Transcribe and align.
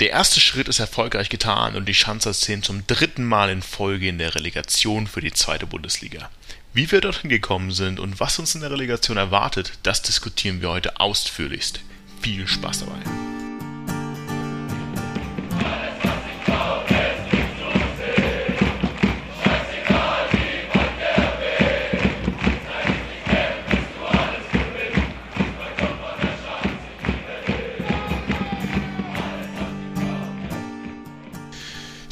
Der 0.00 0.10
erste 0.10 0.40
Schritt 0.40 0.68
ist 0.68 0.78
erfolgreich 0.78 1.30
getan 1.30 1.74
und 1.74 1.86
die 1.86 1.94
Schanzer 1.94 2.34
stehen 2.34 2.62
zum 2.62 2.86
dritten 2.86 3.24
Mal 3.24 3.48
in 3.48 3.62
Folge 3.62 4.08
in 4.08 4.18
der 4.18 4.34
Relegation 4.34 5.06
für 5.06 5.22
die 5.22 5.32
zweite 5.32 5.66
Bundesliga. 5.66 6.28
Wie 6.74 6.90
wir 6.92 7.00
dorthin 7.00 7.30
gekommen 7.30 7.70
sind 7.70 7.98
und 7.98 8.20
was 8.20 8.38
uns 8.38 8.54
in 8.54 8.60
der 8.60 8.70
Relegation 8.70 9.16
erwartet, 9.16 9.72
das 9.82 10.02
diskutieren 10.02 10.60
wir 10.60 10.68
heute 10.68 11.00
ausführlichst. 11.00 11.80
Viel 12.20 12.46
Spaß 12.46 12.80
dabei. 12.80 13.35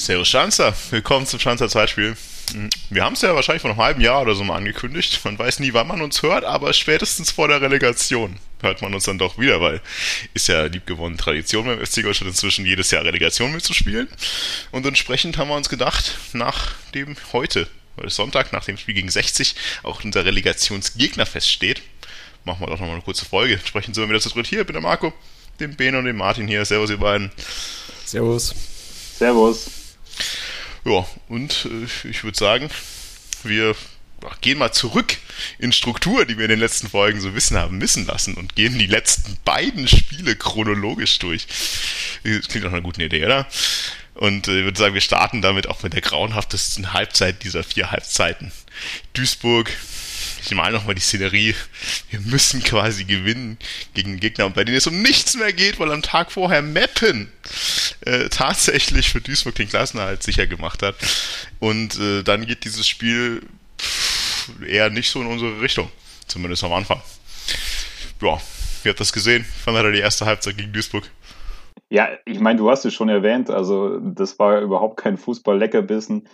Servus 0.05 0.29
Schanzer, 0.29 0.75
willkommen 0.91 1.25
zum 1.27 1.41
Schanzer 1.41 1.67
Zeitspiel. 1.67 2.15
Wir 2.91 3.03
haben 3.03 3.15
es 3.15 3.23
ja 3.23 3.35
wahrscheinlich 3.35 3.63
vor 3.63 3.71
einem 3.71 3.81
halben 3.81 4.03
Jahr 4.03 4.21
oder 4.21 4.35
so 4.35 4.45
mal 4.45 4.57
angekündigt. 4.57 5.19
Man 5.25 5.39
weiß 5.39 5.61
nie, 5.61 5.73
wann 5.73 5.89
man 5.89 6.03
uns 6.03 6.23
hört, 6.23 6.45
aber 6.45 6.75
spätestens 6.75 7.31
vor 7.31 7.49
der 7.49 7.63
Relegation 7.63 8.37
hört 8.61 8.83
man 8.83 8.93
uns 8.93 9.05
dann 9.05 9.17
doch 9.17 9.39
wieder, 9.39 9.63
weil 9.63 9.81
ist 10.35 10.49
ja 10.49 10.65
liebgewonnene 10.65 11.17
Tradition 11.17 11.65
beim 11.65 11.79
FC 11.83 11.97
Ingolstadt 11.97 12.29
inzwischen 12.29 12.67
jedes 12.67 12.91
Jahr 12.91 13.03
Relegation 13.03 13.51
mitzuspielen. 13.51 14.07
Und 14.73 14.85
entsprechend 14.85 15.39
haben 15.39 15.49
wir 15.49 15.57
uns 15.57 15.71
gedacht, 15.71 16.19
nach 16.35 16.73
dem 16.95 17.17
heute, 17.33 17.67
Sonntag, 18.05 18.53
nach 18.53 18.67
dem 18.67 18.77
Spiel 18.77 18.93
gegen 18.93 19.11
60, 19.11 19.55
auch 19.85 20.05
unser 20.05 20.27
Relegationsgegner 20.27 21.25
feststeht, 21.25 21.81
machen 22.45 22.61
wir 22.61 22.67
doch 22.67 22.79
nochmal 22.79 22.91
eine 22.91 23.01
kurze 23.01 23.25
Folge. 23.25 23.55
Entsprechend 23.55 23.95
sind 23.95 24.05
wir 24.05 24.11
wieder 24.11 24.21
zu 24.21 24.29
dritt 24.29 24.49
hier. 24.49 24.61
Ich 24.61 24.67
bin 24.67 24.75
der 24.75 24.83
Marco, 24.83 25.15
den 25.61 25.75
Ben 25.77 25.95
und 25.95 26.05
den 26.05 26.17
Martin 26.17 26.47
hier. 26.47 26.63
Servus, 26.67 26.91
ihr 26.91 26.99
beiden. 26.99 27.33
Servus. 28.05 28.55
Servus. 29.17 29.84
Ja, 30.85 31.07
und 31.29 31.67
äh, 31.67 32.09
ich 32.09 32.25
würde 32.25 32.39
sagen, 32.39 32.71
wir 33.43 33.75
gehen 34.41 34.59
mal 34.59 34.73
zurück 34.73 35.17
in 35.59 35.73
Struktur, 35.73 36.25
die 36.25 36.39
wir 36.39 36.45
in 36.45 36.51
den 36.51 36.61
letzten 36.61 36.89
Folgen 36.89 37.21
so 37.21 37.35
wissen 37.35 37.57
haben 37.57 37.79
missen 37.79 38.07
lassen 38.07 38.35
und 38.35 38.57
gehen 38.57 38.79
die 38.79 38.87
letzten 38.87 39.37
beiden 39.45 39.89
Spiele 39.89 40.37
chronologisch 40.37 41.19
durch. 41.19 41.47
Das 42.23 42.49
klingt 42.49 42.65
nach 42.65 42.73
einer 42.73 42.81
guten 42.81 43.01
Idee, 43.01 43.25
oder? 43.25 43.47
Und 44.15 44.49
äh, 44.49 44.59
ich 44.59 44.65
würde 44.65 44.79
sagen, 44.79 44.95
wir 44.95 45.01
starten 45.01 45.43
damit 45.43 45.67
auch 45.69 45.83
mit 45.83 45.93
der 45.93 46.01
grauenhaftesten 46.01 46.93
Halbzeit 46.93 47.43
dieser 47.43 47.65
vier 47.65 47.91
Halbzeiten. 47.91 48.53
Duisburg 49.13 49.71
ich 50.45 50.55
male 50.55 50.73
nochmal 50.73 50.95
die 50.95 51.01
Szenerie. 51.01 51.55
Wir 52.11 52.21
müssen 52.21 52.63
quasi 52.63 53.05
gewinnen 53.05 53.59
gegen 53.95 54.13
den 54.13 54.21
Gegner, 54.21 54.49
bei 54.51 54.65
denen 54.65 54.77
es 54.77 54.87
um 54.87 55.01
nichts 55.03 55.37
mehr 55.37 55.53
geht, 55.53 55.79
weil 55.81 55.91
am 55.91 56.03
Tag 56.03 56.33
vorher 56.33 56.63
Meppen 56.63 57.33
äh, 58.03 58.29
tatsächlich 58.29 59.11
für 59.11 59.21
Duisburg 59.21 59.55
den 59.55 59.69
Klassenerhalt 59.69 60.23
sicher 60.23 60.47
gemacht 60.47 60.83
hat. 60.83 60.97
Und 61.61 61.99
äh, 61.99 62.23
dann 62.23 62.47
geht 62.47 62.65
dieses 62.65 62.87
Spiel 62.87 63.43
eher 64.67 64.91
nicht 64.91 65.11
so 65.11 65.21
in 65.23 65.27
unsere 65.29 65.61
Richtung. 65.61 65.91
Zumindest 66.27 66.65
am 66.65 66.73
Anfang. 66.73 67.01
Ja, 68.21 68.41
wie 68.83 68.89
habt 68.89 69.01
das 69.01 69.13
gesehen? 69.13 69.45
Wann 69.65 69.75
hat 69.77 69.85
er 69.85 69.93
die 69.93 70.01
erste 70.01 70.27
Halbzeit 70.27 70.57
gegen 70.57 70.73
Duisburg? 70.73 71.11
Ja, 71.91 72.09
ich 72.25 72.41
meine, 72.41 72.59
du 72.59 72.71
hast 72.71 72.85
es 72.85 72.95
schon 72.95 73.09
erwähnt, 73.09 73.51
also 73.51 73.99
das 74.01 74.39
war 74.39 74.61
überhaupt 74.61 74.99
kein 74.99 75.17
Fußball-Leckerbissen 75.17 76.27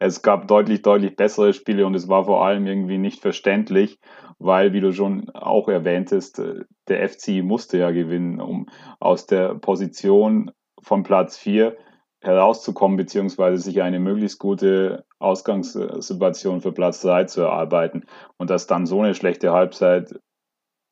es 0.00 0.22
gab 0.22 0.48
deutlich, 0.48 0.82
deutlich 0.82 1.16
bessere 1.16 1.52
Spiele 1.52 1.86
und 1.86 1.94
es 1.94 2.08
war 2.08 2.24
vor 2.24 2.44
allem 2.44 2.66
irgendwie 2.66 2.98
nicht 2.98 3.20
verständlich, 3.20 3.98
weil, 4.38 4.72
wie 4.72 4.80
du 4.80 4.92
schon 4.92 5.30
auch 5.30 5.68
erwähntest, 5.68 6.38
äh, 6.38 6.64
der 6.88 7.08
FC 7.08 7.42
musste 7.42 7.78
ja 7.78 7.90
gewinnen, 7.90 8.40
um 8.40 8.66
aus 9.00 9.26
der 9.26 9.54
Position 9.54 10.50
von 10.82 11.02
Platz 11.02 11.38
4 11.38 11.76
herauszukommen, 12.20 12.96
beziehungsweise 12.96 13.62
sich 13.62 13.82
eine 13.82 14.00
möglichst 14.00 14.38
gute 14.38 15.04
Ausgangssituation 15.18 16.60
für 16.60 16.72
Platz 16.72 17.02
3 17.02 17.24
zu 17.24 17.42
erarbeiten. 17.42 18.06
Und 18.38 18.50
dass 18.50 18.66
dann 18.66 18.86
so 18.86 19.00
eine 19.00 19.14
schlechte 19.14 19.52
Halbzeit 19.52 20.14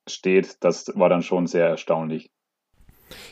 steht, 0.08 0.62
das 0.62 0.92
war 0.94 1.08
dann 1.08 1.22
schon 1.22 1.47
sehr 1.47 1.66
erstaunlich. 1.66 2.31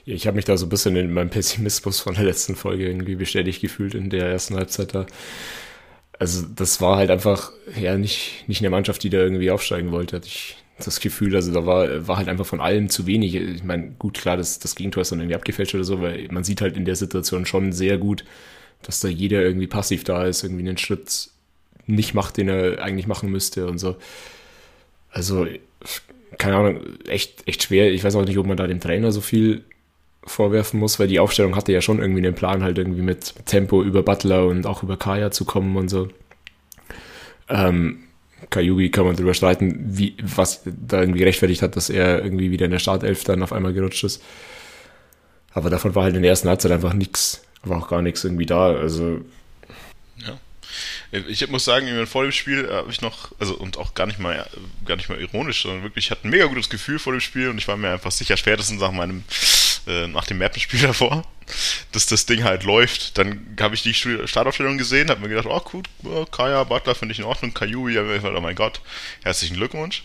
Ich 0.05 0.27
habe 0.27 0.37
mich 0.37 0.45
da 0.45 0.57
so 0.57 0.67
ein 0.67 0.69
bisschen 0.69 0.97
in 0.97 1.13
meinem 1.13 1.31
Pessimismus 1.31 2.01
von 2.01 2.15
der 2.15 2.25
letzten 2.25 2.57
Folge 2.57 2.87
irgendwie 2.87 3.17
bestätigt 3.17 3.61
gefühlt 3.61 3.95
in 3.95 4.11
der 4.11 4.27
ersten 4.27 4.57
Halbzeit 4.57 4.95
da. 4.95 5.07
Also 6.19 6.47
das 6.55 6.81
war 6.81 6.97
halt 6.97 7.11
einfach 7.11 7.53
ja 7.81 7.97
nicht, 7.97 8.45
nicht 8.47 8.61
eine 8.61 8.71
Mannschaft, 8.71 9.03
die 9.03 9.11
da 9.11 9.19
irgendwie 9.19 9.51
aufsteigen 9.51 9.91
wollte, 9.91 10.17
hatte 10.17 10.27
ich 10.27 10.57
das 10.79 11.01
Gefühl. 11.01 11.35
Also 11.35 11.53
da 11.53 11.67
war, 11.67 12.07
war 12.07 12.17
halt 12.17 12.29
einfach 12.29 12.47
von 12.47 12.61
allem 12.61 12.89
zu 12.89 13.07
wenig. 13.07 13.35
Ich 13.35 13.65
meine, 13.65 13.93
gut, 13.99 14.19
klar, 14.19 14.37
das, 14.37 14.59
das 14.59 14.75
Gegentor 14.75 15.03
ist 15.03 15.13
dann 15.13 15.21
irgendwie 15.21 15.37
abgefälscht 15.37 15.75
oder 15.75 15.85
so, 15.85 16.01
weil 16.01 16.29
man 16.31 16.45
sieht 16.45 16.61
halt 16.61 16.77
in 16.77 16.85
der 16.85 16.97
Situation 16.97 17.47
schon 17.47 17.73
sehr 17.73 17.99
gut, 17.99 18.25
dass 18.83 19.01
da 19.01 19.09
jeder 19.09 19.43
irgendwie 19.43 19.67
passiv 19.67 20.05
da 20.05 20.25
ist, 20.27 20.43
irgendwie 20.43 20.69
einen 20.69 20.79
Schritt 20.79 21.31
nicht 21.87 22.15
macht, 22.15 22.37
den 22.37 22.49
er 22.49 22.83
eigentlich 22.83 23.07
machen 23.07 23.31
müsste 23.31 23.67
und 23.67 23.79
so. 23.79 23.97
Also, 25.11 25.47
keine 26.39 26.57
Ahnung, 26.57 26.81
echt, 27.07 27.47
echt 27.47 27.65
schwer. 27.65 27.93
Ich 27.93 28.05
weiß 28.05 28.15
auch 28.17 28.25
nicht, 28.25 28.39
ob 28.39 28.47
man 28.47 28.57
da 28.57 28.67
dem 28.67 28.81
Trainer 28.81 29.13
so 29.13 29.21
viel 29.21 29.65
vorwerfen 30.25 30.79
muss, 30.79 30.99
weil 30.99 31.09
die 31.09 31.21
Aufstellung 31.21 31.57
hatte 31.57 31.73
ja 31.73 31.81
schon 31.81 32.01
irgendwie 32.01 32.23
den 32.23 32.35
Plan, 32.35 32.63
halt 32.63 32.79
irgendwie 32.79 33.03
mit 33.03 33.35
Tempo 33.47 33.83
über 33.83 34.03
Butler 34.03 34.47
und 34.47 34.67
auch 34.67 34.83
über 34.83 34.97
Kaya 34.97 35.31
zu 35.31 35.45
kommen 35.45 35.77
und 35.77 35.89
so. 35.89 36.09
Ähm, 37.49 38.05
Kayubi 38.49 38.91
kann 38.91 39.05
man 39.05 39.17
drüber 39.17 39.35
streiten, 39.35 39.77
wie, 39.87 40.17
was 40.23 40.63
da 40.65 41.01
irgendwie 41.01 41.21
gerechtfertigt 41.21 41.63
hat, 41.63 41.77
dass 41.77 41.91
er 41.91 42.23
irgendwie 42.23 42.51
wieder 42.51 42.67
in 42.67 42.71
der 42.71 42.79
Startelf 42.79 43.25
dann 43.25 43.43
auf 43.43 43.53
einmal 43.53 43.73
gerutscht 43.73 44.05
ist. 44.05 44.23
Aber 45.53 45.69
davon 45.69 45.95
war 45.95 46.05
halt 46.05 46.17
in 46.17 46.23
der 46.23 46.31
ersten 46.31 46.49
Halbzeit 46.49 46.73
einfach 46.73 46.95
nichts, 46.95 47.43
war 47.63 47.79
auch 47.79 47.89
gar 47.89 48.03
nichts 48.03 48.25
irgendwie 48.25 48.47
da. 48.47 48.73
Also 48.73 49.21
ja. 50.17 50.39
Ich 51.13 51.49
muss 51.49 51.65
sagen, 51.65 52.07
vor 52.07 52.23
dem 52.23 52.31
Spiel 52.31 52.71
habe 52.71 52.91
ich 52.91 53.01
noch, 53.01 53.33
also 53.41 53.55
und 53.55 53.79
auch 53.79 53.95
gar 53.95 54.07
nicht 54.07 54.21
mal, 54.21 54.49
gar 54.85 54.97
nicht 54.97 55.09
mal 55.09 55.21
ironisch, 55.21 55.63
sondern 55.63 55.83
wirklich, 55.83 56.07
ich 56.07 56.11
hatte 56.13 56.29
ein 56.29 56.31
mega 56.31 56.47
gutes 56.47 56.71
Gefühl 56.71 57.01
vor 57.01 57.13
dem 57.13 57.21
Spiel 57.21 57.49
und 57.49 57.59
ich 57.59 57.67
war 57.67 57.77
mir 57.77 57.93
einfach 57.93 58.13
sicher, 58.13 58.37
spätestens 58.37 58.81
nach 58.81 58.93
meinem 58.93 59.25
äh, 59.87 60.07
nach 60.07 60.25
dem 60.25 60.39
Mappenspiel 60.39 60.81
davor, 60.87 61.25
dass 61.93 62.07
das 62.07 62.27
Ding 62.27 62.45
halt 62.45 62.65
läuft. 62.65 63.19
Dann 63.19 63.57
habe 63.61 63.75
ich 63.75 63.83
die 63.83 63.95
Startaufstellung 63.95 64.79
gesehen, 64.79 65.11
habe 65.11 65.21
mir 65.21 65.29
gedacht, 65.29 65.47
oh 65.49 65.61
gut, 65.61 65.89
Kaya, 66.31 66.65
Butler 66.65 66.95
finde 66.95 67.13
ich 67.13 67.19
in 67.19 67.25
Ordnung, 67.25 67.55
Kayui, 67.55 67.99
oh 67.99 68.41
mein 68.41 68.55
Gott, 68.55 68.81
herzlichen 69.23 69.57
Glückwunsch. 69.57 70.05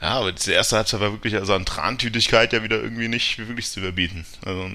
Ja, 0.00 0.18
aber 0.18 0.32
diese 0.32 0.52
erste 0.52 0.76
Halbzeit 0.76 1.00
war 1.00 1.12
wirklich 1.12 1.34
also 1.34 1.54
an 1.54 1.64
Trantütigkeit 1.64 2.52
ja 2.52 2.62
wieder 2.62 2.76
irgendwie 2.76 3.08
nicht 3.08 3.38
wirklich 3.38 3.70
zu 3.70 3.80
überbieten. 3.80 4.26
Also, 4.44 4.70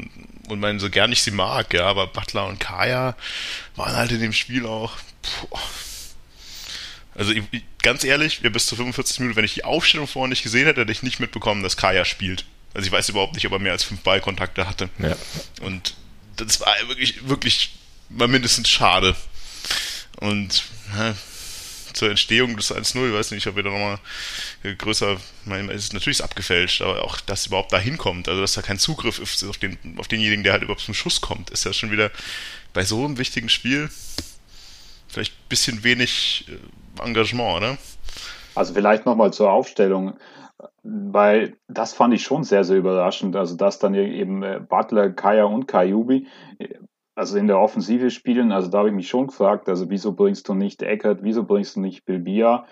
und 0.47 0.59
man 0.59 0.79
so 0.79 0.89
gern 0.89 1.11
ich 1.11 1.21
sie 1.21 1.31
mag, 1.31 1.73
ja, 1.73 1.85
aber 1.85 2.07
Butler 2.07 2.47
und 2.47 2.59
Kaya 2.59 3.15
waren 3.75 3.95
halt 3.95 4.11
in 4.11 4.21
dem 4.21 4.33
Spiel 4.33 4.65
auch. 4.65 4.93
Boah. 5.21 5.59
Also 7.15 7.31
ich, 7.31 7.43
ganz 7.81 8.03
ehrlich, 8.03 8.41
bis 8.41 8.67
zu 8.67 8.75
45 8.77 9.19
Minuten, 9.19 9.35
wenn 9.35 9.45
ich 9.45 9.53
die 9.53 9.65
Aufstellung 9.65 10.07
vorher 10.07 10.29
nicht 10.29 10.43
gesehen 10.43 10.65
hätte, 10.65 10.81
hätte 10.81 10.91
ich 10.91 11.03
nicht 11.03 11.19
mitbekommen, 11.19 11.63
dass 11.63 11.75
Kaya 11.75 12.05
spielt. 12.05 12.45
Also 12.73 12.85
ich 12.85 12.91
weiß 12.91 13.09
überhaupt 13.09 13.33
nicht, 13.33 13.45
ob 13.45 13.51
er 13.51 13.59
mehr 13.59 13.73
als 13.73 13.83
fünf 13.83 14.01
Ballkontakte 14.01 14.67
hatte. 14.67 14.89
Ja. 14.99 15.17
Und 15.61 15.95
das 16.37 16.61
war 16.61 16.73
wirklich, 16.87 17.27
wirklich 17.27 17.71
mal 18.09 18.27
mindestens 18.27 18.69
schade. 18.69 19.15
Und 20.17 20.63
ja, 20.95 21.15
zur 21.93 22.09
Entstehung 22.09 22.55
des 22.55 22.73
1-0, 22.73 23.07
ich 23.07 23.13
weiß 23.13 23.31
nicht, 23.31 23.47
ob 23.47 23.55
wir 23.55 23.63
da 23.63 23.69
nochmal 23.69 23.99
größer, 24.63 25.19
mein, 25.45 25.69
es 25.69 25.85
ist 25.85 25.93
natürlich 25.93 26.23
abgefälscht, 26.23 26.81
aber 26.81 27.03
auch, 27.03 27.19
dass 27.19 27.47
überhaupt 27.47 27.73
da 27.73 27.79
hinkommt, 27.79 28.29
also 28.29 28.39
dass 28.39 28.53
da 28.53 28.61
kein 28.61 28.79
Zugriff 28.79 29.19
ist 29.19 29.43
auf, 29.43 29.57
den, 29.57 29.77
auf 29.97 30.07
denjenigen, 30.07 30.43
der 30.43 30.53
halt 30.53 30.63
überhaupt 30.63 30.81
zum 30.81 30.93
Schuss 30.93 31.19
kommt, 31.19 31.49
ist 31.49 31.65
ja 31.65 31.73
schon 31.73 31.91
wieder 31.91 32.11
bei 32.73 32.85
so 32.85 33.03
einem 33.03 33.17
wichtigen 33.17 33.49
Spiel 33.49 33.89
vielleicht 35.09 35.33
ein 35.33 35.49
bisschen 35.49 35.83
wenig 35.83 36.45
äh, 36.47 37.05
Engagement, 37.05 37.57
oder? 37.57 37.77
Also 38.55 38.73
vielleicht 38.73 39.05
nochmal 39.05 39.33
zur 39.33 39.51
Aufstellung 39.51 40.17
weil 40.83 41.57
das 41.67 41.93
fand 41.93 42.13
ich 42.13 42.23
schon 42.23 42.43
sehr, 42.43 42.63
sehr 42.63 42.77
überraschend. 42.77 43.35
Also, 43.35 43.55
dass 43.55 43.79
dann 43.79 43.93
eben 43.93 44.43
äh, 44.43 44.59
Butler, 44.67 45.09
Kaya 45.11 45.45
und 45.45 45.67
Kayubi, 45.67 46.27
äh, 46.59 46.75
also 47.15 47.37
in 47.37 47.47
der 47.47 47.59
Offensive 47.59 48.11
spielen, 48.11 48.51
also 48.51 48.69
da 48.69 48.79
habe 48.79 48.89
ich 48.89 48.95
mich 48.95 49.09
schon 49.09 49.27
gefragt, 49.27 49.67
also 49.67 49.89
wieso 49.89 50.13
bringst 50.13 50.47
du 50.47 50.53
nicht 50.53 50.81
Eckert, 50.81 51.19
wieso 51.21 51.43
bringst 51.43 51.75
du 51.75 51.81
nicht 51.81 52.05
Bilbia? 52.05 52.65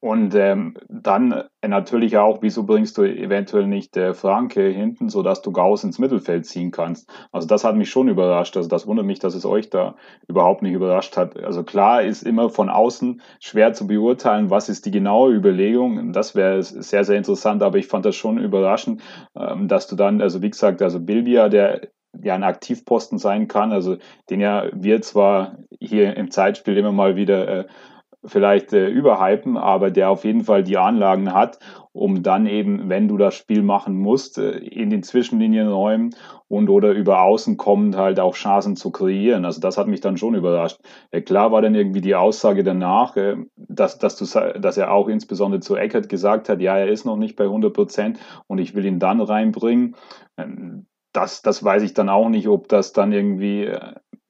Und 0.00 0.34
ähm, 0.34 0.78
dann 0.88 1.44
natürlich 1.66 2.16
auch, 2.16 2.38
wieso 2.40 2.64
bringst 2.64 2.96
du 2.96 3.02
eventuell 3.02 3.66
nicht 3.66 3.98
äh, 3.98 4.14
Franke 4.14 4.66
hinten, 4.66 5.10
sodass 5.10 5.42
du 5.42 5.52
Gauss 5.52 5.84
ins 5.84 5.98
Mittelfeld 5.98 6.46
ziehen 6.46 6.70
kannst. 6.70 7.10
Also 7.32 7.46
das 7.46 7.64
hat 7.64 7.76
mich 7.76 7.90
schon 7.90 8.08
überrascht. 8.08 8.56
Also 8.56 8.68
das 8.70 8.86
wundert 8.86 9.04
mich, 9.04 9.18
dass 9.18 9.34
es 9.34 9.44
euch 9.44 9.68
da 9.68 9.96
überhaupt 10.26 10.62
nicht 10.62 10.72
überrascht 10.72 11.18
hat. 11.18 11.38
Also 11.38 11.64
klar 11.64 12.02
ist 12.02 12.22
immer 12.22 12.48
von 12.48 12.70
außen 12.70 13.20
schwer 13.40 13.74
zu 13.74 13.86
beurteilen, 13.86 14.48
was 14.48 14.70
ist 14.70 14.86
die 14.86 14.90
genaue 14.90 15.34
Überlegung. 15.34 16.14
Das 16.14 16.34
wäre 16.34 16.62
sehr, 16.62 17.04
sehr 17.04 17.18
interessant, 17.18 17.62
aber 17.62 17.76
ich 17.76 17.86
fand 17.86 18.06
das 18.06 18.16
schon 18.16 18.38
überraschend, 18.38 19.02
ähm, 19.36 19.68
dass 19.68 19.86
du 19.86 19.96
dann, 19.96 20.22
also 20.22 20.40
wie 20.40 20.50
gesagt, 20.50 20.80
also 20.80 20.98
Bilbia, 20.98 21.50
der 21.50 21.88
ja 22.22 22.34
ein 22.34 22.42
Aktivposten 22.42 23.18
sein 23.18 23.48
kann, 23.48 23.70
also 23.70 23.96
den 24.30 24.40
ja 24.40 24.64
wir 24.72 25.02
zwar 25.02 25.58
hier 25.78 26.16
im 26.16 26.30
Zeitspiel 26.30 26.76
immer 26.76 26.92
mal 26.92 27.16
wieder 27.16 27.48
äh, 27.48 27.64
vielleicht 28.24 28.72
äh, 28.72 28.88
überhypen, 28.88 29.56
aber 29.56 29.90
der 29.90 30.10
auf 30.10 30.24
jeden 30.24 30.44
Fall 30.44 30.62
die 30.62 30.76
Anlagen 30.76 31.32
hat, 31.32 31.58
um 31.92 32.22
dann 32.22 32.46
eben, 32.46 32.88
wenn 32.88 33.08
du 33.08 33.16
das 33.16 33.34
Spiel 33.34 33.62
machen 33.62 33.96
musst, 33.96 34.38
äh, 34.38 34.58
in 34.58 34.90
den 34.90 35.02
Zwischenlinienräumen 35.02 36.14
und 36.48 36.68
oder 36.68 36.92
über 36.92 37.22
außen 37.22 37.56
kommend 37.56 37.96
halt 37.96 38.20
auch 38.20 38.34
Chancen 38.34 38.76
zu 38.76 38.90
kreieren. 38.90 39.44
Also 39.44 39.60
das 39.60 39.78
hat 39.78 39.86
mich 39.86 40.00
dann 40.00 40.16
schon 40.16 40.34
überrascht. 40.34 40.80
Äh, 41.10 41.22
klar 41.22 41.50
war 41.50 41.62
dann 41.62 41.74
irgendwie 41.74 42.02
die 42.02 42.14
Aussage 42.14 42.62
danach, 42.62 43.16
äh, 43.16 43.36
dass, 43.56 43.98
dass, 43.98 44.16
du, 44.16 44.26
dass 44.58 44.76
er 44.76 44.92
auch 44.92 45.08
insbesondere 45.08 45.60
zu 45.60 45.76
Eckert 45.76 46.08
gesagt 46.08 46.48
hat, 46.48 46.60
ja, 46.60 46.76
er 46.76 46.88
ist 46.88 47.06
noch 47.06 47.16
nicht 47.16 47.36
bei 47.36 47.44
100 47.44 47.72
Prozent 47.72 48.18
und 48.46 48.58
ich 48.58 48.74
will 48.74 48.84
ihn 48.84 48.98
dann 48.98 49.20
reinbringen. 49.20 49.96
Ähm, 50.36 50.86
das, 51.12 51.42
das 51.42 51.64
weiß 51.64 51.82
ich 51.82 51.94
dann 51.94 52.08
auch 52.08 52.28
nicht, 52.28 52.48
ob 52.48 52.68
das 52.68 52.92
dann 52.92 53.12
irgendwie, 53.12 53.72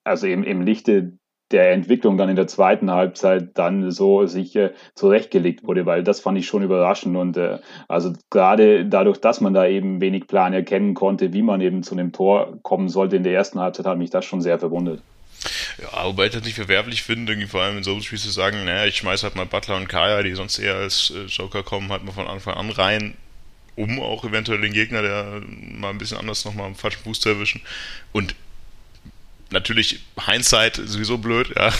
also 0.04 0.26
im, 0.26 0.44
im 0.44 0.62
Lichte 0.62 1.18
der 1.50 1.72
Entwicklung 1.72 2.16
dann 2.16 2.28
in 2.28 2.36
der 2.36 2.46
zweiten 2.46 2.90
Halbzeit 2.90 3.58
dann 3.58 3.90
so 3.90 4.26
sich 4.26 4.54
äh, 4.56 4.70
zurechtgelegt 4.94 5.64
wurde, 5.64 5.86
weil 5.86 6.02
das 6.04 6.20
fand 6.20 6.38
ich 6.38 6.46
schon 6.46 6.62
überraschend 6.62 7.16
und 7.16 7.36
äh, 7.36 7.58
also 7.88 8.12
gerade 8.30 8.86
dadurch, 8.86 9.18
dass 9.18 9.40
man 9.40 9.54
da 9.54 9.66
eben 9.66 10.00
wenig 10.00 10.26
Plan 10.26 10.52
erkennen 10.52 10.94
konnte, 10.94 11.32
wie 11.32 11.42
man 11.42 11.60
eben 11.60 11.82
zu 11.82 11.94
einem 11.94 12.12
Tor 12.12 12.58
kommen 12.62 12.88
sollte 12.88 13.16
in 13.16 13.24
der 13.24 13.34
ersten 13.34 13.58
Halbzeit, 13.58 13.86
hat 13.86 13.98
mich 13.98 14.10
das 14.10 14.24
schon 14.24 14.40
sehr 14.40 14.58
verwundert. 14.58 15.02
Ja, 15.80 16.04
wobei 16.04 16.26
ich 16.26 16.32
das 16.32 16.44
nicht 16.44 16.54
verwerflich 16.54 17.02
finde, 17.02 17.32
irgendwie 17.32 17.48
vor 17.48 17.62
allem 17.62 17.78
in 17.78 17.82
so 17.82 17.92
einem 17.92 18.02
Spiel 18.02 18.18
zu 18.18 18.30
sagen, 18.30 18.64
naja, 18.64 18.84
ich 18.86 18.96
schmeiß 18.96 19.22
halt 19.22 19.36
mal 19.36 19.46
Butler 19.46 19.76
und 19.76 19.88
Kaya, 19.88 20.22
die 20.22 20.34
sonst 20.34 20.58
eher 20.58 20.74
als 20.74 21.12
äh, 21.16 21.24
Joker 21.26 21.62
kommen, 21.62 21.90
halt 21.90 22.04
mal 22.04 22.12
von 22.12 22.26
Anfang 22.26 22.54
an 22.54 22.70
rein, 22.70 23.14
um 23.76 24.00
auch 24.00 24.24
eventuell 24.24 24.60
den 24.60 24.72
Gegner, 24.72 25.02
der 25.02 25.42
mal 25.46 25.90
ein 25.90 25.98
bisschen 25.98 26.18
anders 26.18 26.44
nochmal 26.44 26.66
am 26.66 26.74
falschen 26.74 27.02
Fuß 27.02 27.20
zu 27.20 27.30
erwischen. 27.30 27.62
Und 28.12 28.34
natürlich 29.50 30.00
Hindsight 30.26 30.80
sowieso 30.84 31.18
blöd, 31.18 31.52
ja, 31.56 31.72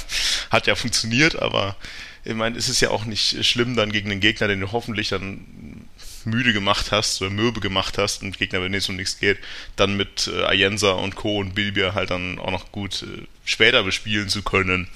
hat 0.51 0.67
ja 0.67 0.75
funktioniert, 0.75 1.37
aber 1.37 1.77
ich 2.25 2.35
meine, 2.35 2.59
es 2.59 2.69
ist 2.69 2.81
ja 2.81 2.91
auch 2.91 3.05
nicht 3.05 3.45
schlimm 3.47 3.77
dann 3.77 3.93
gegen 3.93 4.11
den 4.11 4.21
Gegner, 4.21 4.49
den 4.49 4.61
du 4.61 4.73
hoffentlich 4.73 5.09
dann 5.09 5.89
müde 6.25 6.53
gemacht 6.53 6.93
hast 6.93 7.23
oder 7.23 7.31
mürbe 7.31 7.61
gemacht 7.61 7.97
hast 7.97 8.23
und 8.23 8.39
Gegner, 8.39 8.63
wenn 8.63 8.75
es 8.75 8.89
um 8.89 8.97
nichts 8.97 9.19
geht, 9.19 9.39
dann 9.77 9.97
mit 9.97 10.31
äh, 10.33 10.45
Ayensa 10.45 10.93
und 10.93 11.17
Co. 11.17 11.39
und 11.39 11.55
Bilbia 11.55 11.95
halt 11.95 12.11
dann 12.11 12.39
auch 12.39 12.51
noch 12.51 12.73
gut 12.73 13.03
äh, 13.03 13.23
später 13.45 13.83
bespielen 13.85 14.29
zu 14.29 14.43
können. 14.43 14.89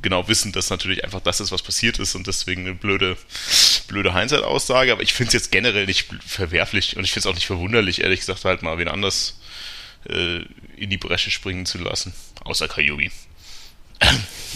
Genau 0.00 0.26
wissen, 0.28 0.52
dass 0.52 0.70
natürlich 0.70 1.04
einfach 1.04 1.20
das 1.20 1.40
ist, 1.40 1.52
was 1.52 1.62
passiert 1.62 1.98
ist 1.98 2.14
und 2.14 2.26
deswegen 2.26 2.62
eine 2.62 2.74
blöde, 2.74 3.18
blöde 3.88 4.14
Hindsight-Aussage, 4.14 4.92
aber 4.92 5.02
ich 5.02 5.12
finde 5.12 5.28
es 5.28 5.34
jetzt 5.34 5.52
generell 5.52 5.84
nicht 5.84 6.08
verwerflich 6.26 6.96
und 6.96 7.04
ich 7.04 7.12
finde 7.12 7.28
es 7.28 7.30
auch 7.30 7.34
nicht 7.34 7.46
verwunderlich, 7.46 8.00
ehrlich 8.00 8.20
gesagt, 8.20 8.46
halt 8.46 8.62
mal 8.62 8.78
wen 8.78 8.88
anders 8.88 9.38
äh, 10.08 10.40
in 10.76 10.90
die 10.90 10.96
Bresche 10.96 11.30
springen 11.30 11.66
zu 11.66 11.78
lassen, 11.78 12.12
außer 12.44 12.68
Kajubi. 12.68 13.10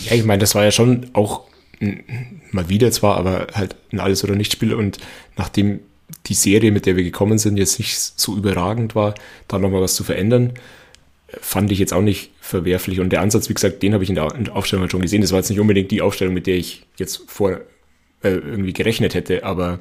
Ja, 0.06 0.17
ich 0.17 0.25
meine, 0.25 0.41
das 0.41 0.55
war 0.55 0.64
ja 0.64 0.70
schon 0.70 1.11
auch 1.12 1.43
mal 2.50 2.69
wieder 2.69 2.91
zwar, 2.91 3.17
aber 3.17 3.49
halt 3.55 3.76
ein 3.93 4.00
Alles- 4.00 4.25
oder 4.25 4.37
Nicht-Spiel 4.37 4.75
und 4.75 4.99
nachdem 5.37 5.81
die 6.26 6.35
Serie, 6.35 6.70
mit 6.70 6.87
der 6.87 6.96
wir 6.96 7.05
gekommen 7.05 7.38
sind, 7.38 7.56
jetzt 7.56 7.79
nicht 7.79 7.99
so 7.99 8.37
überragend 8.37 8.94
war, 8.94 9.14
da 9.49 9.58
nochmal 9.58 9.82
was 9.82 9.94
zu 9.94 10.05
verändern, 10.05 10.55
fand 11.41 11.73
ich 11.73 11.79
jetzt 11.79 11.93
auch 11.93 12.02
nicht 12.02 12.31
verwerflich. 12.41 13.00
Und 13.00 13.11
der 13.11 13.20
Ansatz, 13.20 13.49
wie 13.49 13.55
gesagt, 13.55 13.82
den 13.82 13.93
habe 13.93 14.05
ich 14.05 14.11
in 14.11 14.17
der 14.17 14.55
Aufstellung 14.55 14.82
halt 14.82 14.93
schon 14.93 15.02
gesehen. 15.02 15.20
Das 15.20 15.32
war 15.32 15.38
jetzt 15.38 15.50
nicht 15.50 15.61
unbedingt 15.61 15.91
die 15.91 16.02
Aufstellung, 16.02 16.35
mit 16.35 16.46
der 16.46 16.56
ich 16.56 16.87
jetzt 16.96 17.23
vor 17.26 17.61
äh, 18.23 18.31
irgendwie 18.31 18.73
gerechnet 18.73 19.14
hätte, 19.14 19.44
aber 19.44 19.81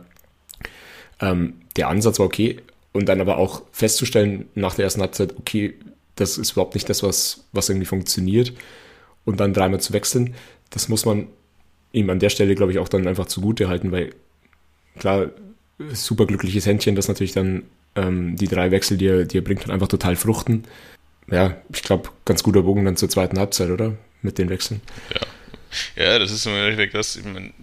ähm, 1.21 1.53
der 1.75 1.89
Ansatz 1.89 2.19
war 2.19 2.25
okay. 2.25 2.57
Und 2.93 3.09
dann 3.09 3.21
aber 3.21 3.37
auch 3.37 3.63
festzustellen 3.71 4.47
nach 4.55 4.75
der 4.75 4.85
ersten 4.85 5.01
Halbzeit, 5.01 5.35
okay, 5.37 5.73
das 6.15 6.37
ist 6.37 6.51
überhaupt 6.51 6.75
nicht 6.75 6.89
das, 6.89 7.03
was, 7.03 7.45
was 7.51 7.69
irgendwie 7.69 7.87
funktioniert. 7.87 8.53
Und 9.25 9.39
dann 9.39 9.53
dreimal 9.53 9.81
zu 9.81 9.93
wechseln, 9.93 10.35
das 10.69 10.89
muss 10.89 11.05
man 11.05 11.27
ihm 11.91 12.09
an 12.09 12.19
der 12.19 12.29
Stelle, 12.29 12.55
glaube 12.55 12.71
ich, 12.71 12.79
auch 12.79 12.89
dann 12.89 13.07
einfach 13.07 13.25
zugute 13.25 13.67
halten, 13.67 13.91
weil 13.91 14.13
klar, 14.99 15.29
super 15.93 16.25
glückliches 16.25 16.65
Händchen, 16.65 16.95
dass 16.95 17.07
natürlich 17.07 17.33
dann 17.33 17.63
ähm, 17.95 18.35
die 18.35 18.47
drei 18.47 18.71
Wechsel, 18.71 18.97
die 18.97 19.07
er, 19.07 19.25
die 19.25 19.37
er 19.37 19.43
bringt, 19.43 19.63
dann 19.63 19.71
einfach 19.71 19.87
total 19.87 20.15
fruchten. 20.15 20.65
Ja, 21.31 21.57
ich 21.73 21.83
glaube, 21.83 22.09
ganz 22.25 22.43
guter 22.43 22.63
Bogen 22.63 22.85
dann 22.85 22.97
zur 22.97 23.09
zweiten 23.09 23.39
Halbzeit, 23.39 23.69
oder? 23.69 23.95
Mit 24.21 24.37
den 24.37 24.49
Wechseln. 24.49 24.81
Ja, 25.95 26.03
ja 26.03 26.19
das 26.19 26.31
ist 26.31 26.45
im 26.45 26.53
Endeffekt 26.53 26.93
das. 26.93 27.15
Ich 27.15 27.25
mein, 27.25 27.53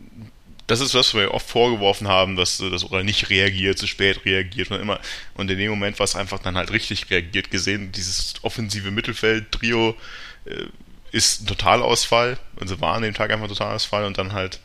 das 0.70 0.81
ist 0.81 0.94
was 0.94 1.14
wir 1.14 1.34
oft 1.34 1.49
vorgeworfen 1.49 2.06
haben, 2.06 2.37
dass 2.37 2.58
das 2.58 2.84
oder 2.84 3.02
nicht 3.02 3.28
reagiert, 3.28 3.76
zu 3.76 3.88
spät 3.88 4.25
reagiert 4.25 4.70
und 4.70 4.81
immer. 4.81 5.00
Und 5.34 5.50
in 5.50 5.58
dem 5.58 5.70
Moment 5.70 5.99
war 5.99 6.05
es 6.05 6.14
einfach 6.14 6.38
dann 6.38 6.56
halt 6.56 6.70
richtig 6.70 7.11
reagiert 7.11 7.50
gesehen. 7.50 7.90
Dieses 7.90 8.34
offensive 8.43 8.93
Mittelfeld-Trio 8.93 9.96
äh, 10.44 10.67
ist 11.11 11.43
ein 11.43 11.46
Totalausfall. 11.46 12.38
Also 12.61 12.81
war 12.81 12.94
an 12.94 13.02
dem 13.02 13.14
Tag 13.14 13.32
einfach 13.32 13.46
ein 13.46 13.49
Totalausfall 13.49 14.05
und 14.05 14.17
dann 14.17 14.32
halt 14.32 14.61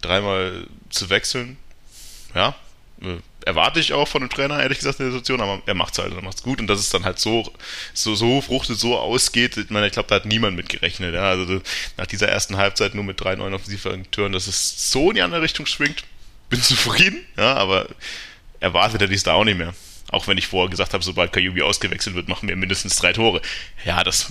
dreimal 0.00 0.66
zu 0.88 1.10
wechseln. 1.10 1.58
Ja, 2.34 2.54
äh, 3.02 3.16
erwarte 3.44 3.80
ich 3.80 3.92
auch 3.92 4.06
von 4.06 4.20
dem 4.20 4.30
Trainer, 4.30 4.60
ehrlich 4.60 4.78
gesagt, 4.78 5.00
in 5.00 5.06
der 5.06 5.12
Situation, 5.12 5.40
aber 5.40 5.62
er 5.66 5.74
macht 5.74 5.94
es 5.94 5.98
halt, 5.98 6.14
er 6.14 6.22
macht 6.22 6.36
es 6.36 6.42
gut 6.42 6.60
und 6.60 6.66
dass 6.66 6.80
es 6.80 6.90
dann 6.90 7.04
halt 7.04 7.18
so, 7.18 7.50
so, 7.94 8.14
so 8.14 8.40
fruchtet, 8.40 8.78
so 8.78 8.96
ausgeht, 8.98 9.56
ich 9.56 9.70
meine, 9.70 9.86
ich 9.86 9.92
glaube, 9.92 10.08
da 10.08 10.16
hat 10.16 10.26
niemand 10.26 10.56
mit 10.56 10.68
gerechnet, 10.68 11.14
ja, 11.14 11.30
also 11.30 11.60
nach 11.96 12.06
dieser 12.06 12.28
ersten 12.28 12.56
Halbzeit 12.56 12.94
nur 12.94 13.04
mit 13.04 13.20
drei 13.20 13.34
neuen 13.36 13.54
Offensivakteuren, 13.54 14.32
dass 14.32 14.46
es 14.46 14.90
so 14.90 15.10
in 15.10 15.16
die 15.16 15.22
andere 15.22 15.42
Richtung 15.42 15.66
schwingt, 15.66 16.04
bin 16.48 16.62
zufrieden, 16.62 17.24
ja, 17.36 17.54
aber 17.54 17.88
erwartet 18.60 19.00
hätte 19.00 19.12
ich 19.12 19.18
es 19.18 19.24
da 19.24 19.34
auch 19.34 19.44
nicht 19.44 19.58
mehr. 19.58 19.74
Auch 20.12 20.26
wenn 20.26 20.38
ich 20.38 20.48
vorher 20.48 20.68
gesagt 20.68 20.92
habe, 20.92 21.04
sobald 21.04 21.32
Kajubi 21.32 21.62
ausgewechselt 21.62 22.16
wird, 22.16 22.28
machen 22.28 22.48
wir 22.48 22.56
mindestens 22.56 22.96
drei 22.96 23.12
Tore. 23.12 23.40
Ja, 23.84 24.02
das 24.02 24.26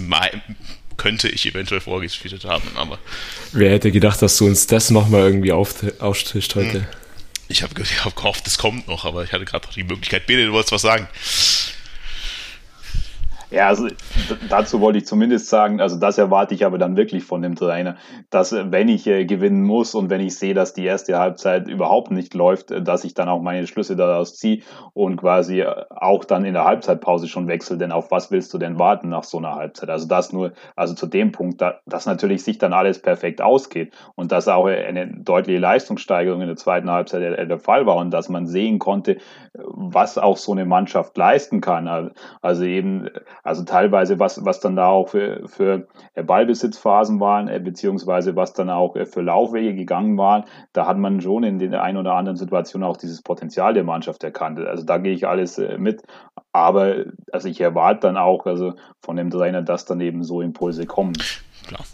könnte 0.97 1.29
ich 1.29 1.45
eventuell 1.45 1.79
vorgespielt 1.79 2.43
haben, 2.43 2.69
aber. 2.75 2.99
Wer 3.53 3.71
hätte 3.71 3.91
gedacht, 3.91 4.21
dass 4.21 4.37
du 4.37 4.45
uns 4.45 4.67
das 4.67 4.89
nochmal 4.89 5.21
irgendwie 5.21 5.53
auftischt 5.53 6.55
heute? 6.55 6.81
Hm. 6.81 6.87
Ich 7.49 7.63
habe 7.63 7.73
hab 8.05 8.15
gehofft, 8.15 8.47
es 8.47 8.57
kommt 8.57 8.87
noch, 8.87 9.03
aber 9.03 9.23
ich 9.25 9.33
hatte 9.33 9.43
gerade 9.43 9.65
noch 9.67 9.73
die 9.73 9.83
Möglichkeit. 9.83 10.25
Bene, 10.25 10.45
du 10.45 10.53
wolltest 10.53 10.71
was 10.71 10.81
sagen. 10.81 11.09
Ja, 13.51 13.67
also 13.67 13.87
dazu 14.47 14.79
wollte 14.79 14.99
ich 14.99 15.07
zumindest 15.07 15.47
sagen, 15.47 15.81
also 15.81 15.99
das 15.99 16.19
erwarte 16.19 16.53
ich 16.53 16.65
aber 16.65 16.77
dann 16.77 16.95
wirklich 16.95 17.23
von 17.23 17.41
dem 17.41 17.55
Trainer, 17.55 17.95
dass 18.29 18.51
äh, 18.51 18.71
wenn 18.71 18.89
ich 18.89 19.07
äh, 19.07 19.25
gewinnen 19.25 19.63
muss 19.63 19.95
und 19.95 20.11
wenn 20.11 20.21
ich 20.21 20.37
sehe, 20.37 20.53
dass 20.53 20.73
die 20.73 20.85
erste 20.85 21.17
Halbzeit 21.17 21.67
überhaupt 21.67 22.11
nicht 22.11 22.35
läuft, 22.35 22.69
äh, 22.69 22.83
dass 22.83 23.03
ich 23.03 23.15
dann 23.15 23.27
auch 23.27 23.41
meine 23.41 23.65
Schlüsse 23.65 23.95
daraus 23.95 24.35
ziehe 24.35 24.61
und 24.93 25.17
quasi 25.17 25.61
äh, 25.61 25.85
auch 25.89 26.25
dann 26.25 26.45
in 26.45 26.53
der 26.53 26.65
Halbzeitpause 26.65 27.27
schon 27.27 27.47
wechsle, 27.47 27.79
denn 27.79 27.91
auf 27.91 28.11
was 28.11 28.29
willst 28.29 28.53
du 28.53 28.59
denn 28.59 28.77
warten 28.77 29.09
nach 29.09 29.23
so 29.23 29.39
einer 29.39 29.55
Halbzeit? 29.55 29.89
Also 29.89 30.07
das 30.07 30.31
nur, 30.31 30.51
also 30.75 30.93
zu 30.93 31.07
dem 31.07 31.31
Punkt, 31.31 31.59
da, 31.59 31.79
dass 31.87 32.05
natürlich 32.05 32.43
sich 32.43 32.59
dann 32.59 32.73
alles 32.73 33.01
perfekt 33.01 33.41
ausgeht 33.41 33.95
und 34.13 34.31
dass 34.31 34.47
auch 34.47 34.67
eine 34.67 35.07
deutliche 35.07 35.57
Leistungssteigerung 35.57 36.41
in 36.41 36.47
der 36.47 36.55
zweiten 36.55 36.91
Halbzeit 36.91 37.23
der, 37.23 37.45
der 37.47 37.59
Fall 37.59 37.87
war 37.87 37.95
und 37.95 38.11
dass 38.11 38.29
man 38.29 38.45
sehen 38.45 38.77
konnte, 38.77 39.17
was 39.55 40.19
auch 40.19 40.37
so 40.37 40.51
eine 40.51 40.65
Mannschaft 40.65 41.17
leisten 41.17 41.61
kann. 41.61 42.11
Also 42.41 42.63
eben 42.63 43.09
also 43.43 43.63
teilweise, 43.63 44.19
was, 44.19 44.43
was 44.45 44.59
dann 44.59 44.75
da 44.75 44.87
auch 44.87 45.09
für, 45.09 45.47
für 45.47 45.87
Ballbesitzphasen 46.15 47.19
waren, 47.19 47.47
äh, 47.47 47.59
beziehungsweise 47.59 48.35
was 48.35 48.53
dann 48.53 48.69
auch 48.69 48.95
äh, 48.95 49.05
für 49.05 49.21
Laufwege 49.21 49.75
gegangen 49.75 50.17
waren, 50.17 50.45
da 50.73 50.85
hat 50.87 50.97
man 50.97 51.21
schon 51.21 51.43
in 51.43 51.59
den 51.59 51.73
ein 51.75 51.97
oder 51.97 52.13
anderen 52.13 52.37
Situationen 52.37 52.87
auch 52.87 52.97
dieses 52.97 53.21
Potenzial 53.21 53.73
der 53.73 53.83
Mannschaft 53.83 54.23
erkannt. 54.23 54.59
Also 54.59 54.83
da 54.83 54.97
gehe 54.97 55.13
ich 55.13 55.27
alles 55.27 55.57
äh, 55.57 55.77
mit. 55.77 56.03
Aber 56.51 57.05
also 57.31 57.47
ich 57.47 57.61
erwarte 57.61 58.01
dann 58.01 58.17
auch 58.17 58.45
also 58.45 58.73
von 59.01 59.15
dem 59.15 59.29
Trainer, 59.29 59.61
dass 59.61 59.85
dann 59.85 60.01
eben 60.01 60.23
so 60.23 60.41
Impulse 60.41 60.85
kommen. 60.85 61.13
Klar. 61.67 61.85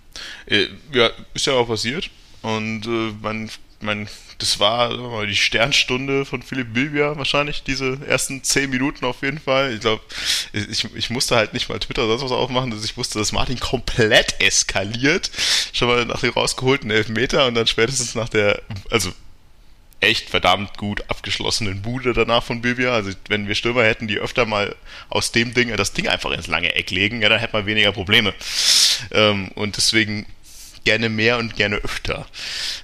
Ja, 0.93 1.09
ist 1.33 1.47
ja 1.47 1.53
auch 1.53 1.67
passiert. 1.67 2.09
Und 2.41 2.85
äh, 2.85 3.11
man 3.21 3.49
mein, 3.82 4.08
das 4.38 4.60
war 4.60 4.96
mal, 4.96 5.27
die 5.27 5.36
Sternstunde 5.36 6.25
von 6.25 6.41
Philipp 6.41 6.74
Bilbia 6.74 7.17
wahrscheinlich, 7.17 7.63
diese 7.63 8.00
ersten 8.08 8.44
zehn 8.44 8.70
Minuten 8.70 9.05
auf 9.05 9.22
jeden 9.22 9.39
Fall. 9.39 9.74
Ich 9.74 9.82
glaube, 9.82 10.03
ich, 10.53 10.86
ich 10.96 11.10
musste 11.10 11.36
halt 11.36 11.53
nicht 11.53 11.70
mal 11.70 11.79
Twitter 11.79 12.08
sonst 12.08 12.24
was 12.24 12.32
aufmachen, 12.32 12.72
dass 12.72 12.84
ich 12.84 12.98
wusste, 12.98 13.20
dass 13.20 13.32
Martin 13.32 13.60
komplett 13.60 14.41
eskaliert. 14.41 15.32
Schon 15.74 15.88
mal 15.88 16.05
nach 16.05 16.22
dem 16.22 16.32
rausgeholten 16.32 16.91
Elfmeter 16.91 17.48
und 17.48 17.55
dann 17.55 17.67
spätestens 17.67 18.15
nach 18.15 18.29
der, 18.29 18.62
also 18.89 19.12
echt 20.01 20.29
verdammt 20.29 20.77
gut 20.77 21.03
abgeschlossenen 21.10 21.82
Bude 21.82 22.13
danach 22.13 22.44
von 22.44 22.62
Bilbia. 22.62 22.94
Also 22.94 23.12
wenn 23.27 23.48
wir 23.48 23.55
Stürmer 23.55 23.84
hätten, 23.84 24.08
die 24.08 24.17
öfter 24.17 24.46
mal 24.46 24.75
aus 25.10 25.32
dem 25.32 25.53
Ding 25.53 25.75
das 25.75 25.94
Ding 25.94 26.08
einfach 26.08 26.32
ins 26.32 26.48
lange 26.48 26.75
Eck 26.75 26.91
legen, 26.91 27.22
ja, 27.22 27.29
dann 27.29 27.39
hätten 27.39 27.53
wir 27.53 27.65
weniger 27.65 27.91
Probleme. 27.91 28.34
Ähm, 29.12 29.50
und 29.55 29.77
deswegen 29.77 30.25
gerne 30.86 31.10
mehr 31.10 31.38
und 31.38 31.56
gerne 31.56 31.77
öfter. 31.77 32.25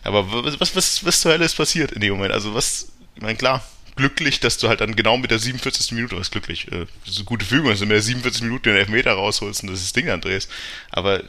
Aber 0.04 0.44
was, 0.60 0.76
was, 0.76 1.06
was 1.06 1.22
zur 1.22 1.32
Hölle 1.32 1.46
ist 1.46 1.56
passiert 1.56 1.94
in 1.94 2.02
dem 2.02 2.14
Moment? 2.14 2.34
Also 2.34 2.54
was, 2.54 2.92
ich 3.16 3.22
meine, 3.22 3.38
klar, 3.38 3.64
glücklich, 3.96 4.40
dass 4.40 4.58
du 4.58 4.68
halt 4.68 4.82
dann 4.82 4.96
genau 4.96 5.18
mit 5.18 5.32
der 5.32 5.40
47. 5.40 5.94
Minute, 5.94 6.18
was 6.18 6.32
glücklich, 6.32 6.68
äh, 6.72 6.86
das 7.06 7.14
ist 7.14 7.18
eine 7.18 7.26
gute 7.26 7.46
Fügung, 7.46 7.70
dass 7.70 7.80
du 7.80 7.86
mit 7.86 7.96
der 7.96 8.02
47. 8.02 8.44
Minute 8.44 8.70
den 8.70 8.78
Elfmeter 8.78 9.14
rausholst 9.14 9.64
und 9.64 9.72
das 9.72 9.94
Ding 9.94 10.08
dann 10.08 10.22
drehst. 10.22 10.50
Aber 10.90 11.24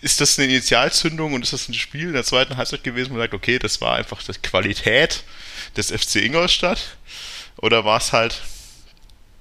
ist 0.00 0.20
das 0.20 0.38
eine 0.38 0.48
Initialzündung 0.48 1.34
und 1.34 1.42
ist 1.42 1.52
das 1.52 1.68
ein 1.68 1.74
Spiel 1.74 2.08
in 2.08 2.12
der 2.14 2.24
zweiten 2.24 2.56
Halbzeit 2.56 2.84
gewesen, 2.84 3.10
wo 3.10 3.14
man 3.14 3.22
sagt, 3.22 3.34
okay, 3.34 3.58
das 3.58 3.80
war 3.80 3.96
einfach 3.96 4.22
die 4.22 4.32
Qualität 4.40 5.24
des 5.76 5.90
FC 5.90 6.16
Ingolstadt? 6.16 6.96
Oder 7.56 7.84
war 7.84 7.98
es 7.98 8.12
halt 8.12 8.42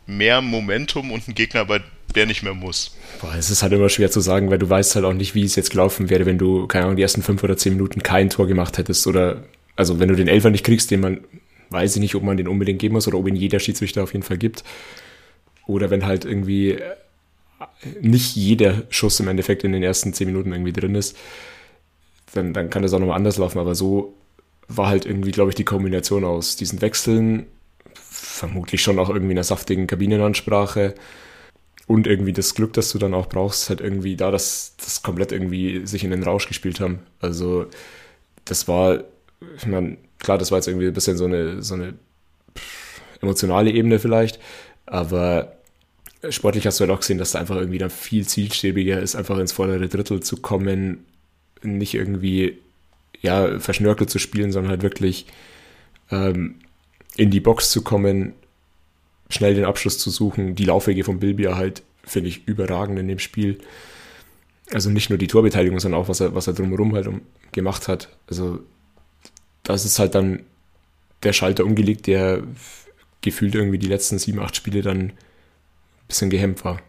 mehr 0.05 0.41
Momentum 0.41 1.11
und 1.11 1.27
ein 1.27 1.35
Gegner, 1.35 1.65
bei 1.65 1.81
der 2.15 2.25
nicht 2.25 2.43
mehr 2.43 2.53
muss? 2.53 2.95
Boah, 3.21 3.33
es 3.35 3.49
ist 3.49 3.63
halt 3.63 3.73
immer 3.73 3.89
schwer 3.89 4.11
zu 4.11 4.19
sagen, 4.19 4.51
weil 4.51 4.59
du 4.59 4.69
weißt 4.69 4.95
halt 4.95 5.05
auch 5.05 5.13
nicht, 5.13 5.35
wie 5.35 5.43
es 5.43 5.55
jetzt 5.55 5.71
gelaufen 5.71 6.09
wäre, 6.09 6.25
wenn 6.25 6.37
du, 6.37 6.67
keine 6.67 6.85
Ahnung, 6.85 6.97
die 6.97 7.03
ersten 7.03 7.23
fünf 7.23 7.43
oder 7.43 7.57
zehn 7.57 7.73
Minuten 7.73 8.03
kein 8.03 8.29
Tor 8.29 8.47
gemacht 8.47 8.77
hättest 8.77 9.07
oder, 9.07 9.43
also 9.75 9.99
wenn 9.99 10.09
du 10.09 10.15
den 10.15 10.27
Elfer 10.27 10.49
nicht 10.49 10.65
kriegst, 10.65 10.91
den 10.91 10.99
man, 10.99 11.21
weiß 11.69 11.95
ich 11.95 12.01
nicht, 12.01 12.15
ob 12.15 12.23
man 12.23 12.37
den 12.37 12.47
unbedingt 12.47 12.79
geben 12.79 12.93
muss 12.93 13.07
oder 13.07 13.17
ob 13.17 13.27
ihn 13.27 13.35
jeder 13.35 13.59
Schiedsrichter 13.59 14.03
auf 14.03 14.13
jeden 14.13 14.23
Fall 14.23 14.37
gibt. 14.37 14.63
Oder 15.65 15.89
wenn 15.89 16.05
halt 16.05 16.25
irgendwie 16.25 16.77
nicht 18.01 18.35
jeder 18.35 18.83
Schuss 18.89 19.19
im 19.19 19.27
Endeffekt 19.27 19.63
in 19.63 19.71
den 19.71 19.83
ersten 19.83 20.13
zehn 20.13 20.27
Minuten 20.27 20.51
irgendwie 20.51 20.73
drin 20.73 20.95
ist, 20.95 21.17
dann, 22.33 22.53
dann 22.53 22.69
kann 22.69 22.83
das 22.83 22.93
auch 22.93 22.99
nochmal 22.99 23.17
anders 23.17 23.37
laufen. 23.37 23.59
Aber 23.59 23.75
so 23.75 24.15
war 24.67 24.87
halt 24.87 25.05
irgendwie, 25.05 25.31
glaube 25.31 25.49
ich, 25.49 25.55
die 25.55 25.65
Kombination 25.65 26.23
aus 26.23 26.55
diesen 26.55 26.81
Wechseln, 26.81 27.47
vermutlich 27.93 28.81
schon 28.81 28.99
auch 28.99 29.09
irgendwie 29.09 29.33
einer 29.33 29.43
saftigen 29.43 29.87
Kabinenansprache 29.87 30.95
und 31.87 32.07
irgendwie 32.07 32.33
das 32.33 32.55
Glück, 32.55 32.73
das 32.73 32.91
du 32.91 32.97
dann 32.97 33.13
auch 33.13 33.27
brauchst, 33.27 33.69
halt 33.69 33.81
irgendwie 33.81 34.15
da, 34.15 34.31
dass 34.31 34.75
das 34.77 35.03
komplett 35.03 35.31
irgendwie 35.31 35.85
sich 35.85 36.03
in 36.03 36.11
den 36.11 36.23
Rausch 36.23 36.47
gespielt 36.47 36.79
haben. 36.79 36.99
Also 37.19 37.67
das 38.45 38.67
war, 38.67 39.03
ich 39.57 39.65
meine, 39.65 39.97
klar, 40.19 40.37
das 40.37 40.51
war 40.51 40.57
jetzt 40.57 40.67
irgendwie 40.67 40.87
ein 40.87 40.93
bisschen 40.93 41.17
so 41.17 41.25
eine, 41.25 41.61
so 41.61 41.73
eine 41.73 41.93
emotionale 43.21 43.71
Ebene 43.71 43.99
vielleicht, 43.99 44.39
aber 44.85 45.57
sportlich 46.29 46.65
hast 46.65 46.79
du 46.79 46.83
halt 46.83 46.91
auch 46.91 47.01
gesehen, 47.01 47.17
dass 47.17 47.31
da 47.31 47.39
einfach 47.39 47.57
irgendwie 47.57 47.77
dann 47.77 47.89
viel 47.89 48.25
zielstrebiger 48.25 49.01
ist, 49.01 49.15
einfach 49.15 49.37
ins 49.37 49.51
vordere 49.51 49.87
Drittel 49.87 50.21
zu 50.21 50.37
kommen, 50.37 51.05
nicht 51.61 51.95
irgendwie 51.95 52.59
ja, 53.21 53.59
verschnörkelt 53.59 54.09
zu 54.09 54.19
spielen, 54.19 54.51
sondern 54.51 54.71
halt 54.71 54.83
wirklich 54.83 55.25
ähm, 56.11 56.55
in 57.15 57.29
die 57.31 57.39
Box 57.39 57.71
zu 57.71 57.81
kommen, 57.81 58.33
schnell 59.33 59.55
den 59.55 59.65
Abschluss 59.65 59.97
zu 59.97 60.09
suchen. 60.09 60.55
Die 60.55 60.65
Laufwege 60.65 61.03
von 61.03 61.19
Bilbia 61.19 61.55
halt, 61.55 61.83
finde 62.03 62.29
ich, 62.29 62.47
überragend 62.47 62.99
in 62.99 63.07
dem 63.07 63.19
Spiel. 63.19 63.59
Also 64.71 64.89
nicht 64.89 65.09
nur 65.09 65.17
die 65.17 65.27
Torbeteiligung, 65.27 65.79
sondern 65.79 66.01
auch, 66.01 66.09
was 66.09 66.19
er, 66.19 66.35
was 66.35 66.47
er 66.47 66.53
drumherum 66.53 66.93
halt 66.93 67.07
um, 67.07 67.21
gemacht 67.51 67.87
hat. 67.87 68.09
Also 68.27 68.59
das 69.63 69.85
ist 69.85 69.99
halt 69.99 70.15
dann 70.15 70.43
der 71.23 71.33
Schalter 71.33 71.65
umgelegt, 71.65 72.07
der 72.07 72.43
gefühlt 73.21 73.55
irgendwie 73.55 73.77
die 73.77 73.87
letzten 73.87 74.19
sieben, 74.19 74.39
acht 74.39 74.55
Spiele 74.55 74.81
dann 74.81 75.13
bisschen 76.07 76.29
gehemmt 76.29 76.63
war. 76.65 76.81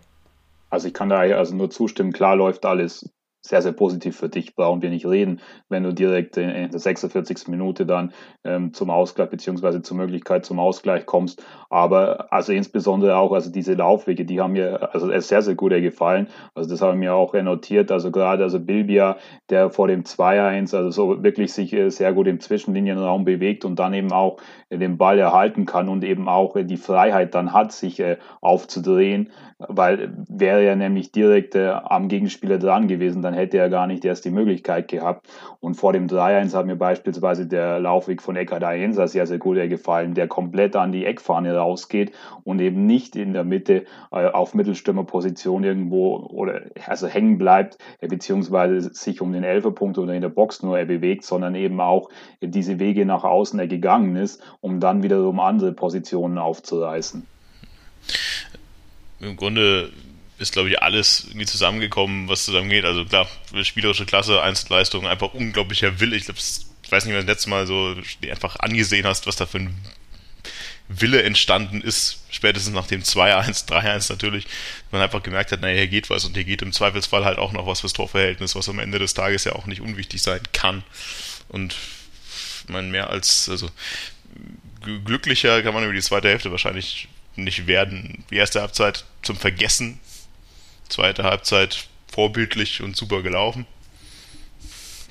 Also 0.71 0.89
ich 0.89 0.95
kann 0.95 1.09
da 1.09 1.21
also 1.21 1.55
nur 1.55 1.71
zustimmen, 1.71 2.13
klar 2.13 2.37
läuft 2.37 2.65
alles 2.65 3.09
sehr, 3.47 3.61
sehr 3.61 3.73
positiv 3.73 4.17
für 4.17 4.31
dich, 4.31 4.55
brauchen 4.55 4.81
wir 4.81 4.89
nicht 4.89 5.07
reden, 5.07 5.41
wenn 5.69 5.83
du 5.83 5.93
direkt 5.93 6.39
in 6.39 6.71
der 6.71 6.81
46. 6.81 7.49
Minute 7.49 7.85
dann 7.85 8.13
ähm, 8.43 8.73
zum 8.73 8.89
Ausgleich 8.89 9.29
beziehungsweise 9.29 9.83
zur 9.83 9.99
Möglichkeit 9.99 10.47
zum 10.47 10.59
Ausgleich 10.59 11.05
kommst. 11.05 11.45
Aber 11.69 12.33
also 12.33 12.53
insbesondere 12.53 13.17
auch, 13.17 13.33
also 13.33 13.51
diese 13.51 13.75
Laufwege, 13.75 14.25
die 14.25 14.41
haben 14.41 14.53
mir 14.53 14.95
also 14.95 15.09
sehr, 15.21 15.43
sehr 15.43 15.55
gut 15.55 15.73
gefallen. 15.73 16.29
Also 16.55 16.71
das 16.71 16.81
haben 16.81 17.01
wir 17.03 17.15
auch 17.15 17.35
notiert. 17.35 17.93
Also 17.93 18.11
gerade 18.11 18.45
also 18.45 18.61
Bilbia, 18.61 19.19
der 19.51 19.71
vor 19.71 19.89
dem 19.89 20.05
2-1, 20.05 20.75
also 20.75 20.91
so 20.91 21.23
wirklich 21.23 21.53
sich 21.53 21.73
äh, 21.73 21.91
sehr 21.91 22.13
gut 22.15 22.27
im 22.27 22.41
Zwischenlinienraum 22.41 23.25
bewegt 23.25 23.65
und 23.65 23.79
dann 23.79 23.93
eben 23.93 24.13
auch 24.13 24.39
äh, 24.71 24.79
den 24.79 24.97
Ball 24.97 25.19
erhalten 25.19 25.67
kann 25.67 25.91
und 25.91 26.03
eben 26.03 26.29
auch 26.29 26.57
äh, 26.57 26.65
die 26.65 26.79
Freiheit 26.79 27.35
dann 27.35 27.53
hat, 27.53 27.73
sich 27.73 28.03
aufzudrehen, 28.41 29.31
weil 29.59 30.15
wäre 30.29 30.63
er 30.63 30.77
nämlich 30.77 31.13
direkt 31.13 31.57
am 31.57 32.09
Gegenspieler 32.09 32.59
dran 32.59 32.89
gewesen, 32.89 33.23
dann 33.23 33.34
hätte 33.35 33.59
er 33.59 33.69
gar 33.69 33.87
nicht 33.87 34.05
erst 34.05 34.25
die 34.25 34.31
Möglichkeit 34.31 34.89
gehabt. 34.89 35.27
Und 35.61 35.75
vor 35.75 35.93
dem 35.93 36.07
3-1 36.07 36.55
hat 36.55 36.67
mir 36.67 36.77
beispielsweise 36.77 37.47
der 37.47 37.79
Laufweg 37.81 38.23
von 38.23 38.37
Eckhard 38.37 38.65
Aensa 38.65 39.07
sehr, 39.07 39.27
sehr 39.27 39.39
gut 39.39 39.57
gefallen, 39.69 40.15
der 40.15 40.29
komplett 40.29 40.77
an 40.77 40.93
die 40.93 41.05
Eckfahne 41.05 41.57
rausgeht 41.57 42.13
und 42.45 42.61
eben 42.61 42.87
nicht 42.87 43.17
in 43.17 43.33
der 43.33 43.45
Mitte 43.45 43.85
äh, 44.11 44.27
auf 44.27 44.55
Mittelstürmerposition 44.55 45.65
irgendwo 45.65 46.17
oder 46.17 46.63
also 46.87 47.07
hängen 47.07 47.39
bleibt, 47.39 47.79
äh, 48.01 48.09
beziehungsweise 48.09 48.81
sich 48.93 49.21
um 49.21 49.33
den 49.33 49.45
Elferpunkt 49.45 49.99
oder 49.99 50.15
in 50.15 50.23
der 50.23 50.29
Box 50.29 50.63
nur 50.63 50.79
er 50.79 50.87
bewegt, 50.87 51.25
sondern 51.25 51.55
eben 51.55 51.81
auch 51.81 52.09
diese 52.41 52.79
Wege 52.79 53.07
nach 53.07 53.25
außen 53.25 53.59
er 53.59 53.69
gegangen 53.69 54.17
ist, 54.17 54.43
um 54.61 54.81
dann 54.81 55.03
wiederum 55.03 55.41
andere 55.41 55.73
Positionen 55.73 56.39
aufzureißen. 56.39 57.27
Im 59.21 59.37
Grunde 59.37 59.91
ist, 60.39 60.53
glaube 60.53 60.69
ich, 60.69 60.83
alles 60.83 61.25
irgendwie 61.27 61.47
zusammengekommen, 61.47 62.29
was 62.29 62.45
zusammengeht. 62.45 62.85
Also 62.85 63.05
klar, 63.05 63.29
spielerische 63.63 64.07
Klasse, 64.07 64.43
Einzelleistung, 64.43 65.07
einfach 65.07 65.35
unglaublicher 65.35 66.01
Wille. 66.01 66.17
Ich 66.17 66.25
glaube, 66.25 66.41
ich 66.41 66.93
weiß 66.93 67.05
nicht, 67.05 67.15
wenn 67.15 67.21
du 67.21 67.27
das 67.27 67.37
letzte 67.37 67.51
Mal 67.51 67.67
so 67.67 67.97
einfach 68.31 68.57
angesehen 68.57 69.07
hast, 69.07 69.27
was 69.27 69.37
da 69.37 69.47
für 69.47 69.59
ein 69.59 69.77
Wille 70.89 71.23
entstanden 71.23 71.81
ist, 71.81 72.25
spätestens 72.31 72.75
nach 72.75 72.87
dem 72.87 73.03
2-1, 73.03 73.69
3-1 73.69 74.11
natürlich, 74.11 74.47
man 74.91 75.01
einfach 75.01 75.23
gemerkt 75.23 75.51
hat, 75.51 75.63
naja, 75.63 75.77
hier 75.77 75.87
geht 75.87 76.11
was 76.11 76.25
und 76.25 76.35
hier 76.35 76.45
geht 76.45 76.61
im 76.61 76.73
Zweifelsfall 76.73 77.25
halt 77.25 77.39
auch 77.39 77.53
noch 77.53 77.67
was 77.67 77.81
fürs 77.81 77.95
Torverhältnis, 77.95 78.55
was 78.55 78.69
am 78.69 78.79
Ende 78.79 78.99
des 78.99 79.15
Tages 79.15 79.45
ja 79.45 79.53
auch 79.55 79.67
nicht 79.67 79.81
unwichtig 79.81 80.21
sein 80.21 80.41
kann. 80.53 80.85
Und 81.49 81.75
man 82.69 82.91
mehr 82.91 83.09
als, 83.09 83.49
also 83.49 83.71
glücklicher 85.05 85.63
kann 85.63 85.73
man 85.73 85.85
über 85.85 85.93
die 85.95 86.03
zweite 86.03 86.29
Hälfte 86.29 86.51
wahrscheinlich 86.51 87.09
nicht 87.37 87.67
werden. 87.67 88.25
Die 88.31 88.37
erste 88.37 88.61
Halbzeit 88.61 89.05
zum 89.23 89.37
Vergessen 89.37 90.01
Zweite 90.89 91.25
Halbzeit 91.25 91.89
vorbildlich 92.11 92.83
und 92.83 92.97
super 92.97 93.23
gelaufen. 93.23 93.67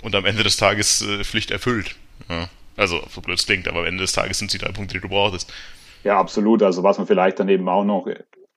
Und 0.01 0.15
am 0.15 0.25
Ende 0.25 0.43
des 0.43 0.57
Tages 0.57 1.01
äh, 1.01 1.23
Pflicht 1.23 1.51
erfüllt. 1.51 1.95
Ja. 2.29 2.49
Also, 2.75 3.01
so 3.09 3.21
blöd 3.21 3.37
es 3.37 3.45
klingt, 3.45 3.67
aber 3.67 3.79
am 3.79 3.85
Ende 3.85 4.01
des 4.01 4.13
Tages 4.13 4.39
sind 4.39 4.51
die 4.53 4.57
drei 4.57 4.71
Punkte, 4.71 4.95
die 4.95 5.01
du 5.01 5.09
brauchst. 5.09 5.51
Ja, 6.03 6.19
absolut. 6.19 6.63
Also, 6.63 6.83
was 6.83 6.97
man 6.97 7.07
vielleicht 7.07 7.39
dann 7.39 7.49
eben 7.49 7.69
auch 7.69 7.83
noch 7.83 8.07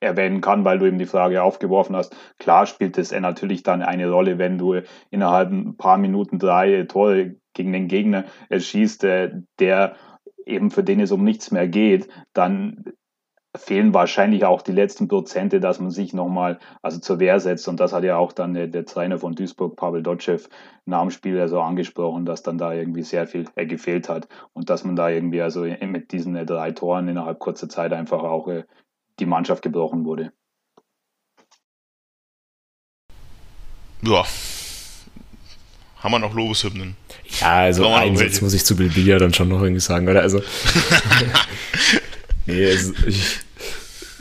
erwähnen 0.01 0.41
kann, 0.41 0.65
weil 0.65 0.79
du 0.79 0.87
eben 0.87 0.99
die 0.99 1.07
Frage 1.07 1.43
aufgeworfen 1.43 1.97
hast. 1.97 2.15
Klar 2.39 2.67
spielt 2.67 2.99
es 2.99 3.13
natürlich 3.13 3.63
dann 3.63 3.83
eine 3.83 4.11
Rolle, 4.11 4.39
wenn 4.39 4.59
du 4.59 4.83
innerhalb 5.11 5.51
ein 5.51 5.77
paar 5.77 5.97
Minuten 5.99 6.39
drei 6.39 6.83
Tore 6.85 7.37
gegen 7.55 7.73
den 7.73 7.89
Gegner 7.89 8.25
schießt, 8.51 9.05
äh, 9.05 9.31
der 9.59 9.97
eben 10.45 10.71
für 10.71 10.85
den 10.85 11.01
es 11.01 11.13
um 11.13 11.25
nichts 11.25 11.51
mehr 11.51 11.67
geht, 11.67 12.09
dann 12.33 12.85
fehlen 13.57 13.95
wahrscheinlich 13.95 14.45
auch 14.45 14.63
die 14.63 14.73
letzten 14.73 15.09
Prozente, 15.09 15.61
dass 15.61 15.81
man 15.81 15.91
sich 15.91 16.13
nochmal 16.13 16.59
also 16.83 16.99
zur 16.99 17.19
Wehr 17.19 17.41
setzt. 17.41 17.69
Und 17.69 17.81
das 17.81 17.93
hat 17.93 18.05
ja 18.05 18.17
auch 18.17 18.33
dann 18.33 18.55
der, 18.55 18.67
der 18.67 18.85
Trainer 18.85 19.19
von 19.19 19.35
Duisburg, 19.35 19.77
Pavel 19.77 20.03
Dotschew, 20.03 20.39
nach 20.87 21.03
dem 21.03 21.11
Spiel 21.11 21.41
also 21.41 21.61
angesprochen, 21.61 22.25
dass 22.25 22.43
dann 22.43 22.59
da 22.59 22.73
irgendwie 22.73 23.03
sehr 23.03 23.27
viel 23.27 23.47
äh, 23.57 23.67
gefehlt 23.67 24.09
hat 24.09 24.29
und 24.53 24.71
dass 24.71 24.85
man 24.85 24.97
da 24.97 25.09
irgendwie 25.09 25.43
also 25.43 25.63
mit 25.63 26.13
diesen 26.13 26.37
äh, 26.37 26.47
drei 26.47 26.73
Toren 26.73 27.09
innerhalb 27.09 27.39
kurzer 27.39 27.69
Zeit 27.69 27.93
einfach 27.93 28.23
auch 28.23 28.49
äh, 28.49 28.65
die 29.19 29.27
Mannschaft 29.27 29.63
gebrochen 29.63 30.05
wurde. 30.05 30.33
Ja. 34.03 34.25
Haben 35.99 36.13
wir 36.13 36.19
noch 36.19 36.35
Lobeshymnen? 36.35 36.97
Ja, 37.41 37.63
also 37.63 37.89
einen 37.89 38.17
Satz 38.17 38.41
muss 38.41 38.55
ich 38.55 38.65
zu 38.65 38.77
Bilbia 38.77 39.19
dann 39.19 39.35
schon 39.35 39.49
noch 39.49 39.63
irgendwie 39.63 39.81
sagen, 39.81 40.09
oder? 40.09 40.21
Also, 40.21 40.41
nee, 42.47 42.67
also 42.67 42.93
ich, 43.07 43.41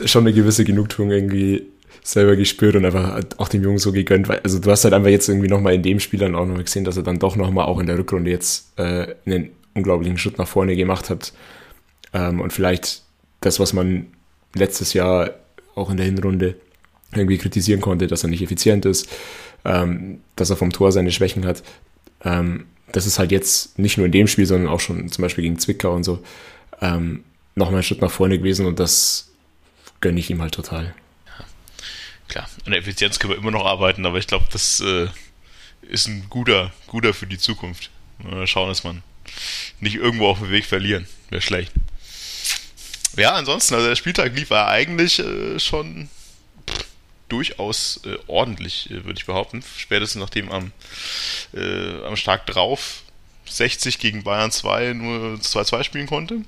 schon 0.04 0.24
eine 0.24 0.32
gewisse 0.32 0.64
Genugtuung 0.64 1.10
irgendwie 1.10 1.66
selber 2.02 2.36
gespürt 2.36 2.76
und 2.76 2.84
einfach 2.84 3.20
auch 3.38 3.48
dem 3.48 3.62
Jungen 3.62 3.78
so 3.78 3.92
gegönnt. 3.92 4.28
Weil, 4.28 4.40
also 4.40 4.58
du 4.58 4.70
hast 4.70 4.84
halt 4.84 4.94
einfach 4.94 5.10
jetzt 5.10 5.28
irgendwie 5.28 5.48
nochmal 5.48 5.74
in 5.74 5.82
dem 5.82 6.00
Spiel 6.00 6.20
dann 6.20 6.34
auch 6.34 6.46
nochmal 6.46 6.64
gesehen, 6.64 6.84
dass 6.84 6.96
er 6.96 7.02
dann 7.02 7.18
doch 7.18 7.36
nochmal 7.36 7.66
auch 7.66 7.80
in 7.80 7.86
der 7.86 7.98
Rückrunde 7.98 8.30
jetzt 8.30 8.78
äh, 8.78 9.14
einen 9.24 9.50
unglaublichen 9.74 10.18
Schritt 10.18 10.38
nach 10.38 10.48
vorne 10.48 10.76
gemacht 10.76 11.10
hat. 11.10 11.32
Ähm, 12.12 12.40
und 12.40 12.52
vielleicht 12.52 13.02
das, 13.40 13.58
was 13.58 13.72
man 13.72 14.06
letztes 14.54 14.92
Jahr 14.92 15.30
auch 15.74 15.90
in 15.90 15.96
der 15.96 16.06
Hinrunde 16.06 16.56
irgendwie 17.14 17.38
kritisieren 17.38 17.80
konnte, 17.80 18.06
dass 18.06 18.22
er 18.22 18.30
nicht 18.30 18.42
effizient 18.42 18.84
ist, 18.84 19.08
ähm, 19.64 20.20
dass 20.36 20.50
er 20.50 20.56
vom 20.56 20.72
Tor 20.72 20.92
seine 20.92 21.12
Schwächen 21.12 21.44
hat. 21.44 21.62
Ähm, 22.24 22.66
das 22.92 23.06
ist 23.06 23.18
halt 23.18 23.32
jetzt 23.32 23.78
nicht 23.78 23.96
nur 23.96 24.06
in 24.06 24.12
dem 24.12 24.26
Spiel, 24.26 24.46
sondern 24.46 24.70
auch 24.70 24.80
schon 24.80 25.08
zum 25.08 25.22
Beispiel 25.22 25.42
gegen 25.42 25.58
Zwickau 25.58 25.94
und 25.94 26.04
so 26.04 26.20
ähm, 26.80 27.24
nochmal 27.54 27.76
einen 27.76 27.82
Schritt 27.82 28.00
nach 28.00 28.10
vorne 28.10 28.38
gewesen 28.38 28.66
und 28.66 28.78
das 28.78 29.32
gönne 30.00 30.20
ich 30.20 30.30
ihm 30.30 30.42
halt 30.42 30.54
total. 30.54 30.94
Ja, 31.26 31.44
klar, 32.28 32.48
an 32.64 32.72
der 32.72 32.80
Effizienz 32.80 33.18
können 33.18 33.32
wir 33.32 33.38
immer 33.38 33.50
noch 33.50 33.64
arbeiten, 33.64 34.06
aber 34.06 34.18
ich 34.18 34.26
glaube, 34.26 34.46
das 34.52 34.80
äh, 34.80 35.08
ist 35.82 36.08
ein 36.08 36.26
guter, 36.28 36.72
guter 36.86 37.14
für 37.14 37.26
die 37.26 37.38
Zukunft. 37.38 37.90
Mal 38.18 38.46
schauen, 38.46 38.68
dass 38.68 38.84
man 38.84 39.02
nicht 39.80 39.96
irgendwo 39.96 40.28
auf 40.28 40.38
dem 40.38 40.50
Weg 40.50 40.66
verlieren. 40.66 41.06
Wäre 41.30 41.42
schlecht. 41.42 41.72
Ja, 43.16 43.34
ansonsten, 43.34 43.74
also 43.74 43.88
der 43.88 43.96
Spieltag 43.96 44.34
lief 44.34 44.50
ja 44.50 44.68
eigentlich 44.68 45.18
äh, 45.18 45.58
schon 45.58 46.08
durchaus 47.28 48.00
äh, 48.04 48.16
ordentlich, 48.26 48.90
äh, 48.90 49.04
würde 49.04 49.18
ich 49.18 49.26
behaupten. 49.26 49.62
Spätestens 49.76 50.20
nachdem 50.20 50.50
am, 50.50 50.72
äh, 51.54 52.04
am 52.04 52.16
Stark 52.16 52.46
drauf 52.46 53.02
60 53.48 53.98
gegen 53.98 54.22
Bayern 54.22 54.50
2 54.50 54.92
nur 54.92 55.34
2-2 55.36 55.84
spielen 55.84 56.06
konnte. 56.06 56.42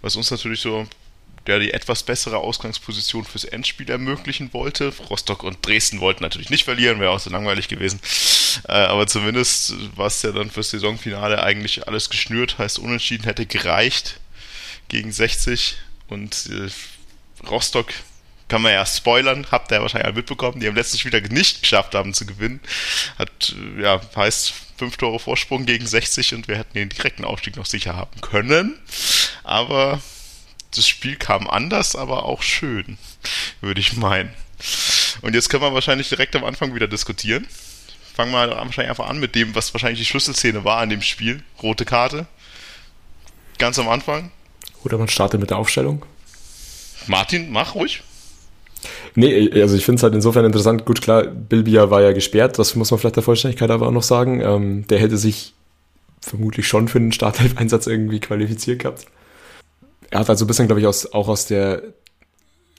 Was 0.00 0.16
uns 0.16 0.30
natürlich 0.30 0.60
so 0.60 0.86
der 1.46 1.58
die 1.58 1.72
etwas 1.72 2.02
bessere 2.02 2.38
Ausgangsposition 2.38 3.24
fürs 3.24 3.44
Endspiel 3.44 3.90
ermöglichen 3.90 4.52
wollte. 4.52 4.92
Rostock 5.10 5.42
und 5.42 5.64
Dresden 5.64 6.00
wollten 6.00 6.22
natürlich 6.22 6.50
nicht 6.50 6.64
verlieren, 6.64 7.00
wäre 7.00 7.12
auch 7.12 7.20
so 7.20 7.30
langweilig 7.30 7.68
gewesen. 7.68 8.00
Äh, 8.68 8.72
aber 8.72 9.06
zumindest 9.06 9.74
war 9.96 10.06
es 10.06 10.22
ja 10.22 10.32
dann 10.32 10.50
fürs 10.50 10.70
Saisonfinale 10.70 11.42
eigentlich 11.42 11.86
alles 11.86 12.10
geschnürt, 12.10 12.58
heißt 12.58 12.78
unentschieden 12.78 13.24
hätte 13.24 13.46
gereicht 13.46 14.20
gegen 14.88 15.12
60 15.12 15.76
und 16.08 16.48
äh, 16.50 17.46
Rostock 17.48 17.92
kann 18.48 18.62
man 18.62 18.72
ja 18.72 18.86
spoilern, 18.86 19.46
habt 19.50 19.72
ihr 19.72 19.76
ja 19.76 19.82
wahrscheinlich 19.82 20.14
mitbekommen, 20.14 20.60
die 20.60 20.68
am 20.68 20.74
letzten 20.76 20.98
Spieltag 20.98 21.32
nicht 21.32 21.62
geschafft 21.62 21.94
haben 21.94 22.14
zu 22.14 22.26
gewinnen. 22.26 22.60
Hat, 23.18 23.54
äh, 23.78 23.82
ja, 23.82 24.00
heißt 24.14 24.52
fünf 24.78 24.96
Tore 24.96 25.18
Vorsprung 25.18 25.66
gegen 25.66 25.86
60 25.86 26.34
und 26.34 26.48
wir 26.48 26.56
hätten 26.56 26.74
den 26.74 26.88
direkten 26.88 27.24
Aufstieg 27.24 27.56
noch 27.56 27.66
sicher 27.66 27.96
haben 27.96 28.20
können. 28.20 28.78
Aber 29.42 30.00
das 30.76 30.86
Spiel 30.86 31.16
kam 31.16 31.48
anders, 31.48 31.96
aber 31.96 32.24
auch 32.24 32.42
schön, 32.42 32.98
würde 33.60 33.80
ich 33.80 33.96
meinen. 33.96 34.30
Und 35.22 35.34
jetzt 35.34 35.48
können 35.48 35.62
wir 35.62 35.74
wahrscheinlich 35.74 36.08
direkt 36.08 36.36
am 36.36 36.44
Anfang 36.44 36.74
wieder 36.74 36.88
diskutieren. 36.88 37.46
Fangen 38.14 38.32
wir 38.32 38.48
wahrscheinlich 38.48 38.90
einfach 38.90 39.08
an 39.08 39.18
mit 39.18 39.34
dem, 39.34 39.54
was 39.54 39.74
wahrscheinlich 39.74 39.98
die 39.98 40.06
Schlüsselszene 40.06 40.64
war 40.64 40.82
in 40.82 40.90
dem 40.90 41.02
Spiel. 41.02 41.42
Rote 41.62 41.84
Karte. 41.84 42.26
Ganz 43.58 43.78
am 43.78 43.88
Anfang. 43.88 44.30
Oder 44.84 44.98
man 44.98 45.08
startet 45.08 45.40
mit 45.40 45.50
der 45.50 45.58
Aufstellung. 45.58 46.04
Martin, 47.06 47.50
mach 47.50 47.74
ruhig. 47.74 48.02
Nee, 49.14 49.50
also 49.60 49.76
ich 49.76 49.84
finde 49.84 49.98
es 49.98 50.02
halt 50.02 50.14
insofern 50.14 50.44
interessant. 50.44 50.84
Gut, 50.84 51.02
klar, 51.02 51.24
Bilbia 51.24 51.90
war 51.90 52.02
ja 52.02 52.12
gesperrt, 52.12 52.58
das 52.58 52.74
muss 52.74 52.90
man 52.90 53.00
vielleicht 53.00 53.16
der 53.16 53.22
Vollständigkeit 53.22 53.70
aber 53.70 53.88
auch 53.88 53.92
noch 53.92 54.02
sagen. 54.02 54.40
Ähm, 54.40 54.86
der 54.86 54.98
hätte 54.98 55.18
sich 55.18 55.54
vermutlich 56.20 56.68
schon 56.68 56.88
für 56.88 56.98
einen 56.98 57.12
Startelf-Einsatz 57.12 57.86
irgendwie 57.86 58.20
qualifiziert 58.20 58.80
gehabt 58.80 59.06
er 60.10 60.20
hat 60.20 60.28
halt 60.28 60.38
so 60.38 60.44
ein 60.44 60.48
bisschen, 60.48 60.66
glaube 60.66 60.80
ich, 60.80 60.86
aus, 60.86 61.12
auch 61.12 61.28
aus 61.28 61.46
der 61.46 61.82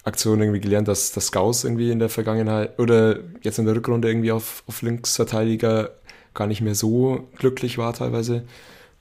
Aktion 0.03 0.39
irgendwie 0.39 0.61
gelernt, 0.61 0.87
dass 0.87 1.11
das 1.11 1.31
Gauss 1.31 1.63
irgendwie 1.63 1.91
in 1.91 1.99
der 1.99 2.09
Vergangenheit 2.09 2.79
oder 2.79 3.19
jetzt 3.41 3.59
in 3.59 3.65
der 3.65 3.75
Rückrunde 3.75 4.07
irgendwie 4.07 4.31
auf, 4.31 4.63
auf 4.65 4.81
Linksverteidiger 4.81 5.91
gar 6.33 6.47
nicht 6.47 6.61
mehr 6.61 6.75
so 6.75 7.29
glücklich 7.37 7.77
war 7.77 7.93
teilweise. 7.93 8.43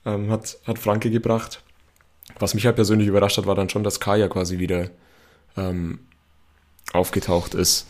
Ähm, 0.05 0.31
hat, 0.31 0.59
hat 0.67 0.79
Franke 0.79 1.11
gebracht. 1.11 1.63
Was 2.39 2.55
mich 2.55 2.67
halt 2.67 2.77
persönlich 2.77 3.09
überrascht 3.09 3.39
hat, 3.39 3.47
war 3.47 3.55
dann 3.55 3.69
schon, 3.69 3.85
dass 3.85 4.01
Kaya 4.01 4.29
quasi 4.29 4.59
wieder 4.59 4.91
ähm, 5.57 6.01
aufgetaucht 6.93 7.55
ist. 7.55 7.87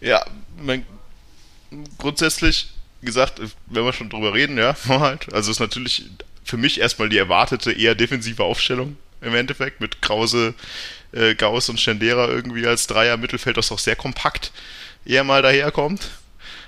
Ja, 0.00 0.24
mein, 0.60 0.84
grundsätzlich 1.98 2.70
gesagt, 3.00 3.40
wenn 3.66 3.84
wir 3.84 3.92
schon 3.92 4.10
drüber 4.10 4.34
reden, 4.34 4.58
ja, 4.58 4.74
halt. 4.88 5.32
Also 5.32 5.50
ist 5.50 5.60
natürlich 5.60 6.10
für 6.42 6.56
mich 6.56 6.80
erstmal 6.80 7.08
die 7.08 7.18
erwartete 7.18 7.70
eher 7.70 7.94
defensive 7.94 8.42
Aufstellung 8.42 8.96
im 9.20 9.34
Endeffekt 9.34 9.80
mit 9.80 10.02
Krause, 10.02 10.54
äh, 11.12 11.34
Gauss 11.34 11.68
und 11.68 11.80
Schendera 11.80 12.28
irgendwie 12.28 12.66
als 12.66 12.86
Dreier 12.86 13.16
Mittelfeld, 13.16 13.56
das 13.56 13.72
auch 13.72 13.78
sehr 13.78 13.96
kompakt 13.96 14.52
eher 15.04 15.24
mal 15.24 15.42
daherkommt. 15.42 16.10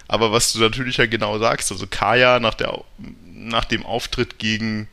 Aber 0.09 0.33
was 0.33 0.53
du 0.53 0.59
natürlich 0.59 0.97
ja 0.97 1.07
genau 1.07 1.39
sagst, 1.39 1.71
also 1.71 1.87
Kaya 1.87 2.41
nach, 2.41 2.55
der, 2.55 2.83
nach 3.33 3.65
dem 3.65 3.87
Auftritt 3.87 4.39
gegen, 4.39 4.89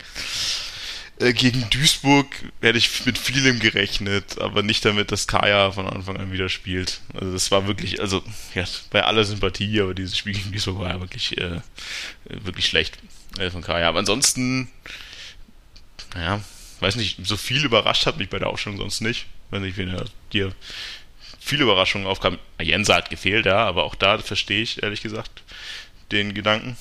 äh, 1.20 1.34
gegen 1.34 1.68
Duisburg 1.72 2.28
hätte 2.62 2.78
ich 2.78 3.06
mit 3.08 3.18
vielem 3.18 3.60
gerechnet, 3.60 4.40
aber 4.40 4.62
nicht 4.62 4.86
damit, 4.86 5.12
dass 5.12 5.26
Kaya 5.26 5.72
von 5.72 5.88
Anfang 5.88 6.18
an 6.18 6.32
wieder 6.32 6.50
spielt. 6.50 7.02
Also 7.16 7.34
das 7.34 7.50
war 7.50 7.66
wirklich, 7.66 8.00
also 8.00 8.22
ja, 8.54 8.66
bei 8.92 9.04
aller 9.04 9.24
Sympathie, 9.24 9.82
aber 9.82 9.96
dieses 9.96 10.16
Spiel 10.16 10.34
gegen 10.34 10.52
Duisburg 10.52 10.80
war 10.80 10.90
ja 10.90 11.00
wirklich, 11.00 11.36
äh, 11.40 11.62
wirklich 12.26 12.68
schlecht 12.68 13.00
äh, 13.40 13.50
von 13.50 13.64
Kaya. 13.64 13.90
Aber 13.90 14.00
ansonsten, 14.00 14.70
naja, 16.14 16.42
weiß 16.82 16.96
nicht, 16.96 17.26
so 17.26 17.38
viel 17.38 17.66
überrascht 17.66 18.06
hat 18.06 18.18
mich 18.18 18.30
bei 18.30 18.40
der 18.40 18.50
Aufstellung 18.50 18.78
sonst 18.78 19.02
nicht. 19.02 19.28
Wenn 19.50 19.64
ich 19.64 19.78
wieder 19.78 20.06
dir 20.34 20.52
viele 21.40 21.64
Überraschungen 21.64 22.08
aufkam. 22.08 22.38
Jensa 22.62 22.96
hat 22.96 23.10
gefehlt, 23.10 23.46
ja, 23.46 23.66
aber 23.66 23.86
auch 23.86 23.96
da 23.96 24.18
verstehe 24.18 24.62
ich 24.62 24.84
ehrlich 24.84 25.02
gesagt 25.02 25.44
den 26.12 26.34
Gedanken. 26.34 26.78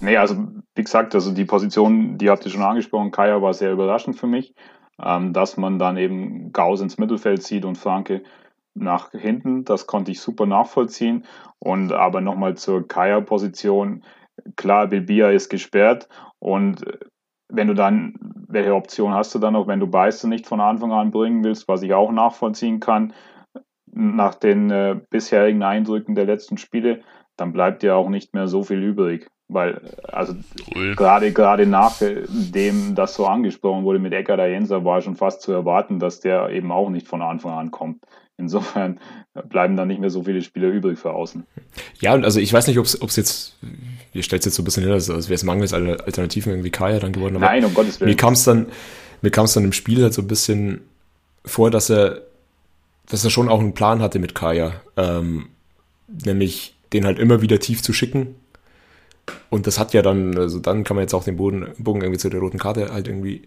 Nee, 0.00 0.16
also 0.16 0.48
wie 0.74 0.82
gesagt, 0.82 1.14
also 1.14 1.32
die 1.32 1.44
Position, 1.44 2.18
die 2.18 2.30
habt 2.30 2.44
ihr 2.44 2.50
schon 2.50 2.62
angesprochen, 2.62 3.10
Kaya 3.10 3.42
war 3.42 3.54
sehr 3.54 3.72
überraschend 3.72 4.18
für 4.18 4.26
mich, 4.26 4.54
ähm, 5.02 5.32
dass 5.32 5.56
man 5.56 5.78
dann 5.78 5.96
eben 5.96 6.52
Gauss 6.52 6.80
ins 6.80 6.98
Mittelfeld 6.98 7.42
zieht 7.42 7.64
und 7.64 7.76
Franke 7.76 8.22
nach 8.74 9.10
hinten, 9.10 9.64
das 9.64 9.86
konnte 9.86 10.10
ich 10.10 10.20
super 10.20 10.46
nachvollziehen. 10.46 11.24
Und 11.58 11.92
aber 11.92 12.20
nochmal 12.20 12.56
zur 12.56 12.86
Kaya-Position, 12.86 14.04
klar, 14.56 14.86
Bilbia 14.86 15.30
ist 15.30 15.50
gesperrt 15.50 16.08
und 16.38 16.82
wenn 17.50 17.68
du 17.68 17.74
dann, 17.74 18.14
welche 18.48 18.74
Option 18.74 19.12
hast 19.12 19.34
du 19.34 19.38
dann 19.38 19.54
noch, 19.54 19.66
wenn 19.66 19.80
du 19.80 19.86
Beister 19.86 20.28
nicht 20.28 20.46
von 20.46 20.60
Anfang 20.60 20.92
an 20.92 21.10
bringen 21.10 21.44
willst, 21.44 21.68
was 21.68 21.82
ich 21.82 21.94
auch 21.94 22.12
nachvollziehen 22.12 22.80
kann, 22.80 23.12
nach 23.92 24.34
den 24.34 24.70
äh, 24.70 25.00
bisherigen 25.10 25.62
Eindrücken 25.62 26.14
der 26.14 26.26
letzten 26.26 26.58
Spiele, 26.58 27.02
dann 27.36 27.52
bleibt 27.52 27.82
dir 27.82 27.96
auch 27.96 28.08
nicht 28.08 28.34
mehr 28.34 28.48
so 28.48 28.62
viel 28.62 28.82
übrig. 28.82 29.28
Weil, 29.48 29.80
also 30.04 30.34
cool. 30.76 30.94
gerade 30.94 31.32
gerade 31.32 31.66
nachdem 31.66 32.94
das 32.94 33.14
so 33.14 33.26
angesprochen 33.26 33.82
wurde 33.82 33.98
mit 33.98 34.12
Eckert 34.12 34.38
Jenser, 34.38 34.84
war 34.84 35.00
schon 35.00 35.16
fast 35.16 35.42
zu 35.42 35.50
erwarten, 35.50 35.98
dass 35.98 36.20
der 36.20 36.50
eben 36.50 36.70
auch 36.70 36.88
nicht 36.88 37.08
von 37.08 37.20
Anfang 37.20 37.58
an 37.58 37.72
kommt. 37.72 38.04
Insofern 38.40 38.98
bleiben 39.48 39.76
dann 39.76 39.88
nicht 39.88 40.00
mehr 40.00 40.10
so 40.10 40.24
viele 40.24 40.42
Spieler 40.42 40.68
übrig 40.68 40.98
für 40.98 41.12
außen. 41.12 41.44
Ja, 42.00 42.14
und 42.14 42.24
also 42.24 42.40
ich 42.40 42.52
weiß 42.52 42.66
nicht, 42.66 42.78
ob 42.78 42.86
es 42.86 43.16
jetzt, 43.16 43.56
ihr 44.12 44.22
stellt 44.22 44.40
es 44.40 44.46
jetzt 44.46 44.54
so 44.56 44.62
ein 44.62 44.64
bisschen 44.64 44.82
hin, 44.82 44.92
als, 44.92 45.08
als 45.08 45.28
wäre 45.28 45.36
es 45.36 45.44
mangels 45.44 45.72
Alternativen 45.72 46.52
irgendwie 46.52 46.70
Kaya 46.70 46.98
dann 46.98 47.12
geworden. 47.12 47.36
Aber 47.36 47.46
Nein, 47.46 47.64
um 47.64 47.74
Gottes 47.74 48.00
Willen. 48.00 48.10
Mir 48.10 48.16
kam 48.16 48.32
es 48.32 48.44
dann, 48.44 48.66
mir 49.22 49.30
kam 49.30 49.44
es 49.44 49.52
dann 49.52 49.64
im 49.64 49.72
Spiel 49.72 50.02
halt 50.02 50.14
so 50.14 50.22
ein 50.22 50.28
bisschen 50.28 50.80
vor, 51.44 51.70
dass 51.70 51.90
er, 51.90 52.22
dass 53.06 53.22
er 53.22 53.30
schon 53.30 53.48
auch 53.48 53.60
einen 53.60 53.74
Plan 53.74 54.02
hatte 54.02 54.18
mit 54.18 54.34
Kaya. 54.34 54.80
Ähm, 54.96 55.48
nämlich 56.08 56.74
den 56.92 57.04
halt 57.04 57.18
immer 57.20 57.40
wieder 57.40 57.60
tief 57.60 57.82
zu 57.82 57.92
schicken 57.92 58.34
und 59.48 59.66
das 59.66 59.78
hat 59.78 59.92
ja 59.94 60.02
dann, 60.02 60.36
also 60.36 60.58
dann 60.58 60.84
kann 60.84 60.96
man 60.96 61.02
jetzt 61.02 61.14
auch 61.14 61.24
den 61.24 61.36
Boden, 61.36 61.68
Bogen 61.78 62.02
irgendwie 62.02 62.18
zu 62.18 62.30
der 62.30 62.40
roten 62.40 62.58
Karte 62.58 62.92
halt 62.92 63.08
irgendwie 63.08 63.42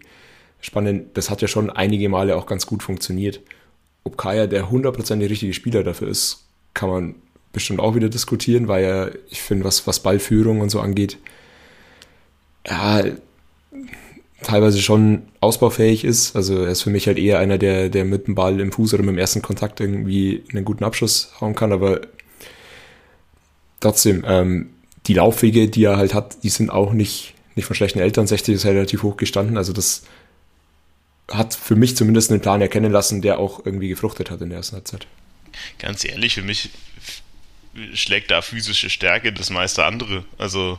spannen. 0.60 1.10
Das 1.14 1.30
hat 1.30 1.42
ja 1.42 1.48
schon 1.48 1.70
einige 1.70 2.08
Male 2.08 2.36
auch 2.36 2.46
ganz 2.46 2.66
gut 2.66 2.82
funktioniert. 2.82 3.40
Ob 4.04 4.16
Kaya 4.18 4.46
der 4.46 4.70
hundertprozentig 4.70 5.30
richtige 5.30 5.54
Spieler 5.54 5.82
dafür 5.82 6.08
ist, 6.08 6.44
kann 6.74 6.90
man 6.90 7.14
bestimmt 7.52 7.80
auch 7.80 7.94
wieder 7.94 8.08
diskutieren, 8.08 8.68
weil 8.68 8.84
er, 8.84 9.12
ich 9.30 9.40
finde, 9.40 9.64
was, 9.64 9.86
was 9.86 10.00
Ballführung 10.00 10.60
und 10.60 10.70
so 10.70 10.80
angeht, 10.80 11.18
ja, 12.66 13.04
teilweise 14.42 14.80
schon 14.80 15.22
ausbaufähig 15.40 16.04
ist. 16.04 16.36
Also 16.36 16.64
er 16.64 16.70
ist 16.70 16.82
für 16.82 16.90
mich 16.90 17.06
halt 17.06 17.18
eher 17.18 17.38
einer, 17.38 17.58
der, 17.58 17.88
der 17.88 18.04
mit 18.04 18.26
dem 18.26 18.34
Ball 18.34 18.60
im 18.60 18.72
Fuß 18.72 18.94
oder 18.94 19.02
mit 19.02 19.14
dem 19.14 19.18
ersten 19.18 19.42
Kontakt 19.42 19.80
irgendwie 19.80 20.44
einen 20.52 20.64
guten 20.64 20.84
Abschluss 20.84 21.32
hauen 21.40 21.54
kann, 21.54 21.72
aber 21.72 22.02
trotzdem, 23.80 24.24
ähm, 24.26 24.70
die 25.06 25.14
Laufwege, 25.14 25.68
die 25.68 25.84
er 25.84 25.96
halt 25.96 26.14
hat, 26.14 26.42
die 26.42 26.48
sind 26.48 26.70
auch 26.70 26.92
nicht, 26.92 27.34
nicht 27.56 27.66
von 27.66 27.76
schlechten 27.76 27.98
Eltern. 27.98 28.26
60 28.26 28.54
ist 28.54 28.64
halt 28.64 28.76
relativ 28.76 29.02
hoch 29.02 29.16
gestanden. 29.16 29.56
Also 29.58 29.72
das 29.72 30.04
hat 31.30 31.54
für 31.54 31.76
mich 31.76 31.96
zumindest 31.96 32.30
einen 32.30 32.40
Plan 32.40 32.60
erkennen 32.60 32.92
lassen, 32.92 33.22
der 33.22 33.38
auch 33.38 33.64
irgendwie 33.64 33.88
gefruchtet 33.88 34.30
hat 34.30 34.40
in 34.40 34.50
der 34.50 34.58
ersten 34.58 34.76
Halbzeit. 34.76 35.06
Ganz 35.78 36.04
ehrlich, 36.04 36.34
für 36.34 36.42
mich 36.42 36.70
schlägt 37.94 38.30
da 38.30 38.42
physische 38.42 38.90
Stärke 38.90 39.32
das 39.32 39.50
meiste 39.50 39.84
andere. 39.84 40.24
Also 40.38 40.78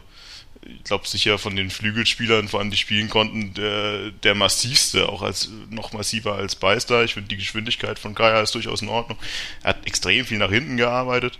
ich 0.61 0.83
glaube 0.83 1.07
sicher 1.07 1.37
von 1.37 1.55
den 1.55 1.69
Flügelspielern, 1.69 2.47
vor 2.47 2.59
allem 2.59 2.71
die 2.71 2.77
spielen 2.77 3.09
konnten, 3.09 3.53
der, 3.53 4.11
der 4.11 4.35
massivste, 4.35 5.09
auch 5.09 5.21
als 5.21 5.49
noch 5.69 5.93
massiver 5.93 6.35
als 6.35 6.55
Beister. 6.55 7.03
Ich 7.03 7.13
finde 7.13 7.29
die 7.29 7.37
Geschwindigkeit 7.37 7.99
von 7.99 8.15
Kaya 8.15 8.41
ist 8.41 8.55
durchaus 8.55 8.81
in 8.81 8.89
Ordnung. 8.89 9.17
Er 9.61 9.69
hat 9.69 9.85
extrem 9.85 10.25
viel 10.25 10.37
nach 10.37 10.49
hinten 10.49 10.77
gearbeitet, 10.77 11.39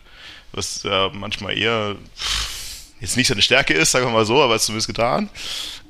was 0.52 0.86
äh, 0.86 1.10
manchmal 1.10 1.58
eher 1.58 1.96
pff, 2.16 2.55
jetzt 3.06 3.18
nicht 3.18 3.28
seine 3.28 3.42
Stärke 3.42 3.74
ist, 3.74 3.92
sagen 3.92 4.06
wir 4.06 4.12
mal 4.12 4.26
so, 4.26 4.42
aber 4.42 4.56
es 4.56 4.66
zumindest 4.66 4.88
getan. 4.88 5.30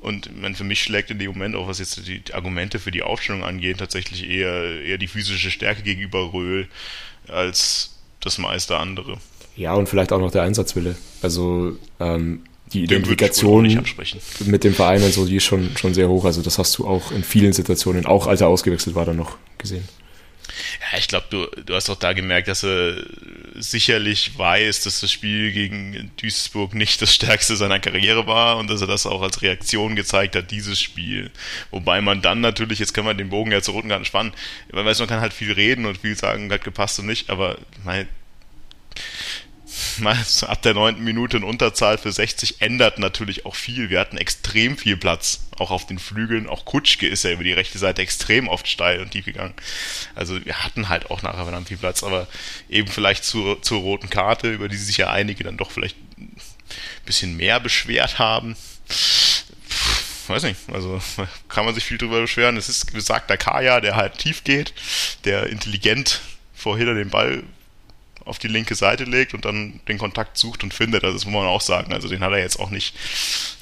Und 0.00 0.40
man, 0.40 0.54
für 0.54 0.64
mich 0.64 0.82
schlägt 0.82 1.10
in 1.10 1.18
dem 1.18 1.32
Moment 1.32 1.56
auch, 1.56 1.66
was 1.66 1.78
jetzt 1.78 2.06
die 2.06 2.22
Argumente 2.32 2.78
für 2.78 2.90
die 2.90 3.02
Aufstellung 3.02 3.42
angeht, 3.42 3.78
tatsächlich 3.78 4.28
eher, 4.28 4.82
eher 4.82 4.98
die 4.98 5.08
physische 5.08 5.50
Stärke 5.50 5.82
gegenüber 5.82 6.32
Röhl 6.32 6.68
als 7.28 7.98
das 8.20 8.38
meiste 8.38 8.76
andere. 8.76 9.18
Ja, 9.56 9.74
und 9.74 9.88
vielleicht 9.88 10.12
auch 10.12 10.20
noch 10.20 10.30
der 10.30 10.42
Einsatzwille. 10.42 10.96
Also 11.22 11.76
ähm, 11.98 12.42
die 12.72 12.84
Identifikation 12.84 13.82
mit 14.44 14.64
dem 14.64 14.74
Verein 14.74 15.02
und 15.02 15.12
so, 15.12 15.26
die 15.26 15.36
ist 15.36 15.44
schon, 15.44 15.76
schon 15.76 15.94
sehr 15.94 16.08
hoch. 16.08 16.24
Also 16.24 16.42
das 16.42 16.58
hast 16.58 16.76
du 16.78 16.86
auch 16.86 17.10
in 17.12 17.24
vielen 17.24 17.52
Situationen, 17.52 18.04
auch 18.04 18.26
als 18.26 18.42
er 18.42 18.48
ausgewechselt 18.48 18.94
war, 18.94 19.06
dann 19.06 19.16
noch 19.16 19.38
gesehen. 19.58 19.88
Ja, 20.80 20.98
ich 20.98 21.08
glaube, 21.08 21.26
du, 21.30 21.46
du 21.62 21.74
hast 21.74 21.90
auch 21.90 21.98
da 21.98 22.12
gemerkt, 22.12 22.48
dass 22.48 22.64
er 22.64 22.96
sicherlich 23.54 24.38
weiß, 24.38 24.82
dass 24.82 25.00
das 25.00 25.10
Spiel 25.10 25.52
gegen 25.52 26.10
Duisburg 26.20 26.74
nicht 26.74 27.02
das 27.02 27.14
stärkste 27.14 27.56
seiner 27.56 27.78
Karriere 27.78 28.26
war 28.26 28.56
und 28.58 28.68
dass 28.68 28.80
er 28.80 28.86
das 28.86 29.06
auch 29.06 29.22
als 29.22 29.42
Reaktion 29.42 29.96
gezeigt 29.96 30.36
hat, 30.36 30.50
dieses 30.50 30.80
Spiel. 30.80 31.30
Wobei 31.70 32.00
man 32.00 32.22
dann 32.22 32.40
natürlich, 32.40 32.78
jetzt 32.78 32.94
können 32.94 33.06
wir 33.06 33.14
den 33.14 33.30
Bogen 33.30 33.52
ja 33.52 33.62
zur 33.62 33.74
roten 33.74 33.88
Karte 33.88 34.04
spannen, 34.04 34.32
man 34.72 34.84
weiß, 34.84 34.98
man 34.98 35.08
kann 35.08 35.20
halt 35.20 35.32
viel 35.32 35.52
reden 35.52 35.86
und 35.86 35.98
viel 35.98 36.16
sagen, 36.16 36.50
hat 36.52 36.64
gepasst 36.64 36.98
und 36.98 37.06
nicht, 37.06 37.30
aber 37.30 37.58
mein, 37.84 38.08
ab 40.42 40.62
der 40.62 40.74
neunten 40.74 41.04
Minute 41.04 41.36
in 41.38 41.44
Unterzahl 41.44 41.98
für 41.98 42.12
60 42.12 42.60
ändert 42.60 42.98
natürlich 42.98 43.46
auch 43.46 43.54
viel. 43.54 43.90
Wir 43.90 44.00
hatten 44.00 44.16
extrem 44.16 44.76
viel 44.76 44.96
Platz, 44.96 45.46
auch 45.58 45.70
auf 45.70 45.86
den 45.86 45.98
Flügeln. 45.98 46.48
Auch 46.48 46.64
Kutschke 46.64 47.06
ist 47.06 47.24
ja 47.24 47.30
über 47.30 47.44
die 47.44 47.52
rechte 47.52 47.78
Seite 47.78 48.02
extrem 48.02 48.48
oft 48.48 48.68
steil 48.68 49.00
und 49.00 49.10
tief 49.10 49.24
gegangen. 49.24 49.54
Also 50.14 50.44
wir 50.44 50.64
hatten 50.64 50.88
halt 50.88 51.10
auch 51.10 51.22
nachher 51.22 51.44
verdammt 51.44 51.68
viel 51.68 51.76
Platz, 51.76 52.02
aber 52.02 52.26
eben 52.68 52.88
vielleicht 52.88 53.24
zur, 53.24 53.62
zur 53.62 53.80
roten 53.80 54.10
Karte, 54.10 54.52
über 54.52 54.68
die 54.68 54.76
sich 54.76 54.96
ja 54.96 55.10
einige 55.10 55.44
dann 55.44 55.56
doch 55.56 55.70
vielleicht 55.70 55.96
ein 56.18 56.36
bisschen 57.04 57.36
mehr 57.36 57.60
beschwert 57.60 58.18
haben. 58.18 58.56
weiß 60.26 60.42
nicht, 60.44 60.58
also 60.72 61.00
kann 61.48 61.64
man 61.64 61.74
sich 61.74 61.84
viel 61.84 61.98
drüber 61.98 62.20
beschweren. 62.20 62.56
Es 62.56 62.68
ist 62.68 62.92
gesagt, 62.92 63.30
der 63.30 63.38
Kaya, 63.38 63.80
der 63.80 63.96
halt 63.96 64.18
tief 64.18 64.44
geht, 64.44 64.72
der 65.24 65.46
intelligent 65.46 66.20
vor 66.54 66.78
Hiller 66.78 66.94
den 66.94 67.10
Ball 67.10 67.42
auf 68.26 68.38
die 68.38 68.48
linke 68.48 68.74
Seite 68.74 69.04
legt 69.04 69.34
und 69.34 69.44
dann 69.44 69.80
den 69.88 69.98
Kontakt 69.98 70.36
sucht 70.36 70.62
und 70.62 70.74
findet. 70.74 71.04
Also 71.04 71.16
das 71.16 71.24
muss 71.24 71.34
man 71.34 71.46
auch 71.46 71.60
sagen. 71.60 71.92
Also 71.92 72.08
den 72.08 72.20
hat 72.20 72.32
er 72.32 72.38
jetzt 72.38 72.58
auch 72.58 72.70
nicht, 72.70 72.94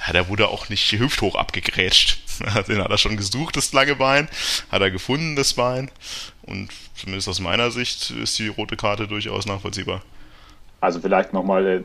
ja, 0.06 0.12
der 0.12 0.28
wurde 0.28 0.48
auch 0.48 0.68
nicht 0.68 0.90
hüfthoch 0.92 1.36
abgegrätscht. 1.36 2.18
Den 2.68 2.82
hat 2.82 2.90
er 2.90 2.98
schon 2.98 3.16
gesucht, 3.16 3.56
das 3.56 3.72
lange 3.72 3.94
Bein. 3.94 4.28
Hat 4.70 4.82
er 4.82 4.90
gefunden, 4.90 5.36
das 5.36 5.54
Bein. 5.54 5.90
Und 6.42 6.70
zumindest 6.94 7.28
aus 7.28 7.38
meiner 7.38 7.70
Sicht 7.70 8.10
ist 8.10 8.38
die 8.38 8.48
rote 8.48 8.76
Karte 8.76 9.06
durchaus 9.06 9.46
nachvollziehbar. 9.46 10.02
Also 10.84 11.00
vielleicht 11.00 11.32
nochmal 11.32 11.66
äh, 11.66 11.82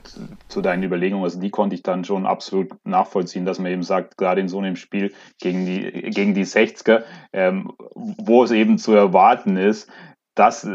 zu 0.49 0.61
deinen 0.61 0.83
Überlegungen, 0.83 1.23
also 1.23 1.39
die 1.39 1.51
konnte 1.51 1.73
ich 1.73 1.83
dann 1.83 2.03
schon 2.03 2.25
absolut 2.25 2.73
nachvollziehen, 2.85 3.45
dass 3.45 3.57
man 3.57 3.71
eben 3.71 3.83
sagt, 3.83 4.17
gerade 4.17 4.41
in 4.41 4.49
so 4.49 4.59
einem 4.59 4.75
Spiel 4.75 5.13
gegen 5.39 5.65
die, 5.65 5.89
gegen 6.09 6.33
die 6.33 6.45
60er, 6.45 7.03
ähm, 7.31 7.71
wo 7.95 8.43
es 8.43 8.51
eben 8.51 8.77
zu 8.77 8.93
erwarten 8.93 9.55
ist, 9.55 9.89
das, 10.35 10.67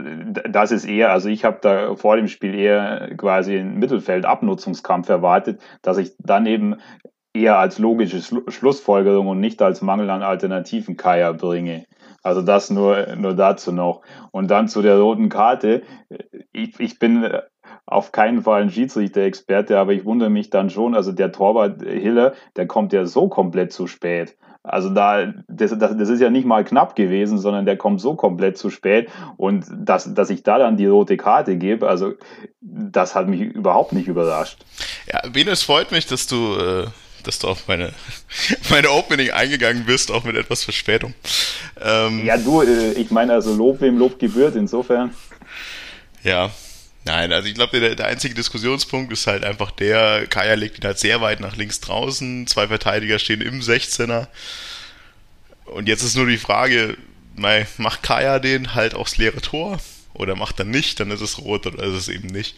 das 0.48 0.72
ist 0.72 0.84
eher, 0.84 1.12
also 1.12 1.28
ich 1.28 1.44
habe 1.44 1.58
da 1.62 1.94
vor 1.96 2.16
dem 2.16 2.28
Spiel 2.28 2.54
eher 2.54 3.14
quasi 3.16 3.58
einen 3.58 3.78
Mittelfeld-Abnutzungskampf 3.78 5.08
erwartet, 5.08 5.60
dass 5.82 5.98
ich 5.98 6.14
dann 6.18 6.46
eben 6.46 6.76
eher 7.32 7.58
als 7.58 7.78
logische 7.78 8.20
Schlussfolgerung 8.20 9.26
und 9.26 9.40
nicht 9.40 9.60
als 9.60 9.82
Mangel 9.82 10.10
an 10.10 10.22
Alternativen 10.22 10.96
Kaya 10.96 11.32
bringe. 11.32 11.84
Also 12.22 12.40
das 12.40 12.70
nur, 12.70 13.16
nur 13.16 13.34
dazu 13.34 13.72
noch. 13.72 14.02
Und 14.30 14.50
dann 14.50 14.68
zu 14.68 14.82
der 14.82 14.98
roten 14.98 15.28
Karte. 15.28 15.82
Ich, 16.52 16.78
ich 16.80 16.98
bin 16.98 17.28
auf 17.86 18.12
keinen 18.12 18.42
Fall 18.42 18.62
ein 18.62 18.70
Schiedsrichter-Experte, 18.70 19.78
aber 19.78 19.92
ich 19.92 20.04
wundere 20.04 20.30
mich 20.30 20.48
dann 20.48 20.70
schon, 20.70 20.94
also 20.94 21.12
der 21.12 21.32
Torwart 21.32 21.82
Hiller, 21.82 22.34
der 22.56 22.66
kommt 22.66 22.92
ja 22.92 23.04
so 23.04 23.28
komplett 23.28 23.72
zu 23.72 23.86
spät. 23.86 24.36
Also 24.66 24.88
da, 24.88 25.34
das, 25.46 25.78
das, 25.78 25.94
das 25.96 26.08
ist 26.08 26.20
ja 26.20 26.30
nicht 26.30 26.46
mal 26.46 26.64
knapp 26.64 26.96
gewesen, 26.96 27.38
sondern 27.38 27.66
der 27.66 27.76
kommt 27.76 28.00
so 28.00 28.14
komplett 28.14 28.56
zu 28.56 28.70
spät. 28.70 29.10
Und 29.36 29.66
dass, 29.70 30.12
dass 30.14 30.30
ich 30.30 30.42
da 30.42 30.58
dann 30.58 30.78
die 30.78 30.86
rote 30.86 31.18
Karte 31.18 31.56
gebe, 31.56 31.86
also 31.86 32.14
das 32.62 33.14
hat 33.14 33.28
mich 33.28 33.42
überhaupt 33.42 33.92
nicht 33.92 34.08
überrascht. 34.08 34.64
Ja, 35.12 35.20
Venus 35.30 35.62
freut 35.62 35.92
mich, 35.92 36.06
dass 36.06 36.26
du, 36.26 36.56
äh, 36.56 36.86
dass 37.24 37.38
du 37.40 37.48
auf 37.48 37.68
meine, 37.68 37.92
meine 38.70 38.90
Opening 38.90 39.32
eingegangen 39.32 39.84
bist, 39.84 40.10
auch 40.10 40.24
mit 40.24 40.34
etwas 40.34 40.64
Verspätung. 40.64 41.12
Ähm, 41.82 42.24
ja, 42.24 42.38
du, 42.38 42.62
äh, 42.62 42.92
ich 42.92 43.10
meine 43.10 43.34
also 43.34 43.54
Lob 43.54 43.82
wem 43.82 43.98
Lob 43.98 44.18
gebührt, 44.18 44.56
insofern. 44.56 45.10
Ja, 46.22 46.50
Nein, 47.06 47.32
also 47.32 47.48
ich 47.48 47.54
glaube, 47.54 47.80
der, 47.80 47.94
der 47.94 48.06
einzige 48.06 48.34
Diskussionspunkt 48.34 49.12
ist 49.12 49.26
halt 49.26 49.44
einfach 49.44 49.70
der, 49.70 50.26
Kaya 50.26 50.54
legt 50.54 50.78
ihn 50.78 50.84
halt 50.84 50.98
sehr 50.98 51.20
weit 51.20 51.40
nach 51.40 51.56
links 51.56 51.80
draußen, 51.80 52.46
zwei 52.46 52.68
Verteidiger 52.68 53.18
stehen 53.18 53.42
im 53.42 53.60
16er. 53.60 54.28
Und 55.66 55.86
jetzt 55.86 56.02
ist 56.02 56.16
nur 56.16 56.26
die 56.26 56.38
Frage, 56.38 56.96
macht 57.36 58.02
Kaya 58.02 58.38
den 58.38 58.74
halt 58.74 58.94
aufs 58.94 59.18
leere 59.18 59.40
Tor 59.40 59.78
oder 60.14 60.34
macht 60.34 60.58
er 60.58 60.64
nicht, 60.64 60.98
dann 61.00 61.10
ist 61.10 61.20
es 61.20 61.38
rot 61.38 61.66
oder 61.66 61.82
ist 61.82 61.94
es 61.94 62.08
eben 62.08 62.28
nicht. 62.28 62.56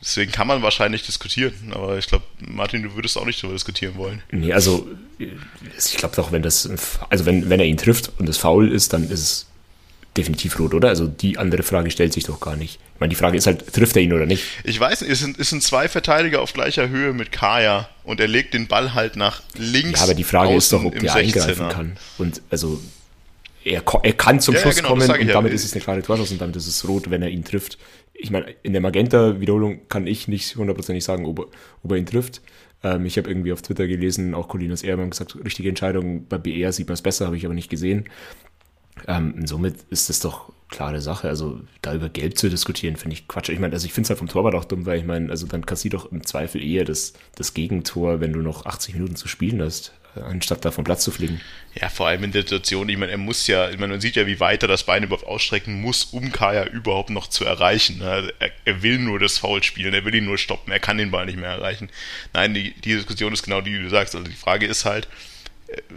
Deswegen 0.00 0.30
kann 0.30 0.46
man 0.46 0.62
wahrscheinlich 0.62 1.04
diskutieren, 1.04 1.72
aber 1.72 1.98
ich 1.98 2.06
glaube, 2.06 2.24
Martin, 2.38 2.82
du 2.82 2.94
würdest 2.94 3.16
auch 3.16 3.24
nicht 3.24 3.42
darüber 3.42 3.54
diskutieren 3.54 3.96
wollen. 3.96 4.22
Nee, 4.30 4.52
also 4.52 4.86
ich 5.18 5.96
glaube 5.96 6.14
doch, 6.14 6.30
wenn 6.32 6.42
das, 6.42 6.68
also 7.08 7.26
wenn, 7.26 7.48
wenn 7.48 7.60
er 7.60 7.66
ihn 7.66 7.78
trifft 7.78 8.12
und 8.18 8.28
es 8.28 8.36
faul 8.36 8.70
ist, 8.70 8.92
dann 8.92 9.04
ist 9.04 9.20
es 9.20 9.46
definitiv 10.16 10.58
rot, 10.58 10.74
oder? 10.74 10.88
Also 10.88 11.06
die 11.06 11.38
andere 11.38 11.62
Frage 11.62 11.90
stellt 11.90 12.12
sich 12.12 12.24
doch 12.24 12.40
gar 12.40 12.56
nicht. 12.56 12.78
Ich 12.94 13.00
meine, 13.00 13.10
die 13.10 13.16
Frage 13.16 13.36
ist 13.36 13.46
halt, 13.46 13.72
trifft 13.72 13.96
er 13.96 14.02
ihn 14.02 14.12
oder 14.12 14.26
nicht? 14.26 14.44
Ich 14.64 14.78
weiß 14.78 15.02
nicht, 15.02 15.10
es 15.10 15.20
sind, 15.20 15.38
es 15.38 15.50
sind 15.50 15.62
zwei 15.62 15.88
Verteidiger 15.88 16.40
auf 16.40 16.52
gleicher 16.52 16.88
Höhe 16.88 17.12
mit 17.12 17.32
Kaya 17.32 17.88
und 18.04 18.20
er 18.20 18.28
legt 18.28 18.54
den 18.54 18.66
Ball 18.66 18.94
halt 18.94 19.16
nach 19.16 19.42
links. 19.56 20.00
Ja, 20.00 20.04
aber 20.04 20.14
die 20.14 20.24
Frage 20.24 20.54
ist 20.54 20.72
doch, 20.72 20.84
ob 20.84 21.02
er 21.02 21.14
eingreifen 21.14 21.68
kann. 21.68 21.96
Und 22.18 22.42
also 22.50 22.80
er, 23.64 23.82
er 24.02 24.12
kann 24.12 24.40
zum 24.40 24.54
ja, 24.54 24.60
Schluss 24.60 24.76
ja, 24.76 24.82
genau, 24.82 24.94
kommen 24.94 25.10
und 25.10 25.28
damit 25.28 25.50
ja. 25.50 25.54
ist 25.54 25.64
es 25.64 25.72
eine 25.72 25.82
klare 25.82 26.02
Torschuss 26.02 26.30
und 26.30 26.40
damit 26.40 26.56
ist 26.56 26.68
es 26.68 26.86
rot, 26.88 27.10
wenn 27.10 27.22
er 27.22 27.28
ihn 27.28 27.44
trifft. 27.44 27.78
Ich 28.14 28.30
meine, 28.30 28.54
in 28.62 28.72
der 28.72 28.80
Magenta-Wiederholung 28.80 29.88
kann 29.88 30.06
ich 30.06 30.28
nicht 30.28 30.56
hundertprozentig 30.56 31.04
sagen, 31.04 31.26
ob 31.26 31.40
er, 31.40 31.46
ob 31.82 31.90
er 31.90 31.98
ihn 31.98 32.06
trifft. 32.06 32.40
Ähm, 32.82 33.04
ich 33.06 33.18
habe 33.18 33.28
irgendwie 33.28 33.52
auf 33.52 33.62
Twitter 33.62 33.86
gelesen, 33.86 34.34
auch 34.34 34.48
Colinas 34.48 34.82
Ehrmann 34.82 35.10
gesagt, 35.10 35.36
richtige 35.44 35.68
Entscheidung, 35.68 36.26
bei 36.28 36.38
BR 36.38 36.72
sieht 36.72 36.86
man 36.86 36.94
es 36.94 37.02
besser, 37.02 37.26
habe 37.26 37.36
ich 37.36 37.44
aber 37.44 37.54
nicht 37.54 37.70
gesehen. 37.70 38.04
Ähm, 39.06 39.46
somit 39.46 39.76
ist 39.90 40.08
das 40.08 40.20
doch 40.20 40.52
klare 40.68 41.00
Sache. 41.00 41.28
Also 41.28 41.60
da 41.82 41.94
über 41.94 42.08
Gelb 42.08 42.38
zu 42.38 42.48
diskutieren, 42.48 42.96
finde 42.96 43.14
ich 43.14 43.28
Quatsch. 43.28 43.48
Ich 43.48 43.58
meine, 43.58 43.74
also 43.74 43.86
ich 43.86 43.92
finde 43.92 44.06
es 44.06 44.10
halt 44.10 44.18
vom 44.18 44.28
Torwart 44.28 44.54
auch 44.54 44.64
dumm, 44.64 44.86
weil 44.86 44.98
ich 44.98 45.04
meine, 45.04 45.30
also 45.30 45.46
dann 45.46 45.66
kassier 45.66 45.90
doch 45.90 46.10
im 46.10 46.24
Zweifel 46.24 46.62
eher 46.62 46.84
das, 46.84 47.12
das 47.36 47.54
Gegentor, 47.54 48.20
wenn 48.20 48.32
du 48.32 48.40
noch 48.40 48.66
80 48.66 48.94
Minuten 48.94 49.16
zu 49.16 49.28
spielen 49.28 49.62
hast, 49.62 49.92
äh, 50.16 50.20
anstatt 50.20 50.64
da 50.64 50.70
vom 50.70 50.84
Platz 50.84 51.04
zu 51.04 51.12
fliegen. 51.12 51.40
Ja, 51.80 51.88
vor 51.88 52.08
allem 52.08 52.24
in 52.24 52.32
der 52.32 52.42
Situation, 52.42 52.88
ich 52.88 52.96
meine, 52.96 53.12
er 53.12 53.18
muss 53.18 53.46
ja, 53.46 53.70
ich 53.70 53.78
meine, 53.78 53.92
man 53.92 54.00
sieht 54.00 54.16
ja, 54.16 54.26
wie 54.26 54.40
weit 54.40 54.62
er 54.62 54.68
das 54.68 54.84
Bein 54.84 55.04
überhaupt 55.04 55.26
ausstrecken 55.26 55.80
muss, 55.80 56.04
um 56.04 56.32
Kaya 56.32 56.66
überhaupt 56.66 57.10
noch 57.10 57.28
zu 57.28 57.44
erreichen. 57.44 58.02
Also 58.02 58.30
er, 58.38 58.50
er, 58.64 58.82
will 58.82 58.98
nur 58.98 59.20
das 59.20 59.38
Foul 59.38 59.62
spielen, 59.62 59.94
er 59.94 60.04
will 60.04 60.14
ihn 60.14 60.24
nur 60.24 60.38
stoppen, 60.38 60.72
er 60.72 60.80
kann 60.80 60.98
den 60.98 61.10
Ball 61.12 61.26
nicht 61.26 61.38
mehr 61.38 61.50
erreichen. 61.50 61.90
Nein, 62.32 62.54
die, 62.54 62.74
die 62.80 62.94
Diskussion 62.94 63.32
ist 63.32 63.44
genau 63.44 63.60
die, 63.60 63.72
die 63.72 63.82
du 63.82 63.88
sagst. 63.88 64.16
Also 64.16 64.26
die 64.26 64.34
Frage 64.36 64.66
ist 64.66 64.84
halt, 64.84 65.06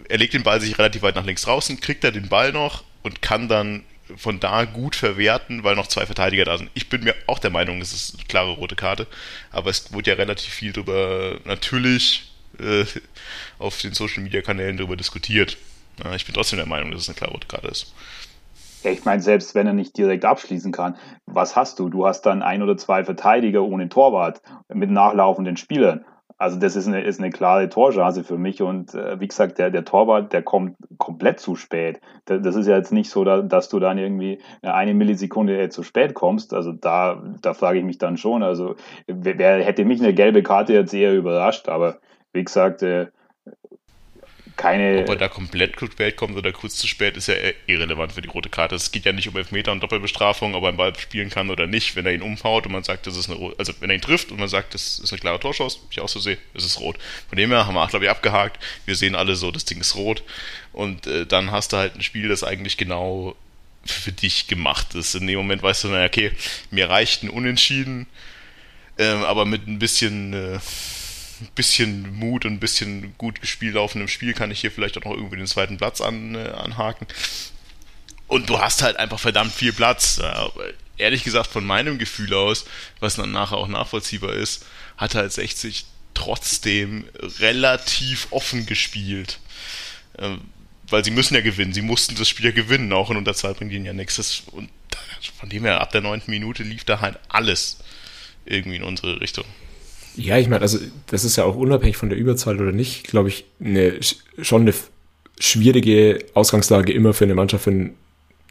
er 0.08 0.18
legt 0.18 0.34
den 0.34 0.42
Ball 0.42 0.60
sich 0.60 0.78
relativ 0.78 1.02
weit 1.02 1.14
nach 1.14 1.24
links 1.24 1.42
draußen, 1.42 1.80
kriegt 1.80 2.04
er 2.04 2.12
den 2.12 2.28
Ball 2.28 2.52
noch, 2.52 2.84
und 3.02 3.22
kann 3.22 3.48
dann 3.48 3.84
von 4.16 4.40
da 4.40 4.64
gut 4.64 4.96
verwerten, 4.96 5.62
weil 5.62 5.76
noch 5.76 5.86
zwei 5.86 6.06
Verteidiger 6.06 6.44
da 6.44 6.58
sind. 6.58 6.70
Ich 6.74 6.88
bin 6.88 7.04
mir 7.04 7.14
auch 7.26 7.38
der 7.38 7.50
Meinung, 7.50 7.80
es 7.80 7.92
ist 7.92 8.16
eine 8.16 8.24
klare 8.24 8.52
rote 8.52 8.76
Karte, 8.76 9.06
aber 9.52 9.70
es 9.70 9.92
wurde 9.92 10.10
ja 10.10 10.16
relativ 10.16 10.52
viel 10.52 10.72
darüber 10.72 11.38
natürlich 11.44 12.32
äh, 12.58 12.84
auf 13.58 13.80
den 13.80 13.92
Social 13.92 14.22
Media 14.22 14.42
Kanälen 14.42 14.76
darüber 14.76 14.96
diskutiert. 14.96 15.56
Ja, 16.02 16.14
ich 16.14 16.24
bin 16.24 16.34
trotzdem 16.34 16.56
der 16.58 16.66
Meinung, 16.66 16.90
dass 16.90 17.02
es 17.02 17.08
eine 17.08 17.16
klare 17.16 17.32
rote 17.32 17.46
Karte 17.46 17.68
ist. 17.68 17.92
Ich 18.82 19.04
meine, 19.04 19.20
selbst 19.20 19.54
wenn 19.54 19.66
er 19.66 19.74
nicht 19.74 19.96
direkt 19.96 20.24
abschließen 20.24 20.72
kann, 20.72 20.96
was 21.26 21.54
hast 21.54 21.78
du? 21.78 21.90
Du 21.90 22.06
hast 22.06 22.22
dann 22.22 22.42
ein 22.42 22.62
oder 22.62 22.78
zwei 22.78 23.04
Verteidiger 23.04 23.62
ohne 23.62 23.90
Torwart 23.90 24.40
mit 24.72 24.90
nachlaufenden 24.90 25.58
Spielern. 25.58 26.04
Also 26.40 26.58
das 26.58 26.74
ist 26.74 26.86
eine, 26.86 27.02
ist 27.02 27.20
eine 27.20 27.28
klare 27.28 27.68
Torchance 27.68 28.24
für 28.24 28.38
mich 28.38 28.62
und 28.62 28.94
äh, 28.94 29.20
wie 29.20 29.28
gesagt, 29.28 29.58
der, 29.58 29.70
der 29.70 29.84
Torwart, 29.84 30.32
der 30.32 30.40
kommt 30.42 30.74
komplett 30.96 31.38
zu 31.38 31.54
spät. 31.54 32.00
Das 32.24 32.56
ist 32.56 32.66
ja 32.66 32.78
jetzt 32.78 32.92
nicht 32.92 33.10
so, 33.10 33.24
dass 33.24 33.68
du 33.68 33.78
dann 33.78 33.98
irgendwie 33.98 34.38
eine 34.62 34.94
Millisekunde 34.94 35.68
zu 35.68 35.82
spät 35.82 36.14
kommst. 36.14 36.54
Also 36.54 36.72
da, 36.72 37.22
da 37.42 37.52
frage 37.52 37.80
ich 37.80 37.84
mich 37.84 37.98
dann 37.98 38.16
schon. 38.16 38.42
Also 38.42 38.76
wer 39.06 39.62
hätte 39.62 39.84
mich 39.84 40.00
eine 40.00 40.14
gelbe 40.14 40.42
Karte 40.42 40.72
jetzt 40.72 40.94
eher 40.94 41.14
überrascht, 41.14 41.68
aber 41.68 41.98
wie 42.32 42.42
gesagt, 42.42 42.82
äh, 42.82 43.08
keine. 44.60 45.00
Ob 45.00 45.08
er 45.08 45.16
da 45.16 45.28
komplett 45.28 45.78
zu 45.78 45.86
spät 45.86 46.16
kommt 46.16 46.36
oder 46.36 46.52
kurz 46.52 46.76
zu 46.76 46.86
spät, 46.86 47.16
ist 47.16 47.28
ja 47.28 47.34
irrelevant 47.66 48.12
für 48.12 48.22
die 48.22 48.28
rote 48.28 48.48
Karte. 48.48 48.74
Es 48.74 48.92
geht 48.92 49.04
ja 49.04 49.12
nicht 49.12 49.28
um 49.28 49.36
Elfmeter 49.36 49.72
und 49.72 49.82
Doppelbestrafung, 49.82 50.54
ob 50.54 50.62
er 50.64 50.68
einen 50.68 50.76
Ball 50.76 50.96
spielen 50.98 51.30
kann 51.30 51.50
oder 51.50 51.66
nicht. 51.66 51.96
Wenn 51.96 52.06
er 52.06 52.12
ihn 52.12 52.22
umhaut 52.22 52.66
und 52.66 52.72
man 52.72 52.82
sagt, 52.82 53.06
das 53.06 53.16
ist 53.16 53.30
eine 53.30 53.52
also 53.58 53.72
wenn 53.80 53.90
er 53.90 53.96
ihn 53.96 54.02
trifft 54.02 54.30
und 54.30 54.38
man 54.38 54.48
sagt, 54.48 54.74
das 54.74 54.98
ist 54.98 55.12
eine 55.12 55.20
klare 55.20 55.40
Torschance, 55.40 55.78
ich 55.90 56.00
auch 56.00 56.08
so 56.08 56.20
sehe, 56.20 56.38
ist 56.54 56.64
es 56.64 56.78
rot. 56.78 56.98
Von 57.28 57.36
dem 57.36 57.50
her 57.50 57.66
haben 57.66 57.74
wir, 57.74 57.86
glaube 57.88 58.04
ich, 58.04 58.10
abgehakt. 58.10 58.62
Wir 58.84 58.96
sehen 58.96 59.14
alle 59.14 59.34
so, 59.36 59.50
das 59.50 59.64
Ding 59.64 59.80
ist 59.80 59.96
rot. 59.96 60.22
Und 60.72 61.06
äh, 61.06 61.26
dann 61.26 61.50
hast 61.50 61.72
du 61.72 61.78
halt 61.78 61.96
ein 61.96 62.02
Spiel, 62.02 62.28
das 62.28 62.44
eigentlich 62.44 62.76
genau 62.76 63.36
für 63.84 64.12
dich 64.12 64.46
gemacht 64.46 64.94
ist. 64.94 65.14
In 65.14 65.26
dem 65.26 65.38
Moment 65.38 65.62
weißt 65.62 65.84
du, 65.84 65.88
naja, 65.88 66.06
okay, 66.06 66.32
mir 66.70 66.90
reicht 66.90 67.22
ein 67.22 67.30
Unentschieden, 67.30 68.06
äh, 68.98 69.04
aber 69.04 69.46
mit 69.46 69.66
ein 69.66 69.78
bisschen. 69.78 70.34
Äh, 70.34 70.58
ein 71.40 71.48
bisschen 71.54 72.14
Mut 72.16 72.44
und 72.44 72.54
ein 72.54 72.60
bisschen 72.60 73.14
gut 73.18 73.40
gespielt 73.40 73.74
laufendem 73.74 74.08
Spiel 74.08 74.34
kann 74.34 74.50
ich 74.50 74.60
hier 74.60 74.70
vielleicht 74.70 74.98
auch 74.98 75.04
noch 75.04 75.12
irgendwie 75.12 75.36
den 75.36 75.46
zweiten 75.46 75.76
Platz 75.76 76.00
an, 76.00 76.34
äh, 76.34 76.48
anhaken. 76.48 77.06
Und 78.26 78.48
du 78.48 78.60
hast 78.60 78.82
halt 78.82 78.96
einfach 78.96 79.18
verdammt 79.18 79.52
viel 79.52 79.72
Platz. 79.72 80.20
Ehrlich 80.96 81.24
gesagt, 81.24 81.48
von 81.48 81.64
meinem 81.64 81.98
Gefühl 81.98 82.32
aus, 82.34 82.64
was 83.00 83.16
dann 83.16 83.32
nachher 83.32 83.56
auch 83.56 83.68
nachvollziehbar 83.68 84.34
ist, 84.34 84.66
hat 84.96 85.14
halt 85.14 85.32
60 85.32 85.86
trotzdem 86.14 87.08
relativ 87.40 88.28
offen 88.30 88.66
gespielt. 88.66 89.40
Äh, 90.18 90.36
weil 90.88 91.04
sie 91.04 91.10
müssen 91.10 91.34
ja 91.34 91.40
gewinnen. 91.40 91.72
Sie 91.72 91.82
mussten 91.82 92.16
das 92.16 92.28
Spiel 92.28 92.46
ja 92.46 92.52
gewinnen. 92.52 92.92
Auch 92.92 93.10
in 93.10 93.16
Unterzahl 93.16 93.54
bringt 93.54 93.72
ihnen 93.72 93.84
ja 93.84 93.92
nichts. 93.92 94.42
Und 94.50 94.70
von 95.38 95.48
dem 95.48 95.64
her, 95.64 95.80
ab 95.80 95.92
der 95.92 96.00
neunten 96.00 96.30
Minute 96.30 96.62
lief 96.62 96.84
da 96.84 97.00
halt 97.00 97.18
alles 97.28 97.78
irgendwie 98.44 98.76
in 98.76 98.82
unsere 98.82 99.20
Richtung. 99.20 99.44
Ja, 100.16 100.38
ich 100.38 100.48
meine, 100.48 100.62
also 100.62 100.78
das 101.06 101.24
ist 101.24 101.36
ja 101.36 101.44
auch 101.44 101.56
unabhängig 101.56 101.96
von 101.96 102.08
der 102.08 102.18
Überzahl 102.18 102.60
oder 102.60 102.72
nicht, 102.72 103.04
glaube 103.04 103.28
ich, 103.28 103.44
eine, 103.60 103.98
schon 104.40 104.62
eine 104.62 104.74
schwierige 105.38 106.18
Ausgangslage 106.34 106.92
immer 106.92 107.14
für 107.14 107.24
eine 107.24 107.34
Mannschaft, 107.34 107.66
wenn 107.66 107.94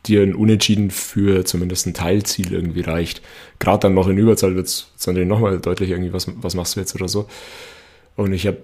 dir 0.06 0.22
ein 0.24 0.34
Unentschieden 0.34 0.92
für 0.92 1.46
zumindest 1.46 1.86
ein 1.86 1.94
Teilziel 1.94 2.54
irgendwie 2.54 2.82
reicht. 2.82 3.22
Gerade 3.60 3.82
dann 3.82 3.94
noch 3.94 4.08
in 4.08 4.18
Überzahl 4.18 4.56
wird 4.56 4.68
es 4.68 4.88
dann 5.04 5.28
nochmal 5.28 5.60
deutlich 5.60 5.90
irgendwie, 5.90 6.14
was, 6.14 6.28
was 6.42 6.56
machst 6.56 6.76
du 6.76 6.80
jetzt 6.80 6.96
oder 6.96 7.08
so. 7.08 7.28
Und 8.16 8.34
ich 8.34 8.48
habe 8.48 8.58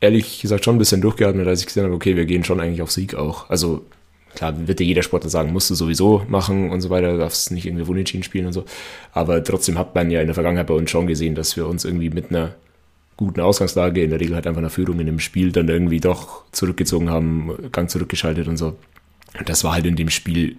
ehrlich 0.00 0.40
gesagt 0.40 0.64
schon 0.64 0.76
ein 0.76 0.78
bisschen 0.78 1.00
durchgeatmet, 1.00 1.46
als 1.46 1.60
ich 1.60 1.66
gesehen 1.66 1.84
habe, 1.84 1.94
okay, 1.94 2.16
wir 2.16 2.26
gehen 2.26 2.44
schon 2.44 2.60
eigentlich 2.60 2.82
auf 2.82 2.92
Sieg 2.92 3.14
auch. 3.14 3.48
Also 3.48 3.84
klar, 4.34 4.66
wird 4.66 4.80
dir 4.80 4.86
jeder 4.86 5.02
Sportler 5.02 5.30
sagen, 5.30 5.52
musst 5.52 5.70
du 5.70 5.74
sowieso 5.74 6.24
machen 6.28 6.70
und 6.70 6.80
so 6.80 6.90
weiter, 6.90 7.16
darfst 7.16 7.50
nicht 7.50 7.66
irgendwie 7.66 7.88
Unentschieden 7.88 8.22
spielen 8.22 8.46
und 8.46 8.52
so. 8.52 8.64
Aber 9.12 9.42
trotzdem 9.42 9.78
hat 9.78 9.94
man 9.94 10.10
ja 10.10 10.20
in 10.20 10.26
der 10.26 10.34
Vergangenheit 10.34 10.66
bei 10.66 10.74
uns 10.74 10.90
schon 10.90 11.06
gesehen, 11.06 11.34
dass 11.34 11.56
wir 11.56 11.66
uns 11.66 11.84
irgendwie 11.84 12.10
mit 12.10 12.30
einer 12.30 12.54
guten 13.16 13.40
Ausgangslage, 13.40 14.02
in 14.02 14.10
der 14.10 14.20
Regel 14.20 14.34
halt 14.34 14.46
einfach 14.46 14.60
einer 14.60 14.70
Führung 14.70 14.98
in 15.00 15.06
dem 15.06 15.20
Spiel, 15.20 15.52
dann 15.52 15.68
irgendwie 15.68 16.00
doch 16.00 16.44
zurückgezogen 16.52 17.10
haben, 17.10 17.70
Gang 17.70 17.88
zurückgeschaltet 17.88 18.48
und 18.48 18.56
so. 18.56 18.76
Und 19.38 19.48
das 19.48 19.64
war 19.64 19.72
halt 19.72 19.86
in 19.86 19.96
dem 19.96 20.10
Spiel 20.10 20.56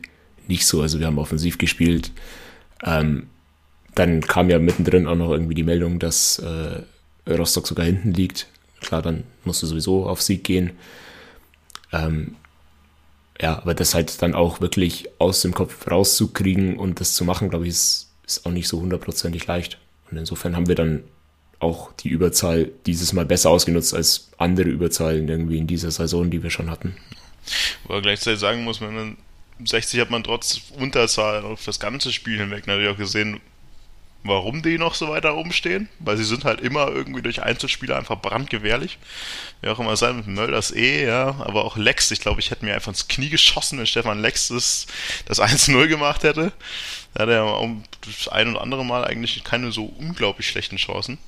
nicht 0.48 0.66
so. 0.66 0.82
Also 0.82 1.00
wir 1.00 1.08
haben 1.08 1.18
offensiv 1.18 1.58
gespielt. 1.58 2.12
Ähm, 2.84 3.28
dann 3.94 4.22
kam 4.22 4.50
ja 4.50 4.60
mittendrin 4.60 5.08
auch 5.08 5.16
noch 5.16 5.32
irgendwie 5.32 5.56
die 5.56 5.64
Meldung, 5.64 6.00
dass 6.00 6.40
äh, 6.40 6.82
Rostock 7.32 7.68
sogar 7.68 7.86
hinten 7.86 8.12
liegt. 8.12 8.48
Klar, 8.82 9.02
dann 9.02 9.24
musst 9.44 9.64
du 9.64 9.68
sowieso 9.68 10.06
auf 10.06 10.22
Sieg 10.22 10.44
gehen. 10.44 10.72
Ähm, 11.92 12.36
ja, 13.42 13.58
aber 13.58 13.74
das 13.74 13.94
halt 13.94 14.22
dann 14.22 14.34
auch 14.34 14.62
wirklich 14.62 15.10
aus 15.20 15.42
dem 15.42 15.54
Kopf 15.54 15.90
rauszukriegen 15.90 16.78
und 16.78 17.00
das 17.00 17.16
zu 17.16 17.26
machen, 17.26 17.50
glaube 17.50 17.66
ich, 17.66 17.72
ist, 17.72 18.12
ist 18.26 18.46
auch 18.46 18.52
nicht 18.52 18.68
so 18.68 18.80
hundertprozentig 18.80 19.46
leicht. 19.48 19.78
Und 20.10 20.18
insofern 20.18 20.56
haben 20.56 20.68
wir 20.68 20.76
dann 20.76 21.04
auch 21.60 21.92
die 21.94 22.10
Überzahl 22.10 22.72
dieses 22.86 23.14
Mal 23.14 23.26
besser 23.26 23.50
ausgenutzt 23.50 23.94
als 23.94 24.32
andere 24.38 24.70
Überzahlen 24.70 25.28
irgendwie 25.28 25.58
in 25.58 25.68
dieser 25.68 25.92
Saison, 25.92 26.30
die 26.30 26.44
wir 26.44 26.50
schon 26.50 26.70
hatten. 26.70 26.96
Aber 27.88 28.02
gleichzeitig 28.02 28.40
sagen 28.40 28.64
muss, 28.64 28.82
man 28.82 29.18
60 29.64 30.00
hat 30.00 30.10
man 30.10 30.24
trotz 30.24 30.62
Unterzahl 30.78 31.44
auf 31.44 31.64
das 31.64 31.80
ganze 31.80 32.12
Spiel 32.12 32.40
hinweg 32.40 32.68
natürlich 32.68 32.90
auch 32.90 32.98
gesehen, 32.98 33.40
warum 34.26 34.64
die 34.64 34.78
noch 34.78 34.96
so 34.96 35.10
weiter 35.10 35.30
rumstehen, 35.30 35.88
weil 36.00 36.18
sie 36.18 36.24
sind 36.24 36.46
halt 36.46 36.60
immer 36.60 36.88
irgendwie 36.88 37.22
durch 37.22 37.44
Einzelspieler 37.44 37.96
einfach 37.96 38.20
brandgefährlich. 38.20 38.98
Wer 39.62 39.74
auch 39.74 39.80
immer 39.80 39.96
sein, 39.96 40.18
mit 40.18 40.28
Mölders 40.28 40.72
eh, 40.72 41.06
ja, 41.06 41.36
aber 41.40 41.64
auch 41.64 41.78
Lex, 41.78 42.10
ich 42.12 42.22
glaube, 42.22 42.40
ich 42.40 42.50
hätte 42.50 42.66
mir 42.66 42.74
einfach 42.74 42.90
ins 42.90 43.08
Knie 43.08 43.30
geschossen, 43.30 43.78
wenn 43.78 43.86
Stefan 43.86 44.20
Lex 44.20 44.48
das, 44.48 44.88
das 45.26 45.40
1-0 45.40 45.88
gemacht 45.88 46.24
hätte. 46.24 46.52
Da 47.14 47.24
hat 47.24 47.30
er 47.30 47.60
um 47.60 47.84
das 48.06 48.28
ein 48.28 48.50
oder 48.50 48.62
andere 48.62 48.84
Mal 48.84 49.06
eigentlich 49.06 49.44
keine 49.44 49.72
so 49.72 49.86
unglaublich 49.86 50.48
schlechten 50.48 50.78
Chancen. 50.78 51.20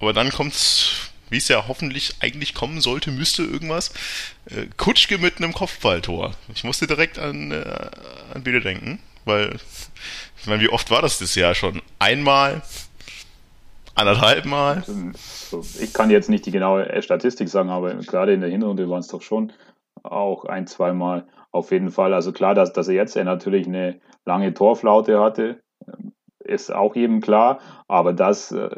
Aber 0.00 0.14
dann 0.14 0.30
kommt's, 0.30 1.10
wie 1.28 1.36
es 1.36 1.48
ja 1.48 1.66
hoffentlich 1.68 2.14
eigentlich 2.20 2.54
kommen 2.54 2.80
sollte, 2.80 3.10
müsste 3.10 3.42
irgendwas. 3.42 3.92
Äh, 4.46 4.66
Kutschke 4.78 5.18
mit 5.18 5.36
einem 5.36 5.52
Kopfballtor. 5.52 6.34
Ich 6.54 6.64
musste 6.64 6.86
direkt 6.86 7.18
an, 7.18 7.52
äh, 7.52 7.90
an 8.32 8.42
Biele 8.42 8.60
denken, 8.60 9.00
weil 9.26 9.58
meine, 10.48 10.62
wie 10.62 10.68
oft 10.68 10.90
war 10.90 11.02
das 11.02 11.18
das 11.18 11.34
Jahr 11.34 11.54
schon? 11.54 11.82
Einmal? 11.98 12.62
Anderthalb 13.94 14.44
Mal? 14.44 14.84
Ich 15.80 15.92
kann 15.92 16.10
jetzt 16.10 16.28
nicht 16.28 16.46
die 16.46 16.52
genaue 16.52 17.02
Statistik 17.02 17.48
sagen, 17.48 17.68
aber 17.68 17.94
gerade 17.94 18.32
in 18.32 18.40
der 18.40 18.50
Hinrunde 18.50 18.88
waren 18.88 19.00
es 19.00 19.08
doch 19.08 19.22
schon 19.22 19.52
auch 20.04 20.44
ein, 20.44 20.68
zweimal 20.68 21.26
auf 21.50 21.72
jeden 21.72 21.90
Fall. 21.90 22.14
Also 22.14 22.32
klar, 22.32 22.54
dass, 22.54 22.72
dass 22.72 22.88
er 22.88 22.94
jetzt 22.94 23.16
natürlich 23.16 23.66
eine 23.66 24.00
lange 24.24 24.54
Torflaute 24.54 25.20
hatte, 25.20 25.60
ist 26.38 26.72
auch 26.72 26.94
jedem 26.94 27.20
klar, 27.20 27.58
aber 27.88 28.12
dass 28.12 28.52
äh, 28.52 28.70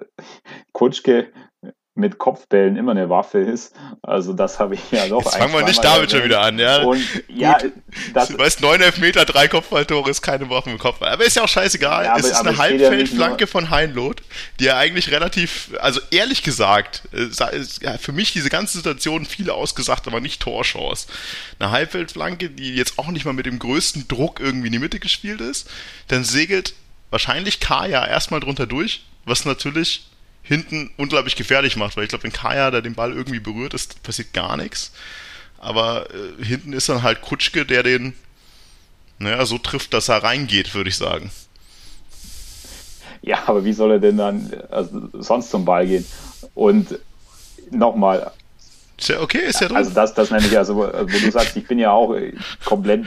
Kutschke 0.73 1.29
mit 2.01 2.19
Kopfbällen 2.19 2.77
immer 2.77 2.91
eine 2.91 3.09
Waffe 3.09 3.39
ist. 3.39 3.75
Also 4.03 4.33
das 4.33 4.59
habe 4.59 4.75
ich 4.75 4.81
ja 4.91 5.07
doch. 5.07 5.23
Jetzt 5.25 5.37
fangen 5.37 5.53
wir 5.53 5.63
nicht 5.63 5.85
damit 5.85 6.11
schon 6.11 6.25
wieder 6.25 6.41
an, 6.41 6.59
ja. 6.59 6.83
Und, 6.83 7.01
ja, 7.29 7.59
das, 8.15 8.29
du 8.29 8.39
weißt, 8.39 8.61
9 8.61 8.81
Meter, 9.01 9.25
drei 9.25 9.47
Kopfballtore 9.47 10.11
ist 10.11 10.23
keine 10.23 10.49
Waffe 10.51 10.71
mit 10.71 10.81
Kopfball. 10.81 11.11
Aber 11.11 11.25
ist 11.25 11.37
ja 11.37 11.45
auch 11.45 11.49
scheißegal. 11.49 12.05
Ja, 12.05 12.13
aber, 12.13 12.21
es 12.21 12.27
ist 12.27 12.41
eine 12.41 12.57
Halbfeldflanke 12.57 13.45
ja 13.45 13.47
von 13.47 13.71
Heinloth, 13.71 14.23
die 14.59 14.65
ja 14.65 14.77
eigentlich 14.79 15.11
relativ, 15.11 15.71
also 15.81 16.01
ehrlich 16.11 16.43
gesagt, 16.43 17.03
ja, 17.81 17.99
für 17.99 18.13
mich 18.13 18.33
diese 18.33 18.49
ganze 18.49 18.79
Situation 18.79 19.27
viel 19.27 19.51
ausgesagt, 19.51 20.07
aber 20.09 20.21
nicht 20.21 20.41
Torchance. 20.43 21.07
Eine 21.59 21.71
Halbfeldflanke, 21.71 22.51
die 22.51 22.75
jetzt 22.75 22.99
auch 22.99 23.09
nicht 23.09 23.25
mal 23.25 23.35
mit 23.35 23.47
dem 23.47 23.59
größten 23.59 24.09
Druck 24.09 24.41
irgendwie 24.41 24.69
in 24.69 24.73
die 24.73 24.79
Mitte 24.79 24.99
gespielt 24.99 25.41
ist, 25.41 25.69
dann 26.09 26.25
segelt 26.25 26.75
wahrscheinlich 27.11 27.61
Kaya 27.61 28.07
erstmal 28.07 28.41
drunter 28.41 28.67
durch, 28.67 29.05
was 29.25 29.45
natürlich 29.45 30.07
hinten 30.51 30.91
unglaublich 30.97 31.37
gefährlich 31.37 31.77
macht, 31.77 31.97
weil 31.97 32.03
ich 32.03 32.09
glaube, 32.09 32.25
wenn 32.25 32.33
Kaya 32.33 32.73
da 32.73 32.81
den 32.81 32.97
Ball 32.97 33.13
irgendwie 33.13 33.39
berührt, 33.39 33.73
ist 33.73 34.03
passiert 34.03 34.33
gar 34.33 34.57
nichts. 34.57 34.91
Aber 35.59 36.09
äh, 36.13 36.45
hinten 36.45 36.73
ist 36.73 36.89
dann 36.89 37.05
halt 37.05 37.21
Kutschke, 37.21 37.65
der 37.65 37.85
den, 37.85 38.15
naja, 39.21 39.47
so 39.47 39.59
trifft, 39.59 39.95
dass 39.95 40.09
er 40.09 40.25
reingeht, 40.25 40.75
würde 40.75 40.91
ich 40.91 40.97
sagen. 40.97 41.31
Ja, 43.23 43.45
aber 43.47 43.65
wie 43.65 43.73
soll 43.73 43.93
er 43.93 43.99
denn 44.01 44.17
dann 44.17 44.53
also, 44.71 45.09
sonst 45.13 45.51
zum 45.51 45.65
Ball 45.65 45.87
gehen? 45.87 46.05
Und 46.55 46.99
nochmal. 47.71 48.33
Ist 49.01 49.09
ja 49.09 49.21
okay, 49.23 49.39
ist 49.39 49.63
ja 49.63 49.69
drin. 49.69 49.79
Also 49.79 49.93
das, 49.95 50.13
das 50.13 50.31
nenne 50.31 50.45
ich 50.47 50.59
also, 50.59 50.77
wo 50.77 50.85
du 50.85 51.31
sagst, 51.31 51.57
ich 51.57 51.67
bin 51.67 51.79
ja 51.79 51.91
auch 51.91 52.15
komplett 52.67 53.07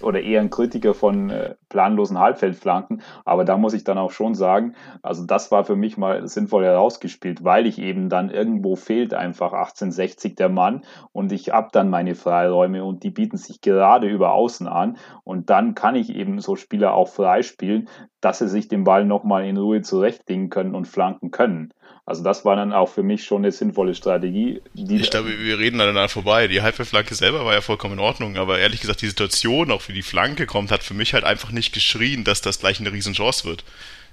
oder 0.00 0.20
eher 0.20 0.40
ein 0.40 0.50
Kritiker 0.50 0.94
von 0.94 1.30
äh, 1.30 1.56
planlosen 1.68 2.18
Halbfeldflanken. 2.18 3.02
Aber 3.24 3.44
da 3.44 3.56
muss 3.56 3.74
ich 3.74 3.82
dann 3.82 3.98
auch 3.98 4.12
schon 4.12 4.36
sagen, 4.36 4.74
also 5.02 5.26
das 5.26 5.50
war 5.50 5.64
für 5.64 5.74
mich 5.74 5.96
mal 5.96 6.28
sinnvoll 6.28 6.64
herausgespielt, 6.64 7.42
weil 7.42 7.66
ich 7.66 7.78
eben 7.78 8.08
dann 8.08 8.30
irgendwo 8.30 8.76
fehlt 8.76 9.14
einfach 9.14 9.52
1860 9.52 10.36
der 10.36 10.48
Mann 10.48 10.82
und 11.10 11.32
ich 11.32 11.50
habe 11.50 11.70
dann 11.72 11.90
meine 11.90 12.14
Freiräume 12.14 12.84
und 12.84 13.02
die 13.02 13.10
bieten 13.10 13.36
sich 13.36 13.60
gerade 13.60 14.08
über 14.08 14.32
außen 14.32 14.68
an 14.68 14.96
und 15.24 15.50
dann 15.50 15.74
kann 15.74 15.96
ich 15.96 16.14
eben 16.14 16.40
so 16.40 16.54
Spieler 16.54 16.94
auch 16.94 17.08
freispielen, 17.08 17.88
dass 18.20 18.38
sie 18.38 18.48
sich 18.48 18.68
den 18.68 18.84
Ball 18.84 19.04
nochmal 19.04 19.44
in 19.44 19.56
Ruhe 19.56 19.82
zurechtlegen 19.82 20.50
können 20.50 20.74
und 20.74 20.86
flanken 20.86 21.32
können. 21.32 21.72
Also 22.08 22.22
das 22.22 22.42
war 22.46 22.56
dann 22.56 22.72
auch 22.72 22.88
für 22.88 23.02
mich 23.02 23.24
schon 23.24 23.42
eine 23.42 23.52
sinnvolle 23.52 23.94
Strategie. 23.94 24.62
ich 24.74 25.10
glaube, 25.10 25.28
wir 25.28 25.58
reden 25.58 25.76
dann 25.78 26.08
vorbei. 26.08 26.48
Die 26.48 26.62
Halbfeldflanke 26.62 27.14
selber 27.14 27.44
war 27.44 27.52
ja 27.52 27.60
vollkommen 27.60 27.94
in 27.94 28.00
Ordnung, 28.00 28.38
aber 28.38 28.58
ehrlich 28.58 28.80
gesagt, 28.80 29.02
die 29.02 29.08
Situation, 29.08 29.70
auch 29.70 29.86
wie 29.88 29.92
die 29.92 30.00
Flanke 30.00 30.46
kommt, 30.46 30.70
hat 30.70 30.82
für 30.82 30.94
mich 30.94 31.12
halt 31.12 31.24
einfach 31.24 31.50
nicht 31.50 31.74
geschrien, 31.74 32.24
dass 32.24 32.40
das 32.40 32.60
gleich 32.60 32.80
eine 32.80 32.92
Riesenchance 32.92 33.44
wird. 33.44 33.62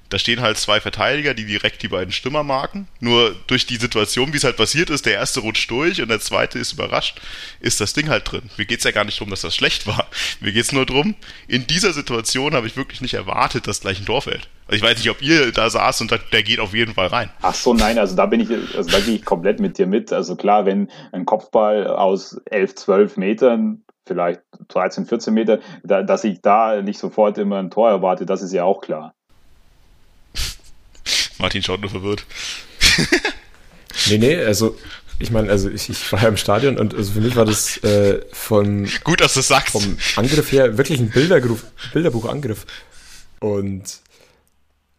Da 0.09 0.19
stehen 0.19 0.41
halt 0.41 0.57
zwei 0.57 0.79
Verteidiger, 0.79 1.33
die 1.33 1.45
direkt 1.45 1.81
die 1.81 1.87
beiden 1.87 2.11
Stürmer 2.11 2.43
marken. 2.43 2.87
Nur 2.99 3.35
durch 3.47 3.65
die 3.65 3.77
Situation, 3.77 4.33
wie 4.33 4.37
es 4.37 4.43
halt 4.43 4.57
passiert 4.57 4.89
ist, 4.89 5.05
der 5.05 5.13
erste 5.13 5.39
rutscht 5.39 5.69
durch 5.71 6.01
und 6.01 6.09
der 6.09 6.19
zweite 6.19 6.59
ist 6.59 6.73
überrascht, 6.73 7.19
ist 7.59 7.81
das 7.81 7.93
Ding 7.93 8.09
halt 8.09 8.31
drin. 8.31 8.43
Mir 8.57 8.65
geht's 8.65 8.83
ja 8.83 8.91
gar 8.91 9.03
nicht 9.03 9.19
darum, 9.19 9.31
dass 9.31 9.41
das 9.41 9.55
schlecht 9.55 9.87
war. 9.87 10.07
Mir 10.39 10.51
geht's 10.51 10.71
nur 10.71 10.85
darum, 10.85 11.15
in 11.47 11.65
dieser 11.67 11.93
Situation 11.93 12.53
habe 12.53 12.67
ich 12.67 12.77
wirklich 12.77 13.01
nicht 13.01 13.15
erwartet, 13.15 13.67
dass 13.67 13.81
gleich 13.81 13.99
ein 13.99 14.05
Tor 14.05 14.21
fällt. 14.21 14.47
Also 14.67 14.77
ich 14.77 14.81
weiß 14.83 14.97
nicht, 14.97 15.09
ob 15.09 15.21
ihr 15.21 15.51
da 15.51 15.69
saß 15.69 16.01
und 16.01 16.09
sagt, 16.09 16.33
der 16.33 16.43
geht 16.43 16.59
auf 16.59 16.73
jeden 16.73 16.93
Fall 16.93 17.07
rein. 17.07 17.29
Ach 17.41 17.53
so, 17.53 17.73
nein, 17.73 17.99
also 17.99 18.15
da 18.15 18.25
bin 18.25 18.39
ich, 18.39 18.49
also 18.75 18.89
da 18.89 18.99
gehe 18.99 19.15
ich 19.15 19.25
komplett 19.25 19.59
mit 19.59 19.77
dir 19.77 19.87
mit. 19.87 20.11
Also 20.11 20.35
klar, 20.35 20.65
wenn 20.65 20.89
ein 21.11 21.25
Kopfball 21.25 21.87
aus 21.87 22.39
11, 22.45 22.75
12 22.75 23.17
Metern 23.17 23.83
vielleicht 24.05 24.41
13, 24.69 25.05
14 25.05 25.33
Meter, 25.33 25.59
da, 25.83 26.03
dass 26.03 26.23
ich 26.23 26.41
da 26.41 26.81
nicht 26.81 26.99
sofort 26.99 27.37
immer 27.37 27.57
ein 27.57 27.71
Tor 27.71 27.89
erwarte, 27.89 28.25
das 28.25 28.41
ist 28.41 28.53
ja 28.53 28.63
auch 28.63 28.81
klar. 28.81 29.15
Martin 31.37 31.63
schaut 31.63 31.81
nur 31.81 31.89
verwirrt. 31.89 32.25
nee, 34.09 34.17
nee, 34.17 34.37
also 34.37 34.77
ich 35.19 35.31
meine, 35.31 35.49
also 35.49 35.69
ich, 35.69 35.89
ich 35.89 36.11
war 36.11 36.21
ja 36.21 36.27
im 36.27 36.37
Stadion 36.37 36.77
und 36.77 36.93
also 36.93 37.13
für 37.13 37.21
mich 37.21 37.35
war 37.35 37.45
das 37.45 37.77
äh, 37.83 38.21
von 38.33 38.87
gut, 39.03 39.21
dass 39.21 39.33
du 39.33 39.41
sagst 39.41 39.69
vom 39.69 39.97
Angriff 40.17 40.51
her 40.51 40.77
wirklich 40.77 40.99
ein 40.99 41.09
Bilderbuch, 41.09 41.59
Bilderbuchangriff 41.93 42.65
und 43.39 44.01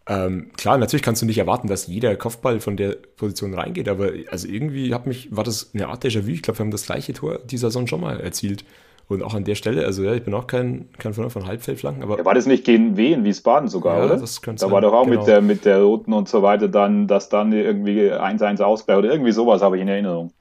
ähm, 0.08 0.52
klar, 0.56 0.78
natürlich 0.78 1.02
kannst 1.02 1.20
du 1.22 1.26
nicht 1.26 1.38
erwarten, 1.38 1.66
dass 1.66 1.88
jeder 1.88 2.14
Kopfball 2.16 2.60
von 2.60 2.76
der 2.76 2.92
Position 2.92 3.54
reingeht, 3.54 3.88
aber 3.88 4.12
also 4.30 4.46
irgendwie 4.46 4.94
hat 4.94 5.06
mich 5.06 5.28
war 5.32 5.42
das 5.42 5.74
eine 5.74 5.88
Art 5.88 6.04
Déjà-vu. 6.04 6.28
Ich 6.28 6.42
glaube, 6.42 6.60
wir 6.60 6.64
haben 6.64 6.70
das 6.70 6.86
gleiche 6.86 7.12
Tor 7.12 7.38
dieser 7.38 7.68
Saison 7.68 7.86
schon 7.86 8.00
mal 8.00 8.20
erzielt. 8.20 8.64
Und 9.08 9.22
auch 9.22 9.34
an 9.34 9.44
der 9.44 9.54
Stelle, 9.54 9.84
also 9.84 10.02
ja, 10.02 10.14
ich 10.14 10.24
bin 10.24 10.34
auch 10.34 10.48
kein, 10.48 10.88
kein 10.98 11.14
Freund 11.14 11.30
von 11.30 11.46
Halbfeldflanken, 11.46 12.02
aber. 12.02 12.18
Ja, 12.18 12.24
war 12.24 12.34
das 12.34 12.46
nicht 12.46 12.64
gegen 12.64 12.96
W 12.96 13.12
in 13.12 13.24
Wiesbaden 13.24 13.68
sogar, 13.68 13.98
ja, 13.98 14.04
oder? 14.06 14.16
Das 14.16 14.42
könnte 14.42 14.60
da 14.60 14.66
sein. 14.66 14.72
war 14.72 14.80
doch 14.80 14.92
auch 14.92 15.04
genau. 15.04 15.18
mit, 15.20 15.28
der, 15.28 15.40
mit 15.40 15.64
der 15.64 15.80
Roten 15.80 16.12
und 16.12 16.28
so 16.28 16.42
weiter 16.42 16.66
dann, 16.66 17.06
dass 17.06 17.28
dann 17.28 17.52
irgendwie 17.52 18.10
1-1 18.10 18.60
Ausgleich 18.62 18.98
oder 18.98 19.10
irgendwie 19.12 19.30
sowas 19.30 19.62
habe 19.62 19.76
ich 19.76 19.82
in 19.82 19.88
Erinnerung. 19.88 20.32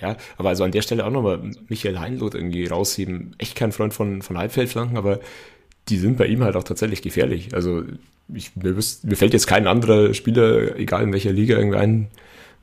Ja, 0.00 0.16
aber 0.38 0.50
also 0.50 0.64
an 0.64 0.72
der 0.72 0.82
Stelle 0.82 1.06
auch 1.06 1.10
nochmal 1.10 1.40
Michael 1.68 1.98
Heinloth 1.98 2.34
irgendwie 2.34 2.66
rausheben. 2.66 3.34
Echt 3.38 3.54
kein 3.54 3.72
Freund 3.72 3.92
von, 3.92 4.22
von 4.22 4.38
Halbfeldflanken, 4.38 4.96
aber 4.96 5.20
die 5.88 5.98
sind 5.98 6.16
bei 6.16 6.26
ihm 6.26 6.42
halt 6.42 6.56
auch 6.56 6.64
tatsächlich 6.64 7.02
gefährlich. 7.02 7.54
Also 7.54 7.82
ich, 8.32 8.56
mir, 8.56 8.76
wüsst, 8.76 9.04
mir 9.04 9.16
fällt 9.16 9.32
jetzt 9.32 9.46
kein 9.46 9.66
anderer 9.66 10.14
Spieler, 10.14 10.76
egal 10.76 11.02
in 11.02 11.12
welcher 11.12 11.32
Liga, 11.32 11.56
irgendwie 11.56 11.78
ein, 11.78 12.08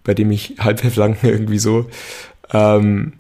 bei 0.03 0.13
dem 0.13 0.31
ich 0.31 0.55
Halbfeldflanken 0.59 1.29
irgendwie 1.29 1.59
so 1.59 1.87
ähm, 2.51 3.13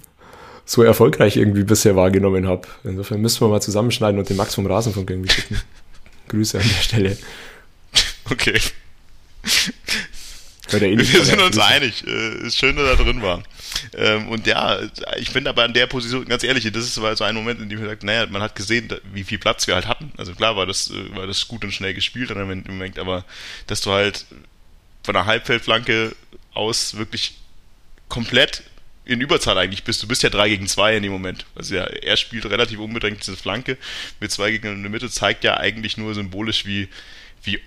so 0.65 0.83
erfolgreich 0.83 1.37
irgendwie 1.37 1.63
bisher 1.63 1.95
wahrgenommen 1.95 2.47
habe. 2.47 2.67
Insofern 2.83 3.21
müssen 3.21 3.41
wir 3.41 3.49
mal 3.49 3.61
zusammenschneiden 3.61 4.19
und 4.19 4.29
den 4.29 4.37
Max 4.37 4.55
vom 4.55 4.65
Rasenfunk 4.65 5.09
irgendwie 5.09 5.31
schicken. 5.31 5.59
Grüße 6.29 6.59
an 6.59 6.67
der 6.67 6.81
Stelle. 6.81 7.17
Okay. 8.29 8.59
Eh 10.71 10.97
wir 10.97 11.25
sind 11.25 11.41
uns 11.41 11.59
einig. 11.59 12.03
Äh, 12.07 12.47
ist 12.47 12.57
schön, 12.57 12.75
dass 12.75 12.97
er 12.97 13.03
drin 13.03 13.21
war. 13.21 13.43
Ähm, 13.95 14.29
und 14.29 14.47
ja, 14.47 14.79
ich 15.17 15.31
bin 15.31 15.45
aber 15.45 15.63
an 15.63 15.73
der 15.73 15.87
Position, 15.87 16.25
ganz 16.25 16.43
ehrlich, 16.43 16.63
das 16.71 16.85
ist 16.85 16.95
so 16.95 17.23
ein 17.23 17.35
Moment, 17.35 17.61
in 17.61 17.69
dem 17.69 17.79
ich 17.79 17.85
sage, 17.85 18.05
naja, 18.05 18.25
man 18.27 18.41
hat 18.41 18.55
gesehen, 18.55 18.89
wie 19.13 19.23
viel 19.23 19.37
Platz 19.37 19.67
wir 19.67 19.75
halt 19.75 19.87
hatten. 19.87 20.11
Also 20.17 20.33
klar 20.33 20.55
war 20.55 20.65
das, 20.65 20.89
äh, 20.89 21.15
war 21.15 21.27
das 21.27 21.47
gut 21.47 21.63
und 21.63 21.71
schnell 21.71 21.93
gespielt 21.93 22.31
an 22.31 22.37
dem 22.37 22.63
Moment, 22.65 22.97
aber 22.97 23.25
dass 23.67 23.81
du 23.81 23.91
halt 23.91 24.25
von 25.03 25.13
der 25.13 25.25
Halbfeldflanke 25.25 26.15
aus 26.53 26.97
wirklich 26.97 27.37
komplett 28.07 28.63
in 29.05 29.21
Überzahl 29.21 29.57
eigentlich 29.57 29.83
bist. 29.83 30.01
Du 30.01 30.07
bist 30.07 30.23
ja 30.23 30.29
3 30.29 30.49
gegen 30.49 30.67
2 30.67 30.97
in 30.97 31.03
dem 31.03 31.11
Moment. 31.11 31.45
Also 31.55 31.75
ja, 31.75 31.83
er 31.83 32.17
spielt 32.17 32.45
relativ 32.45 32.79
unbedingt 32.79 33.21
diese 33.21 33.35
Flanke 33.35 33.77
mit 34.19 34.31
zwei 34.31 34.51
Gegnern 34.51 34.75
in 34.75 34.83
der 34.83 34.91
Mitte, 34.91 35.09
zeigt 35.09 35.43
ja 35.43 35.57
eigentlich 35.57 35.97
nur 35.97 36.13
symbolisch, 36.13 36.65
wie, 36.65 36.87
wie 37.43 37.59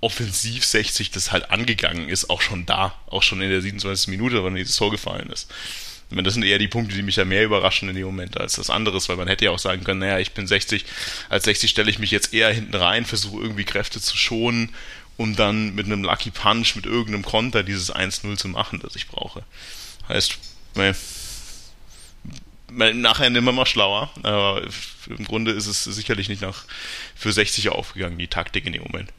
offensiv 0.00 0.64
60 0.64 1.10
das 1.10 1.30
halt 1.30 1.50
angegangen 1.50 2.08
ist, 2.08 2.30
auch 2.30 2.40
schon 2.40 2.66
da, 2.66 2.94
auch 3.06 3.22
schon 3.22 3.40
in 3.42 3.50
der 3.50 3.60
27. 3.60 4.08
Minute, 4.08 4.44
wenn 4.44 4.54
dieses 4.54 4.76
Tor 4.76 4.90
gefallen 4.90 5.30
ist. 5.30 5.50
Ich 6.08 6.16
meine, 6.16 6.26
das 6.26 6.34
sind 6.34 6.42
eher 6.42 6.58
die 6.58 6.68
Punkte, 6.68 6.94
die 6.94 7.02
mich 7.02 7.16
ja 7.16 7.24
mehr 7.24 7.44
überraschen 7.44 7.88
in 7.88 7.94
dem 7.94 8.04
Moment 8.04 8.38
als 8.38 8.56
das 8.56 8.68
andere, 8.68 8.98
weil 9.08 9.16
man 9.16 9.28
hätte 9.28 9.46
ja 9.46 9.50
auch 9.50 9.58
sagen 9.58 9.84
können, 9.84 10.00
naja, 10.00 10.18
ich 10.18 10.32
bin 10.32 10.46
60, 10.46 10.84
als 11.30 11.44
60 11.44 11.70
stelle 11.70 11.90
ich 11.90 11.98
mich 11.98 12.10
jetzt 12.10 12.34
eher 12.34 12.52
hinten 12.52 12.74
rein, 12.74 13.06
versuche 13.06 13.40
irgendwie 13.40 13.64
Kräfte 13.64 14.00
zu 14.00 14.16
schonen, 14.16 14.74
um 15.16 15.36
dann 15.36 15.74
mit 15.74 15.86
einem 15.86 16.02
Lucky 16.02 16.30
Punch, 16.30 16.74
mit 16.76 16.84
irgendeinem 16.84 17.24
Konter 17.24 17.62
dieses 17.62 17.94
1-0 17.94 18.36
zu 18.36 18.48
machen, 18.48 18.80
das 18.82 18.96
ich 18.96 19.08
brauche. 19.08 19.42
Heißt, 20.08 20.38
nee, 20.74 20.92
nachher 22.94 23.26
immer 23.26 23.52
mal 23.52 23.66
schlauer, 23.66 24.10
aber 24.22 24.62
im 25.08 25.24
Grunde 25.24 25.52
ist 25.52 25.66
es 25.66 25.84
sicherlich 25.84 26.28
nicht 26.28 26.42
nach 26.42 26.64
für 27.14 27.32
60 27.32 27.70
aufgegangen, 27.70 28.18
die 28.18 28.28
Taktik 28.28 28.66
in 28.66 28.72
dem 28.72 28.82
Moment. 28.82 29.12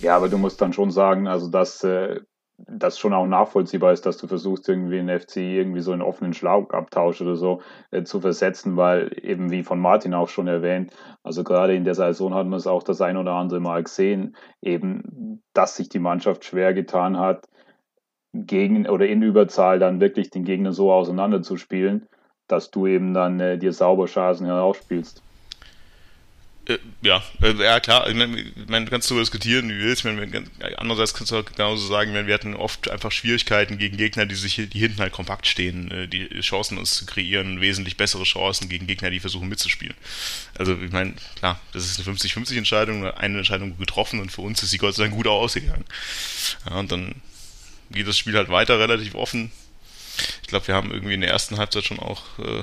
Ja, 0.00 0.16
aber 0.16 0.28
du 0.28 0.38
musst 0.38 0.60
dann 0.60 0.72
schon 0.72 0.90
sagen, 0.90 1.26
also 1.26 1.48
dass 1.48 1.82
äh, 1.82 2.20
das 2.66 2.98
schon 2.98 3.14
auch 3.14 3.26
nachvollziehbar 3.26 3.92
ist, 3.92 4.04
dass 4.04 4.16
du 4.16 4.26
versuchst, 4.26 4.68
irgendwie 4.68 4.98
einen 4.98 5.18
FC 5.18 5.36
irgendwie 5.36 5.80
so 5.80 5.92
einen 5.92 6.02
offenen 6.02 6.34
Schlagabtausch 6.34 7.20
oder 7.20 7.36
so 7.36 7.62
äh, 7.92 8.02
zu 8.02 8.20
versetzen, 8.20 8.76
weil 8.76 9.12
eben 9.22 9.50
wie 9.50 9.62
von 9.62 9.78
Martin 9.78 10.12
auch 10.12 10.28
schon 10.28 10.48
erwähnt, 10.48 10.92
also 11.22 11.44
gerade 11.44 11.74
in 11.74 11.84
der 11.84 11.94
Saison 11.94 12.34
hat 12.34 12.46
man 12.46 12.58
es 12.58 12.66
auch 12.66 12.82
das 12.82 13.00
ein 13.00 13.16
oder 13.16 13.32
andere 13.32 13.60
Mal 13.60 13.84
gesehen, 13.84 14.36
eben, 14.60 15.42
dass 15.52 15.76
sich 15.76 15.88
die 15.88 16.00
Mannschaft 16.00 16.44
schwer 16.44 16.74
getan 16.74 17.18
hat, 17.18 17.48
gegen 18.46 18.88
oder 18.88 19.06
in 19.06 19.22
Überzahl 19.22 19.78
dann 19.78 20.00
wirklich 20.00 20.30
den 20.30 20.44
Gegner 20.44 20.72
so 20.72 20.92
auseinanderzuspielen, 20.92 22.06
dass 22.46 22.70
du 22.70 22.86
eben 22.86 23.14
dann 23.14 23.40
äh, 23.40 23.58
dir 23.58 23.72
sauber 23.72 24.06
Chancen 24.06 24.46
herausspielst. 24.46 25.22
Äh, 26.68 26.78
ja, 27.00 27.22
äh, 27.42 27.52
ja 27.54 27.80
klar, 27.80 28.08
ich 28.08 28.14
meine, 28.14 28.36
du 28.36 28.90
kannst 28.90 29.10
darüber 29.10 29.22
diskutieren, 29.22 29.70
wie 29.70 29.78
willst. 29.78 30.04
Ich 30.04 30.12
meine, 30.12 30.44
andererseits 30.76 31.14
kannst 31.14 31.32
du 31.32 31.36
auch 31.36 31.44
genauso 31.44 31.86
sagen, 31.86 32.12
wir 32.26 32.34
hatten 32.34 32.54
oft 32.54 32.90
einfach 32.90 33.10
Schwierigkeiten 33.10 33.78
gegen 33.78 33.96
Gegner, 33.96 34.26
die 34.26 34.34
sich, 34.34 34.56
die 34.56 34.78
hinten 34.78 35.00
halt 35.00 35.12
kompakt 35.12 35.46
stehen, 35.46 35.90
äh, 35.90 36.08
die 36.08 36.28
Chancen 36.40 36.76
uns 36.76 36.94
zu 36.94 37.06
kreieren, 37.06 37.62
wesentlich 37.62 37.96
bessere 37.96 38.24
Chancen 38.24 38.68
gegen 38.68 38.86
Gegner, 38.86 39.10
die 39.10 39.20
versuchen 39.20 39.48
mitzuspielen. 39.48 39.96
Also 40.58 40.76
ich 40.78 40.92
meine, 40.92 41.14
klar, 41.36 41.58
das 41.72 41.86
ist 41.86 42.06
eine 42.06 42.16
50-50 42.16 42.58
Entscheidung, 42.58 43.06
eine 43.06 43.38
Entscheidung 43.38 43.78
getroffen 43.78 44.20
und 44.20 44.30
für 44.30 44.42
uns 44.42 44.62
ist 44.62 44.70
sie 44.70 44.78
Gott 44.78 44.94
sei 44.94 45.04
Dank 45.04 45.14
gut 45.14 45.26
ausgegangen. 45.26 45.84
Ja, 46.68 46.76
und 46.76 46.92
dann 46.92 47.14
geht 47.90 48.06
das 48.06 48.18
Spiel 48.18 48.36
halt 48.36 48.48
weiter 48.48 48.78
relativ 48.78 49.14
offen. 49.14 49.52
Ich 50.42 50.48
glaube, 50.48 50.66
wir 50.66 50.74
haben 50.74 50.90
irgendwie 50.90 51.14
in 51.14 51.20
der 51.20 51.30
ersten 51.30 51.58
Halbzeit 51.58 51.84
schon 51.84 51.98
auch 52.00 52.22
äh, 52.38 52.62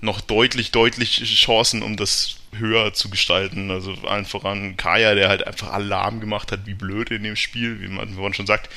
noch 0.00 0.20
deutlich, 0.20 0.72
deutlich 0.72 1.22
Chancen, 1.24 1.82
um 1.82 1.96
das 1.96 2.36
höher 2.58 2.92
zu 2.92 3.08
gestalten. 3.08 3.70
Also 3.70 3.92
allen 4.04 4.24
voran 4.24 4.76
Kaya, 4.76 5.14
der 5.14 5.28
halt 5.28 5.46
einfach 5.46 5.72
Alarm 5.72 6.20
gemacht 6.20 6.52
hat, 6.52 6.66
wie 6.66 6.74
blöd 6.74 7.10
in 7.10 7.22
dem 7.22 7.36
Spiel, 7.36 7.80
wie 7.80 7.88
man, 7.88 8.14
man 8.14 8.34
schon 8.34 8.46
sagt, 8.46 8.70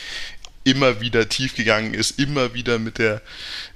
immer 0.63 1.02
wieder 1.02 1.30
tief 1.30 1.56
gegangen 1.56 1.93
ist, 1.93 2.19
immer 2.19 2.54
wieder 2.54 2.80
mit 2.80 2.98
der, 2.98 3.22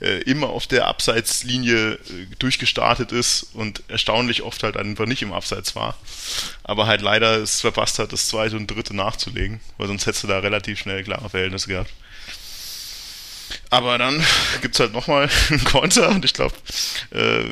äh, 0.02 0.22
immer 0.24 0.50
auf 0.50 0.68
der 0.68 0.88
Abseitslinie 0.88 1.94
äh, 1.94 2.00
durchgestartet 2.40 3.12
ist 3.12 3.48
und 3.54 3.84
erstaunlich 3.88 4.42
oft 4.44 4.64
halt 4.64 4.78
einfach 4.78 5.06
nicht 5.06 5.22
im 5.22 5.34
Abseits 5.34 5.76
war. 5.76 5.98
Aber 6.64 6.86
halt 6.88 7.02
leider 7.02 7.38
es 7.38 7.62
verpasst 7.62 8.00
hat, 8.00 8.14
das 8.14 8.28
zweite 8.28 8.58
und 8.58 8.68
dritte 8.68 8.96
nachzulegen, 8.96 9.62
weil 9.78 9.88
sonst 9.88 10.06
hättest 10.06 10.24
du 10.24 10.28
da 10.28 10.40
relativ 10.40 10.80
schnell 10.80 11.04
klare 11.04 11.30
Verhältnisse 11.30 11.68
gehabt. 11.68 11.92
Aber 13.70 13.98
dann 13.98 14.24
gibt's 14.62 14.80
halt 14.80 14.94
nochmal 14.94 15.30
einen 15.50 15.64
Konter 15.64 16.10
und 16.10 16.26
ich 16.26 16.34
glaube, 16.34 16.56
äh, 17.12 17.44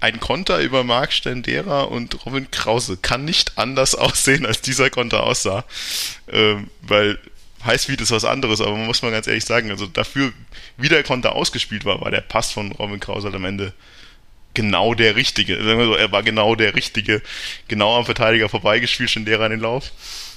ein 0.00 0.20
Konter 0.20 0.60
über 0.60 0.84
Marc 0.84 1.12
Stendera 1.12 1.82
und 1.82 2.26
Robin 2.26 2.50
Krause 2.50 2.96
kann 2.96 3.24
nicht 3.24 3.56
anders 3.56 3.94
aussehen, 3.94 4.46
als 4.46 4.60
dieser 4.60 4.90
Konter 4.90 5.22
aussah. 5.22 5.64
Ähm, 6.30 6.70
weil 6.82 7.18
wie 7.88 7.96
das 7.96 8.10
was 8.10 8.24
anderes, 8.24 8.60
aber 8.60 8.76
man 8.76 8.86
muss 8.86 9.02
mal 9.02 9.10
ganz 9.10 9.26
ehrlich 9.26 9.44
sagen, 9.44 9.70
also 9.70 9.86
dafür, 9.86 10.32
wie 10.76 10.88
der 10.88 11.02
Konter 11.02 11.34
ausgespielt 11.34 11.84
war, 11.84 12.00
war 12.00 12.10
der 12.10 12.20
Pass 12.20 12.52
von 12.52 12.72
Robin 12.72 13.00
Krause 13.00 13.26
halt 13.26 13.34
am 13.34 13.44
Ende 13.44 13.72
genau 14.54 14.94
der 14.94 15.16
richtige. 15.16 15.56
Sagen 15.56 15.78
wir 15.78 15.86
so, 15.86 15.94
er 15.94 16.12
war 16.12 16.22
genau 16.22 16.54
der 16.54 16.74
richtige, 16.74 17.22
genau 17.68 17.98
am 17.98 18.04
Verteidiger 18.04 18.48
vorbeigespielt, 18.48 19.10
Stendera 19.10 19.46
in 19.46 19.52
den 19.52 19.60
Lauf. 19.60 19.92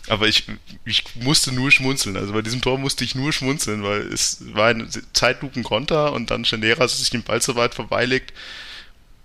Aber 0.09 0.27
ich, 0.27 0.45
ich 0.85 1.03
musste 1.15 1.51
nur 1.51 1.69
schmunzeln. 1.71 2.17
Also 2.17 2.33
bei 2.33 2.41
diesem 2.41 2.61
Tor 2.61 2.77
musste 2.77 3.03
ich 3.03 3.13
nur 3.13 3.33
schmunzeln, 3.33 3.83
weil 3.83 4.01
es 4.01 4.39
war 4.53 4.69
ein 4.69 4.89
Zeitlupenkonter 5.13 6.13
und 6.13 6.31
dann 6.31 6.45
Schendera 6.45 6.87
sich 6.87 7.09
den 7.09 7.23
Ball 7.23 7.41
so 7.41 7.55
weit 7.55 7.75
vorbeilegt 7.75 8.33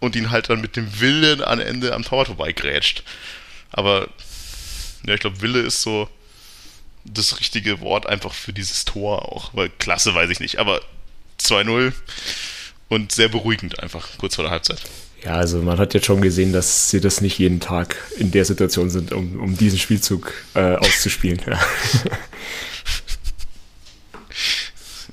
und 0.00 0.16
ihn 0.16 0.30
halt 0.30 0.50
dann 0.50 0.60
mit 0.60 0.76
dem 0.76 1.00
Willen 1.00 1.42
am 1.42 1.60
Ende 1.60 1.94
am 1.94 2.02
Torwart 2.02 2.26
vorbeigrätscht. 2.26 3.04
Aber 3.70 4.08
ja, 5.06 5.14
ich 5.14 5.20
glaube, 5.20 5.40
Wille 5.40 5.60
ist 5.60 5.82
so 5.82 6.08
das 7.04 7.40
richtige 7.40 7.80
Wort 7.80 8.06
einfach 8.06 8.32
für 8.32 8.52
dieses 8.52 8.84
Tor 8.84 9.32
auch. 9.32 9.50
Weil 9.54 9.68
klasse 9.68 10.14
weiß 10.14 10.30
ich 10.30 10.40
nicht. 10.40 10.58
Aber 10.58 10.80
2-0 11.40 11.92
und 12.88 13.12
sehr 13.12 13.28
beruhigend 13.28 13.80
einfach 13.80 14.08
kurz 14.18 14.36
vor 14.36 14.44
der 14.44 14.52
Halbzeit. 14.52 14.80
Ja, 15.24 15.34
also 15.36 15.58
man 15.62 15.78
hat 15.78 15.94
jetzt 15.94 16.06
schon 16.06 16.20
gesehen, 16.20 16.52
dass 16.52 16.90
sie 16.90 17.00
das 17.00 17.20
nicht 17.20 17.38
jeden 17.38 17.60
Tag 17.60 17.96
in 18.18 18.32
der 18.32 18.44
Situation 18.44 18.90
sind, 18.90 19.12
um, 19.12 19.40
um 19.40 19.56
diesen 19.56 19.78
Spielzug 19.78 20.32
äh, 20.54 20.74
auszuspielen. 20.76 21.40
Ja. 21.46 21.60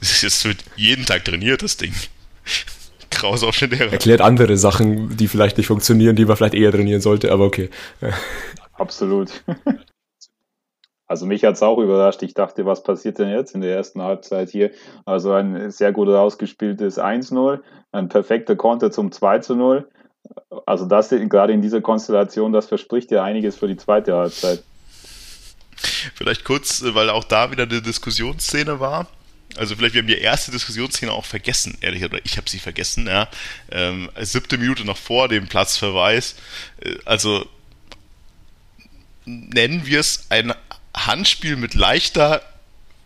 Es 0.02 0.46
wird 0.46 0.64
jeden 0.78 1.06
Tag 1.06 1.26
trainiert, 1.26 1.62
das 1.62 1.76
Ding. 1.76 1.94
Kraus 3.10 3.44
auf 3.44 3.58
den 3.58 3.74
Erklärt 3.74 4.22
andere 4.22 4.58
Sachen, 4.58 5.18
die 5.18 5.28
vielleicht 5.28 5.58
nicht 5.58 5.68
funktionieren, 5.68 6.16
die 6.16 6.24
man 6.24 6.38
vielleicht 6.38 6.54
eher 6.54 6.72
trainieren 6.72 7.02
sollte, 7.02 7.32
aber 7.32 7.46
okay. 7.46 7.70
Absolut. 8.74 9.44
Also 11.10 11.26
mich 11.26 11.44
hat 11.44 11.56
es 11.56 11.64
auch 11.64 11.80
überrascht. 11.80 12.24
Ich 12.24 12.34
dachte, 12.34 12.66
was 12.66 12.84
passiert 12.84 13.20
denn 13.20 13.30
jetzt 13.30 13.54
in 13.54 13.62
der 13.62 13.76
ersten 13.76 14.02
Halbzeit 14.02 14.50
hier? 14.50 14.72
Also 15.06 15.34
ein 15.34 15.70
sehr 15.72 15.92
gut 15.92 16.08
ausgespieltes 16.08 16.98
1-0, 16.98 17.60
ein 17.92 18.08
perfekter 18.08 18.56
Konter 18.56 18.92
zum 18.92 19.10
2-0 19.10 19.84
also 20.66 20.86
das 20.86 21.10
gerade 21.10 21.54
in 21.54 21.62
dieser 21.62 21.82
Konstellation, 21.82 22.54
das 22.54 22.68
verspricht 22.68 23.12
ja 23.12 23.24
einiges 23.24 23.58
für 23.58 23.68
die 23.68 23.78
zweite 23.78 24.16
Halbzeit. 24.16 24.64
Vielleicht 26.16 26.44
kurz, 26.44 26.84
weil 26.84 27.10
auch 27.10 27.24
da 27.24 27.52
wieder 27.52 27.64
eine 27.64 27.82
Diskussionsszene 27.82 28.80
war. 28.80 29.08
Also 29.56 29.76
vielleicht 29.76 29.96
wir 29.96 30.02
haben 30.02 30.08
die 30.08 30.18
erste 30.18 30.52
Diskussionsszene 30.52 31.12
auch 31.12 31.26
vergessen, 31.26 31.78
ehrlich 31.82 32.04
oder 32.04 32.20
ich 32.24 32.38
habe 32.38 32.50
sie 32.50 32.60
vergessen. 32.60 33.08
Ja, 33.08 33.28
ähm, 33.72 34.10
siebte 34.20 34.58
Minute 34.58 34.86
noch 34.86 34.98
vor 34.98 35.28
dem 35.28 35.48
Platzverweis. 35.48 36.36
Äh, 36.82 36.98
also 37.06 37.46
nennen 39.26 39.86
wir 39.86 40.00
es 40.00 40.28
ein 40.30 40.54
Handspiel 40.96 41.56
mit 41.56 41.74
leichter 41.74 42.42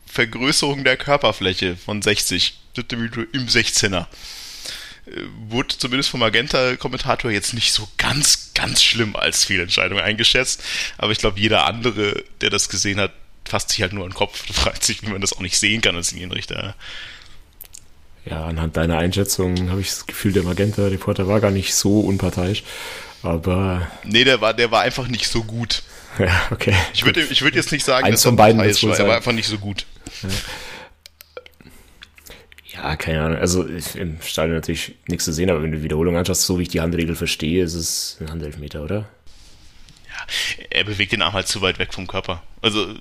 Vergrößerung 0.05 0.83
der 0.83 0.97
Körperfläche 0.97 1.75
von 1.75 2.01
60. 2.01 2.59
Siebte 2.75 2.95
Minute 2.95 3.27
im 3.33 3.47
16er 3.47 4.07
wurde 5.49 5.77
zumindest 5.77 6.09
vom 6.09 6.21
Magenta-Kommentator 6.21 7.29
jetzt 7.31 7.53
nicht 7.53 7.73
so 7.73 7.87
ganz, 7.97 8.51
ganz 8.53 8.81
schlimm 8.81 9.15
als 9.15 9.45
Fehlentscheidung 9.45 9.99
eingeschätzt. 9.99 10.63
Aber 10.97 11.11
ich 11.11 11.17
glaube, 11.17 11.39
jeder 11.39 11.65
andere, 11.65 12.23
der 12.41 12.49
das 12.49 12.69
gesehen 12.69 12.99
hat, 12.99 13.11
fasst 13.45 13.69
sich 13.69 13.81
halt 13.81 13.93
nur 13.93 14.05
an 14.05 14.11
den 14.11 14.15
Kopf 14.15 14.43
und 14.47 14.55
fragt 14.55 14.83
sich, 14.83 15.01
wie 15.03 15.09
man 15.09 15.21
das 15.21 15.33
auch 15.33 15.41
nicht 15.41 15.57
sehen 15.57 15.81
kann 15.81 15.95
als 15.95 16.11
Linienrichter. 16.11 16.75
Ja, 18.25 18.45
anhand 18.45 18.77
deiner 18.77 18.97
Einschätzung 18.97 19.69
habe 19.69 19.81
ich 19.81 19.89
das 19.89 20.05
Gefühl, 20.05 20.31
der 20.31 20.43
Magenta-Reporter 20.43 21.27
war 21.27 21.41
gar 21.41 21.51
nicht 21.51 21.75
so 21.75 21.99
unparteiisch. 21.99 22.63
Aber. 23.21 23.87
Nee, 24.05 24.23
der 24.23 24.39
war, 24.39 24.53
der 24.53 24.71
war 24.71 24.81
einfach 24.81 25.07
nicht 25.07 25.27
so 25.27 25.43
gut. 25.43 25.83
Ja, 26.19 26.47
okay. 26.51 26.75
Ich 26.93 27.05
würde 27.05 27.21
ich 27.21 27.41
würd 27.41 27.55
jetzt 27.55 27.71
nicht 27.71 27.83
sagen, 27.85 28.05
Eins 28.05 28.21
dass 28.21 28.31
er 28.31 28.35
beiden 28.35 28.61
ist, 28.61 28.83
war. 28.83 28.97
er 28.97 29.07
war 29.07 29.15
einfach 29.17 29.31
nicht 29.31 29.47
so 29.47 29.57
gut. 29.57 29.85
Ja. 30.21 30.29
Ja, 32.73 32.95
keine 32.97 33.21
Ahnung. 33.21 33.37
Also 33.37 33.63
im 33.63 34.21
Stadion 34.21 34.55
natürlich 34.55 34.95
nichts 35.07 35.25
zu 35.25 35.31
sehen, 35.31 35.49
aber 35.49 35.61
wenn 35.63 35.71
du 35.71 35.77
die 35.77 35.83
Wiederholung 35.83 36.17
anschaust, 36.17 36.41
so 36.41 36.57
wie 36.57 36.63
ich 36.63 36.69
die 36.69 36.81
Handregel 36.81 37.15
verstehe, 37.15 37.63
ist 37.63 37.75
es 37.75 38.17
ein 38.19 38.29
Handelfmeter, 38.29 38.83
oder? 38.83 39.07
Ja, 40.07 40.65
er 40.69 40.83
bewegt 40.83 41.11
den 41.11 41.21
Arm 41.21 41.33
halt 41.33 41.47
zu 41.47 41.61
weit 41.61 41.79
weg 41.79 41.93
vom 41.93 42.07
Körper. 42.07 42.41
Also 42.61 42.95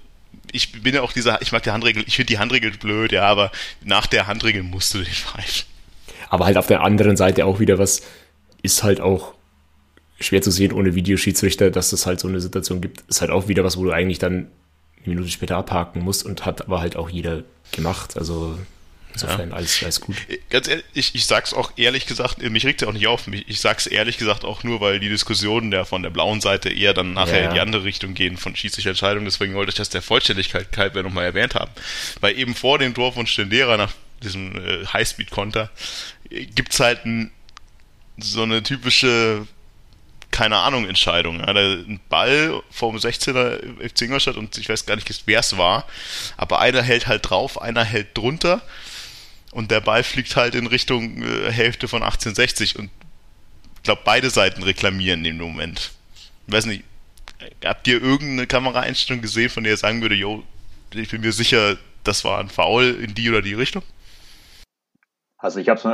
ich 0.53 0.83
bin 0.83 0.95
ja 0.95 1.03
auch 1.03 1.13
dieser, 1.13 1.41
ich 1.43 1.53
mag 1.53 1.63
die 1.63 1.71
Handregel, 1.71 2.05
ich 2.07 2.17
finde 2.17 2.29
die 2.29 2.39
Handregel 2.39 2.71
blöd, 2.73 3.13
ja, 3.13 3.25
aber 3.25 3.51
nach 3.83 4.07
der 4.07 4.27
Handregel 4.27 4.63
musst 4.63 4.95
du 4.95 4.99
den 4.99 5.07
pfeifen. 5.13 5.65
Aber 6.29 6.45
halt 6.45 6.59
auf 6.59 6.67
der 6.67 6.83
anderen 6.83 7.17
Seite 7.17 7.45
auch 7.47 7.59
wieder 7.59 7.79
was, 7.79 8.03
ist 8.63 8.83
halt 8.83 9.01
auch 9.01 9.35
schwer 10.23 10.43
zu 10.43 10.51
sehen 10.51 10.73
ohne 10.73 10.95
Videoschiedsrichter, 10.95 11.71
dass 11.71 11.93
es 11.93 12.07
halt 12.07 12.21
so 12.21 12.29
eine 12.29 12.41
Situation 12.41 12.81
gibt, 12.81 13.03
ist 13.09 13.21
halt 13.21 13.31
auch 13.31 13.49
wieder 13.49 13.65
was, 13.65 13.77
wo 13.77 13.85
du 13.85 13.93
eigentlich 13.93 14.19
dann 14.19 14.49
eine 15.05 15.15
Minute 15.15 15.29
später 15.29 15.57
abhaken 15.57 16.03
musst 16.03 16.25
und 16.25 16.47
hat 16.47 16.63
aber 16.63 16.81
halt 16.81 16.97
auch 16.97 17.11
jeder 17.11 17.43
gemacht. 17.73 18.17
Also 18.17 18.57
Insofern 19.15 19.51
ja. 19.51 19.57
alles, 19.57 19.83
alles 19.83 20.01
gut. 20.01 20.17
Äh, 20.29 20.39
ganz 20.49 20.69
ehrlich, 20.69 20.85
ich, 20.95 21.15
ich 21.15 21.27
sag's 21.27 21.53
auch 21.53 21.73
ehrlich 21.77 22.07
gesagt, 22.07 22.43
mich 22.43 22.65
regt 22.65 22.83
ja 22.83 22.89
auch 22.89 22.93
nicht 22.93 23.07
auf. 23.07 23.27
Mich, 23.27 23.45
ich 23.47 23.61
sag's 23.61 23.87
ehrlich 23.87 24.17
gesagt 24.17 24.45
auch 24.45 24.65
nur, 24.65 24.81
weil 24.81 25.01
die 25.01 25.09
Diskussionen 25.09 25.71
der 25.71 25.85
von 25.85 26.03
der 26.03 26.11
blauen 26.11 26.41
Seite 26.41 26.71
eher 26.71 26.95
dann 26.95 27.13
nachher 27.13 27.43
ja. 27.43 27.49
in 27.49 27.55
die 27.55 27.61
andere 27.61 27.85
Richtung 27.85 28.15
gehen 28.15 28.37
von 28.37 28.57
Schiedsrichterentscheidungen. 28.57 29.27
Deswegen 29.27 29.55
wollte 29.55 29.71
ich 29.71 29.77
das 29.77 29.91
der 29.91 30.03
Vollständigkeit 30.03 30.73
kalb 30.73 30.95
nochmal 30.95 31.25
erwähnt 31.25 31.55
haben. 31.55 31.71
Weil 32.21 32.39
eben 32.39 32.55
vor 32.55 32.79
dem 32.79 32.95
Tor 32.95 33.13
von 33.13 33.27
Stendera 33.27 33.77
nach 33.77 33.93
diesem 34.23 34.57
äh, 34.57 34.87
Highspeed-Konter 34.87 35.71
äh, 36.31 36.47
gibt's 36.47 36.81
halt 36.81 37.05
ein, 37.05 37.31
so 38.19 38.43
eine 38.43 38.63
typische 38.63 39.47
keine 40.33 40.57
Ahnung, 40.57 40.89
Entscheidung. 40.89 41.39
Ja, 41.39 41.47
ein 41.47 42.01
Ball 42.09 42.61
vom 42.71 42.97
16er 42.97 43.61
FC 43.89 44.03
Ingolstadt 44.03 44.37
und 44.37 44.59
ich 44.59 44.69
weiß 44.69 44.87
gar 44.87 44.97
nicht, 44.97 45.23
wer 45.27 45.41
es 45.41 45.57
war, 45.57 45.87
aber 46.37 46.61
einer 46.61 46.83
hält 46.83 47.07
halt 47.07 47.31
drauf, 47.31 47.61
einer 47.61 47.85
hält 47.85 48.17
drunter 48.19 48.63
und 49.53 49.71
der 49.71 49.81
Ball 49.81 50.03
fliegt 50.03 50.35
halt 50.35 50.55
in 50.55 50.67
Richtung 50.67 51.23
äh, 51.23 51.53
Hälfte 51.53 51.87
von 51.87 52.03
1860 52.03 52.79
und 52.79 52.91
ich 53.77 53.83
glaube, 53.85 54.03
beide 54.05 54.31
Seiten 54.31 54.63
reklamieren 54.63 55.25
in 55.25 55.39
dem 55.39 55.47
Moment. 55.47 55.93
Ich 56.47 56.53
weiß 56.53 56.67
nicht, 56.67 56.85
habt 57.65 57.87
ihr 57.87 58.01
irgendeine 58.03 58.47
Kameraeinstellung 58.47 59.23
gesehen, 59.23 59.51
von 59.51 59.65
der 59.65 59.73
ihr 59.73 59.77
sagen 59.77 60.01
würde, 60.03 60.15
yo, 60.15 60.45
ich 60.95 61.11
bin 61.11 61.21
mir 61.21 61.33
sicher, 61.33 61.77
das 62.05 62.25
war 62.25 62.39
ein 62.41 62.49
Foul 62.49 62.99
in 63.03 63.15
die 63.15 63.29
oder 63.29 63.43
die 63.43 63.55
Richtung? 63.55 63.83
Also 65.39 65.59
ich 65.59 65.69
habe 65.69 65.79
es 65.79 65.85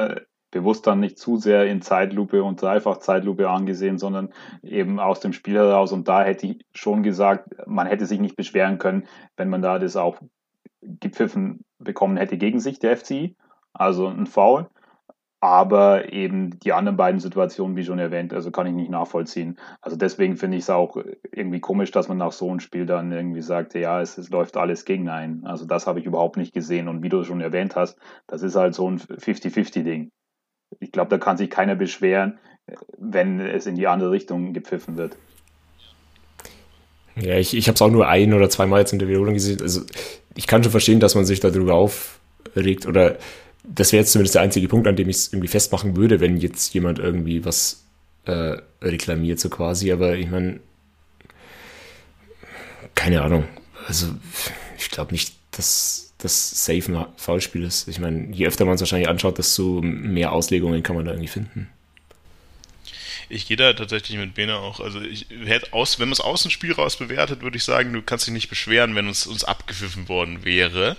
bewusst 0.50 0.86
dann 0.86 1.00
nicht 1.00 1.18
zu 1.18 1.36
sehr 1.36 1.66
in 1.66 1.82
Zeitlupe 1.82 2.42
und 2.42 2.60
dreifach 2.60 2.98
Zeitlupe 2.98 3.50
angesehen, 3.50 3.98
sondern 3.98 4.30
eben 4.62 4.98
aus 4.98 5.20
dem 5.20 5.32
Spiel 5.32 5.56
heraus. 5.56 5.92
Und 5.92 6.08
da 6.08 6.24
hätte 6.24 6.46
ich 6.46 6.64
schon 6.72 7.02
gesagt, 7.02 7.48
man 7.66 7.86
hätte 7.86 8.06
sich 8.06 8.20
nicht 8.20 8.36
beschweren 8.36 8.78
können, 8.78 9.06
wenn 9.36 9.50
man 9.50 9.62
da 9.62 9.78
das 9.78 9.96
auch 9.96 10.18
gepfiffen 10.80 11.64
bekommen 11.78 12.16
hätte 12.16 12.38
gegen 12.38 12.60
sich, 12.60 12.78
der 12.78 12.96
FCI. 12.96 13.36
Also 13.72 14.06
ein 14.08 14.26
Foul. 14.26 14.68
Aber 15.40 16.12
eben 16.12 16.58
die 16.58 16.72
anderen 16.72 16.96
beiden 16.96 17.20
Situationen, 17.20 17.76
wie 17.76 17.84
schon 17.84 18.00
erwähnt, 18.00 18.32
also 18.32 18.50
kann 18.50 18.66
ich 18.66 18.72
nicht 18.72 18.90
nachvollziehen. 18.90 19.56
Also 19.80 19.96
deswegen 19.96 20.36
finde 20.36 20.56
ich 20.56 20.64
es 20.64 20.70
auch 20.70 20.96
irgendwie 21.30 21.60
komisch, 21.60 21.92
dass 21.92 22.08
man 22.08 22.18
nach 22.18 22.32
so 22.32 22.50
einem 22.50 22.58
Spiel 22.58 22.86
dann 22.86 23.12
irgendwie 23.12 23.42
sagt, 23.42 23.74
ja, 23.74 24.00
es, 24.00 24.18
es 24.18 24.30
läuft 24.30 24.56
alles 24.56 24.84
gegen 24.84 25.08
einen. 25.08 25.46
Also 25.46 25.64
das 25.64 25.86
habe 25.86 26.00
ich 26.00 26.06
überhaupt 26.06 26.38
nicht 26.38 26.54
gesehen. 26.54 26.88
Und 26.88 27.04
wie 27.04 27.08
du 27.08 27.22
schon 27.22 27.40
erwähnt 27.40 27.76
hast, 27.76 28.00
das 28.26 28.42
ist 28.42 28.56
halt 28.56 28.74
so 28.74 28.90
ein 28.90 28.98
50-50-Ding 28.98 30.10
ich 30.80 30.92
glaube, 30.92 31.10
da 31.10 31.18
kann 31.18 31.36
sich 31.36 31.50
keiner 31.50 31.74
beschweren, 31.74 32.38
wenn 32.98 33.40
es 33.40 33.66
in 33.66 33.74
die 33.74 33.86
andere 33.86 34.10
Richtung 34.10 34.52
gepfiffen 34.52 34.96
wird. 34.96 35.16
Ja, 37.16 37.36
ich, 37.36 37.56
ich 37.56 37.66
habe 37.68 37.74
es 37.74 37.82
auch 37.82 37.90
nur 37.90 38.08
ein 38.08 38.32
oder 38.32 38.48
zweimal 38.48 38.80
jetzt 38.80 38.92
in 38.92 38.98
der 38.98 39.08
Wiederholung 39.08 39.34
gesehen. 39.34 39.60
Also 39.60 39.82
ich 40.36 40.46
kann 40.46 40.62
schon 40.62 40.70
verstehen, 40.70 41.00
dass 41.00 41.14
man 41.14 41.24
sich 41.24 41.40
darüber 41.40 41.74
aufregt 41.74 42.86
oder 42.86 43.18
das 43.64 43.92
wäre 43.92 44.00
jetzt 44.00 44.12
zumindest 44.12 44.36
der 44.36 44.42
einzige 44.42 44.68
Punkt, 44.68 44.86
an 44.86 44.96
dem 44.96 45.08
ich 45.08 45.16
es 45.16 45.32
irgendwie 45.32 45.48
festmachen 45.48 45.96
würde, 45.96 46.20
wenn 46.20 46.36
jetzt 46.36 46.72
jemand 46.74 46.98
irgendwie 46.98 47.44
was 47.44 47.84
äh, 48.24 48.56
reklamiert, 48.80 49.40
so 49.40 49.48
quasi. 49.48 49.92
Aber 49.92 50.14
ich 50.14 50.30
meine, 50.30 50.60
keine 52.94 53.22
Ahnung. 53.22 53.44
Also 53.86 54.06
ich 54.78 54.90
glaube 54.90 55.12
nicht, 55.12 55.34
dass 55.50 56.07
das 56.18 56.64
safe 56.64 56.92
ein 56.92 57.06
Foulspiel 57.16 57.62
ist. 57.62 57.88
Ich 57.88 58.00
meine, 58.00 58.34
je 58.34 58.46
öfter 58.46 58.64
man 58.64 58.74
es 58.74 58.80
wahrscheinlich 58.80 59.08
anschaut, 59.08 59.38
desto 59.38 59.80
mehr 59.82 60.32
Auslegungen 60.32 60.82
kann 60.82 60.96
man 60.96 61.04
da 61.04 61.12
irgendwie 61.12 61.28
finden. 61.28 61.68
Ich 63.28 63.46
gehe 63.46 63.56
da 63.56 63.72
tatsächlich 63.74 64.18
mit 64.18 64.34
Bene 64.34 64.56
auch. 64.56 64.80
Also 64.80 65.00
ich 65.00 65.26
aus, 65.70 65.98
wenn 65.98 66.08
man 66.08 66.14
es 66.14 66.20
aus 66.20 66.42
dem 66.42 66.50
Spiel 66.50 66.72
raus 66.72 66.96
bewertet, 66.96 67.42
würde 67.42 67.56
ich 67.56 67.64
sagen, 67.64 67.92
du 67.92 68.02
kannst 68.02 68.26
dich 68.26 68.32
nicht 68.32 68.48
beschweren, 68.48 68.94
wenn 68.94 69.06
uns, 69.06 69.26
uns 69.26 69.44
abgepfiffen 69.44 70.08
worden 70.08 70.44
wäre. 70.44 70.96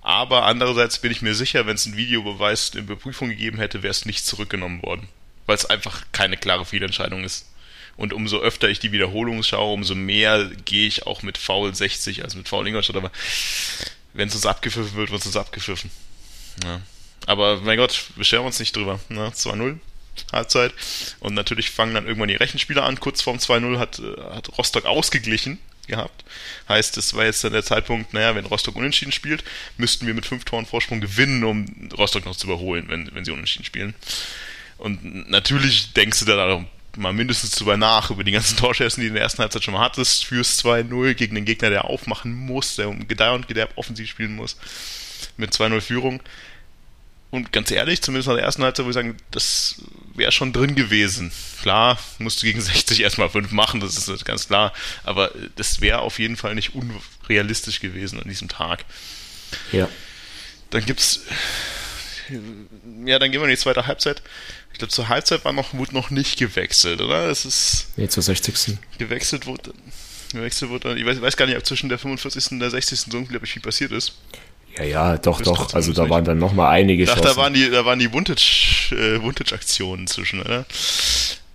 Aber 0.00 0.44
andererseits 0.44 0.98
bin 0.98 1.10
ich 1.10 1.22
mir 1.22 1.34
sicher, 1.34 1.66
wenn 1.66 1.74
es 1.74 1.86
einen 1.86 1.96
Videobeweis 1.96 2.70
in 2.70 2.80
Überprüfung 2.80 3.30
gegeben 3.30 3.58
hätte, 3.58 3.82
wäre 3.82 3.90
es 3.90 4.06
nicht 4.06 4.24
zurückgenommen 4.24 4.82
worden. 4.82 5.08
Weil 5.46 5.56
es 5.56 5.66
einfach 5.66 6.04
keine 6.12 6.36
klare 6.36 6.64
Fehlentscheidung 6.64 7.24
ist. 7.24 7.50
Und 7.96 8.12
umso 8.12 8.38
öfter 8.38 8.68
ich 8.68 8.80
die 8.80 8.92
Wiederholung 8.92 9.42
schaue, 9.42 9.72
umso 9.72 9.94
mehr 9.94 10.50
gehe 10.64 10.86
ich 10.86 11.06
auch 11.06 11.22
mit 11.22 11.38
Foul 11.38 11.74
60, 11.74 12.22
also 12.22 12.38
mit 12.38 12.48
Foul 12.48 12.66
Ingolstadt. 12.66 12.96
Aber 12.96 13.10
wenn 14.14 14.28
es 14.28 14.34
uns 14.34 14.46
abgepfiffen 14.46 14.94
wird, 14.94 15.10
wird 15.10 15.20
es 15.20 15.26
uns 15.26 15.36
abgepfiffen. 15.36 15.90
Ja. 16.64 16.80
Aber 17.26 17.60
mein 17.60 17.76
Gott, 17.76 18.06
beschweren 18.16 18.42
wir 18.42 18.48
uns 18.48 18.60
nicht 18.60 18.74
drüber. 18.76 19.00
Ne? 19.08 19.28
2-0, 19.28 19.78
Halbzeit. 20.32 20.72
Und 21.20 21.34
natürlich 21.34 21.70
fangen 21.70 21.94
dann 21.94 22.06
irgendwann 22.06 22.28
die 22.28 22.36
Rechenspieler 22.36 22.84
an. 22.84 23.00
Kurz 23.00 23.22
vorm 23.22 23.38
2-0 23.38 23.78
hat, 23.78 23.98
äh, 23.98 24.34
hat 24.34 24.56
Rostock 24.56 24.84
ausgeglichen 24.86 25.58
gehabt. 25.86 26.24
Heißt, 26.68 26.96
es 26.96 27.14
war 27.14 27.24
jetzt 27.24 27.44
dann 27.44 27.52
der 27.52 27.64
Zeitpunkt, 27.64 28.14
naja, 28.14 28.34
wenn 28.34 28.46
Rostock 28.46 28.76
unentschieden 28.76 29.12
spielt, 29.12 29.44
müssten 29.76 30.06
wir 30.06 30.14
mit 30.14 30.26
fünf 30.26 30.44
Toren 30.44 30.66
Vorsprung 30.66 31.00
gewinnen, 31.00 31.44
um 31.44 31.90
Rostock 31.96 32.24
noch 32.24 32.36
zu 32.36 32.46
überholen, 32.46 32.86
wenn, 32.88 33.14
wenn 33.14 33.24
sie 33.24 33.32
unentschieden 33.32 33.64
spielen. 33.64 33.94
Und 34.78 35.28
natürlich 35.28 35.92
denkst 35.92 36.20
du 36.20 36.24
da 36.24 36.64
mal 36.96 37.12
mindestens 37.12 37.52
drüber 37.52 37.76
nach, 37.76 38.10
über 38.10 38.24
die 38.24 38.32
ganzen 38.32 38.56
Torschüsse, 38.56 38.96
die 38.96 39.02
du 39.02 39.08
in 39.08 39.14
der 39.14 39.22
ersten 39.22 39.42
Halbzeit 39.42 39.64
schon 39.64 39.74
mal 39.74 39.80
hattest, 39.80 40.24
fürs 40.24 40.62
2-0 40.64 41.14
gegen 41.14 41.34
den 41.34 41.44
Gegner, 41.44 41.70
der 41.70 41.84
aufmachen 41.84 42.32
muss, 42.32 42.76
der 42.76 42.88
um 42.88 43.06
Gedeih 43.08 43.32
und 43.32 43.48
Gederb 43.48 43.72
offensiv 43.76 44.08
spielen 44.08 44.36
muss, 44.36 44.56
mit 45.36 45.52
2-0 45.52 45.80
Führung. 45.80 46.20
Und 47.30 47.50
ganz 47.50 47.72
ehrlich, 47.72 48.00
zumindest 48.00 48.28
nach 48.28 48.36
der 48.36 48.44
ersten 48.44 48.62
Halbzeit, 48.62 48.86
würde 48.86 48.90
ich 48.90 49.06
sagen, 49.06 49.16
das 49.32 49.82
wäre 50.14 50.30
schon 50.30 50.52
drin 50.52 50.76
gewesen. 50.76 51.32
Klar, 51.62 51.98
musst 52.18 52.40
du 52.40 52.46
gegen 52.46 52.60
60 52.60 53.00
erstmal 53.00 53.28
5 53.28 53.50
machen, 53.50 53.80
das 53.80 53.96
ist 54.08 54.24
ganz 54.24 54.46
klar. 54.46 54.72
Aber 55.02 55.32
das 55.56 55.80
wäre 55.80 55.98
auf 55.98 56.20
jeden 56.20 56.36
Fall 56.36 56.54
nicht 56.54 56.74
unrealistisch 56.74 57.80
gewesen 57.80 58.20
an 58.20 58.28
diesem 58.28 58.48
Tag. 58.48 58.84
Ja. 59.72 59.88
Dann 60.70 60.84
gibt's. 60.86 61.22
Ja, 63.06 63.18
dann 63.18 63.30
gehen 63.30 63.40
wir 63.40 63.44
in 63.44 63.50
die 63.50 63.56
zweite 63.56 63.86
Halbzeit. 63.86 64.22
Ich 64.72 64.78
glaube, 64.78 64.92
zur 64.92 65.08
Halbzeit 65.08 65.44
war 65.44 65.52
noch, 65.52 65.74
wurde 65.74 65.94
noch 65.94 66.10
nicht 66.10 66.38
gewechselt, 66.38 67.00
oder? 67.00 67.26
Es 67.26 67.44
ist. 67.44 67.88
Nee, 67.96 68.08
zur 68.08 68.22
60. 68.22 68.78
Gewechselt 68.98 69.46
wurde. 69.46 69.72
Gewechselt 70.32 70.70
wurde. 70.70 70.98
Ich 70.98 71.06
weiß, 71.06 71.20
weiß 71.20 71.36
gar 71.36 71.46
nicht, 71.46 71.56
ob 71.56 71.64
zwischen 71.64 71.88
der 71.88 71.98
45. 71.98 72.52
und 72.52 72.60
der 72.60 72.70
60. 72.70 73.00
so 73.00 73.18
unglaublich 73.18 73.52
viel 73.52 73.62
passiert 73.62 73.92
ist. 73.92 74.14
Ja, 74.76 74.84
ja, 74.84 75.16
doch, 75.18 75.40
doch. 75.40 75.72
Also 75.74 75.92
da 75.92 76.08
waren 76.10 76.24
dann 76.24 76.38
nochmal 76.38 76.72
einige 76.72 77.04
Chancen. 77.04 77.22
Da 77.22 77.36
waren 77.36 77.54
die, 77.54 77.70
da 77.70 77.84
waren 77.84 78.00
die 78.00 78.12
Vintage-Aktionen 78.12 80.04
äh, 80.04 80.06
zwischen, 80.08 80.40
oder? 80.40 80.66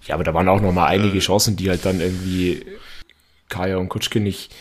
Ja, 0.07 0.15
aber 0.15 0.23
da 0.23 0.33
waren 0.33 0.47
auch 0.47 0.61
nochmal 0.61 0.87
einige 0.87 1.17
äh, 1.17 1.21
Chancen, 1.21 1.57
die 1.57 1.69
halt 1.69 1.83
dann 1.85 1.99
irgendwie 1.99 2.65
Kaya 3.49 3.77
und 3.77 3.89
Kutschke 3.89 4.21
nicht, 4.21 4.55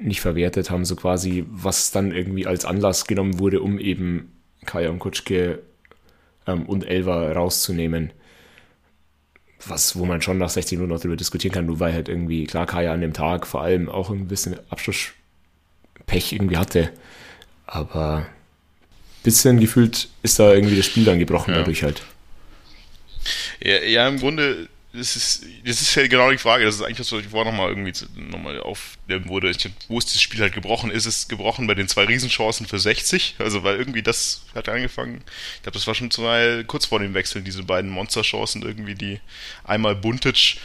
nicht 0.00 0.20
verwertet 0.22 0.70
haben, 0.70 0.84
so 0.84 0.96
quasi, 0.96 1.44
was 1.48 1.90
dann 1.90 2.12
irgendwie 2.12 2.46
als 2.46 2.64
Anlass 2.64 3.06
genommen 3.06 3.38
wurde, 3.38 3.60
um 3.60 3.78
eben 3.78 4.33
Kaya 4.64 4.90
und 4.90 4.98
Kutschke 4.98 5.60
ähm, 6.46 6.66
und 6.66 6.86
Elva 6.86 7.32
rauszunehmen. 7.32 8.12
Was, 9.66 9.96
wo 9.96 10.04
man 10.04 10.20
schon 10.20 10.38
nach 10.38 10.50
60 10.50 10.78
Minuten 10.78 10.92
noch 10.92 11.00
darüber 11.00 11.16
diskutieren 11.16 11.54
kann, 11.54 11.66
nur 11.66 11.80
weil 11.80 11.94
halt 11.94 12.08
irgendwie, 12.08 12.44
klar, 12.46 12.66
Kaya 12.66 12.92
an 12.92 13.00
dem 13.00 13.14
Tag 13.14 13.46
vor 13.46 13.62
allem 13.62 13.88
auch 13.88 14.10
ein 14.10 14.28
bisschen 14.28 14.56
Abschlusspech 14.68 16.32
irgendwie 16.32 16.58
hatte. 16.58 16.90
Aber 17.66 18.16
ein 18.18 18.26
bisschen 19.22 19.58
gefühlt 19.58 20.08
ist 20.22 20.38
da 20.38 20.52
irgendwie 20.52 20.76
das 20.76 20.86
Spiel 20.86 21.04
dann 21.04 21.18
gebrochen 21.18 21.52
ja. 21.52 21.60
dadurch 21.60 21.82
halt. 21.82 22.02
Ja, 23.62 23.78
ja, 23.82 24.06
im 24.06 24.18
Grunde 24.18 24.68
das 24.96 25.16
ist, 25.16 25.44
das 25.64 25.82
ist 25.82 25.94
ja 25.96 26.06
genau 26.06 26.30
die 26.30 26.38
Frage. 26.38 26.64
Das 26.64 26.76
ist 26.76 26.82
eigentlich 26.82 26.98
das, 26.98 27.10
was 27.10 27.20
ich 27.20 27.26
vorher 27.26 27.50
nochmal 27.50 27.68
irgendwie 27.70 27.92
nochmal 28.14 28.60
aufnehmen 28.60 29.28
wurde. 29.28 29.52
Wo 29.88 29.98
ist 29.98 30.14
das 30.14 30.22
Spiel 30.22 30.40
halt 30.40 30.54
gebrochen? 30.54 30.90
Ist 30.90 31.06
es 31.06 31.26
gebrochen 31.26 31.66
bei 31.66 31.74
den 31.74 31.88
zwei 31.88 32.04
Riesenchancen 32.04 32.66
für 32.66 32.78
60? 32.78 33.34
Also, 33.38 33.64
weil 33.64 33.76
irgendwie 33.76 34.02
das 34.02 34.42
hat 34.54 34.68
angefangen. 34.68 35.22
Ich 35.56 35.62
glaube, 35.62 35.74
das 35.74 35.86
war 35.88 35.96
schon 35.96 36.12
zwei, 36.12 36.62
kurz 36.66 36.86
vor 36.86 37.00
dem 37.00 37.12
Wechsel, 37.12 37.42
diese 37.42 37.64
beiden 37.64 37.90
Monsterchancen 37.90 38.62
irgendwie, 38.62 38.94
die 38.94 39.20
einmal 39.64 39.96
Buntic, 39.96 40.58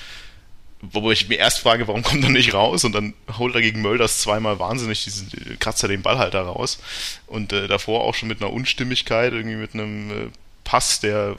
wo 0.81 1.11
ich 1.11 1.27
mir 1.27 1.39
erst 1.39 1.59
frage, 1.59 1.87
warum 1.87 2.03
kommt 2.03 2.23
er 2.23 2.29
nicht 2.29 2.53
raus? 2.53 2.83
Und 2.83 2.93
dann 2.93 3.15
holt 3.39 3.55
er 3.55 3.61
gegen 3.61 3.81
Mölders 3.81 4.19
zweimal 4.19 4.59
wahnsinnig 4.59 5.03
diesen, 5.05 5.57
kratzt 5.59 5.81
er 5.81 5.89
den 5.89 6.03
Ball 6.03 6.19
halt 6.19 6.35
da 6.35 6.43
raus. 6.43 6.79
Und 7.25 7.51
äh, 7.51 7.67
davor 7.67 8.03
auch 8.03 8.13
schon 8.13 8.29
mit 8.29 8.41
einer 8.41 8.53
Unstimmigkeit, 8.53 9.33
irgendwie 9.33 9.57
mit 9.57 9.73
einem 9.73 10.11
äh, 10.11 10.29
Pass, 10.63 10.99
der 10.99 11.35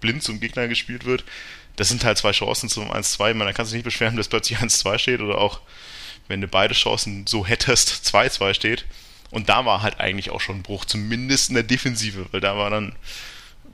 blind 0.00 0.22
zum 0.22 0.40
Gegner 0.40 0.66
gespielt 0.66 1.04
wird 1.04 1.24
das 1.76 1.88
sind 1.88 2.04
halt 2.04 2.18
zwei 2.18 2.32
Chancen 2.32 2.68
zum 2.68 2.90
1-2. 2.90 3.34
Man 3.34 3.52
kann 3.54 3.66
sich 3.66 3.74
nicht 3.74 3.84
beschweren, 3.84 4.16
dass 4.16 4.28
plötzlich 4.28 4.58
1-2 4.58 4.98
steht 4.98 5.20
oder 5.20 5.38
auch, 5.38 5.60
wenn 6.28 6.40
du 6.40 6.48
beide 6.48 6.74
Chancen 6.74 7.26
so 7.26 7.46
hättest, 7.46 7.90
2-2 8.06 8.54
steht. 8.54 8.84
Und 9.30 9.48
da 9.48 9.64
war 9.64 9.82
halt 9.82 10.00
eigentlich 10.00 10.30
auch 10.30 10.40
schon 10.40 10.56
ein 10.56 10.62
Bruch, 10.62 10.84
zumindest 10.84 11.50
in 11.50 11.54
der 11.54 11.64
Defensive, 11.64 12.26
weil 12.32 12.40
da 12.40 12.56
war 12.56 12.70
dann 12.70 12.94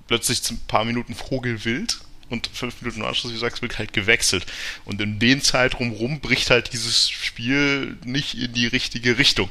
plötzlich 0.08 0.50
ein 0.50 0.60
paar 0.66 0.84
Minuten 0.84 1.14
Vogelwild 1.14 2.00
und 2.30 2.48
fünf 2.52 2.80
Minuten 2.80 3.04
Anschluss, 3.04 3.30
wie 3.30 3.36
du 3.36 3.40
sagst, 3.40 3.62
wird 3.62 3.78
halt 3.78 3.92
gewechselt. 3.92 4.46
Und 4.84 5.00
in 5.00 5.18
den 5.18 5.42
Zeitraum 5.42 5.92
rum 5.92 6.20
bricht 6.20 6.50
halt 6.50 6.72
dieses 6.72 7.10
Spiel 7.10 7.96
nicht 8.04 8.34
in 8.34 8.52
die 8.52 8.66
richtige 8.66 9.18
Richtung. 9.18 9.50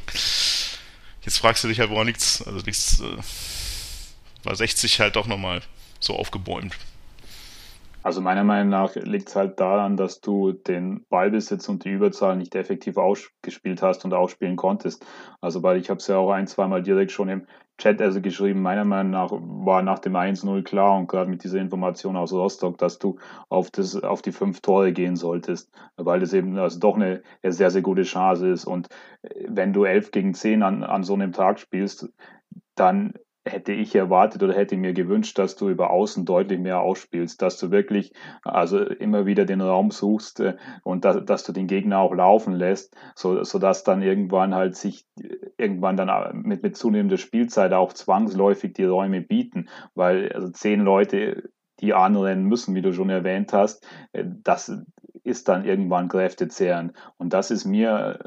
Jetzt 1.24 1.38
fragst 1.38 1.64
du 1.64 1.68
dich 1.68 1.80
halt, 1.80 1.92
woran 1.92 2.08
liegt's? 2.08 2.42
Also 2.42 2.60
liegt's, 2.66 3.00
äh, 3.00 3.18
war 4.44 4.56
60 4.56 5.00
halt 5.00 5.16
doch 5.16 5.28
nochmal 5.28 5.62
so 6.00 6.18
aufgebäumt. 6.18 6.76
Also 8.04 8.20
meiner 8.20 8.44
Meinung 8.44 8.70
nach 8.70 8.96
liegt 8.96 9.30
es 9.30 9.36
halt 9.36 9.60
daran, 9.60 9.96
dass 9.96 10.22
du 10.22 10.54
den 10.54 11.06
Ballbesitz 11.10 11.70
und 11.70 11.86
die 11.86 11.92
Überzahl 11.92 12.36
nicht 12.36 12.56
effektiv 12.56 12.98
ausgespielt 12.98 13.84
hast 13.84 14.06
und 14.06 14.14
ausspielen 14.14 14.56
konntest. 14.56 15.06
Also 15.40 15.62
weil 15.62 15.78
ich 15.78 15.90
habe 15.90 16.00
es 16.00 16.08
ja 16.08 16.18
auch 16.18 16.32
ein, 16.32 16.48
zweimal 16.48 16.82
direkt 16.82 17.12
schon 17.12 17.30
im 17.30 17.46
Chat 17.78 18.02
also 18.02 18.22
geschrieben, 18.22 18.62
meiner 18.62 18.86
Meinung 18.86 19.12
nach 19.12 19.32
war 19.32 19.82
nach 19.84 20.00
dem 20.00 20.16
1-0 20.16 20.64
klar 20.64 20.98
und 20.98 21.08
gerade 21.08 21.30
mit 21.30 21.44
dieser 21.44 21.60
Information 21.60 22.16
aus 22.16 22.34
Rostock, 22.34 22.78
dass 22.78 23.00
du 23.00 23.18
auf, 23.50 23.72
das, 23.72 23.96
auf 23.96 24.22
die 24.22 24.32
fünf 24.32 24.62
Tore 24.62 24.94
gehen 24.94 25.16
solltest, 25.16 25.72
weil 25.96 26.20
das 26.20 26.34
eben 26.34 26.58
also 26.58 26.80
doch 26.80 26.96
eine, 26.96 27.22
sehr, 27.44 27.72
sehr 27.72 27.82
gute 27.82 28.04
Chance 28.04 28.50
ist. 28.50 28.66
Und 28.66 28.90
wenn 29.48 29.74
du 29.74 29.84
11 29.84 30.12
gegen 30.12 30.34
10 30.34 30.64
an, 30.64 30.84
an 30.84 31.04
so 31.04 31.14
einem 31.14 31.34
Tag 31.34 31.60
spielst, 31.60 32.12
dann 32.76 33.14
hätte 33.46 33.72
ich 33.72 33.96
erwartet 33.96 34.44
oder 34.44 34.54
hätte 34.54 34.78
mir 34.78 34.94
gewünscht, 34.94 35.38
dass 35.40 35.56
du 35.56 35.70
über 35.70 35.90
Außen 35.90 36.26
deutlich 36.26 36.60
mehr 36.60 36.82
ausspielst, 36.82 37.42
dass 37.42 37.58
du 37.58 37.72
wirklich 37.72 38.14
also 38.44 38.80
immer 38.84 39.26
wieder 39.26 39.46
den 39.46 39.62
Raum 39.62 39.92
suchst 39.92 40.40
äh, 40.42 40.56
und 40.84 41.06
da, 41.06 41.20
dass 41.20 41.44
du 41.44 41.52
den 41.52 41.68
Gegner 41.68 42.00
auch 42.00 42.14
laufen 42.14 42.54
lässt, 42.54 42.96
so, 43.16 43.44
so 43.44 43.58
dass 43.58 43.84
dann 43.84 44.02
irgendwann 44.02 44.54
halt 44.54 44.76
sich 44.76 45.06
irgendwann 45.58 45.98
dann 45.98 46.10
äh, 46.10 46.34
mit, 46.34 46.62
mit 46.62 46.78
zunehmender 46.78 47.18
Spielzeit 47.18 47.74
auch 47.74 47.94
zwangsläufig 47.94 48.74
die 48.74 48.86
Räume 48.86 49.22
bieten, 49.22 49.70
weil 49.96 50.32
also 50.34 50.50
zehn 50.50 50.82
Leute 50.82 51.50
die 51.80 51.94
anrennen 51.96 52.46
müssen, 52.46 52.76
wie 52.76 52.82
du 52.84 52.94
schon 52.94 53.10
erwähnt 53.10 53.54
hast, 53.54 53.86
äh, 54.14 54.24
das 54.44 54.72
ist 55.24 55.48
dann 55.48 55.66
irgendwann 55.66 56.08
kräftezehrend. 56.08 56.94
Und 57.18 57.34
das 57.34 57.52
ist 57.52 57.66
mir 57.66 58.20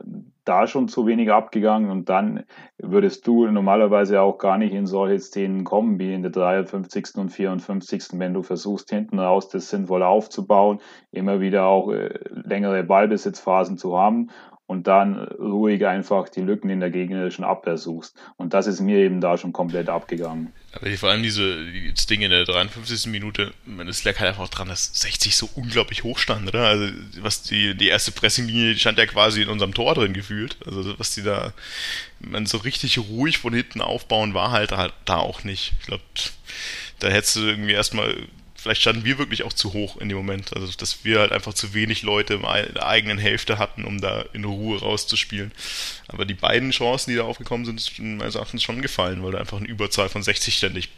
da 0.45 0.67
schon 0.67 0.89
zu 0.89 1.07
wenig 1.07 1.33
abgegangen 1.33 1.91
und 1.91 2.09
dann 2.09 2.45
würdest 2.79 3.27
du 3.27 3.47
normalerweise 3.47 4.21
auch 4.21 4.37
gar 4.37 4.59
nicht 4.59 4.75
in 4.75 4.87
solche 4.87 5.19
Szenen 5.19 5.65
kommen 5.65 5.99
wie 5.99 6.13
in 6.13 6.23
der 6.23 6.33
53. 6.33 7.17
und 7.17 7.31
54. 7.31 8.19
wenn 8.19 8.35
du 8.35 8.43
versuchst 8.43 8.91
hinten 8.91 9.19
raus 9.19 9.49
das 9.49 9.71
sinnvoll 9.71 10.03
aufzubauen, 10.03 10.81
immer 11.11 11.41
wieder 11.41 11.65
auch 11.67 11.91
äh, 11.91 12.19
längere 12.31 12.85
Ballbesitzphasen 12.85 13.79
zu 13.79 13.97
haben 13.97 14.29
und 14.67 14.87
dann 14.87 15.17
ruhig 15.39 15.87
einfach 15.87 16.29
die 16.31 16.41
Lücken 16.41 16.71
in 16.71 16.81
der 16.81 16.91
gegnerischen 16.91 17.45
Abwehr 17.45 17.77
suchst. 17.77 18.17
Und 18.37 18.55
das 18.55 18.67
ist 18.67 18.81
mir 18.81 18.99
eben 18.99 19.21
da 19.21 19.37
schon 19.37 19.53
komplett 19.53 19.91
abgegangen. 19.91 20.53
Aber 20.73 20.91
vor 20.97 21.11
allem 21.11 21.23
diese, 21.23 21.67
das 21.95 22.07
Ding 22.07 22.23
in 22.23 22.31
der 22.31 22.45
53. 22.45 23.07
Minute, 23.07 23.53
es 23.87 24.05
lag 24.05 24.19
halt 24.19 24.31
einfach 24.31 24.49
dran, 24.49 24.69
dass 24.69 24.91
60 24.95 25.37
so 25.37 25.51
unglaublich 25.55 26.03
hoch 26.03 26.19
stand, 26.19 26.49
oder? 26.49 26.67
Also, 26.67 26.93
was 27.21 27.43
die, 27.43 27.75
die 27.77 27.89
erste 27.89 28.13
Pressinglinie 28.13 28.77
stand 28.77 28.99
ja 28.99 29.07
quasi 29.07 29.43
in 29.43 29.51
unserem 29.51 29.75
Tor 29.75 29.95
drin 29.95 30.15
gefühlt. 30.15 30.57
Also, 30.65 30.99
was 30.99 31.15
die 31.15 31.23
da, 31.23 31.53
man 32.21 32.47
so 32.47 32.57
richtig 32.59 32.99
ruhig 32.99 33.39
von 33.39 33.53
hinten 33.53 33.83
aufbauen, 33.83 34.33
war 34.33 34.51
halt, 34.51 34.73
halt 34.73 34.95
da 35.05 35.19
auch 35.19 35.45
nicht. 35.45 35.75
Ich 35.81 35.87
glaube, 35.87 36.03
da 37.01 37.09
hättest 37.09 37.37
du 37.37 37.41
irgendwie 37.41 37.73
erstmal 37.73 38.17
vielleicht 38.65 38.81
standen 38.81 39.05
wir 39.05 39.19
wirklich 39.19 39.43
auch 39.43 39.53
zu 39.53 39.75
hoch 39.75 39.99
in 39.99 40.09
dem 40.09 40.17
Moment. 40.17 40.57
Also, 40.57 40.73
dass 40.79 41.05
wir 41.05 41.21
halt 41.21 41.33
einfach 41.33 41.53
zu 41.53 41.75
wenig 41.75 42.03
Leute 42.03 42.35
in 42.35 42.43
der 42.75 42.87
eigenen 42.87 43.19
Hälfte 43.19 43.59
hatten, 43.59 43.85
um 43.85 44.01
da 44.01 44.25
in 44.33 44.47
Ruhe 44.47 44.81
rauszuspielen. 44.81 45.53
Aber 46.09 46.25
die 46.25 46.33
beiden 46.33 46.71
Chancen, 46.71 47.11
die 47.11 47.17
da 47.17 47.25
aufgekommen 47.25 47.67
sind, 47.67 47.79
sind 47.79 48.17
meines 48.17 48.37
Erachtens 48.37 48.63
schon 48.63 48.81
gefallen, 48.81 49.23
weil 49.23 49.33
du 49.33 49.39
einfach 49.39 49.59
eine 49.59 49.69
Überzahl 49.69 50.09
von 50.09 50.23
60 50.23 50.57
ständig 50.57 50.89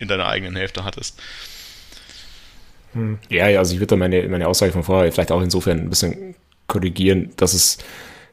in 0.00 0.08
deiner 0.08 0.26
eigenen 0.26 0.56
Hälfte 0.56 0.82
hattest. 0.82 1.22
Hm. 2.94 3.20
Ja, 3.28 3.48
ja, 3.48 3.60
also 3.60 3.74
ich 3.74 3.80
würde 3.80 3.94
meine, 3.94 4.28
meine 4.28 4.48
Aussage 4.48 4.72
von 4.72 4.82
vorher 4.82 5.12
vielleicht 5.12 5.30
auch 5.30 5.40
insofern 5.40 5.78
ein 5.78 5.90
bisschen 5.90 6.34
korrigieren, 6.66 7.30
dass 7.36 7.54
es, 7.54 7.78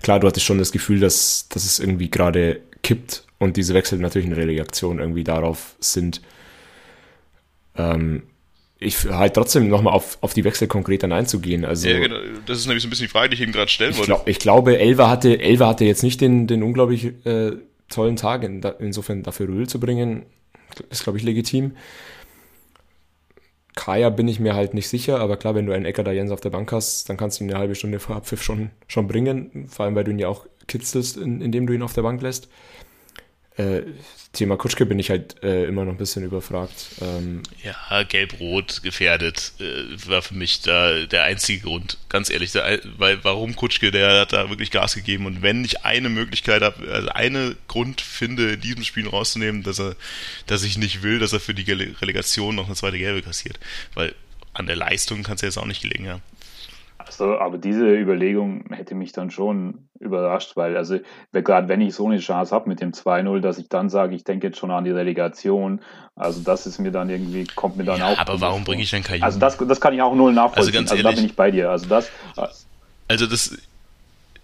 klar, 0.02 0.20
du 0.20 0.26
hattest 0.26 0.48
schon 0.48 0.58
das 0.58 0.72
Gefühl, 0.72 1.00
dass, 1.00 1.48
dass 1.50 1.66
es 1.66 1.78
irgendwie 1.78 2.10
gerade 2.10 2.62
kippt 2.82 3.26
und 3.38 3.58
diese 3.58 3.76
Wechsel 3.76 4.00
natürlich 4.00 4.26
eine 4.26 4.38
Relegation 4.38 4.98
irgendwie 4.98 5.24
darauf 5.24 5.76
sind, 5.80 6.20
ähm, 7.78 8.24
ich 8.82 9.06
halt 9.06 9.36
trotzdem 9.36 9.70
nochmal 9.70 9.94
auf, 9.94 10.18
auf 10.22 10.34
die 10.34 10.44
Wechsel 10.44 10.68
konkret 10.68 11.04
dann 11.04 11.12
einzugehen. 11.12 11.66
Also, 11.66 11.88
ja, 11.88 12.00
genau. 12.00 12.18
Das 12.48 12.58
ist 12.58 12.66
nämlich 12.66 12.82
so 12.82 12.88
ein 12.88 12.90
bisschen 12.90 13.06
die 13.06 13.12
Frage, 13.12 13.30
die 13.30 13.36
ich 13.36 13.42
eben 13.42 13.52
gerade 13.52 13.70
stellen 13.70 13.92
wollte. 13.92 14.02
Ich, 14.02 14.08
glaub, 14.08 14.28
ich 14.28 14.40
glaube, 14.40 14.80
Elva 14.80 15.08
hatte, 15.08 15.40
Elva 15.40 15.68
hatte 15.68 15.86
jetzt 15.86 16.02
nicht 16.02 16.20
den, 16.20 16.48
den 16.48 16.64
unglaublich 16.64 17.26
äh, 17.26 17.52
tollen 17.90 18.16
Tag. 18.16 18.44
In, 18.44 18.62
insofern 18.80 19.22
dafür 19.22 19.48
Röhl 19.48 19.70
zu 19.70 19.80
bringen, 19.80 20.24
ist, 20.90 21.04
glaube 21.04 21.20
ich, 21.20 21.24
legitim. 21.24 21.74
Kaya 23.76 24.10
bin 24.10 24.28
ich 24.28 24.40
mir 24.40 24.56
halt 24.56 24.74
nicht 24.74 24.90
sicher, 24.90 25.20
aber 25.20 25.38
klar, 25.38 25.54
wenn 25.54 25.68
du 25.68 25.74
einen 25.74 25.86
Ecker 25.86 26.04
da 26.04 26.12
Jens 26.12 26.32
auf 26.32 26.42
der 26.42 26.50
Bank 26.50 26.72
hast, 26.72 27.08
dann 27.08 27.18
kannst 27.18 27.40
du 27.40 27.44
ihn 27.44 27.52
eine 27.52 27.60
halbe 27.60 27.76
Stunde 27.76 28.00
vor 28.00 28.16
Abpfiff 28.16 28.44
schon, 28.44 28.72
schon 28.88 29.08
bringen, 29.08 29.68
vor 29.70 29.86
allem 29.86 29.96
weil 29.96 30.04
du 30.04 30.12
ihn 30.12 30.20
ja 30.20 30.28
auch 30.28 30.46
kitzelst, 30.68 31.18
in, 31.18 31.40
indem 31.40 31.68
du 31.68 31.74
ihn 31.74 31.84
auf 31.84 31.94
der 31.94 32.02
Bank 32.02 32.22
lässt. 32.22 32.50
Äh, 33.58 33.84
Thema 34.34 34.56
Kutschke 34.56 34.86
bin 34.86 34.98
ich 34.98 35.10
halt 35.10 35.44
äh, 35.44 35.66
immer 35.66 35.84
noch 35.84 35.92
ein 35.92 35.98
bisschen 35.98 36.24
überfragt. 36.24 36.86
Ähm, 37.02 37.44
ja, 37.64 38.04
gelb-rot 38.04 38.82
gefährdet 38.82 39.52
äh, 39.60 40.10
war 40.10 40.22
für 40.22 40.36
mich 40.36 40.62
da 40.62 41.06
der 41.06 41.24
einzige 41.24 41.64
Grund, 41.64 41.98
ganz 42.08 42.30
ehrlich. 42.30 42.54
Der, 42.54 42.80
weil 42.98 43.22
warum 43.26 43.58
Kutschke, 43.58 43.92
der 43.92 44.22
hat 44.22 44.32
da 44.32 44.50
wirklich 44.50 44.72
Gas 44.72 44.96
gegeben 44.96 45.26
und 45.26 45.42
wenn 45.42 45.66
ich 45.66 45.84
eine 45.84 46.08
Möglichkeit 46.08 46.62
habe, 46.62 46.90
also 46.94 47.10
eine 47.10 47.58
Grund 47.68 48.00
finde, 48.00 48.54
in 48.54 48.62
diesem 48.62 48.86
Spiel 48.86 49.06
rauszunehmen, 49.06 49.64
dass 49.64 49.80
er, 49.80 49.98
dass 50.48 50.64
ich 50.64 50.78
nicht 50.78 51.04
will, 51.04 51.20
dass 51.20 51.34
er 51.34 51.42
für 51.42 51.54
die 51.54 51.70
Relegation 51.70 52.56
noch 52.56 52.68
eine 52.68 52.76
zweite 52.76 52.98
Gelbe 52.98 53.22
kassiert. 53.22 53.60
Weil 53.96 54.16
an 54.54 54.66
der 54.66 54.78
Leistung 54.78 55.24
kann 55.24 55.36
es 55.36 55.42
ja 55.42 55.50
jetzt 55.50 55.58
auch 55.58 55.66
nicht 55.66 55.82
gelegen 55.82 56.08
haben. 56.08 56.22
Also, 57.20 57.38
aber 57.38 57.57
diese 57.57 57.86
Überlegung 57.93 58.66
hätte 58.72 58.95
mich 58.95 59.12
dann 59.12 59.32
schon 59.32 59.89
überrascht, 59.99 60.55
weil, 60.55 60.78
also, 60.78 60.99
gerade 61.34 61.68
wenn 61.68 61.82
ich 61.82 61.93
so 61.93 62.07
eine 62.07 62.20
Chance 62.20 62.53
habe 62.55 62.70
mit 62.70 62.82
dem 62.82 62.91
2-0, 62.91 63.39
dass 63.41 63.57
ich 63.57 63.70
dann 63.70 63.89
sage, 63.89 64.16
ich 64.16 64.24
denke 64.24 64.47
jetzt 64.47 64.59
schon 64.59 64.72
an 64.72 64.86
die 64.86 64.91
Relegation, 64.91 65.82
also 66.16 66.41
das 66.41 66.66
ist 66.66 66.80
mir 66.80 66.91
dann 66.91 67.09
irgendwie, 67.09 67.45
kommt 67.55 67.78
mir 67.78 67.84
dann 67.84 67.99
ja, 67.99 68.07
auch. 68.07 68.18
Aber 68.18 68.39
warum 68.41 68.64
bringe 68.64 68.82
ich 68.82 68.91
dann 68.91 69.03
Kaiju? 69.03 69.24
Also, 69.24 69.39
das, 69.39 69.57
das 69.57 69.82
kann 69.82 69.93
ich 69.93 70.01
auch 70.01 70.16
null 70.16 70.34
nachvollziehen. 70.34 70.59
Also, 70.59 70.72
ganz 70.72 70.91
ehrlich, 70.91 71.05
also 71.05 71.16
da 71.16 71.22
bin 71.22 71.30
ich 71.30 71.36
bei 71.36 71.51
dir. 71.51 71.70
Also, 71.70 71.88
das. 71.88 72.09
Also, 73.07 73.28
das. 73.28 73.57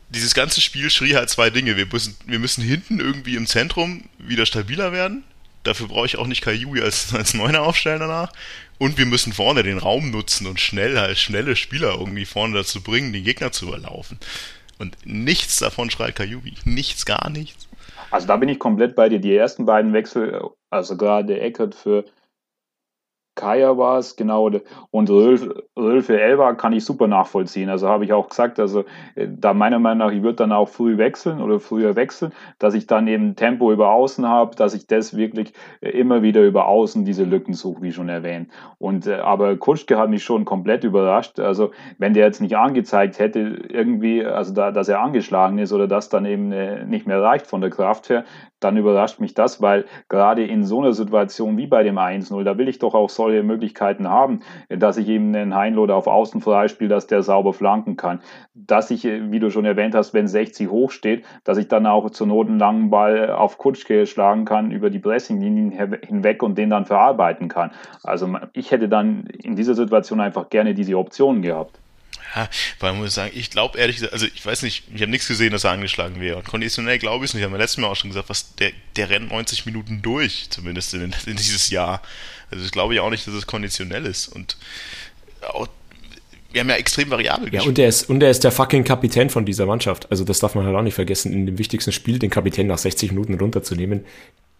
Dieses 0.09 0.33
ganze 0.33 0.61
Spiel 0.61 0.89
schrie 0.89 1.15
halt 1.15 1.29
zwei 1.29 1.49
Dinge. 1.49 1.75
Wir 1.75 1.85
müssen, 1.85 2.15
wir 2.25 2.39
müssen 2.39 2.63
hinten 2.63 3.01
irgendwie 3.01 3.35
im 3.35 3.45
Zentrum 3.45 4.03
wieder 4.17 4.45
stabiler 4.45 4.93
werden. 4.93 5.25
Dafür 5.67 5.89
brauche 5.89 6.05
ich 6.05 6.17
auch 6.17 6.27
nicht 6.27 6.41
Kaiju 6.41 6.81
als, 6.81 7.13
als 7.13 7.33
Neuner 7.33 7.63
aufstellen 7.63 7.99
danach. 7.99 8.31
Und 8.79 8.97
wir 8.97 9.05
müssen 9.05 9.33
vorne 9.33 9.63
den 9.63 9.77
Raum 9.77 10.11
nutzen 10.11 10.47
und 10.47 10.59
schnell 10.59 10.97
halt 10.97 11.17
schnelle 11.17 11.55
Spieler 11.55 11.95
irgendwie 11.99 12.25
vorne 12.25 12.55
dazu 12.55 12.81
bringen, 12.81 13.11
den 13.11 13.23
Gegner 13.23 13.51
zu 13.51 13.67
überlaufen. 13.67 14.17
Und 14.79 14.95
nichts 15.03 15.59
davon 15.59 15.89
schreit 15.89 16.15
Kajubi. 16.15 16.53
Nichts, 16.63 17.05
gar 17.05 17.29
nichts. 17.29 17.67
Also 18.11 18.27
da 18.27 18.37
bin 18.37 18.47
ich 18.47 18.59
komplett 18.59 18.95
bei 18.95 19.09
dir. 19.09 19.19
Die 19.19 19.35
ersten 19.35 19.65
beiden 19.65 19.91
Wechsel, 19.91 20.41
also 20.69 20.95
gerade 20.95 21.39
Eckert 21.39 21.75
für 21.75 22.05
Kaya 23.37 23.77
war 23.77 23.99
es, 23.99 24.15
genau. 24.15 24.49
Und 24.91 25.09
Rölfe 25.09 26.19
Elba 26.19 26.55
kann 26.55 26.73
ich 26.73 26.83
super 26.83 27.07
nachvollziehen. 27.07 27.69
Also 27.69 27.87
habe 27.87 28.03
ich 28.03 28.11
auch 28.11 28.27
gesagt, 28.27 28.59
also 28.59 28.83
äh, 29.15 29.27
da 29.29 29.53
meiner 29.53 29.79
Meinung 29.79 30.07
nach, 30.07 30.11
ich 30.11 30.23
würde 30.23 30.37
dann 30.37 30.51
auch 30.51 30.67
früh 30.67 30.97
wechseln 30.97 31.39
oder 31.39 31.59
früher 31.59 31.95
wechseln, 31.95 32.33
dass 32.59 32.73
ich 32.73 32.87
dann 32.87 33.07
eben 33.07 33.35
Tempo 33.35 33.71
über 33.71 33.91
Außen 33.91 34.27
habe, 34.27 34.55
dass 34.55 34.73
ich 34.73 34.87
das 34.87 35.15
wirklich 35.15 35.53
äh, 35.81 35.91
immer 35.91 36.23
wieder 36.23 36.43
über 36.43 36.67
Außen 36.67 37.05
diese 37.05 37.23
Lücken 37.23 37.53
suche, 37.53 37.83
wie 37.83 37.93
schon 37.93 38.09
erwähnt. 38.09 38.49
Und 38.79 39.05
äh, 39.05 39.19
aber 39.19 39.55
Kutschke 39.55 39.97
hat 39.97 40.09
mich 40.09 40.23
schon 40.23 40.43
komplett 40.43 40.83
überrascht. 40.83 41.39
Also 41.39 41.71
wenn 41.99 42.13
der 42.13 42.25
jetzt 42.25 42.41
nicht 42.41 42.57
angezeigt 42.57 43.19
hätte, 43.19 43.39
irgendwie, 43.39 44.25
also 44.25 44.53
da, 44.53 44.71
dass 44.71 44.89
er 44.89 44.99
angeschlagen 44.99 45.59
ist 45.59 45.71
oder 45.71 45.87
dass 45.87 46.09
dann 46.09 46.25
eben 46.25 46.49
nicht 46.89 47.05
mehr 47.05 47.21
reicht 47.21 47.45
von 47.45 47.61
der 47.61 47.69
Kraft 47.69 48.09
her, 48.09 48.25
dann 48.59 48.77
überrascht 48.77 49.19
mich 49.19 49.35
das, 49.35 49.61
weil 49.61 49.85
gerade 50.09 50.43
in 50.43 50.63
so 50.63 50.81
einer 50.81 50.93
Situation 50.93 51.57
wie 51.57 51.67
bei 51.67 51.83
dem 51.83 51.97
1-0, 51.97 52.43
da 52.43 52.57
will 52.57 52.67
ich 52.67 52.79
doch 52.79 52.95
auch 52.95 53.09
solche 53.09 53.26
Möglichkeiten 53.43 54.07
haben, 54.07 54.41
dass 54.69 54.97
ich 54.97 55.07
eben 55.07 55.35
einen 55.35 55.55
Heinloder 55.55 55.95
auf 55.95 56.07
Außen 56.07 56.41
freispiele, 56.41 56.89
dass 56.89 57.07
der 57.07 57.23
sauber 57.23 57.53
flanken 57.53 57.97
kann. 57.97 58.21
Dass 58.53 58.91
ich, 58.91 59.03
wie 59.03 59.39
du 59.39 59.49
schon 59.49 59.65
erwähnt 59.65 59.95
hast, 59.95 60.13
wenn 60.13 60.27
60 60.27 60.69
hoch 60.69 60.91
steht, 60.91 61.25
dass 61.43 61.57
ich 61.57 61.67
dann 61.67 61.85
auch 61.85 62.09
zur 62.09 62.27
Not 62.27 62.47
einen 62.47 62.59
langen 62.59 62.89
Ball 62.89 63.31
auf 63.31 63.57
Kutschke 63.57 64.05
schlagen 64.05 64.45
kann 64.45 64.71
über 64.71 64.89
die 64.89 64.99
Pressinglinien 64.99 65.71
hinweg 66.01 66.43
und 66.43 66.57
den 66.57 66.69
dann 66.69 66.85
verarbeiten 66.85 67.47
kann. 67.47 67.71
Also 68.03 68.37
ich 68.53 68.71
hätte 68.71 68.89
dann 68.89 69.25
in 69.27 69.55
dieser 69.55 69.75
Situation 69.75 70.19
einfach 70.19 70.49
gerne 70.49 70.73
diese 70.73 70.97
Option 70.97 71.41
gehabt. 71.41 71.79
Ja, 72.35 72.49
weil 72.79 72.91
man 72.91 73.01
muss 73.01 73.13
sagen, 73.13 73.31
ich 73.33 73.49
glaube 73.49 73.77
ehrlich 73.79 73.97
gesagt, 73.97 74.13
also 74.13 74.25
ich 74.25 74.45
weiß 74.45 74.61
nicht, 74.63 74.83
ich 74.93 75.01
habe 75.01 75.11
nichts 75.11 75.27
gesehen, 75.27 75.51
dass 75.51 75.63
er 75.63 75.71
angeschlagen 75.71 76.19
wäre. 76.19 76.37
Und 76.37 76.47
konditionell 76.47 76.99
glaube 76.99 77.25
ich 77.25 77.31
es 77.31 77.35
nicht. 77.35 77.43
Haben 77.43 77.53
wir 77.53 77.57
letztes 77.57 77.77
Mal 77.77 77.87
auch 77.87 77.95
schon 77.95 78.09
gesagt, 78.09 78.29
was 78.29 78.55
der, 78.55 78.71
der 78.95 79.09
rennt 79.09 79.31
90 79.31 79.65
Minuten 79.65 80.01
durch, 80.01 80.49
zumindest 80.49 80.93
in, 80.93 81.15
in 81.25 81.35
dieses 81.35 81.69
Jahr. 81.69 82.01
Also 82.51 82.65
ich 82.65 82.71
glaube 82.71 82.95
ja 82.95 83.01
auch 83.01 83.09
nicht, 83.09 83.27
dass 83.27 83.33
es 83.33 83.47
konditionell 83.47 84.05
ist. 84.05 84.27
Und 84.27 84.57
auch, 85.41 85.67
wir 86.51 86.61
haben 86.61 86.69
ja 86.69 86.75
extrem 86.75 87.09
variabel 87.09 87.53
Ja, 87.53 87.63
und 87.63 87.77
er, 87.77 87.89
ist, 87.89 88.09
und 88.09 88.23
er 88.23 88.29
ist 88.29 88.43
der 88.43 88.51
fucking 88.51 88.83
Kapitän 88.83 89.29
von 89.29 89.45
dieser 89.45 89.65
Mannschaft. 89.65 90.09
Also 90.11 90.23
das 90.23 90.39
darf 90.39 90.55
man 90.55 90.65
halt 90.65 90.75
auch 90.75 90.81
nicht 90.81 90.95
vergessen, 90.95 91.33
in 91.33 91.45
dem 91.45 91.57
wichtigsten 91.57 91.91
Spiel 91.91 92.19
den 92.19 92.29
Kapitän 92.29 92.67
nach 92.67 92.77
60 92.77 93.11
Minuten 93.11 93.35
runterzunehmen 93.35 94.05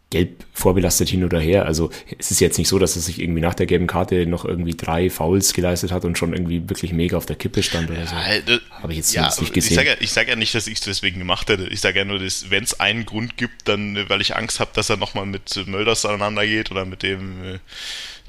gelb 0.10 0.46
vorbelastet 0.54 1.10
hin 1.10 1.24
oder 1.26 1.40
her. 1.40 1.66
Also 1.66 1.92
es 2.18 2.32
ist 2.32 2.40
jetzt 2.40 2.58
nicht 2.58 2.70
so, 2.70 2.80
dass 2.80 2.96
er 2.96 3.02
sich 3.02 3.20
irgendwie 3.20 3.42
nach 3.42 3.54
der 3.54 3.66
gelben 3.66 3.88
Karte 3.88 4.26
noch 4.26 4.46
irgendwie 4.46 4.74
drei 4.74 5.10
Fouls 5.10 5.54
geleistet 5.54 5.92
hat 5.92 6.06
und 6.06 6.18
schon 6.18 6.34
irgendwie 6.34 6.70
wirklich 6.70 6.94
mega 6.94 7.18
auf 7.18 7.26
der 7.26 7.36
Kippe 7.36 7.62
stand 7.62 7.90
oder 7.92 8.08
so. 8.08 8.16
Ja, 8.16 8.60
Habe 8.82 8.94
ich 8.94 9.00
jetzt, 9.00 9.14
ja, 9.14 9.28
nicht 9.28 9.54
gesehen. 9.54 9.72
Ich 9.72 9.76
sage 9.76 9.90
ja, 9.90 9.96
ich 10.00 10.12
sag 10.12 10.28
ja 10.30 10.36
nicht, 10.36 10.56
dass 10.56 10.68
ich 10.68 10.76
es 10.76 10.82
deswegen 10.82 11.20
gemacht 11.20 11.50
hätte. 11.50 11.68
Ich 11.68 11.82
sage 11.82 12.00
ja 12.00 12.06
nur, 12.06 12.20
dass 12.20 12.50
wenn 12.50 12.64
es 12.64 12.80
einen 12.80 13.06
Grund 13.06 13.36
gibt, 13.36 13.68
dann 13.68 13.98
weil 14.08 14.22
ich 14.22 14.36
Angst 14.36 14.60
habe, 14.62 14.72
dass 14.74 14.90
er 14.90 14.98
nochmal 14.98 15.26
mit 15.26 15.68
Mölders 15.68 16.06
aneinander 16.06 16.46
geht 16.46 16.72
oder 16.72 16.86
mit 16.86 17.04
dem, 17.04 17.44
äh, 17.44 17.60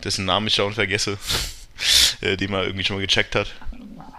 dessen 0.02 0.24
Namen 0.24 0.48
ich 0.48 0.54
schon 0.54 0.72
vergesse. 0.72 1.16
äh, 2.20 2.36
den 2.36 2.50
man 2.50 2.64
irgendwie 2.64 2.84
schon 2.84 2.96
mal 2.96 3.06
gecheckt 3.06 3.34
hat. 3.34 3.54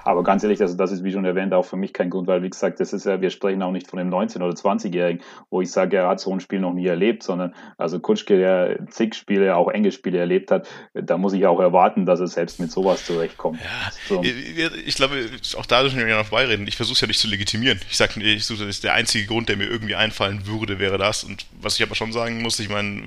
Aber 0.03 0.23
ganz 0.23 0.43
ehrlich, 0.43 0.61
also 0.61 0.75
das 0.75 0.91
ist 0.91 1.03
wie 1.03 1.11
schon 1.11 1.25
erwähnt 1.25 1.53
auch 1.53 1.65
für 1.65 1.75
mich 1.75 1.93
kein 1.93 2.09
Grund, 2.09 2.27
weil 2.27 2.41
wie 2.43 2.49
gesagt, 2.49 2.79
das 2.79 2.93
ist 2.93 3.05
ja, 3.05 3.21
wir 3.21 3.29
sprechen 3.29 3.61
auch 3.63 3.71
nicht 3.71 3.87
von 3.87 3.99
dem 3.99 4.09
19- 4.09 4.37
oder 4.37 4.53
20-Jährigen, 4.53 5.23
wo 5.49 5.61
ich 5.61 5.71
sage, 5.71 5.97
er 5.97 6.07
hat 6.07 6.19
so 6.19 6.33
ein 6.33 6.39
Spiel 6.39 6.59
noch 6.59 6.73
nie 6.73 6.87
erlebt, 6.87 7.23
sondern 7.23 7.53
also 7.77 7.99
Kutschke, 7.99 8.37
der 8.37 8.87
zig 8.89 9.15
Spiele, 9.15 9.55
auch 9.55 9.69
enge 9.69 9.91
Spiele 9.91 10.19
erlebt 10.19 10.51
hat, 10.51 10.67
da 10.93 11.17
muss 11.17 11.33
ich 11.33 11.45
auch 11.45 11.59
erwarten, 11.59 12.05
dass 12.05 12.19
er 12.19 12.27
selbst 12.27 12.59
mit 12.59 12.71
sowas 12.71 13.05
zurechtkommt. 13.05 13.59
Ja, 13.59 13.91
so. 14.07 14.23
ich 14.23 14.95
glaube, 14.95 15.25
auch 15.57 15.65
da 15.65 15.81
dürfen 15.81 15.99
wir 15.99 16.15
noch 16.15 16.29
beireden. 16.29 16.67
Ich 16.67 16.75
versuche 16.75 16.95
es 16.95 17.01
ja 17.01 17.07
nicht 17.07 17.19
zu 17.19 17.27
legitimieren. 17.27 17.79
Ich 17.89 17.97
sage, 17.97 18.21
ich 18.21 18.45
suche, 18.45 18.59
das 18.59 18.69
ist 18.69 18.83
der 18.83 18.93
einzige 18.93 19.27
Grund, 19.27 19.49
der 19.49 19.57
mir 19.57 19.65
irgendwie 19.65 19.95
einfallen 19.95 20.45
würde, 20.45 20.79
wäre 20.79 20.97
das. 20.97 21.23
Und 21.23 21.45
was 21.61 21.75
ich 21.75 21.83
aber 21.83 21.95
schon 21.95 22.11
sagen 22.11 22.41
muss, 22.41 22.59
ich 22.59 22.69
meine, 22.69 23.01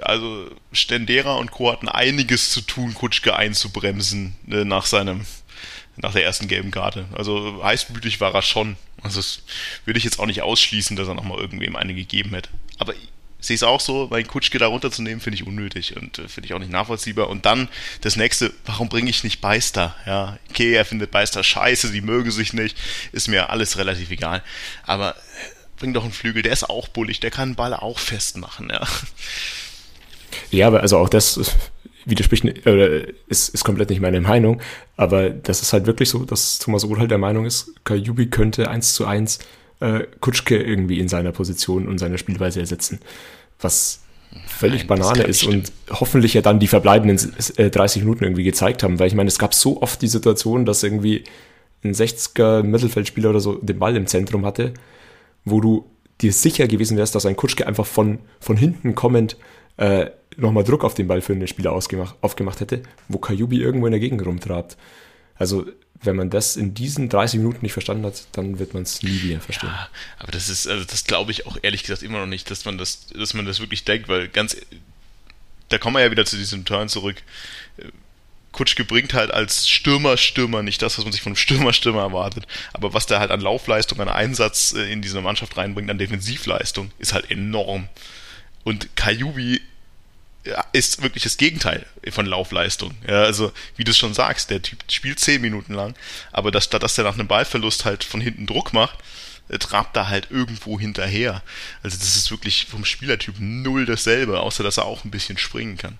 also 0.00 0.46
Stendera 0.72 1.36
und 1.36 1.50
Co. 1.50 1.72
hatten 1.72 1.88
einiges 1.88 2.50
zu 2.50 2.60
tun, 2.60 2.94
Kutschke 2.94 3.36
einzubremsen 3.36 4.34
ne, 4.46 4.64
nach 4.64 4.86
seinem 4.86 5.24
nach 6.02 6.12
der 6.12 6.24
ersten 6.24 6.48
gelben 6.48 6.70
Karte. 6.70 7.06
Also 7.12 7.62
heißblütig 7.62 8.20
war 8.20 8.34
er 8.34 8.42
schon. 8.42 8.76
Also 9.02 9.20
das 9.20 9.42
würde 9.84 9.98
ich 9.98 10.04
jetzt 10.04 10.18
auch 10.18 10.26
nicht 10.26 10.42
ausschließen, 10.42 10.96
dass 10.96 11.08
er 11.08 11.14
nochmal 11.14 11.38
irgendwem 11.38 11.76
eine 11.76 11.94
gegeben 11.94 12.30
hätte. 12.30 12.50
Aber 12.78 12.94
ich 12.94 13.08
sehe 13.40 13.54
es 13.54 13.62
auch 13.62 13.80
so, 13.80 14.08
mein 14.10 14.26
Kutschke 14.26 14.58
da 14.58 14.66
runterzunehmen, 14.66 15.20
finde 15.20 15.36
ich 15.36 15.46
unnötig 15.46 15.96
und 15.96 16.18
äh, 16.18 16.28
finde 16.28 16.46
ich 16.46 16.54
auch 16.54 16.58
nicht 16.58 16.70
nachvollziehbar. 16.70 17.28
Und 17.28 17.46
dann 17.46 17.68
das 18.02 18.16
nächste, 18.16 18.52
warum 18.66 18.88
bringe 18.88 19.10
ich 19.10 19.24
nicht 19.24 19.40
Beister? 19.40 19.96
Ja, 20.06 20.38
okay, 20.50 20.74
er 20.74 20.84
findet 20.84 21.10
Beister 21.10 21.42
scheiße, 21.42 21.90
die 21.92 22.02
mögen 22.02 22.30
sich 22.30 22.52
nicht, 22.52 22.76
ist 23.12 23.28
mir 23.28 23.50
alles 23.50 23.78
relativ 23.78 24.10
egal. 24.10 24.42
Aber 24.84 25.16
äh, 25.16 25.20
bring 25.78 25.94
doch 25.94 26.04
einen 26.04 26.12
Flügel, 26.12 26.42
der 26.42 26.52
ist 26.52 26.68
auch 26.68 26.88
bullig, 26.88 27.20
der 27.20 27.30
kann 27.30 27.50
einen 27.50 27.54
Ball 27.56 27.74
auch 27.74 27.98
festmachen, 27.98 28.70
ja. 28.70 28.86
Ja, 30.50 30.68
aber 30.68 30.80
also 30.80 30.98
auch 30.98 31.08
das 31.08 31.40
widerspricht 32.04 32.66
oder 32.66 33.08
ist, 33.28 33.54
ist 33.54 33.64
komplett 33.64 33.90
nicht 33.90 34.00
meine 34.00 34.20
Meinung, 34.20 34.60
aber 34.96 35.30
das 35.30 35.62
ist 35.62 35.72
halt 35.72 35.86
wirklich 35.86 36.08
so, 36.08 36.24
dass 36.24 36.58
Thomas 36.58 36.84
Ohl 36.84 36.98
halt 36.98 37.10
der 37.10 37.18
Meinung 37.18 37.44
ist, 37.44 37.74
Kajubi 37.84 38.26
könnte 38.26 38.70
eins 38.70 38.94
zu 38.94 39.06
eins 39.06 39.38
äh, 39.80 40.00
Kutschke 40.20 40.56
irgendwie 40.56 41.00
in 41.00 41.08
seiner 41.08 41.32
Position 41.32 41.88
und 41.88 41.98
seiner 41.98 42.18
Spielweise 42.18 42.60
ersetzen, 42.60 43.00
was 43.60 44.02
völlig 44.46 44.88
Nein, 44.88 45.00
Banane 45.00 45.22
ist 45.24 45.44
und 45.44 45.72
hoffentlich 45.90 46.34
ja 46.34 46.42
dann 46.42 46.60
die 46.60 46.68
verbleibenden 46.68 47.34
äh, 47.56 47.70
30 47.70 48.02
Minuten 48.02 48.24
irgendwie 48.24 48.44
gezeigt 48.44 48.82
haben, 48.82 48.98
weil 48.98 49.08
ich 49.08 49.14
meine, 49.14 49.28
es 49.28 49.38
gab 49.38 49.54
so 49.54 49.82
oft 49.82 50.00
die 50.02 50.08
Situation, 50.08 50.64
dass 50.64 50.82
irgendwie 50.82 51.24
ein 51.82 51.94
60er 51.94 52.62
Mittelfeldspieler 52.62 53.30
oder 53.30 53.40
so 53.40 53.54
den 53.54 53.78
Ball 53.78 53.96
im 53.96 54.06
Zentrum 54.06 54.44
hatte, 54.44 54.74
wo 55.44 55.60
du 55.60 55.86
dir 56.20 56.32
sicher 56.32 56.68
gewesen 56.68 56.96
wärst, 56.96 57.14
dass 57.14 57.26
ein 57.26 57.36
Kutschke 57.36 57.66
einfach 57.66 57.86
von, 57.86 58.18
von 58.40 58.56
hinten 58.56 58.94
kommend 58.94 59.36
äh, 59.80 60.10
nochmal 60.36 60.62
Druck 60.62 60.84
auf 60.84 60.94
den 60.94 61.08
Ball 61.08 61.22
für 61.22 61.34
den 61.34 61.48
Spieler 61.48 61.72
ausgemacht, 61.72 62.14
aufgemacht 62.20 62.60
hätte, 62.60 62.82
wo 63.08 63.18
Kajubi 63.18 63.60
irgendwo 63.60 63.86
in 63.86 63.92
der 63.92 64.00
Gegend 64.00 64.24
rumtrabt. 64.24 64.76
Also, 65.36 65.66
wenn 66.02 66.16
man 66.16 66.28
das 66.28 66.56
in 66.56 66.74
diesen 66.74 67.08
30 67.08 67.38
Minuten 67.38 67.60
nicht 67.62 67.72
verstanden 67.72 68.04
hat, 68.04 68.24
dann 68.32 68.58
wird 68.58 68.74
man 68.74 68.82
es 68.82 69.02
nie 69.02 69.22
wieder 69.22 69.40
verstehen. 69.40 69.70
Ja, 69.70 69.88
aber 70.18 70.32
das 70.32 70.48
ist, 70.48 70.66
also 70.66 70.84
das 70.84 71.04
glaube 71.04 71.30
ich 71.30 71.46
auch 71.46 71.58
ehrlich 71.62 71.82
gesagt 71.82 72.02
immer 72.02 72.18
noch 72.18 72.26
nicht, 72.26 72.50
dass 72.50 72.64
man 72.64 72.78
das, 72.78 73.06
dass 73.08 73.34
man 73.34 73.46
das 73.46 73.60
wirklich 73.60 73.84
denkt, 73.84 74.08
weil 74.08 74.28
ganz, 74.28 74.56
da 75.70 75.78
kommen 75.78 75.96
wir 75.96 76.02
ja 76.02 76.10
wieder 76.10 76.26
zu 76.26 76.36
diesem 76.36 76.64
Turn 76.64 76.88
zurück. 76.88 77.16
Kutschke 78.52 78.84
bringt 78.84 79.14
halt 79.14 79.30
als 79.30 79.68
Stürmer, 79.68 80.16
Stürmer 80.16 80.62
nicht 80.62 80.82
das, 80.82 80.98
was 80.98 81.04
man 81.04 81.12
sich 81.12 81.22
von 81.22 81.30
einem 81.30 81.36
Stürmer, 81.36 81.72
Stürmer 81.72 82.02
erwartet. 82.02 82.46
Aber 82.72 82.92
was 82.92 83.06
der 83.06 83.20
halt 83.20 83.30
an 83.30 83.40
Laufleistung, 83.40 84.00
an 84.00 84.08
Einsatz 84.08 84.74
äh, 84.74 84.92
in 84.92 85.00
diese 85.02 85.20
Mannschaft 85.20 85.56
reinbringt, 85.56 85.90
an 85.90 85.98
Defensivleistung, 85.98 86.90
ist 86.98 87.12
halt 87.12 87.30
enorm. 87.30 87.88
Und 88.64 88.94
Kajubi 88.96 89.60
ist 90.72 91.02
wirklich 91.02 91.22
das 91.22 91.36
Gegenteil 91.36 91.86
von 92.10 92.26
Laufleistung. 92.26 92.94
Ja, 93.06 93.22
also, 93.22 93.52
wie 93.76 93.84
du 93.84 93.92
schon 93.92 94.14
sagst, 94.14 94.50
der 94.50 94.62
Typ 94.62 94.78
spielt 94.90 95.20
zehn 95.20 95.40
Minuten 95.40 95.74
lang, 95.74 95.94
aber 96.32 96.50
das, 96.50 96.64
statt 96.64 96.82
dass 96.82 96.96
er 96.98 97.04
nach 97.04 97.14
einem 97.14 97.28
Ballverlust 97.28 97.84
halt 97.84 98.04
von 98.04 98.20
hinten 98.20 98.46
Druck 98.46 98.72
macht, 98.72 98.98
äh, 99.48 99.58
trabt 99.58 99.96
er 99.96 100.08
halt 100.08 100.28
irgendwo 100.30 100.80
hinterher. 100.80 101.42
Also, 101.82 101.98
das 101.98 102.16
ist 102.16 102.30
wirklich 102.30 102.66
vom 102.66 102.84
Spielertyp 102.84 103.34
null 103.38 103.84
dasselbe, 103.84 104.40
außer 104.40 104.62
dass 104.62 104.78
er 104.78 104.86
auch 104.86 105.04
ein 105.04 105.10
bisschen 105.10 105.38
springen 105.38 105.76
kann. 105.76 105.98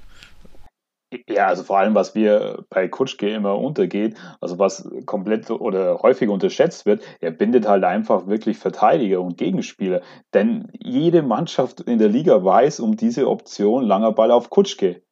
Ja, 1.29 1.49
also 1.49 1.65
vor 1.65 1.79
allem, 1.79 1.95
was 1.97 2.15
wir 2.15 2.65
bei 2.71 2.87
Kutschke 2.87 3.31
immer 3.31 3.59
untergeht, 3.59 4.17
also 4.41 4.61
was 4.61 4.89
komplett 5.07 5.51
oder 5.51 5.99
häufig 6.03 6.29
unterschätzt 6.29 6.87
wird, 6.87 7.03
er 7.21 7.33
bindet 7.33 7.67
halt 7.67 7.83
einfach 7.83 8.29
wirklich 8.29 8.59
Verteidiger 8.59 9.21
und 9.21 9.37
Gegenspieler. 9.37 10.03
Denn 10.35 10.69
jede 10.79 11.23
Mannschaft 11.23 11.81
in 11.81 11.99
der 11.99 12.09
Liga 12.09 12.45
weiß 12.45 12.79
um 12.79 12.97
diese 12.97 13.29
Option 13.29 13.85
langer 13.85 14.13
Ball 14.13 14.31
auf 14.31 14.51
Kutschke. 14.51 15.03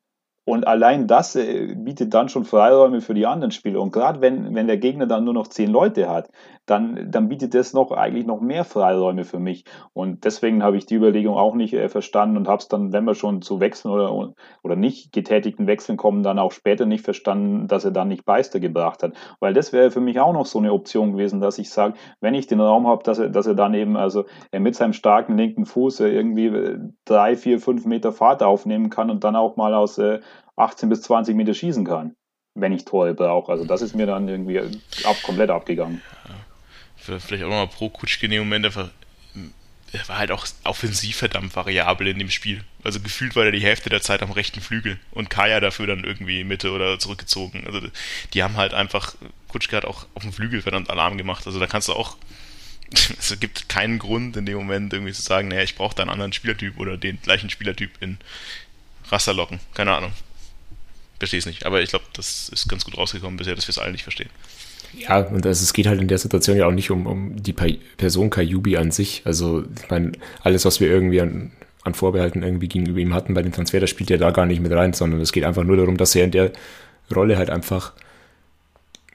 Und 0.45 0.67
allein 0.67 1.09
das 1.09 1.37
äh, 1.37 1.75
bietet 1.75 2.15
dann 2.15 2.29
schon 2.29 2.45
Freiräume 2.45 3.01
für 3.01 3.15
die 3.15 3.27
anderen 3.27 3.51
Spieler. 3.51 3.81
Und 3.81 3.93
gerade 3.93 4.21
wenn, 4.21 4.55
wenn 4.55 4.67
der 4.67 4.79
Gegner 4.79 5.07
dann 5.07 5.25
nur 5.25 5.35
noch 5.35 5.49
zehn 5.49 5.71
Leute 5.71 6.09
hat, 6.09 6.31
dann, 6.71 7.11
dann 7.11 7.29
bietet 7.29 7.55
das 7.55 7.73
noch 7.73 7.91
eigentlich 7.91 8.27
noch 8.27 8.41
mehr 8.41 8.65
Freiräume 8.65 9.25
für 9.25 9.39
mich. 9.39 9.65
Und 9.93 10.25
deswegen 10.25 10.63
habe 10.63 10.77
ich 10.77 10.87
die 10.87 10.95
Überlegung 10.95 11.37
auch 11.37 11.55
nicht 11.55 11.75
äh, 11.75 11.89
verstanden 11.89 12.37
und 12.37 12.49
habe 12.49 12.59
es 12.59 12.69
dann, 12.69 12.93
wenn 12.93 13.05
wir 13.05 13.15
schon 13.15 13.43
zu 13.43 13.61
Wechseln 13.61 13.93
oder, 13.93 14.35
oder 14.63 14.77
nicht 14.77 15.13
getätigten 15.13 15.67
Wechseln 15.67 15.97
kommen, 15.97 16.23
dann 16.23 16.39
auch 16.39 16.53
später 16.53 16.87
nicht 16.87 17.05
verstanden, 17.05 17.69
dass 17.69 17.85
er 17.85 17.91
dann 17.91 18.09
nicht 18.09 18.25
Beister 18.25 18.61
gebracht 18.61 19.03
hat. 19.03 19.15
Weil 19.41 19.55
das 19.55 19.73
wäre 19.73 19.91
für 19.91 20.01
mich 20.01 20.21
auch 20.21 20.33
noch 20.33 20.47
so 20.47 20.59
eine 20.59 20.73
Option 20.73 21.13
gewesen, 21.13 21.41
dass 21.41 21.59
ich 21.59 21.71
sage, 21.71 21.95
wenn 22.21 22.35
ich 22.35 22.47
den 22.47 22.61
Raum 22.61 22.87
habe, 22.87 23.03
dass 23.03 23.19
er, 23.19 23.29
dass 23.29 23.47
er 23.47 23.55
dann 23.55 23.75
eben 23.75 23.97
also 23.97 24.25
er 24.51 24.61
mit 24.61 24.75
seinem 24.75 24.93
starken 24.93 25.37
linken 25.37 25.67
Fuß 25.67 26.01
äh, 26.01 26.09
irgendwie 26.09 26.47
äh, 26.47 26.79
drei, 27.05 27.37
vier, 27.37 27.61
fünf 27.61 27.87
Meter 27.87 28.13
Fahrt 28.13 28.43
aufnehmen 28.43 28.91
kann 28.91 29.11
und 29.11 29.25
dann 29.25 29.37
auch 29.37 29.57
mal 29.57 29.75
aus 29.75 29.99
äh, 29.99 30.21
18 30.57 30.89
bis 30.89 31.03
20 31.03 31.37
Meter 31.37 31.55
schießen 31.55 31.85
kann, 31.85 32.17
wenn 32.55 32.73
ich 32.73 32.85
Tore 32.85 33.15
brauche. 33.15 33.53
Also 33.53 33.65
das 33.65 33.83
ist 33.83 33.95
mir 33.95 34.07
dann 34.07 34.29
irgendwie 34.29 34.59
ab, 34.59 35.17
komplett 35.25 35.51
abgegangen. 35.51 36.03
Vielleicht 37.21 37.45
auch 37.45 37.49
nochmal 37.49 37.69
pro 37.69 37.89
Kutschke 37.89 38.27
in 38.27 38.33
dem 38.33 38.41
Moment 38.41 38.67
einfach, 38.67 38.91
er 39.93 40.09
war 40.09 40.19
halt 40.19 40.31
auch 40.31 40.47
offensiv 40.65 41.17
verdammt 41.17 41.57
variabel 41.57 42.09
in 42.09 42.19
dem 42.19 42.31
Spiel. 42.31 42.63
Also 42.85 43.01
gefühlt 43.01 43.37
war 43.37 43.47
er 43.47 43.53
die 43.53 43.63
Hälfte 43.63 43.89
der 43.89 44.03
Zeit 44.03 44.23
am 44.23 44.31
rechten 44.31 44.61
Flügel 44.61 44.99
und 45.13 45.31
Kaya 45.31 45.61
dafür 45.61 45.87
dann 45.87 46.05
irgendwie 46.05 46.45
Mitte 46.45 46.73
oder 46.73 46.99
zurückgezogen. 46.99 47.67
Also 47.67 47.81
die 48.35 48.43
haben 48.43 48.57
halt 48.57 48.75
einfach, 48.75 49.15
Kutschke 49.49 49.77
hat 49.77 49.85
auch 49.85 50.07
auf 50.15 50.23
dem 50.23 50.33
Flügel 50.33 50.61
verdammt 50.61 50.91
Alarm 50.91 51.17
gemacht. 51.17 51.47
Also 51.47 51.59
da 51.59 51.67
kannst 51.67 51.89
du 51.89 51.95
auch, 51.95 52.17
es 53.19 53.35
gibt 53.41 53.69
keinen 53.69 53.99
Grund 53.99 54.37
in 54.37 54.45
dem 54.45 54.59
Moment 54.59 54.93
irgendwie 54.93 55.13
zu 55.13 55.23
sagen, 55.23 55.49
naja, 55.49 55.63
ich 55.63 55.75
brauche 55.75 55.95
da 55.95 56.03
einen 56.03 56.11
anderen 56.11 56.33
Spielertyp 56.33 56.79
oder 56.79 56.97
den 56.97 57.21
gleichen 57.23 57.49
Spielertyp 57.49 57.91
in 58.01 58.19
Rasterlocken. 59.11 59.61
Keine 59.73 59.97
Ahnung 59.97 60.13
verstehe 61.19 61.39
es 61.39 61.47
nicht. 61.47 61.67
Aber 61.67 61.83
ich 61.83 61.91
glaube, 61.91 62.05
das 62.13 62.49
ist 62.49 62.69
ganz 62.69 62.85
gut 62.85 62.97
rausgekommen 62.97 63.37
bisher, 63.37 63.55
dass 63.55 63.67
wir 63.67 63.71
es 63.71 63.79
alle 63.79 63.93
nicht 63.93 64.03
verstehen. 64.03 64.31
Ja, 64.95 65.21
und 65.21 65.45
also 65.47 65.63
es 65.63 65.73
geht 65.73 65.87
halt 65.87 66.01
in 66.01 66.09
der 66.09 66.19
Situation 66.19 66.57
ja 66.57 66.67
auch 66.67 66.73
nicht 66.73 66.91
um, 66.91 67.07
um 67.07 67.43
die 67.43 67.53
Person 67.53 68.31
Kayubi 68.31 68.77
an 68.77 68.91
sich. 68.91 69.23
Also, 69.25 69.63
ich 69.83 69.91
meine, 69.91 70.13
alles, 70.43 70.65
was 70.65 70.81
wir 70.81 70.89
irgendwie 70.89 71.21
an, 71.21 71.53
an 71.85 71.95
Vorbehalten 71.95 72.43
irgendwie 72.43 72.69
gegenüber 72.69 72.99
ihm 72.99 73.15
hatten 73.15 73.35
bei 73.35 73.43
dem 73.43 73.53
Transfer, 73.53 73.81
das 73.81 73.91
spielt 73.91 74.11
ja 74.11 74.17
da 74.17 74.31
gar 74.31 74.47
nicht 74.47 74.61
mit 74.61 74.73
rein, 74.73 74.93
sondern 74.93 75.21
es 75.21 75.33
geht 75.33 75.45
einfach 75.45 75.65
nur 75.65 75.77
darum, 75.77 75.97
dass 75.97 76.15
er 76.15 76.25
in 76.25 76.31
der 76.31 76.53
Rolle 77.15 77.37
halt 77.37 77.51
einfach, 77.51 77.93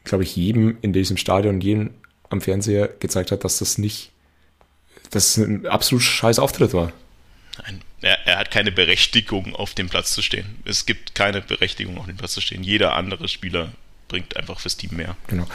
glaube 0.04 0.24
ich, 0.24 0.36
jedem 0.36 0.78
in 0.82 0.94
diesem 0.94 1.18
Stadion, 1.18 1.62
jedem 1.62 1.92
am 2.30 2.42
Fernseher 2.42 2.88
gezeigt 3.00 3.32
hat, 3.32 3.44
dass 3.44 3.60
das 3.60 3.78
nicht, 3.78 4.12
dass 5.12 5.38
es 5.38 5.44
ein 5.44 5.66
absolut 5.66 6.04
scheiß 6.04 6.40
Auftritt 6.40 6.74
war. 6.74 6.92
Ein 7.64 7.82
er, 8.04 8.20
er, 8.28 8.38
hat 8.38 8.52
keine 8.52 8.72
Berechtigung, 8.72 9.56
auf 9.56 9.74
dem 9.74 9.88
Platz 9.88 10.12
zu 10.12 10.22
stehen. 10.22 10.58
Es 10.66 10.86
gibt 10.86 11.16
keine 11.16 11.40
Berechtigung, 11.42 11.98
auf 11.98 12.06
dem 12.06 12.18
Platz 12.18 12.34
zu 12.34 12.42
stehen. 12.42 12.62
Jeder 12.62 12.96
andere 12.96 13.30
Spieler 13.30 13.72
bringt 14.08 14.38
einfach 14.38 14.60
fürs 14.60 14.78
Team 14.78 14.98
mehr. 14.98 15.16
Genau. 15.28 15.46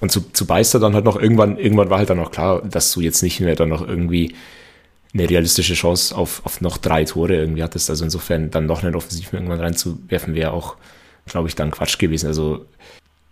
Und 0.00 0.10
zu, 0.10 0.20
zu 0.32 0.46
Beister 0.46 0.80
dann 0.80 0.94
halt 0.94 1.04
noch 1.04 1.16
irgendwann, 1.16 1.56
irgendwann 1.56 1.90
war 1.90 1.98
halt 1.98 2.10
dann 2.10 2.20
auch 2.20 2.30
klar, 2.30 2.62
dass 2.62 2.92
du 2.92 3.00
jetzt 3.00 3.22
nicht 3.22 3.40
mehr 3.40 3.54
dann 3.54 3.68
noch 3.68 3.86
irgendwie 3.86 4.34
eine 5.14 5.28
realistische 5.28 5.74
Chance 5.74 6.16
auf, 6.16 6.44
auf 6.44 6.60
noch 6.60 6.78
drei 6.78 7.04
Tore 7.04 7.36
irgendwie 7.36 7.62
hattest. 7.62 7.90
Also 7.90 8.04
insofern 8.04 8.50
dann 8.50 8.66
noch 8.66 8.82
einen 8.82 8.96
Offensiv 8.96 9.32
irgendwann 9.32 9.60
reinzuwerfen, 9.60 10.34
wäre 10.34 10.52
auch, 10.52 10.76
glaube 11.26 11.48
ich, 11.48 11.54
dann 11.54 11.70
Quatsch 11.70 11.98
gewesen. 11.98 12.26
Also 12.26 12.66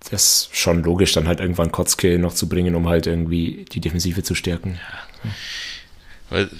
das 0.08 0.22
ist 0.22 0.56
schon 0.56 0.82
logisch, 0.82 1.12
dann 1.12 1.26
halt 1.26 1.40
irgendwann 1.40 1.72
Kotzke 1.72 2.18
noch 2.18 2.34
zu 2.34 2.48
bringen, 2.48 2.74
um 2.74 2.88
halt 2.88 3.06
irgendwie 3.06 3.66
die 3.72 3.80
Defensive 3.80 4.22
zu 4.22 4.34
stärken. 4.34 4.78
Ja. 5.22 5.30
Weil 6.30 6.50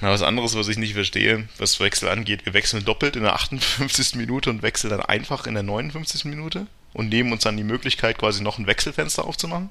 was 0.00 0.22
anderes, 0.22 0.56
was 0.56 0.68
ich 0.68 0.78
nicht 0.78 0.94
verstehe, 0.94 1.46
was 1.58 1.78
Wechsel 1.78 2.08
angeht. 2.08 2.46
Wir 2.46 2.54
wechseln 2.54 2.84
doppelt 2.84 3.16
in 3.16 3.22
der 3.22 3.34
58. 3.34 4.14
Minute 4.16 4.48
und 4.50 4.62
wechseln 4.62 4.90
dann 4.90 5.02
einfach 5.02 5.46
in 5.46 5.54
der 5.54 5.62
59. 5.62 6.24
Minute 6.24 6.66
und 6.92 7.08
nehmen 7.08 7.32
uns 7.32 7.42
dann 7.42 7.56
die 7.56 7.64
Möglichkeit, 7.64 8.18
quasi 8.18 8.42
noch 8.42 8.58
ein 8.58 8.66
Wechselfenster 8.66 9.24
aufzumachen? 9.24 9.70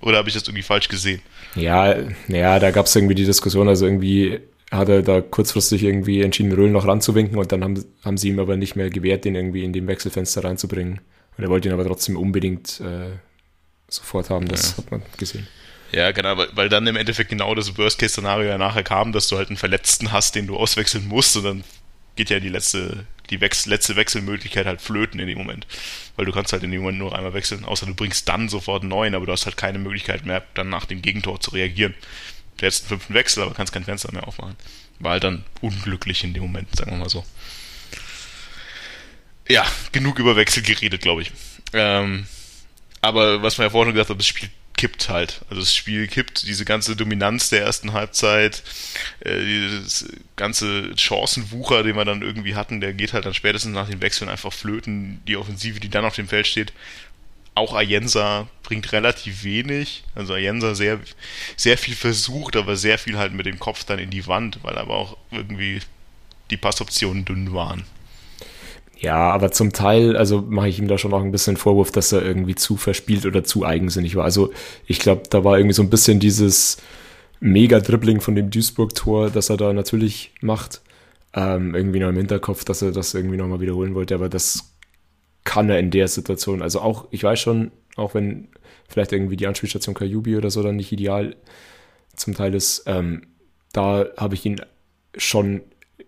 Oder 0.00 0.18
habe 0.18 0.28
ich 0.28 0.34
das 0.34 0.44
irgendwie 0.44 0.62
falsch 0.62 0.88
gesehen? 0.88 1.20
Ja, 1.54 1.96
ja, 2.28 2.58
da 2.58 2.70
gab 2.70 2.86
es 2.86 2.94
irgendwie 2.94 3.14
die 3.14 3.24
Diskussion, 3.24 3.68
also 3.68 3.86
irgendwie 3.86 4.40
hat 4.70 4.88
er 4.88 5.02
da 5.02 5.20
kurzfristig 5.20 5.82
irgendwie 5.82 6.22
entschieden, 6.22 6.52
Röhl 6.52 6.70
noch 6.70 6.86
ranzuwinken 6.86 7.38
und 7.38 7.50
dann 7.52 7.64
haben, 7.64 7.84
haben 8.04 8.16
sie 8.16 8.28
ihm 8.28 8.38
aber 8.38 8.56
nicht 8.56 8.76
mehr 8.76 8.90
gewährt, 8.90 9.24
den 9.24 9.34
irgendwie 9.34 9.64
in 9.64 9.72
dem 9.72 9.86
Wechselfenster 9.86 10.44
reinzubringen. 10.44 11.00
Und 11.36 11.44
er 11.44 11.50
wollte 11.50 11.68
ihn 11.68 11.74
aber 11.74 11.86
trotzdem 11.86 12.16
unbedingt 12.16 12.80
äh, 12.80 13.10
sofort 13.88 14.30
haben, 14.30 14.46
das 14.46 14.72
ja. 14.72 14.78
hat 14.78 14.90
man 14.90 15.02
gesehen. 15.16 15.46
Ja, 15.92 16.10
genau, 16.12 16.36
weil, 16.36 16.48
weil 16.52 16.68
dann 16.68 16.86
im 16.86 16.96
Endeffekt 16.96 17.30
genau 17.30 17.54
das 17.54 17.78
Worst-Case-Szenario 17.78 18.48
ja 18.48 18.58
nachher 18.58 18.82
kam, 18.82 19.12
dass 19.12 19.28
du 19.28 19.38
halt 19.38 19.48
einen 19.48 19.56
Verletzten 19.56 20.12
hast, 20.12 20.34
den 20.34 20.46
du 20.46 20.56
auswechseln 20.56 21.08
musst 21.08 21.36
und 21.36 21.44
dann 21.44 21.64
geht 22.18 22.30
ja 22.30 22.40
die 22.40 22.48
letzte, 22.48 23.06
die 23.30 23.40
Wechsel, 23.40 23.70
letzte 23.70 23.96
Wechselmöglichkeit 23.96 24.66
halt 24.66 24.82
flöten 24.82 25.20
in 25.20 25.28
dem 25.28 25.38
Moment. 25.38 25.66
Weil 26.16 26.26
du 26.26 26.32
kannst 26.32 26.52
halt 26.52 26.64
in 26.64 26.70
dem 26.70 26.82
Moment 26.82 26.98
nur 26.98 27.16
einmal 27.16 27.32
wechseln, 27.32 27.64
außer 27.64 27.86
du 27.86 27.94
bringst 27.94 28.28
dann 28.28 28.48
sofort 28.48 28.82
einen 28.82 28.90
neuen, 28.90 29.14
aber 29.14 29.24
du 29.24 29.32
hast 29.32 29.46
halt 29.46 29.56
keine 29.56 29.78
Möglichkeit 29.78 30.26
mehr, 30.26 30.44
dann 30.54 30.68
nach 30.68 30.84
dem 30.84 31.00
Gegentor 31.00 31.40
zu 31.40 31.52
reagieren. 31.52 31.94
Du 32.56 32.66
hättest 32.66 32.82
einen 32.82 32.88
fünften 32.88 33.14
Wechsel, 33.14 33.42
aber 33.44 33.54
kannst 33.54 33.72
kein 33.72 33.84
Fenster 33.84 34.12
mehr 34.12 34.26
aufmachen. 34.26 34.56
War 34.98 35.12
halt 35.12 35.24
dann 35.24 35.44
unglücklich 35.60 36.24
in 36.24 36.34
dem 36.34 36.42
Moment, 36.42 36.74
sagen 36.76 36.90
wir 36.90 36.98
mal 36.98 37.08
so. 37.08 37.24
Ja, 39.48 39.64
genug 39.92 40.18
über 40.18 40.34
Wechsel 40.36 40.64
geredet, 40.64 41.00
glaube 41.00 41.22
ich. 41.22 41.32
Ähm, 41.72 42.26
aber 43.00 43.42
was 43.42 43.58
man 43.58 43.66
ja 43.66 43.70
vorhin 43.70 43.94
gesagt 43.94 44.10
hat, 44.10 44.18
das 44.18 44.26
Spiel 44.26 44.50
kippt 44.78 45.08
halt. 45.08 45.42
Also 45.50 45.60
das 45.60 45.74
Spiel 45.74 46.06
kippt, 46.06 46.46
diese 46.46 46.64
ganze 46.64 46.96
Dominanz 46.96 47.50
der 47.50 47.62
ersten 47.62 47.92
Halbzeit, 47.92 48.62
äh, 49.20 49.38
dieses 49.38 50.08
ganze 50.36 50.96
Chancenwucher, 50.96 51.82
den 51.82 51.96
wir 51.96 52.04
dann 52.04 52.22
irgendwie 52.22 52.54
hatten, 52.54 52.80
der 52.80 52.94
geht 52.94 53.12
halt 53.12 53.26
dann 53.26 53.34
spätestens 53.34 53.74
nach 53.74 53.88
den 53.88 54.00
Wechseln 54.00 54.30
einfach 54.30 54.52
flöten. 54.52 55.20
Die 55.26 55.36
Offensive, 55.36 55.80
die 55.80 55.90
dann 55.90 56.04
auf 56.04 56.14
dem 56.14 56.28
Feld 56.28 56.46
steht, 56.46 56.72
auch 57.56 57.74
Ayensa 57.74 58.46
bringt 58.62 58.92
relativ 58.92 59.42
wenig. 59.42 60.04
Also 60.14 60.32
Ayensa 60.34 60.76
sehr, 60.76 61.00
sehr 61.56 61.76
viel 61.76 61.96
versucht, 61.96 62.54
aber 62.54 62.76
sehr 62.76 62.98
viel 62.98 63.18
halt 63.18 63.32
mit 63.32 63.46
dem 63.46 63.58
Kopf 63.58 63.82
dann 63.82 63.98
in 63.98 64.10
die 64.10 64.28
Wand, 64.28 64.60
weil 64.62 64.78
aber 64.78 64.94
auch 64.94 65.16
irgendwie 65.32 65.80
die 66.50 66.56
Passoptionen 66.56 67.24
dünn 67.24 67.52
waren. 67.52 67.84
Ja, 69.00 69.30
aber 69.30 69.52
zum 69.52 69.72
Teil, 69.72 70.16
also 70.16 70.42
mache 70.42 70.68
ich 70.68 70.80
ihm 70.80 70.88
da 70.88 70.98
schon 70.98 71.14
auch 71.14 71.22
ein 71.22 71.30
bisschen 71.30 71.56
Vorwurf, 71.56 71.92
dass 71.92 72.10
er 72.10 72.22
irgendwie 72.22 72.56
zu 72.56 72.76
verspielt 72.76 73.26
oder 73.26 73.44
zu 73.44 73.64
eigensinnig 73.64 74.16
war. 74.16 74.24
Also 74.24 74.52
ich 74.86 74.98
glaube, 74.98 75.22
da 75.30 75.44
war 75.44 75.56
irgendwie 75.56 75.74
so 75.74 75.82
ein 75.82 75.90
bisschen 75.90 76.18
dieses 76.18 76.78
Mega-Dribbling 77.38 78.20
von 78.20 78.34
dem 78.34 78.50
Duisburg-Tor, 78.50 79.30
das 79.30 79.50
er 79.50 79.56
da 79.56 79.72
natürlich 79.72 80.32
macht. 80.40 80.80
Ähm, 81.32 81.76
irgendwie 81.76 82.00
noch 82.00 82.08
im 82.08 82.16
Hinterkopf, 82.16 82.64
dass 82.64 82.82
er 82.82 82.90
das 82.90 83.14
irgendwie 83.14 83.36
nochmal 83.36 83.60
wiederholen 83.60 83.94
wollte, 83.94 84.16
aber 84.16 84.28
das 84.28 84.74
kann 85.44 85.70
er 85.70 85.78
in 85.78 85.92
der 85.92 86.08
Situation. 86.08 86.60
Also 86.60 86.80
auch, 86.80 87.06
ich 87.12 87.22
weiß 87.22 87.38
schon, 87.38 87.70
auch 87.94 88.14
wenn 88.14 88.48
vielleicht 88.88 89.12
irgendwie 89.12 89.36
die 89.36 89.46
Anspielstation 89.46 89.94
Kajubi 89.94 90.36
oder 90.36 90.50
so 90.50 90.62
dann 90.62 90.76
nicht 90.76 90.90
ideal 90.90 91.36
zum 92.16 92.34
Teil 92.34 92.54
ist, 92.54 92.82
ähm, 92.86 93.28
da 93.72 94.06
habe 94.16 94.34
ich 94.34 94.44
ihn 94.44 94.60
schon 95.16 95.60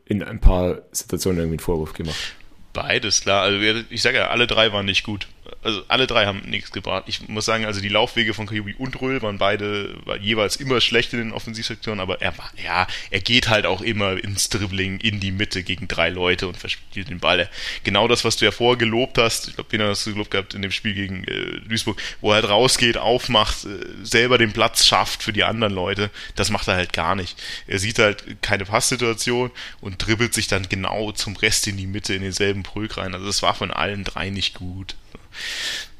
in 0.05 0.25
ein 0.25 0.41
paar 0.41 0.83
Situationen 0.91 1.39
irgendwie 1.39 1.55
einen 1.55 1.61
Vorwurf 1.61 1.93
gemacht. 1.93 2.35
Beides, 2.73 3.23
klar. 3.23 3.43
Also 3.43 3.59
ich 3.91 4.03
sage 4.03 4.19
ja, 4.19 4.29
alle 4.29 4.47
drei 4.47 4.73
waren 4.73 4.87
nicht 4.87 5.05
gut. 5.05 5.27
Also 5.63 5.83
alle 5.89 6.07
drei 6.07 6.27
haben 6.27 6.43
nichts 6.47 6.73
gebracht. 6.73 7.05
Ich 7.07 7.29
muss 7.29 7.45
sagen, 7.45 7.65
also 7.65 7.81
die 7.81 7.89
Laufwege 7.89 8.35
von 8.35 8.47
Kajubi 8.47 8.75
und 8.75 9.01
Röhl 9.01 9.23
waren 9.23 9.39
beide 9.39 9.97
war 10.05 10.17
jeweils 10.17 10.57
immer 10.57 10.81
schlecht 10.81 11.13
in 11.13 11.19
den 11.19 11.33
Offensivsektoren, 11.33 12.01
aber 12.01 12.21
er 12.21 12.37
war, 12.39 12.51
ja, 12.63 12.87
er 13.11 13.21
geht 13.21 13.49
halt 13.49 13.67
auch 13.67 13.81
immer 13.81 14.23
ins 14.23 14.49
Dribbling 14.49 14.99
in 15.01 15.21
die 15.21 15.33
Mitte 15.33 15.63
gegen 15.63 15.89
drei 15.89 16.11
Leute 16.11 16.49
und 16.49 16.57
verspielt 16.57 17.11
den 17.11 17.21
Ball. 17.21 17.49
Genau 17.85 18.09
das, 18.09 18.25
was 18.25 18.37
du 18.37 18.45
ja 18.45 18.51
vorher 18.51 18.79
gelobt 18.79 19.19
hast, 19.19 19.49
ich 19.49 19.55
glaube, 19.55 19.71
den 19.71 19.83
hast 19.83 20.07
du 20.07 20.13
gelobt 20.13 20.31
gehabt 20.31 20.55
in 20.55 20.63
dem 20.63 20.73
Spiel 20.73 20.95
gegen 20.95 21.25
äh, 21.25 21.61
Duisburg, 21.69 22.01
wo 22.21 22.31
er 22.31 22.37
halt 22.37 22.49
rausgeht, 22.49 22.97
aufmacht, 22.97 23.65
äh, 23.65 23.69
selber 24.03 24.39
den 24.39 24.53
Platz 24.53 24.87
schafft 24.87 25.23
für 25.23 25.33
die 25.33 25.45
anderen 25.45 25.75
Leute, 25.75 26.11
das 26.37 26.51
macht 26.51 26.69
er 26.69 26.75
halt 26.75 26.93
gar 26.93 27.15
nicht. 27.15 27.41
Er 27.67 27.79
sieht 27.79 27.99
halt 27.99 28.43
keine 28.43 28.65
Passsituation 28.65 29.51
und 29.81 30.07
dribbelt 30.07 30.35
sich 30.35 30.49
dann 30.49 30.69
genau 30.69 31.13
zum 31.13 31.37
Rest 31.37 31.67
in 31.67 31.77
die 31.77 31.87
Mitte 31.87 32.15
in 32.15 32.23
denselben 32.23 32.63
Pulk 32.63 32.97
rein. 32.97 33.15
Also 33.15 33.27
das 33.27 33.43
war 33.43 33.55
von 33.55 33.71
allen 33.71 34.05
drei 34.05 34.31
nicht 34.31 34.55
gut. 34.55 34.97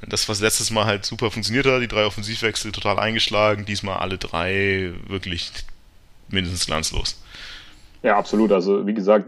Das, 0.09 0.29
was 0.29 0.41
letztes 0.41 0.71
Mal 0.71 0.87
halt 0.87 1.05
super 1.05 1.31
funktioniert 1.31 1.67
hat, 1.67 1.83
die 1.83 1.89
drei 1.89 2.05
Offensivwechsel 2.07 2.73
total 2.73 2.99
eingeschlagen, 2.99 3.67
diesmal 3.67 3.99
alle 3.99 4.19
drei 4.19 4.93
wirklich 5.07 5.53
mindestens 6.29 6.67
glanzlos. 6.67 7.21
Ja, 8.03 8.17
absolut. 8.17 8.53
Also 8.53 8.87
wie 8.87 8.95
gesagt, 8.95 9.27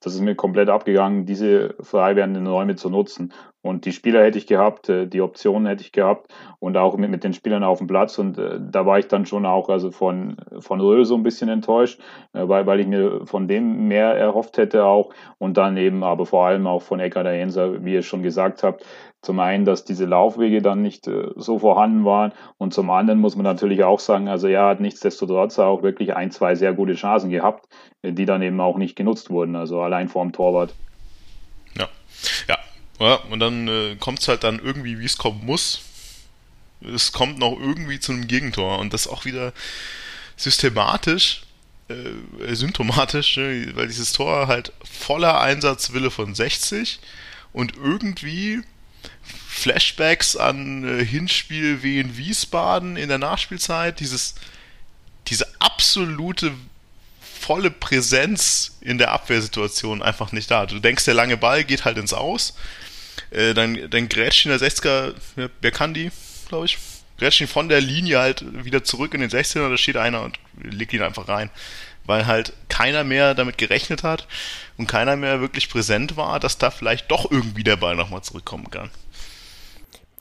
das 0.00 0.14
ist 0.14 0.20
mir 0.20 0.34
komplett 0.34 0.68
abgegangen, 0.68 1.26
diese 1.26 1.74
frei 1.80 2.16
werdenden 2.16 2.46
Räume 2.46 2.74
zu 2.76 2.90
nutzen. 2.90 3.32
Und 3.62 3.84
die 3.84 3.92
Spieler 3.92 4.22
hätte 4.22 4.38
ich 4.38 4.46
gehabt, 4.46 4.88
äh, 4.88 5.06
die 5.06 5.20
Optionen 5.20 5.66
hätte 5.66 5.82
ich 5.82 5.92
gehabt 5.92 6.32
und 6.58 6.76
auch 6.76 6.96
mit, 6.96 7.10
mit 7.10 7.24
den 7.24 7.34
Spielern 7.34 7.64
auf 7.64 7.78
dem 7.78 7.86
Platz. 7.86 8.18
Und 8.18 8.38
äh, 8.38 8.58
da 8.60 8.86
war 8.86 8.98
ich 8.98 9.08
dann 9.08 9.26
schon 9.26 9.46
auch 9.46 9.68
also 9.68 9.90
von, 9.90 10.36
von 10.60 10.80
Röhl 10.80 11.04
so 11.04 11.14
ein 11.14 11.22
bisschen 11.22 11.48
enttäuscht, 11.48 12.00
äh, 12.32 12.48
weil, 12.48 12.66
weil 12.66 12.80
ich 12.80 12.86
mir 12.86 13.26
von 13.26 13.48
dem 13.48 13.88
mehr 13.88 14.14
erhofft 14.14 14.58
hätte 14.58 14.84
auch. 14.84 15.12
Und 15.38 15.56
dann 15.56 15.76
eben 15.76 16.02
aber 16.04 16.26
vor 16.26 16.46
allem 16.46 16.66
auch 16.66 16.82
von 16.82 17.00
Eckhard 17.00 17.26
Jenser, 17.26 17.84
wie 17.84 17.94
ihr 17.94 18.02
schon 18.02 18.22
gesagt 18.22 18.62
habt, 18.62 18.84
zum 19.22 19.38
einen, 19.38 19.64
dass 19.64 19.84
diese 19.84 20.06
Laufwege 20.06 20.62
dann 20.62 20.80
nicht 20.82 21.06
äh, 21.06 21.28
so 21.36 21.58
vorhanden 21.58 22.04
waren 22.04 22.32
und 22.56 22.72
zum 22.72 22.88
anderen 22.90 23.20
muss 23.20 23.36
man 23.36 23.44
natürlich 23.44 23.84
auch 23.84 24.00
sagen, 24.00 24.28
also 24.28 24.46
er 24.46 24.64
hat 24.64 24.80
nichtsdestotrotz 24.80 25.58
auch 25.58 25.82
wirklich 25.82 26.16
ein, 26.16 26.30
zwei 26.30 26.54
sehr 26.54 26.72
gute 26.72 26.94
Chancen 26.94 27.28
gehabt, 27.28 27.68
äh, 28.02 28.12
die 28.12 28.24
dann 28.24 28.40
eben 28.40 28.60
auch 28.60 28.78
nicht 28.78 28.96
genutzt 28.96 29.30
wurden, 29.30 29.56
also 29.56 29.82
allein 29.82 30.08
vorm 30.08 30.32
Torwart. 30.32 30.74
Ja, 31.76 31.88
ja, 32.48 32.56
ja 33.00 33.14
und 33.14 33.40
dann 33.40 33.68
äh, 33.68 33.96
kommt 33.96 34.20
es 34.20 34.28
halt 34.28 34.44
dann 34.44 34.58
irgendwie, 34.58 34.98
wie 34.98 35.06
es 35.06 35.18
kommen 35.18 35.44
muss. 35.44 35.80
Es 36.94 37.12
kommt 37.12 37.38
noch 37.38 37.58
irgendwie 37.58 38.00
zu 38.00 38.12
einem 38.12 38.26
Gegentor 38.26 38.78
und 38.78 38.94
das 38.94 39.06
auch 39.06 39.24
wieder 39.24 39.52
systematisch 40.36 41.42
äh, 41.90 42.54
symptomatisch, 42.54 43.36
ne? 43.36 43.72
weil 43.74 43.88
dieses 43.88 44.12
Tor 44.12 44.46
halt 44.46 44.72
voller 44.84 45.40
Einsatzwille 45.40 46.10
von 46.10 46.34
60 46.34 47.00
und 47.52 47.76
irgendwie 47.76 48.62
Flashbacks 49.48 50.36
an 50.36 50.84
äh, 50.84 51.04
Hinspiel 51.04 51.82
wie 51.82 51.98
in 51.98 52.16
Wiesbaden 52.16 52.96
in 52.96 53.08
der 53.08 53.18
Nachspielzeit, 53.18 54.00
dieses, 54.00 54.34
diese 55.26 55.46
absolute 55.58 56.52
volle 57.20 57.70
Präsenz 57.70 58.78
in 58.80 58.98
der 58.98 59.12
Abwehrsituation 59.12 60.02
einfach 60.02 60.32
nicht 60.32 60.50
da. 60.50 60.66
Du 60.66 60.78
denkst, 60.78 61.04
der 61.06 61.14
lange 61.14 61.36
Ball 61.36 61.64
geht 61.64 61.84
halt 61.84 61.98
ins 61.98 62.12
Aus, 62.12 62.54
äh, 63.30 63.54
dann, 63.54 63.90
dann 63.90 64.08
grätscht 64.08 64.46
ihn 64.46 64.50
der 64.50 64.60
60er, 64.60 65.14
wer 65.60 65.70
kann 65.70 65.94
die, 65.94 66.10
glaube 66.48 66.66
ich, 66.66 66.78
grätscht 67.18 67.40
ihn 67.40 67.48
von 67.48 67.68
der 67.68 67.80
Linie 67.80 68.18
halt 68.18 68.44
wieder 68.64 68.82
zurück 68.82 69.14
in 69.14 69.20
den 69.20 69.30
16er, 69.30 69.68
da 69.68 69.76
steht 69.76 69.96
einer 69.96 70.22
und 70.22 70.38
legt 70.62 70.92
ihn 70.92 71.02
einfach 71.02 71.28
rein. 71.28 71.50
Weil 72.06 72.26
halt 72.26 72.54
keiner 72.68 73.04
mehr 73.04 73.34
damit 73.34 73.58
gerechnet 73.58 74.02
hat 74.02 74.26
und 74.78 74.86
keiner 74.86 75.16
mehr 75.16 75.40
wirklich 75.40 75.68
präsent 75.68 76.16
war, 76.16 76.40
dass 76.40 76.58
da 76.58 76.70
vielleicht 76.70 77.10
doch 77.10 77.30
irgendwie 77.30 77.62
der 77.62 77.76
Ball 77.76 77.94
nochmal 77.94 78.22
zurückkommen 78.22 78.70
kann. 78.70 78.90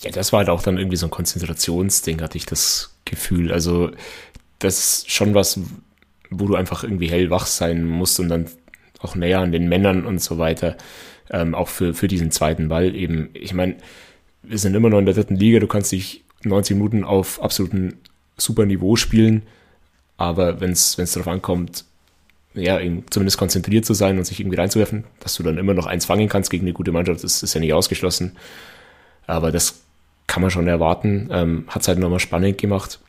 Ja, 0.02 0.12
das 0.12 0.32
war 0.32 0.40
halt 0.40 0.50
auch 0.50 0.62
dann 0.62 0.78
irgendwie 0.78 0.98
so 0.98 1.08
ein 1.08 1.12
Konzentrationsding, 1.12 2.22
hatte 2.22 2.38
ich 2.38 2.46
das 2.46 2.96
Gefühl. 3.06 3.52
Also, 3.52 3.92
das 4.60 4.80
ist 4.80 5.12
schon 5.12 5.34
was, 5.34 5.60
wo 6.30 6.48
du 6.48 6.56
einfach 6.56 6.84
irgendwie 6.84 7.10
hellwach 7.10 7.46
sein 7.46 7.86
musst 7.86 8.20
und 8.20 8.30
dann 8.30 8.50
auch 9.00 9.16
näher 9.16 9.40
an 9.40 9.52
den 9.52 9.68
Männern 9.68 10.06
und 10.06 10.22
so 10.22 10.38
weiter. 10.38 10.78
Ähm, 11.32 11.54
auch 11.54 11.68
für, 11.68 11.94
für 11.94 12.08
diesen 12.08 12.32
zweiten 12.32 12.70
Ball 12.70 12.96
eben. 12.96 13.30
Ich 13.34 13.54
meine, 13.54 13.78
wir 14.44 14.58
sind 14.58 14.76
immer 14.76 14.90
noch 14.90 15.00
in 15.00 15.06
der 15.06 15.14
dritten 15.14 15.36
Liga, 15.36 15.60
du 15.60 15.68
kannst 15.68 15.92
dich 15.92 16.24
90 16.44 16.76
Minuten 16.76 17.04
auf 17.04 17.42
absolutem 17.42 17.96
super 18.38 18.66
Niveau 18.66 18.96
spielen, 18.96 19.44
aber 20.18 20.60
wenn 20.62 20.72
es 20.72 20.96
darauf 20.96 21.28
ankommt, 21.28 21.86
ja, 22.54 22.80
zumindest 23.10 23.38
konzentriert 23.38 23.86
zu 23.86 23.94
sein 23.94 24.18
und 24.18 24.26
sich 24.26 24.40
irgendwie 24.40 24.58
reinzuwerfen, 24.58 25.04
dass 25.20 25.36
du 25.36 25.44
dann 25.44 25.58
immer 25.58 25.74
noch 25.74 25.86
eins 25.86 26.06
fangen 26.06 26.30
kannst 26.30 26.50
gegen 26.50 26.64
eine 26.64 26.74
gute 26.74 26.92
Mannschaft, 26.92 27.24
das 27.24 27.44
ist 27.44 27.54
ja 27.54 27.60
nicht 27.60 27.74
ausgeschlossen. 27.74 28.36
Aber 29.28 29.52
das 29.52 29.82
kann 30.28 30.42
man 30.42 30.52
schon 30.52 30.68
erwarten. 30.68 31.30
Ähm, 31.32 31.66
Hat 31.68 31.84
es 31.84 31.88
halt 31.88 32.00
nochmal 32.00 32.20
spannend 32.20 32.58
gemacht. 32.58 33.00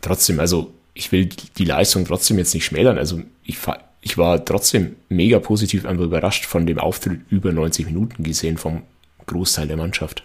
Trotzdem, 0.00 0.40
also 0.40 0.72
ich 0.94 1.12
will 1.12 1.26
die 1.26 1.64
Leistung 1.64 2.04
trotzdem 2.04 2.38
jetzt 2.38 2.54
nicht 2.54 2.64
schmälern. 2.64 2.98
Also 2.98 3.20
ich, 3.44 3.58
ich 4.02 4.16
war 4.16 4.44
trotzdem 4.44 4.96
mega 5.08 5.38
positiv 5.38 5.84
einfach 5.84 6.04
überrascht 6.04 6.46
von 6.46 6.66
dem 6.66 6.78
Auftritt 6.78 7.20
über 7.28 7.52
90 7.52 7.86
Minuten 7.86 8.22
gesehen 8.22 8.56
vom 8.56 8.82
Großteil 9.26 9.68
der 9.68 9.76
Mannschaft. 9.76 10.22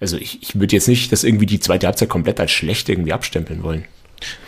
Also 0.00 0.16
ich, 0.16 0.42
ich 0.42 0.58
würde 0.58 0.74
jetzt 0.74 0.88
nicht 0.88 1.12
das 1.12 1.24
irgendwie 1.24 1.46
die 1.46 1.60
zweite 1.60 1.86
Halbzeit 1.86 2.08
komplett 2.08 2.40
als 2.40 2.50
schlecht 2.50 2.88
irgendwie 2.88 3.12
abstempeln 3.12 3.62
wollen. 3.62 3.84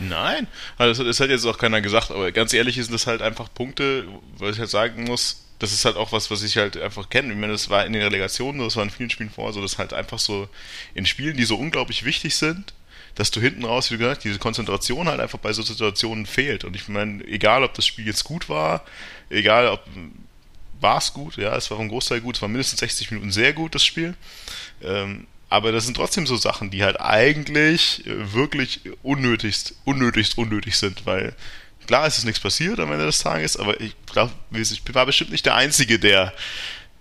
Nein, 0.00 0.48
also 0.76 1.04
das 1.04 1.20
hat 1.20 1.30
jetzt 1.30 1.46
auch 1.46 1.56
keiner 1.56 1.80
gesagt, 1.80 2.10
aber 2.10 2.30
ganz 2.32 2.52
ehrlich 2.52 2.76
sind 2.76 2.92
das 2.92 3.06
halt 3.06 3.22
einfach 3.22 3.48
Punkte, 3.52 4.06
was 4.38 4.54
ich 4.56 4.60
halt 4.60 4.70
sagen 4.70 5.04
muss, 5.04 5.46
das 5.58 5.72
ist 5.72 5.84
halt 5.84 5.96
auch 5.96 6.12
was, 6.12 6.30
was 6.30 6.42
ich 6.42 6.56
halt 6.56 6.76
einfach 6.76 7.08
kenne. 7.08 7.32
Ich 7.32 7.38
meine, 7.38 7.52
das 7.52 7.70
war 7.70 7.86
in 7.86 7.92
den 7.92 8.02
Relegationen, 8.02 8.60
das 8.60 8.76
war 8.76 8.82
in 8.82 8.90
vielen 8.90 9.10
Spielen 9.10 9.30
vor, 9.30 9.52
so 9.52 9.62
dass 9.62 9.78
halt 9.78 9.92
einfach 9.92 10.18
so 10.18 10.48
in 10.94 11.06
Spielen, 11.06 11.36
die 11.36 11.44
so 11.44 11.56
unglaublich 11.56 12.04
wichtig 12.04 12.34
sind, 12.34 12.74
dass 13.14 13.30
du 13.30 13.40
hinten 13.40 13.64
raus, 13.64 13.90
wie 13.90 13.98
gesagt, 13.98 14.24
diese 14.24 14.38
Konzentration 14.38 15.08
halt 15.08 15.20
einfach 15.20 15.38
bei 15.38 15.52
so 15.52 15.62
Situationen 15.62 16.26
fehlt. 16.26 16.64
Und 16.64 16.76
ich 16.76 16.88
meine, 16.88 17.24
egal 17.24 17.62
ob 17.62 17.74
das 17.74 17.86
Spiel 17.86 18.06
jetzt 18.06 18.24
gut 18.24 18.48
war, 18.48 18.84
egal 19.30 19.68
ob 19.68 19.84
war 20.80 20.98
es 20.98 21.12
gut, 21.12 21.36
ja, 21.36 21.54
es 21.56 21.70
war 21.70 21.78
ein 21.78 21.88
Großteil 21.88 22.20
gut, 22.20 22.36
es 22.36 22.42
war 22.42 22.48
mindestens 22.48 22.80
60 22.80 23.12
Minuten 23.12 23.30
sehr 23.30 23.52
gut, 23.52 23.74
das 23.74 23.84
Spiel. 23.84 24.14
Ähm, 24.82 25.26
aber 25.48 25.70
das 25.70 25.84
sind 25.84 25.94
trotzdem 25.94 26.26
so 26.26 26.36
Sachen, 26.36 26.70
die 26.70 26.82
halt 26.82 27.00
eigentlich 27.00 28.02
wirklich 28.06 28.80
unnötigst, 29.02 29.74
unnötigst 29.84 30.38
unnötig 30.38 30.76
sind, 30.76 31.06
weil 31.06 31.36
Klar 31.86 32.06
ist 32.06 32.18
es 32.18 32.24
nichts 32.24 32.40
passiert 32.40 32.78
am 32.78 32.92
Ende 32.92 33.06
des 33.06 33.18
Tages, 33.18 33.56
aber 33.56 33.80
ich 33.80 33.94
glaube, 34.06 34.32
ich 34.52 34.82
war 34.94 35.06
bestimmt 35.06 35.32
nicht 35.32 35.46
der 35.46 35.56
Einzige, 35.56 35.98
der 35.98 36.32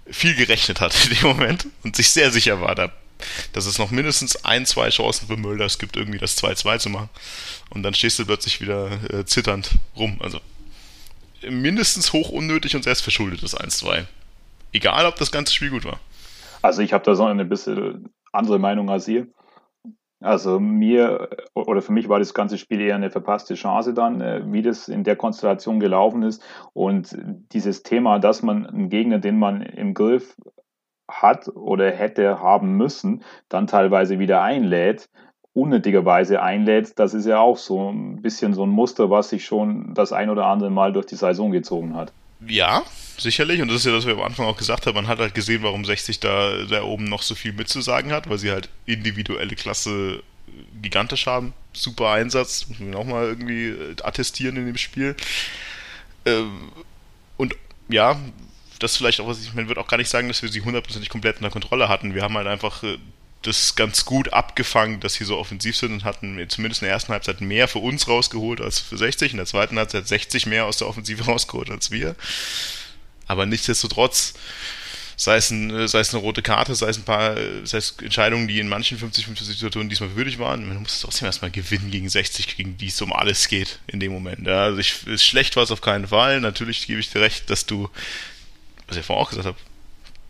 viel 0.09 0.36
gerechnet 0.36 0.82
hat 0.82 0.93
in 1.05 1.16
dem 1.16 1.28
Moment 1.28 1.68
und 1.84 1.95
sich 1.95 2.09
sehr 2.09 2.32
sicher 2.32 2.62
war, 2.62 2.76
dass 3.54 3.66
es 3.66 3.78
noch 3.80 3.92
mindestens 3.92 4.46
ein, 4.46 4.66
zwei 4.66 4.90
Chancen 4.90 5.28
für 5.28 5.38
Mölders 5.38 5.80
gibt, 5.80 5.96
irgendwie 5.96 6.20
das 6.20 6.42
2-2 6.42 6.80
zu 6.80 6.90
machen. 6.90 7.10
Und 7.70 7.84
dann 7.84 7.94
stehst 7.94 8.20
du 8.20 8.26
plötzlich 8.26 8.62
wieder 8.62 8.90
äh, 9.12 9.26
zitternd 9.26 9.72
rum. 9.96 10.18
Also 10.22 10.40
mindestens 11.50 12.14
hoch 12.14 12.30
unnötig 12.30 12.76
und 12.76 12.84
selbstverschuldet 12.84 13.44
das 13.44 13.58
1-2. 13.58 14.06
Egal, 14.74 15.06
ob 15.06 15.16
das 15.16 15.32
ganze 15.32 15.54
Spiel 15.54 15.70
gut 15.70 15.86
war. 15.86 16.00
Also 16.62 16.82
ich 16.82 16.94
habe 16.94 17.04
da 17.04 17.16
so 17.16 17.26
eine 17.26 17.46
bisschen 17.46 18.10
andere 18.32 18.60
Meinung 18.60 18.90
als 18.90 19.08
ihr. 19.08 19.28
Also 20.22 20.60
mir 20.60 21.30
oder 21.56 21.82
für 21.82 21.92
mich 21.92 22.08
war 22.08 22.20
das 22.20 22.36
ganze 22.36 22.60
Spiel 22.60 22.80
eher 22.80 22.96
eine 22.96 23.10
verpasste 23.10 23.56
Chance 23.56 23.96
dann, 23.96 24.22
äh, 24.22 24.42
wie 24.46 24.62
das 24.62 24.88
in 24.88 25.04
der 25.04 25.16
Konstellation 25.16 25.80
gelaufen 25.80 26.22
ist. 26.22 26.44
Und 26.74 27.18
dieses 27.54 27.82
Thema, 27.82 28.20
dass 28.20 28.44
man 28.44 28.68
einen 28.68 28.90
Gegner, 28.90 29.18
den 29.18 29.40
man 29.40 29.64
im 29.64 29.96
Griff 29.96 30.38
hat 31.12 31.47
oder 31.49 31.91
hätte 31.91 32.39
haben 32.39 32.78
müssen, 32.78 33.24
dann 33.49 33.68
teilweise 33.68 34.20
wieder 34.20 34.41
einlädt, 34.41 35.09
unnötigerweise 35.53 36.41
einlädt, 36.41 36.97
das 36.97 37.14
ist 37.14 37.26
ja 37.26 37.39
auch 37.39 37.57
so 37.57 37.91
ein 37.91 38.22
bisschen 38.22 38.53
so 38.53 38.64
ein 38.64 38.70
Muster, 38.70 39.09
was 39.09 39.30
sich 39.30 39.45
schon 39.45 39.93
das 39.93 40.14
ein 40.14 40.30
oder 40.30 40.45
andere 40.45 40.70
Mal 40.72 40.93
durch 40.93 41.05
die 41.05 41.16
Saison 41.16 41.51
gezogen 41.51 41.95
hat. 41.95 42.14
Ja, 42.47 42.84
sicherlich. 43.18 43.62
Und 43.62 43.68
das 43.68 43.78
ist 43.78 43.86
ja, 43.86 43.93
was 43.93 44.05
wir 44.05 44.14
am 44.14 44.22
Anfang 44.22 44.47
auch 44.47 44.57
gesagt 44.57 44.88
haben. 44.88 44.95
Man 44.95 45.07
hat 45.07 45.20
halt 45.20 45.36
gesehen, 45.36 45.62
warum 45.64 45.86
60 45.86 46.20
da, 46.20 46.64
da 46.70 46.84
oben 46.84 47.05
noch 47.05 47.22
so 47.22 47.36
viel 47.36 47.53
mitzusagen 47.53 48.12
hat, 48.12 48.30
weil 48.30 48.38
sie 48.38 48.51
halt 48.51 48.70
individuelle 48.86 49.55
Klasse 49.55 50.24
gigantisch 50.82 51.28
haben. 51.28 51.53
Super 51.74 52.09
Einsatz, 52.12 52.68
muss 52.68 52.80
man 52.80 52.95
auch 52.95 53.05
mal 53.05 53.26
irgendwie 53.26 53.68
äh, 53.68 53.95
attestieren 54.03 54.57
in 54.57 54.66
dem 54.66 54.78
Spiel. 54.78 55.16
Ähm, 56.26 56.72
und 57.38 57.55
ja, 57.89 58.18
das 58.84 58.98
vielleicht 58.98 59.20
auch, 59.20 59.28
was 59.28 59.42
ich, 59.42 59.54
man 59.54 59.68
würde 59.68 59.80
auch 59.80 59.88
gar 59.88 59.98
nicht 59.98 60.10
sagen, 60.10 60.28
dass 60.28 60.42
wir 60.42 60.50
sie 60.50 60.62
hundertprozentig 60.62 61.10
komplett 61.10 61.38
in 61.38 61.44
der 61.44 61.52
Kontrolle 61.52 61.90
hatten. 61.90 62.16
Wir 62.16 62.24
haben 62.24 62.36
halt 62.36 62.48
einfach 62.48 62.84
äh, 62.84 62.98
das 63.42 63.76
ganz 63.76 64.06
gut 64.06 64.34
abgefangen, 64.34 65.00
dass 65.00 65.16
sie 65.16 65.24
so 65.24 65.38
offensiv 65.38 65.76
sind 65.76 65.92
und 65.92 66.04
hatten 66.04 66.46
zumindest 66.50 66.82
in 66.82 66.86
der 66.86 66.94
ersten 66.94 67.12
Halbzeit 67.12 67.42
mehr 67.42 67.68
für 67.68 67.80
uns 67.80 68.08
rausgeholt 68.08 68.62
als 68.62 68.80
für 68.80 68.98
60. 68.98 69.32
In 69.32 69.38
der 69.38 69.46
zweiten 69.46 69.78
Halbzeit 69.78 70.08
60 70.08 70.46
mehr 70.46 70.66
aus 70.66 70.78
der 70.78 70.88
Offensive 70.88 71.24
rausgeholt 71.26 71.70
als 71.70 71.92
wir. 71.92 72.16
Aber 73.28 73.46
nichtsdestotrotz, 73.46 74.34
sei 75.16 75.38
es, 75.38 75.50
ein, 75.52 75.88
sei 75.88 76.00
es 76.00 76.14
eine 76.14 76.22
rote 76.22 76.42
Karte, 76.42 76.76
sei 76.76 76.90
es 76.90 76.98
ein 76.98 77.04
paar 77.04 77.36
sei 77.64 77.78
es 77.78 77.96
Entscheidungen, 78.02 78.48
die 78.48 78.60
in 78.60 78.68
manchen 78.68 79.00
50-50-Situationen 79.00 79.90
diesmal 79.90 80.16
würdig 80.16 80.38
waren, 80.38 80.68
man 80.68 80.78
muss 80.78 81.00
trotzdem 81.00 81.28
erstmal 81.28 81.52
gewinnen 81.52 81.92
gegen 81.92 82.10
60, 82.10 82.58
gegen 82.58 82.78
die 82.78 82.88
es 82.88 83.02
um 83.02 83.14
alles 83.14 83.48
geht 83.48 83.80
in 83.88 84.00
dem 84.00 84.12
Moment. 84.12 84.48
Also 84.48 84.80
ich, 84.80 85.08
ist 85.08 85.26
schlecht 85.26 85.56
war 85.56 85.64
es 85.64 85.72
auf 85.72 85.82
keinen 85.82 86.08
Fall. 86.10 86.42
Natürlich 86.42 86.86
gebe 86.88 87.00
ich 87.00 87.10
dir 87.10 87.22
recht, 87.22 87.50
dass 87.50 87.66
du, 87.66 87.90
was 88.92 88.98
ich 88.98 89.06
vorhin 89.06 89.26
auch 89.26 89.30
gesagt 89.30 89.48
habe, 89.48 89.58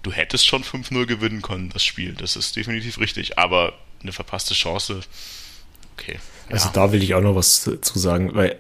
du 0.04 0.12
hättest 0.12 0.48
schon 0.48 0.64
5-0 0.64 1.06
gewinnen 1.06 1.42
können, 1.42 1.70
das 1.70 1.84
Spiel. 1.84 2.14
Das 2.14 2.36
ist 2.36 2.56
definitiv 2.56 3.00
richtig. 3.00 3.38
Aber 3.38 3.74
eine 4.02 4.12
verpasste 4.12 4.54
Chance, 4.54 5.02
okay. 5.94 6.20
Also 6.50 6.68
ja. 6.68 6.74
da 6.74 6.92
will 6.92 7.04
ich 7.04 7.14
auch 7.14 7.22
noch 7.22 7.36
was 7.36 7.64
zu 7.64 8.00
sagen, 8.00 8.34
weil 8.34 8.58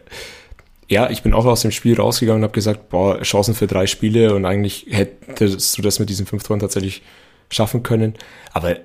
ja, 0.87 1.09
ich 1.09 1.23
bin 1.23 1.33
auch 1.33 1.45
aus 1.45 1.61
dem 1.61 1.71
Spiel 1.71 1.95
rausgegangen 1.95 2.41
und 2.41 2.43
habe 2.43 2.53
gesagt, 2.53 2.89
boah, 2.89 3.21
Chancen 3.21 3.55
für 3.55 3.67
drei 3.67 3.87
Spiele 3.87 4.35
und 4.35 4.45
eigentlich 4.45 4.87
hättest 4.89 5.77
du 5.77 5.81
das 5.81 5.99
mit 5.99 6.09
diesen 6.09 6.25
fünf 6.25 6.43
Toren 6.43 6.59
tatsächlich 6.59 7.01
schaffen 7.49 7.81
können. 7.81 8.15
Aber 8.51 8.77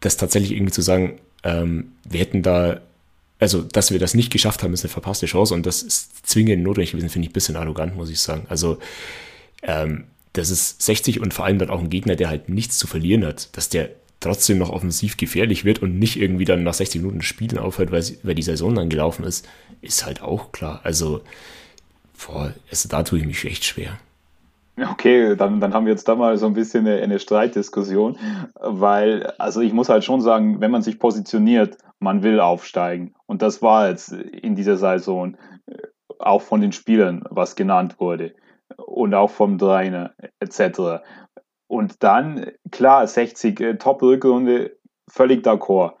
das 0.00 0.18
tatsächlich 0.18 0.52
irgendwie 0.52 0.72
zu 0.72 0.82
sagen, 0.82 1.20
ähm, 1.42 1.92
wir 2.04 2.20
hätten 2.20 2.42
da, 2.42 2.80
also 3.38 3.62
dass 3.62 3.90
wir 3.90 3.98
das 3.98 4.12
nicht 4.12 4.30
geschafft 4.30 4.62
haben, 4.62 4.74
ist 4.74 4.84
eine 4.84 4.92
verpasste 4.92 5.26
Chance 5.26 5.54
und 5.54 5.64
das 5.64 5.82
ist 5.82 6.26
zwingend 6.26 6.62
notwendig 6.62 6.92
gewesen, 6.92 7.08
finde 7.08 7.26
ich 7.26 7.30
ein 7.30 7.34
bisschen 7.34 7.56
arrogant, 7.56 7.96
muss 7.96 8.10
ich 8.10 8.20
sagen. 8.20 8.46
Also 8.50 8.78
ähm, 9.62 10.04
das 10.34 10.50
ist 10.50 10.82
60 10.82 11.20
und 11.20 11.32
vor 11.32 11.46
allem 11.46 11.58
dann 11.58 11.70
auch 11.70 11.80
ein 11.80 11.90
Gegner, 11.90 12.16
der 12.16 12.28
halt 12.28 12.48
nichts 12.48 12.76
zu 12.76 12.86
verlieren 12.86 13.24
hat, 13.24 13.56
dass 13.56 13.68
der 13.68 13.90
trotzdem 14.20 14.58
noch 14.58 14.70
offensiv 14.70 15.16
gefährlich 15.16 15.64
wird 15.64 15.80
und 15.80 15.98
nicht 15.98 16.20
irgendwie 16.20 16.44
dann 16.44 16.64
nach 16.64 16.74
60 16.74 17.02
Minuten 17.02 17.22
Spielen 17.22 17.58
aufhört, 17.58 17.92
weil, 17.92 18.02
weil 18.22 18.34
die 18.34 18.42
Saison 18.42 18.74
dann 18.74 18.88
gelaufen 18.88 19.24
ist, 19.24 19.48
ist 19.80 20.04
halt 20.04 20.22
auch 20.22 20.50
klar. 20.50 20.80
Also, 20.82 21.20
boah, 22.26 22.52
also 22.70 22.88
da 22.88 23.02
tue 23.02 23.20
ich 23.20 23.26
mich 23.26 23.44
echt 23.44 23.64
schwer. 23.64 23.98
Okay, 24.76 25.36
dann, 25.36 25.60
dann 25.60 25.72
haben 25.72 25.86
wir 25.86 25.92
jetzt 25.92 26.08
da 26.08 26.16
mal 26.16 26.36
so 26.36 26.46
ein 26.46 26.54
bisschen 26.54 26.86
eine, 26.86 27.00
eine 27.00 27.20
Streitdiskussion, 27.20 28.18
weil, 28.60 29.26
also 29.38 29.60
ich 29.60 29.72
muss 29.72 29.88
halt 29.88 30.02
schon 30.02 30.20
sagen, 30.20 30.60
wenn 30.60 30.72
man 30.72 30.82
sich 30.82 30.98
positioniert, 30.98 31.78
man 32.00 32.24
will 32.24 32.40
aufsteigen. 32.40 33.14
Und 33.26 33.40
das 33.40 33.62
war 33.62 33.88
jetzt 33.88 34.10
in 34.12 34.56
dieser 34.56 34.76
Saison 34.76 35.36
äh, 35.66 35.76
auch 36.18 36.42
von 36.42 36.60
den 36.60 36.72
Spielern, 36.72 37.22
was 37.30 37.54
genannt 37.54 38.00
wurde 38.00 38.34
und 38.76 39.14
auch 39.14 39.30
vom 39.30 39.58
Trainer 39.58 40.14
etc. 40.40 41.02
Und 41.66 42.02
dann, 42.02 42.52
klar, 42.70 43.06
60 43.06 43.60
äh, 43.60 43.74
Top-Rückrunde, 43.76 44.76
völlig 45.10 45.44
d'accord. 45.44 45.94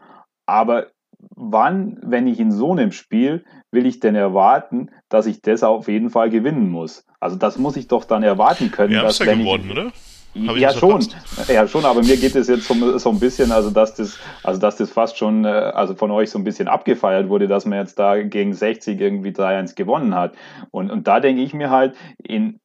Aber 0.46 0.88
wann, 1.34 1.98
wenn 2.02 2.26
ich 2.26 2.38
in 2.38 2.52
so 2.52 2.72
einem 2.72 2.92
Spiel, 2.92 3.44
will 3.70 3.86
ich 3.86 4.00
denn 4.00 4.14
erwarten, 4.14 4.90
dass 5.08 5.26
ich 5.26 5.40
das 5.40 5.62
auf 5.62 5.88
jeden 5.88 6.10
Fall 6.10 6.30
gewinnen 6.30 6.70
muss? 6.70 7.06
Also 7.20 7.36
das 7.36 7.58
muss 7.58 7.76
ich 7.76 7.88
doch 7.88 8.04
dann 8.04 8.22
erwarten 8.22 8.70
können. 8.70 8.92
Ja, 8.92 9.02
dass, 9.02 9.20
ist 9.20 9.26
ja 9.26 9.34
geworden, 9.34 9.64
ich, 9.66 9.72
oder? 9.72 9.92
Ja, 10.34 10.72
schon. 10.72 11.06
Ja, 11.48 11.66
schon, 11.66 11.84
aber 11.84 12.02
mir 12.02 12.16
geht 12.16 12.34
es 12.34 12.48
jetzt 12.48 12.66
so, 12.66 12.98
so, 12.98 13.10
ein 13.10 13.20
bisschen, 13.20 13.52
also 13.52 13.70
dass 13.70 13.94
das, 13.94 14.18
also 14.42 14.60
dass 14.60 14.76
das 14.76 14.90
fast 14.90 15.16
schon, 15.16 15.44
äh, 15.44 15.48
also 15.48 15.94
von 15.94 16.10
euch 16.10 16.30
so 16.30 16.38
ein 16.38 16.44
bisschen 16.44 16.68
abgefeiert 16.68 17.28
wurde, 17.28 17.48
dass 17.48 17.64
man 17.64 17.78
jetzt 17.78 17.98
da 17.98 18.20
gegen 18.22 18.52
60 18.52 19.00
irgendwie 19.00 19.30
3-1 19.30 19.74
gewonnen 19.74 20.14
hat. 20.14 20.34
Und, 20.70 20.90
und 20.90 21.06
da 21.06 21.20
denke 21.20 21.42
ich 21.42 21.54
mir 21.54 21.70
halt, 21.70 21.94
in, 22.18 22.60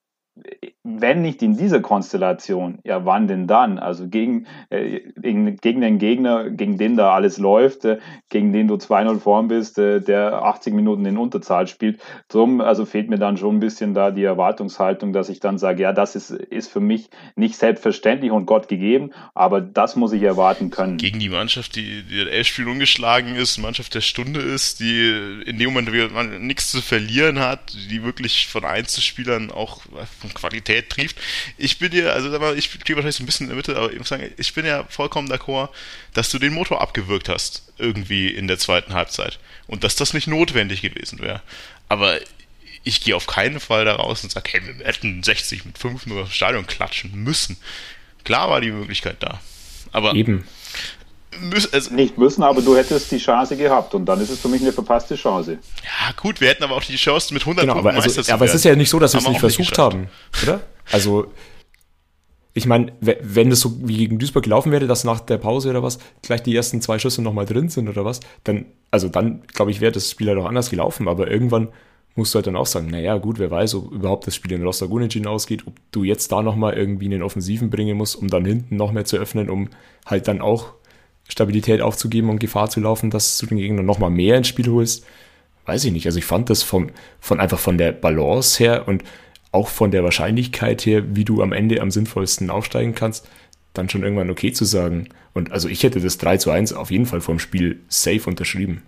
wenn 0.83 1.21
nicht 1.21 1.41
in 1.41 1.57
dieser 1.57 1.81
Konstellation, 1.81 2.79
ja, 2.83 3.05
wann 3.05 3.27
denn 3.27 3.47
dann? 3.47 3.79
Also 3.79 4.07
gegen, 4.07 4.47
äh, 4.69 5.01
gegen, 5.17 5.57
gegen, 5.57 5.81
den 5.81 5.99
Gegner, 5.99 6.49
gegen 6.49 6.77
den 6.77 6.95
da 6.95 7.13
alles 7.13 7.37
läuft, 7.37 7.85
äh, 7.85 7.99
gegen 8.29 8.53
den 8.53 8.67
du 8.67 8.75
2-0 8.75 9.19
vorn 9.19 9.47
bist, 9.49 9.77
äh, 9.77 9.99
der 9.99 10.43
80 10.43 10.73
Minuten 10.73 11.05
in 11.05 11.17
Unterzahl 11.17 11.67
spielt. 11.67 12.01
Drum, 12.29 12.61
also 12.61 12.85
fehlt 12.85 13.09
mir 13.09 13.19
dann 13.19 13.37
schon 13.37 13.57
ein 13.57 13.59
bisschen 13.59 13.93
da 13.93 14.11
die 14.11 14.23
Erwartungshaltung, 14.23 15.13
dass 15.13 15.29
ich 15.29 15.39
dann 15.39 15.57
sage, 15.57 15.83
ja, 15.83 15.93
das 15.93 16.15
ist, 16.15 16.31
ist 16.31 16.71
für 16.71 16.79
mich 16.79 17.09
nicht 17.35 17.55
selbstverständlich 17.55 18.31
und 18.31 18.45
Gott 18.45 18.67
gegeben, 18.67 19.11
aber 19.33 19.61
das 19.61 19.95
muss 19.95 20.13
ich 20.13 20.23
erwarten 20.23 20.69
können. 20.69 20.97
Gegen 20.97 21.19
die 21.19 21.29
Mannschaft, 21.29 21.75
die, 21.75 22.03
die 22.03 22.21
elf 22.21 22.47
Spiel 22.47 22.67
ungeschlagen 22.67 23.35
ist, 23.35 23.57
Mannschaft 23.57 23.93
der 23.95 24.01
Stunde 24.01 24.39
ist, 24.39 24.79
die 24.79 25.43
in 25.45 25.57
dem 25.59 25.73
Moment 25.73 26.41
nichts 26.41 26.71
zu 26.71 26.81
verlieren 26.81 27.39
hat, 27.39 27.73
die 27.73 28.03
wirklich 28.03 28.47
von 28.47 28.63
Einzelspielern 28.63 29.51
auch 29.51 29.81
von 30.29 30.39
Qualität 30.39 30.89
trieft. 30.89 31.17
Ich 31.57 31.79
bin 31.79 31.91
dir, 31.91 32.13
also 32.13 32.53
ich 32.53 32.65
stehe 32.65 32.95
wahrscheinlich 32.95 33.15
so 33.15 33.23
ein 33.23 33.25
bisschen 33.25 33.45
in 33.45 33.49
der 33.49 33.57
Mitte, 33.57 33.75
aber 33.75 33.91
ich 33.91 33.97
muss 33.97 34.09
sagen, 34.09 34.31
ich 34.37 34.53
bin 34.53 34.65
ja 34.65 34.83
vollkommen 34.85 35.31
d'accord, 35.31 35.69
dass 36.13 36.29
du 36.29 36.39
den 36.39 36.53
Motor 36.53 36.81
abgewürgt 36.81 37.29
hast, 37.29 37.63
irgendwie 37.77 38.29
in 38.29 38.47
der 38.47 38.59
zweiten 38.59 38.93
Halbzeit. 38.93 39.39
Und 39.67 39.83
dass 39.83 39.95
das 39.95 40.13
nicht 40.13 40.27
notwendig 40.27 40.81
gewesen 40.81 41.19
wäre. 41.19 41.41
Aber 41.87 42.19
ich 42.83 43.01
gehe 43.01 43.15
auf 43.15 43.27
keinen 43.27 43.59
Fall 43.59 43.85
da 43.85 43.95
raus 43.95 44.23
und 44.23 44.31
sage, 44.31 44.49
hey, 44.51 44.61
wir 44.65 44.85
hätten 44.85 45.21
60 45.21 45.65
mit 45.65 45.77
5 45.77 46.05
nur 46.05 46.23
aufs 46.23 46.35
Stadion 46.35 46.65
klatschen 46.65 47.23
müssen. 47.23 47.57
Klar 48.23 48.49
war 48.49 48.61
die 48.61 48.71
Möglichkeit 48.71 49.17
da. 49.19 49.41
Aber 49.91 50.13
Eben. 50.15 50.45
Müß, 51.41 51.73
also, 51.73 51.93
nicht 51.93 52.17
müssen, 52.17 52.43
aber 52.43 52.61
du 52.61 52.75
hättest 52.75 53.11
die 53.11 53.17
Chance 53.17 53.55
gehabt 53.55 53.93
und 53.93 54.05
dann 54.05 54.19
ist 54.19 54.29
es 54.29 54.39
für 54.39 54.47
mich 54.47 54.61
eine 54.61 54.73
verpasste 54.73 55.15
Chance. 55.15 55.59
Ja, 55.83 56.11
gut, 56.19 56.41
wir 56.41 56.49
hätten 56.49 56.63
aber 56.63 56.75
auch 56.75 56.83
die 56.83 56.95
Chance 56.95 57.33
mit 57.33 57.43
100 57.43 57.65
genau, 57.65 57.77
aber, 57.77 57.93
also, 57.93 58.21
zu 58.21 58.33
Aber 58.33 58.45
es 58.45 58.55
ist 58.55 58.65
ja 58.65 58.75
nicht 58.75 58.89
so, 58.89 58.99
dass 58.99 59.13
wir 59.13 59.21
es 59.21 59.27
nicht 59.27 59.39
versucht 59.39 59.69
nicht 59.69 59.77
haben, 59.77 60.09
oder? 60.43 60.61
Also, 60.91 61.27
ich 62.53 62.65
meine, 62.65 62.91
wenn 62.99 63.51
es 63.51 63.61
so 63.61 63.87
wie 63.87 63.97
gegen 63.97 64.17
Duisburg 64.17 64.43
gelaufen 64.43 64.71
wäre, 64.71 64.87
dass 64.87 65.03
nach 65.03 65.19
der 65.19 65.37
Pause 65.37 65.69
oder 65.69 65.83
was 65.83 65.99
gleich 66.23 66.41
die 66.41 66.55
ersten 66.55 66.81
zwei 66.81 66.97
Schüsse 66.97 67.21
nochmal 67.21 67.45
drin 67.45 67.69
sind 67.69 67.87
oder 67.87 68.05
was, 68.05 68.19
dann, 68.43 68.65
also 68.91 69.07
dann, 69.07 69.43
glaube 69.53 69.71
ich, 69.71 69.81
wäre 69.81 69.91
das 69.91 70.09
Spiel 70.09 70.27
halt 70.27 70.39
auch 70.39 70.45
anders 70.45 70.69
gelaufen, 70.69 71.07
aber 71.07 71.29
irgendwann 71.29 71.69
musst 72.15 72.33
du 72.33 72.37
halt 72.37 72.47
dann 72.47 72.55
auch 72.55 72.65
sagen, 72.65 72.87
naja, 72.87 73.17
gut, 73.17 73.39
wer 73.39 73.51
weiß, 73.51 73.75
ob 73.75 73.91
überhaupt 73.91 74.27
das 74.27 74.35
Spiel 74.35 74.51
in 74.51 74.63
Rostock 74.63 74.91
unentschieden 74.91 75.27
ausgeht, 75.27 75.65
ob 75.67 75.75
du 75.91 76.03
jetzt 76.03 76.31
da 76.31 76.41
nochmal 76.41 76.73
irgendwie 76.73 77.05
einen 77.05 77.23
Offensiven 77.23 77.69
bringen 77.69 77.97
musst, 77.97 78.15
um 78.15 78.27
dann 78.27 78.45
hinten 78.45 78.75
noch 78.75 78.91
mehr 78.91 79.05
zu 79.05 79.17
öffnen, 79.17 79.49
um 79.49 79.69
halt 80.05 80.27
dann 80.27 80.41
auch 80.41 80.73
Stabilität 81.29 81.79
aufzugeben 81.79 82.29
und 82.29 82.39
Gefahr 82.39 82.69
zu 82.69 82.81
laufen, 82.81 83.09
dass 83.09 83.37
du 83.37 83.45
den 83.45 83.57
Gegner 83.57 83.83
nochmal 83.83 84.09
mehr 84.09 84.35
ins 84.35 84.49
Spiel 84.49 84.67
holst. 84.67 85.05
Weiß 85.65 85.85
ich 85.85 85.93
nicht. 85.93 86.05
Also 86.07 86.17
ich 86.17 86.25
fand 86.25 86.49
das 86.49 86.63
vom, 86.63 86.89
von 87.21 87.39
einfach 87.39 87.59
von 87.59 87.77
der 87.77 87.93
Balance 87.93 88.61
her 88.61 88.87
und 88.87 89.03
auch 89.51 89.67
von 89.67 89.91
der 89.91 90.03
Wahrscheinlichkeit 90.03 90.85
her, 90.85 91.15
wie 91.15 91.25
du 91.25 91.41
am 91.41 91.53
Ende 91.53 91.81
am 91.81 91.91
sinnvollsten 91.91 92.49
aufsteigen 92.49 92.95
kannst, 92.95 93.27
dann 93.73 93.89
schon 93.89 94.03
irgendwann 94.03 94.29
okay 94.29 94.51
zu 94.51 94.65
sagen. 94.65 95.09
Und 95.33 95.51
also 95.51 95.69
ich 95.69 95.83
hätte 95.83 96.01
das 96.01 96.17
3 96.17 96.37
zu 96.37 96.51
1 96.51 96.73
auf 96.73 96.91
jeden 96.91 97.05
Fall 97.05 97.21
vom 97.21 97.39
Spiel 97.39 97.79
safe 97.87 98.29
unterschrieben. 98.29 98.83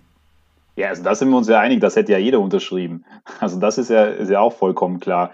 Ja, 0.82 0.88
also 0.88 1.04
da 1.04 1.14
sind 1.14 1.30
wir 1.30 1.36
uns 1.36 1.46
ja 1.46 1.60
einig, 1.60 1.78
das 1.78 1.94
hätte 1.94 2.10
ja 2.10 2.18
jeder 2.18 2.40
unterschrieben. 2.40 3.04
Also 3.38 3.60
das 3.60 3.78
ist 3.78 3.88
ja, 3.88 4.06
ist 4.06 4.30
ja 4.30 4.40
auch 4.40 4.52
vollkommen 4.52 4.98
klar. 4.98 5.30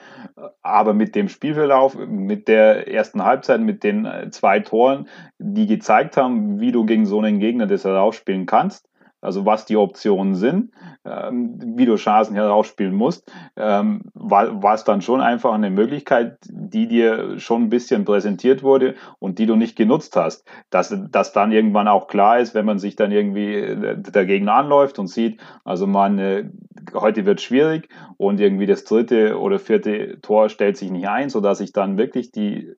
Aber 0.60 0.92
mit 0.92 1.14
dem 1.14 1.30
Spielverlauf, 1.30 1.96
mit 1.96 2.48
der 2.48 2.86
ersten 2.86 3.24
Halbzeit, 3.24 3.62
mit 3.62 3.82
den 3.82 4.04
äh, 4.04 4.28
zwei 4.30 4.60
Toren, 4.60 5.08
die 5.38 5.66
gezeigt 5.66 6.18
haben, 6.18 6.60
wie 6.60 6.70
du 6.70 6.84
gegen 6.84 7.06
so 7.06 7.20
einen 7.20 7.38
Gegner 7.38 7.66
das 7.66 7.86
herausspielen 7.86 8.44
kannst, 8.44 8.90
also 9.20 9.44
was 9.44 9.64
die 9.64 9.76
Optionen 9.76 10.34
sind, 10.34 10.72
ähm, 11.04 11.58
wie 11.76 11.86
du 11.86 11.96
Chancen 11.96 12.34
herausspielen 12.34 12.94
musst, 12.94 13.30
ähm, 13.56 14.02
war, 14.14 14.74
es 14.74 14.84
dann 14.84 15.02
schon 15.02 15.20
einfach 15.20 15.52
eine 15.52 15.70
Möglichkeit, 15.70 16.38
die 16.48 16.86
dir 16.86 17.38
schon 17.38 17.64
ein 17.64 17.70
bisschen 17.70 18.04
präsentiert 18.04 18.62
wurde 18.62 18.94
und 19.18 19.38
die 19.38 19.46
du 19.46 19.56
nicht 19.56 19.76
genutzt 19.76 20.16
hast. 20.16 20.46
Dass, 20.70 20.94
dass 21.10 21.32
dann 21.32 21.52
irgendwann 21.52 21.88
auch 21.88 22.06
klar 22.06 22.38
ist, 22.38 22.54
wenn 22.54 22.66
man 22.66 22.78
sich 22.78 22.96
dann 22.96 23.10
irgendwie 23.10 23.54
äh, 23.54 23.98
dagegen 23.98 24.48
anläuft 24.48 24.98
und 24.98 25.08
sieht, 25.08 25.40
also 25.64 25.86
man 25.86 26.18
äh, 26.18 26.50
heute 26.94 27.26
wird 27.26 27.40
schwierig 27.40 27.88
und 28.16 28.40
irgendwie 28.40 28.66
das 28.66 28.84
dritte 28.84 29.38
oder 29.38 29.58
vierte 29.58 30.20
Tor 30.20 30.48
stellt 30.48 30.76
sich 30.76 30.90
nicht 30.90 31.08
ein, 31.08 31.28
sodass 31.28 31.60
ich 31.60 31.72
dann 31.72 31.98
wirklich 31.98 32.30
die 32.30 32.74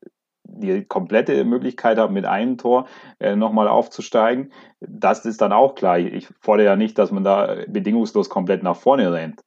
die 0.53 0.85
komplette 0.85 1.45
Möglichkeit 1.45 1.99
habe, 1.99 2.13
mit 2.13 2.25
einem 2.25 2.59
Tor 2.59 2.87
äh, 3.19 3.37
nochmal 3.37 3.69
aufzusteigen. 3.69 4.53
Das 4.81 5.25
ist 5.25 5.41
dann 5.41 5.53
auch 5.53 5.75
klar. 5.75 5.99
Ich 5.99 6.29
fordere 6.41 6.67
ja 6.67 6.77
nicht, 6.77 6.99
dass 6.99 7.11
man 7.11 7.25
da 7.25 7.57
bedingungslos 7.69 8.29
komplett 8.29 8.63
nach 8.63 8.77
vorne 8.77 9.13
rennt. 9.13 9.41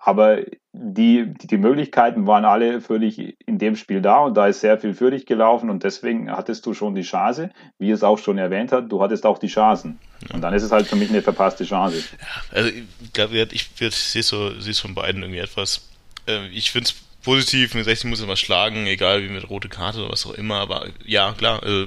Aber 0.00 0.38
die, 0.72 1.34
die, 1.34 1.46
die 1.48 1.58
Möglichkeiten 1.58 2.26
waren 2.26 2.44
alle 2.44 2.80
für 2.80 3.00
dich 3.00 3.36
in 3.46 3.58
dem 3.58 3.74
Spiel 3.74 4.00
da 4.00 4.20
und 4.20 4.36
da 4.36 4.46
ist 4.46 4.60
sehr 4.60 4.78
viel 4.78 4.94
für 4.94 5.10
dich 5.10 5.26
gelaufen 5.26 5.70
und 5.70 5.82
deswegen 5.82 6.30
hattest 6.30 6.64
du 6.66 6.74
schon 6.74 6.94
die 6.94 7.02
Chance, 7.02 7.50
wie 7.78 7.90
es 7.90 8.04
auch 8.04 8.18
schon 8.18 8.38
erwähnt 8.38 8.70
hat, 8.70 8.92
du 8.92 9.02
hattest 9.02 9.26
auch 9.26 9.38
die 9.38 9.48
Chancen. 9.48 9.98
Ja. 10.28 10.36
Und 10.36 10.42
dann 10.42 10.54
ist 10.54 10.62
es 10.62 10.70
halt 10.70 10.86
für 10.86 10.94
mich 10.94 11.10
eine 11.10 11.20
verpasste 11.20 11.64
Chance. 11.64 11.98
Ja, 11.98 12.26
also 12.52 12.68
ich 12.70 13.12
glaube, 13.12 13.36
ich, 13.36 13.52
ich, 13.52 13.80
ich 13.80 13.96
sehe 13.96 14.22
so, 14.22 14.48
es 14.50 14.78
von 14.78 14.94
beiden 14.94 15.22
irgendwie 15.22 15.40
etwas. 15.40 15.88
Äh, 16.28 16.46
ich 16.48 16.70
finde 16.70 16.90
es 16.90 17.07
positiv, 17.28 17.74
mit 17.74 17.84
60 17.84 18.08
muss 18.08 18.22
er 18.22 18.28
was 18.28 18.40
schlagen, 18.40 18.86
egal 18.86 19.22
wie 19.22 19.28
mit 19.28 19.50
rote 19.50 19.68
Karte 19.68 19.98
oder 19.98 20.10
was 20.10 20.24
auch 20.24 20.32
immer, 20.32 20.60
aber 20.60 20.88
ja, 21.04 21.34
klar, 21.34 21.62
also 21.62 21.86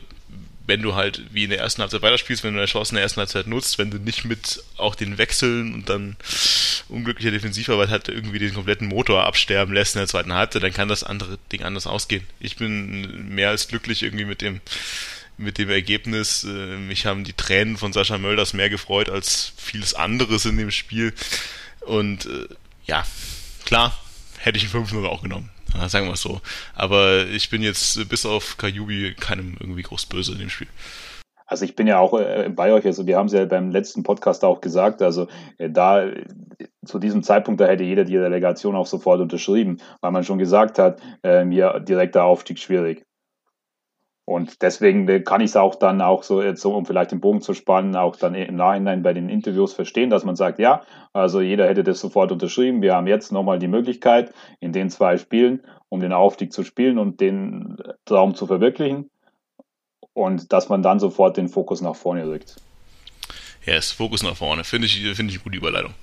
wenn 0.67 0.83
du 0.83 0.93
halt 0.93 1.23
wie 1.33 1.45
in 1.45 1.49
der 1.49 1.57
ersten 1.57 1.81
Halbzeit 1.81 2.03
weiterspielst, 2.03 2.43
wenn 2.43 2.53
du 2.53 2.59
deine 2.59 2.67
Chance 2.67 2.91
in 2.91 2.97
der 2.97 3.03
ersten 3.03 3.21
Halbzeit 3.21 3.47
nutzt, 3.47 3.79
wenn 3.79 3.89
du 3.89 3.97
nicht 3.97 4.23
mit 4.23 4.63
auch 4.77 4.93
den 4.93 5.17
Wechseln 5.17 5.73
und 5.73 5.89
dann 5.89 6.15
unglücklicher 6.89 7.31
Defensivarbeit 7.31 7.89
halt 7.89 8.07
irgendwie 8.07 8.37
den 8.37 8.53
kompletten 8.53 8.87
Motor 8.87 9.25
absterben 9.25 9.73
lässt 9.73 9.95
in 9.95 10.01
der 10.01 10.07
zweiten 10.07 10.31
Halbzeit, 10.31 10.61
dann 10.61 10.73
kann 10.73 10.89
das 10.89 11.03
andere 11.03 11.39
Ding 11.51 11.63
anders 11.63 11.87
ausgehen. 11.87 12.23
Ich 12.39 12.57
bin 12.57 13.33
mehr 13.33 13.49
als 13.49 13.67
glücklich 13.67 14.03
irgendwie 14.03 14.25
mit 14.25 14.43
dem 14.43 14.61
mit 15.37 15.57
dem 15.57 15.71
Ergebnis. 15.71 16.43
Äh, 16.43 16.77
mich 16.77 17.07
haben 17.07 17.23
die 17.23 17.33
Tränen 17.33 17.77
von 17.77 17.93
Sascha 17.93 18.19
Mölders 18.19 18.53
mehr 18.53 18.69
gefreut 18.69 19.09
als 19.09 19.53
vieles 19.57 19.95
anderes 19.95 20.45
in 20.45 20.57
dem 20.57 20.69
Spiel. 20.69 21.15
Und 21.79 22.27
äh, 22.27 22.47
ja, 22.85 23.07
klar, 23.65 23.97
hätte 24.41 24.57
ich 24.57 24.73
einen 24.73 24.85
5-0 24.85 25.05
auch 25.07 25.21
genommen. 25.21 25.49
Sagen 25.87 26.07
wir 26.07 26.13
es 26.13 26.21
so. 26.21 26.41
Aber 26.75 27.25
ich 27.27 27.49
bin 27.49 27.61
jetzt 27.61 28.09
bis 28.09 28.25
auf 28.25 28.57
Kajubi 28.57 29.15
keinem 29.19 29.55
irgendwie 29.59 29.83
groß 29.83 30.07
böse 30.07 30.33
in 30.33 30.39
dem 30.39 30.49
Spiel. 30.49 30.67
Also 31.45 31.65
ich 31.65 31.75
bin 31.75 31.85
ja 31.85 31.99
auch 31.99 32.17
äh, 32.17 32.49
bei 32.49 32.71
euch, 32.71 32.85
also 32.85 33.05
wir 33.07 33.17
haben 33.17 33.25
es 33.25 33.33
ja 33.33 33.43
beim 33.43 33.71
letzten 33.71 34.03
Podcast 34.03 34.45
auch 34.45 34.61
gesagt, 34.61 35.01
also 35.01 35.27
äh, 35.57 35.69
da 35.69 36.07
zu 36.85 36.97
diesem 36.97 37.23
Zeitpunkt, 37.23 37.59
da 37.59 37.67
hätte 37.67 37.83
jeder 37.83 38.05
die 38.05 38.13
Delegation 38.13 38.75
auch 38.75 38.87
sofort 38.87 39.19
unterschrieben, 39.19 39.81
weil 39.99 40.11
man 40.11 40.23
schon 40.23 40.39
gesagt 40.39 40.79
hat, 40.79 41.01
äh, 41.25 41.45
ja, 41.53 41.77
direkter 41.79 42.23
Aufstieg 42.23 42.57
schwierig. 42.57 43.05
Und 44.31 44.61
deswegen 44.61 45.09
äh, 45.09 45.19
kann 45.19 45.41
ich 45.41 45.51
es 45.51 45.55
auch 45.57 45.75
dann 45.75 46.01
auch 46.01 46.23
so, 46.23 46.41
jetzt 46.41 46.61
so, 46.61 46.73
um 46.73 46.85
vielleicht 46.85 47.11
den 47.11 47.19
Bogen 47.19 47.41
zu 47.41 47.53
spannen, 47.53 47.97
auch 47.97 48.15
dann 48.15 48.33
im 48.33 48.55
Nachhinein 48.55 49.03
bei 49.03 49.11
den 49.11 49.27
Interviews 49.27 49.73
verstehen, 49.73 50.09
dass 50.09 50.23
man 50.23 50.37
sagt, 50.37 50.57
ja, 50.57 50.83
also 51.11 51.41
jeder 51.41 51.67
hätte 51.67 51.83
das 51.83 51.99
sofort 51.99 52.31
unterschrieben. 52.31 52.81
Wir 52.81 52.95
haben 52.95 53.07
jetzt 53.07 53.33
nochmal 53.33 53.59
die 53.59 53.67
Möglichkeit, 53.67 54.33
in 54.61 54.71
den 54.71 54.89
zwei 54.89 55.17
Spielen, 55.17 55.61
um 55.89 55.99
den 55.99 56.13
Aufstieg 56.13 56.53
zu 56.53 56.63
spielen 56.63 56.97
und 56.97 57.19
den 57.19 57.77
Traum 58.05 58.33
zu 58.33 58.47
verwirklichen. 58.47 59.09
Und 60.13 60.53
dass 60.53 60.69
man 60.69 60.81
dann 60.81 61.01
sofort 61.01 61.35
den 61.35 61.49
Fokus 61.49 61.81
nach 61.81 61.95
vorne 61.95 62.25
rückt. 62.25 62.55
Yes, 63.65 63.91
Fokus 63.91 64.23
nach 64.23 64.37
vorne. 64.37 64.63
Finde 64.63 64.87
ich, 64.87 64.93
finde 64.93 65.31
ich 65.31 65.39
eine 65.39 65.43
gute 65.43 65.57
Überleitung. 65.57 65.93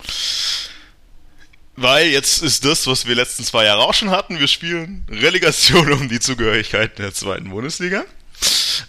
Weil 1.76 2.08
jetzt 2.08 2.42
ist 2.42 2.64
das, 2.64 2.86
was 2.86 3.06
wir 3.06 3.14
letzten 3.14 3.44
zwei 3.44 3.64
Jahre 3.64 3.84
auch 3.84 3.94
schon 3.94 4.10
hatten. 4.10 4.38
Wir 4.38 4.48
spielen 4.48 5.06
Relegation 5.08 5.92
um 5.92 6.08
die 6.08 6.20
Zugehörigkeit 6.20 6.98
der 6.98 7.14
zweiten 7.14 7.48
Bundesliga. 7.50 8.04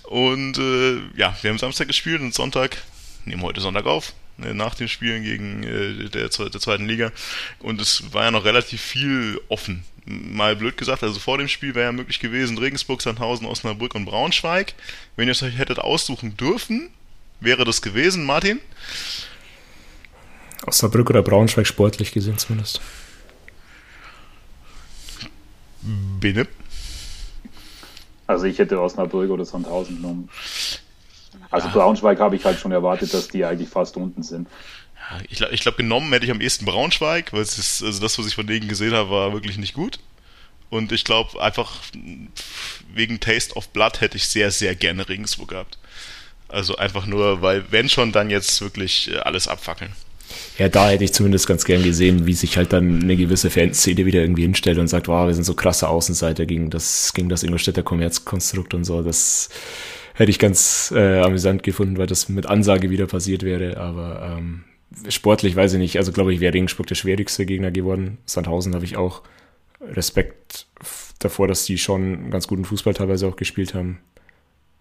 Und 0.03 0.57
äh, 0.57 0.97
ja, 1.15 1.35
wir 1.41 1.49
haben 1.49 1.57
Samstag 1.57 1.87
gespielt 1.87 2.21
und 2.21 2.33
Sonntag, 2.33 2.77
nehmen 3.25 3.41
heute 3.41 3.61
Sonntag 3.61 3.85
auf, 3.85 4.13
ne, 4.37 4.53
nach 4.53 4.75
den 4.75 4.87
Spielen 4.87 5.23
gegen 5.23 5.63
äh, 5.63 6.09
der, 6.09 6.29
der 6.29 6.59
zweiten 6.59 6.87
Liga. 6.87 7.11
Und 7.59 7.81
es 7.81 8.13
war 8.13 8.25
ja 8.25 8.31
noch 8.31 8.45
relativ 8.45 8.81
viel 8.81 9.39
offen. 9.49 9.83
Mal 10.05 10.55
blöd 10.55 10.77
gesagt, 10.77 11.03
also 11.03 11.19
vor 11.19 11.37
dem 11.37 11.47
Spiel 11.47 11.75
wäre 11.75 11.85
ja 11.85 11.91
möglich 11.91 12.19
gewesen, 12.19 12.57
Regensburg, 12.57 13.01
Sandhausen, 13.01 13.45
Osnabrück 13.45 13.95
und 13.95 14.05
Braunschweig. 14.05 14.73
Wenn 15.15 15.27
ihr 15.27 15.33
es 15.33 15.43
euch 15.43 15.57
hättet 15.57 15.79
aussuchen 15.79 16.35
dürfen, 16.35 16.89
wäre 17.39 17.65
das 17.65 17.81
gewesen, 17.81 18.25
Martin? 18.25 18.59
Osnabrück 20.65 21.09
oder 21.09 21.21
Braunschweig 21.21 21.67
sportlich 21.67 22.11
gesehen 22.11 22.37
zumindest. 22.37 22.81
Bitte? 25.81 26.47
Also 28.29 28.45
ich 28.45 28.59
hätte 28.59 28.79
Osnabrück 28.79 29.31
oder 29.31 29.43
Sandhausen 29.43 29.95
genommen. 29.95 30.29
Also 31.49 31.67
ja. 31.67 31.73
Braunschweig 31.73 32.19
habe 32.19 32.35
ich 32.35 32.45
halt 32.45 32.59
schon 32.59 32.71
erwartet, 32.71 33.11
dass 33.11 33.27
die 33.27 33.43
eigentlich 33.43 33.69
fast 33.69 33.97
unten 33.97 34.21
sind. 34.21 34.47
Ja, 34.95 35.17
ich 35.27 35.37
glaube, 35.37 35.55
ich 35.55 35.61
glaub, 35.61 35.77
genommen 35.77 36.13
hätte 36.13 36.25
ich 36.25 36.31
am 36.31 36.39
ehesten 36.39 36.65
Braunschweig, 36.65 37.33
weil 37.33 37.41
es 37.41 37.57
ist, 37.57 37.81
also 37.81 37.99
das, 37.99 38.19
was 38.19 38.27
ich 38.27 38.35
von 38.35 38.45
denen 38.45 38.67
gesehen 38.67 38.93
habe, 38.93 39.09
war 39.09 39.33
wirklich 39.33 39.57
nicht 39.57 39.73
gut. 39.73 39.97
Und 40.69 40.91
ich 40.91 41.05
glaube, 41.05 41.41
einfach 41.41 41.77
wegen 42.93 43.19
Taste 43.19 43.55
of 43.55 43.69
Blood 43.69 43.99
hätte 43.99 44.17
ich 44.17 44.27
sehr, 44.27 44.51
sehr 44.51 44.75
gerne 44.75 45.09
Regensburg 45.09 45.49
gehabt. 45.49 45.79
Also 46.49 46.75
einfach 46.75 47.07
nur, 47.07 47.41
weil, 47.41 47.71
wenn 47.71 47.89
schon, 47.89 48.11
dann 48.11 48.29
jetzt 48.29 48.61
wirklich 48.61 49.09
äh, 49.11 49.17
alles 49.17 49.47
abfackeln. 49.47 49.95
Ja, 50.57 50.69
da 50.69 50.89
hätte 50.89 51.03
ich 51.03 51.13
zumindest 51.13 51.47
ganz 51.47 51.65
gern 51.65 51.83
gesehen, 51.83 52.25
wie 52.25 52.33
sich 52.33 52.57
halt 52.57 52.73
dann 52.73 53.01
eine 53.01 53.15
gewisse 53.15 53.49
Fanszene 53.49 54.05
wieder 54.05 54.21
irgendwie 54.21 54.43
hinstellt 54.43 54.77
und 54.77 54.87
sagt, 54.87 55.07
wow, 55.07 55.27
wir 55.27 55.33
sind 55.33 55.45
so 55.45 55.53
krasse 55.53 55.87
Außenseiter 55.87 56.45
gegen 56.45 56.69
das, 56.69 57.13
gegen 57.13 57.29
das 57.29 57.43
Ingolstädter 57.43 57.83
Kommerzkonstrukt 57.83 58.73
und 58.73 58.83
so. 58.83 59.01
Das 59.01 59.49
hätte 60.13 60.31
ich 60.31 60.39
ganz 60.39 60.93
äh, 60.95 61.19
amüsant 61.19 61.63
gefunden, 61.63 61.97
weil 61.97 62.07
das 62.07 62.29
mit 62.29 62.45
Ansage 62.45 62.89
wieder 62.89 63.07
passiert 63.07 63.43
wäre. 63.43 63.77
Aber 63.77 64.37
ähm, 64.37 64.63
sportlich 65.07 65.55
weiß 65.55 65.73
ich 65.73 65.79
nicht. 65.79 65.97
Also 65.97 66.11
glaube 66.11 66.33
ich, 66.33 66.39
wäre 66.39 66.53
Regensburg 66.53 66.87
der 66.87 66.95
schwierigste 66.95 67.45
Gegner 67.45 67.71
geworden. 67.71 68.17
Sandhausen 68.25 68.75
habe 68.75 68.85
ich 68.85 68.97
auch 68.97 69.23
Respekt 69.81 70.67
davor, 71.19 71.47
dass 71.47 71.65
die 71.65 71.77
schon 71.77 72.31
ganz 72.31 72.47
guten 72.47 72.65
Fußball 72.65 72.93
teilweise 72.93 73.27
auch 73.27 73.35
gespielt 73.35 73.73
haben. 73.73 73.99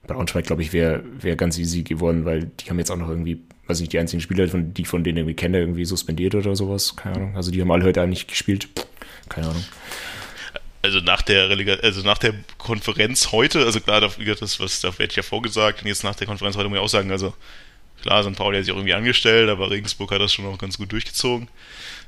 Braunschweig, 0.09 0.46
glaube 0.46 0.62
ich, 0.62 0.72
wäre 0.72 1.04
wär 1.20 1.36
ganz 1.36 1.56
easy 1.59 1.84
geworden, 1.84 2.24
weil 2.24 2.50
die 2.61 2.68
haben 2.68 2.78
jetzt 2.78 2.90
auch 2.90 2.96
noch 2.96 3.09
irgendwie 3.09 3.40
weiß 3.68 3.80
nicht, 3.80 3.92
die 3.92 3.98
einzigen 3.98 4.20
Spieler, 4.20 4.48
von, 4.48 4.72
die 4.74 4.84
von 4.84 5.04
denen 5.04 5.18
irgendwie 5.18 5.36
kenne, 5.36 5.61
irgendwie 5.61 5.84
suspendiert 5.84 6.34
oder 6.34 6.56
sowas. 6.56 6.96
Keine 6.96 7.16
Ahnung. 7.16 7.36
Also 7.36 7.50
die 7.50 7.61
haben 7.61 7.70
alle 7.70 7.84
heute 7.84 8.00
eigentlich 8.00 8.26
gespielt. 8.26 8.68
Keine 9.28 9.48
Ahnung. 9.48 9.64
Also 10.80 11.00
nach 11.00 11.22
der 11.22 11.50
Relega 11.50 11.74
also 11.74 12.02
nach 12.02 12.18
der 12.18 12.34
Konferenz 12.56 13.30
heute, 13.32 13.64
also 13.64 13.80
klar, 13.80 14.00
das, 14.00 14.61
was 14.61 14.80
da 14.80 14.96
werde 14.98 15.11
ich 15.11 15.16
ja 15.16 15.22
vorgesagt, 15.22 15.82
und 15.82 15.88
jetzt 15.88 16.04
nach 16.04 16.14
der 16.14 16.26
Konferenz 16.26 16.56
heute 16.56 16.68
muss 16.68 16.78
ich 16.78 16.84
auch 16.84 16.88
sagen, 16.88 17.11
also 17.11 17.34
klar, 18.00 18.22
St. 18.22 18.36
Pauli 18.36 18.56
hat 18.56 18.64
sich 18.64 18.72
auch 18.72 18.78
irgendwie 18.78 18.94
angestellt, 18.94 19.50
aber 19.50 19.70
Regensburg 19.70 20.12
hat 20.12 20.20
das 20.20 20.32
schon 20.32 20.46
auch 20.46 20.56
ganz 20.56 20.78
gut 20.78 20.92
durchgezogen. 20.92 21.48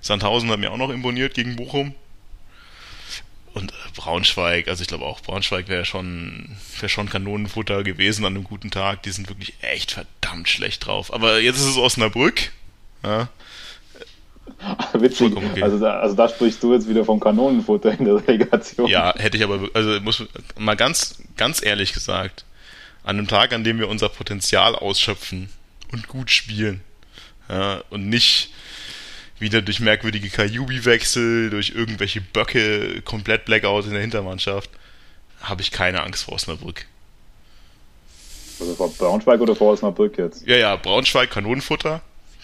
Sandhausen 0.01 0.49
hat 0.51 0.61
mir 0.61 0.71
auch 0.71 0.79
noch 0.79 0.91
imponiert 0.91 1.35
gegen 1.35 1.57
Bochum. 1.57 1.95
Und 3.53 3.73
äh, 3.73 3.75
Braunschweig, 3.97 4.69
also 4.69 4.83
ich 4.83 4.89
glaube 4.89 5.05
auch, 5.05 5.21
Braunschweig 5.21 5.69
wäre 5.69 5.85
schon, 5.85 6.57
wäre 6.79 6.89
schon 6.89 7.09
Kanonenfutter 7.09 7.83
gewesen 7.83 8.25
an 8.25 8.35
einem 8.35 8.45
guten 8.45 8.71
Tag. 8.71 9.03
Die 9.03 9.11
sind 9.11 9.29
wirklich 9.29 9.55
echt 9.61 9.93
verdammt 9.93 10.49
schlecht 10.49 10.87
drauf. 10.87 11.13
Aber 11.13 11.41
jetzt 11.41 11.59
ist 11.59 11.67
es 11.67 11.77
Osnabrück. 11.77 12.53
Ja. 13.03 13.29
Witzig. 14.93 15.37
Okay. 15.37 15.63
Also, 15.63 15.79
da, 15.79 16.01
also 16.01 16.15
da 16.15 16.29
sprichst 16.29 16.63
du 16.63 16.73
jetzt 16.73 16.89
wieder 16.89 17.05
vom 17.05 17.21
Kanonenfutter 17.21 17.99
in 17.99 18.05
der 18.05 18.27
Relegation. 18.27 18.89
Ja, 18.89 19.15
hätte 19.17 19.37
ich 19.37 19.45
aber, 19.45 19.69
also 19.75 20.01
muss 20.01 20.25
mal 20.59 20.77
ganz, 20.77 21.23
ganz 21.37 21.63
ehrlich 21.63 21.93
gesagt, 21.93 22.45
an 23.03 23.19
einem 23.19 23.29
Tag, 23.29 23.53
an 23.53 23.65
dem 23.65 23.79
wir 23.79 23.89
unser 23.89 24.09
Potenzial 24.09 24.75
ausschöpfen 24.75 25.49
und 25.93 26.09
gut 26.09 26.31
spielen 26.31 26.83
ja, 27.49 27.83
und 27.91 28.09
nicht 28.09 28.51
wieder 29.41 29.63
durch 29.63 29.81
merkwürdige 29.81 30.29
Kajubi-Wechsel, 30.29 31.51
durch 31.51 31.71
irgendwelche 31.75 32.21
Böcke, 32.21 33.03
komplett 33.03 33.45
Blackout 33.47 33.87
in 33.87 33.93
der 33.93 34.01
Hintermannschaft, 34.01 34.71
habe 35.41 35.63
ich 35.63 35.71
keine 35.71 36.03
Angst 36.03 36.25
vor 36.25 36.35
Osnabrück. 36.35 36.87
Also 38.61 38.75
vor 38.75 38.93
Braunschweig 38.93 39.41
oder 39.41 39.57
vor 39.57 39.73
Osnabrück 39.73 40.19
jetzt? 40.19 40.47
Ja, 40.47 40.57
ja, 40.57 40.77
Braunschweig, 40.77 41.31
Kanonenfutter 41.31 42.03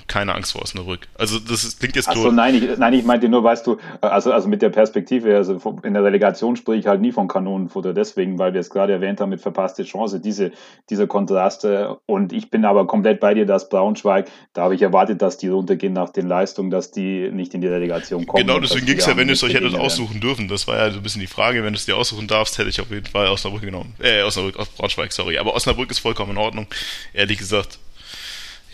keine 0.08 0.34
Angst 0.34 0.52
vor 0.52 0.62
Osnabrück. 0.62 1.08
Also 1.18 1.38
das 1.38 1.78
klingt 1.78 1.96
jetzt 1.96 2.12
so. 2.12 2.30
nein, 2.30 2.54
ich, 2.54 2.78
nein, 2.78 2.92
ich 2.92 3.04
meinte 3.04 3.28
nur, 3.28 3.42
weißt 3.44 3.66
du, 3.66 3.78
also, 4.00 4.32
also 4.32 4.48
mit 4.48 4.62
der 4.62 4.70
Perspektive, 4.70 5.36
also 5.36 5.78
in 5.82 5.94
der 5.94 6.04
Relegation 6.04 6.56
spreche 6.56 6.80
ich 6.80 6.86
halt 6.86 7.00
nie 7.00 7.12
von 7.12 7.28
Kanonenfutter, 7.28 7.92
deswegen, 7.92 8.38
weil 8.38 8.52
wir 8.54 8.60
es 8.60 8.70
gerade 8.70 8.92
erwähnt 8.92 9.20
haben 9.20 9.30
mit 9.30 9.40
verpasste 9.40 9.84
Chance, 9.84 10.20
diese, 10.20 10.52
diese 10.90 11.06
Kontraste. 11.06 11.98
Und 12.06 12.32
ich 12.32 12.50
bin 12.50 12.64
aber 12.64 12.86
komplett 12.86 13.20
bei 13.20 13.34
dir, 13.34 13.46
dass 13.46 13.68
Braunschweig, 13.68 14.28
da 14.52 14.62
habe 14.62 14.74
ich 14.74 14.82
erwartet, 14.82 15.22
dass 15.22 15.38
die 15.38 15.48
runtergehen 15.48 15.92
nach 15.92 16.10
den 16.10 16.26
Leistungen, 16.26 16.70
dass 16.70 16.90
die 16.90 17.30
nicht 17.30 17.54
in 17.54 17.60
die 17.60 17.68
Relegation 17.68 18.26
kommen. 18.26 18.46
Genau, 18.46 18.60
deswegen 18.60 18.86
ging 18.86 18.98
es 18.98 19.06
ja, 19.06 19.16
wenn 19.16 19.28
ihr 19.28 19.34
es 19.34 19.42
euch 19.42 19.54
hättet 19.54 19.74
aussuchen 19.74 20.20
dürfen. 20.20 20.48
Das 20.48 20.66
war 20.68 20.76
ja 20.76 20.90
so 20.90 20.98
ein 20.98 21.02
bisschen 21.02 21.20
die 21.20 21.26
Frage, 21.26 21.64
wenn 21.64 21.72
du 21.72 21.78
es 21.78 21.86
dir 21.86 21.96
aussuchen 21.96 22.26
darfst, 22.26 22.58
hätte 22.58 22.68
ich 22.68 22.80
auf 22.80 22.90
jeden 22.90 23.06
Fall 23.06 23.28
Osnabrück 23.28 23.62
genommen. 23.62 23.94
Äh, 23.98 24.22
Osnabrück, 24.22 24.56
Braunschweig, 24.76 25.12
sorry. 25.12 25.38
Aber 25.38 25.54
Osnabrück 25.54 25.90
ist 25.90 25.98
vollkommen 25.98 26.32
in 26.32 26.38
Ordnung. 26.38 26.66
Ehrlich 27.12 27.38
gesagt, 27.38 27.78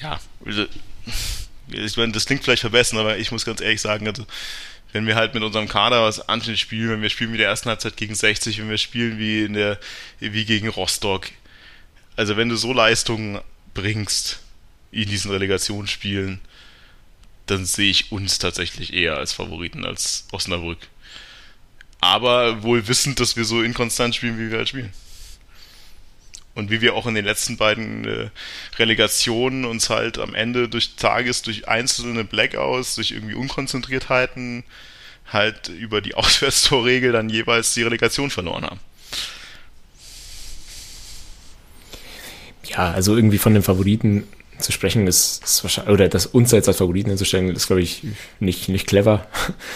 ja, 0.03 0.19
ich 1.69 1.97
meine, 1.97 2.13
das 2.13 2.27
klingt 2.27 2.45
vielleicht 2.45 2.61
verbessern, 2.61 2.99
aber 2.99 3.19
ich 3.19 3.33
muss 3.33 3.45
ganz 3.45 3.61
ehrlich 3.61 3.81
sagen, 3.81 4.07
also 4.07 4.27
wenn 4.93 5.07
wir 5.07 5.17
halt 5.17 5.35
mit 5.35 5.43
unserem 5.43 5.69
Kader 5.69 6.03
was 6.03 6.29
anständig 6.29 6.61
spielen, 6.61 6.91
wenn 6.91 7.03
wir 7.03 7.11
spielen 7.11 7.33
wie 7.33 7.39
der 7.39 7.49
ersten 7.49 7.69
Halbzeit 7.69 7.97
gegen 7.97 8.15
60, 8.15 8.59
wenn 8.59 8.69
wir 8.69 8.79
spielen 8.79 9.19
wie 9.19 9.45
in 9.45 9.55
der 9.55 9.79
wie 10.21 10.45
gegen 10.45 10.69
Rostock, 10.69 11.31
also 12.17 12.37
wenn 12.37 12.49
du 12.49 12.57
so 12.57 12.73
Leistungen 12.73 13.41
bringst 13.75 14.41
in 14.91 15.09
diesen 15.09 15.31
Relegationsspielen, 15.31 16.41
dann 17.47 17.65
sehe 17.65 17.91
ich 17.91 18.13
uns 18.13 18.39
tatsächlich 18.39 18.93
eher 18.93 19.17
als 19.17 19.33
Favoriten 19.33 19.85
als 19.85 20.27
Osnabrück. 20.31 20.79
Aber 22.01 22.63
wohl 22.63 22.87
wissend, 22.89 23.21
dass 23.21 23.37
wir 23.37 23.45
so 23.45 23.63
inkonstant 23.63 24.15
spielen, 24.15 24.39
wie 24.39 24.51
wir 24.51 24.59
halt 24.59 24.69
spielen. 24.69 24.93
Und 26.55 26.71
wie 26.71 26.83
wir 26.83 26.95
auch 26.95 27.07
in 27.07 27.15
den 27.15 27.25
letzten 27.25 27.57
beiden 27.57 28.05
äh, 28.05 28.31
Relegationen 28.79 29.65
uns 29.65 29.89
halt 29.89 30.19
am 30.19 30.35
Ende 30.35 30.69
durch 30.69 30.97
Tages, 30.97 31.43
durch 31.43 31.67
einzelne 31.69 32.25
Blackouts, 32.25 32.97
durch 32.97 33.13
irgendwie 33.13 33.35
Unkonzentriertheiten 33.35 34.65
halt 35.33 35.69
über 35.69 36.01
die 36.01 36.15
Auswärtstorregel 36.15 37.13
dann 37.13 37.31
jeweils 37.31 37.75
die 37.75 37.83
Relegation 37.83 38.31
verloren 38.31 38.65
haben. 38.65 38.81
Ja, 42.65 42.93
also 42.93 43.17
irgendwie 43.17 43.39
von 43.39 43.55
den 43.55 43.63
Favoriten 43.63 44.27
zu 44.59 44.73
sprechen 44.73 45.07
ist, 45.07 45.43
ist 45.43 45.65
wahrscheinlich, 45.65 45.93
oder 45.93 46.09
das 46.09 46.27
uns 46.27 46.53
jetzt 46.53 46.69
als 46.69 46.79
Favoriten 46.79 47.11
hinzustellen, 47.11 47.55
ist, 47.55 47.67
glaube 47.67 47.83
ich, 47.83 48.03
nicht, 48.41 48.69
nicht 48.69 48.87
clever. 48.87 49.27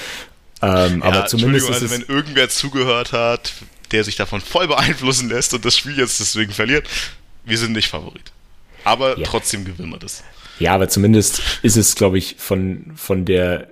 ähm, 0.63 1.01
ja, 1.01 1.05
aber 1.05 1.27
zumindest. 1.27 1.71
also, 1.71 1.91
wenn 1.91 2.03
irgendwer 2.03 2.49
zugehört 2.49 3.13
hat, 3.13 3.53
der 3.93 4.05
sich 4.05 4.17
davon 4.17 4.41
voll 4.41 4.69
beeinflussen 4.69 5.29
lässt 5.29 5.55
und 5.55 5.65
das 5.65 5.77
Spiel 5.77 5.99
jetzt 5.99 6.21
deswegen 6.21 6.53
verliert, 6.53 6.89
wir 7.45 7.59
sind 7.59 7.73
nicht 7.73 7.89
Favorit. 7.89 8.33
Aber 8.85 9.19
ja. 9.19 9.25
trotzdem 9.27 9.65
gewinnen 9.65 9.91
wir 9.91 9.99
das. 9.99 10.23
Ja, 10.59 10.75
aber 10.75 10.89
zumindest 10.89 11.43
ist 11.63 11.77
es, 11.77 11.95
glaube 11.95 12.19
ich, 12.19 12.37
von, 12.39 12.93
von 12.97 13.25
der 13.25 13.69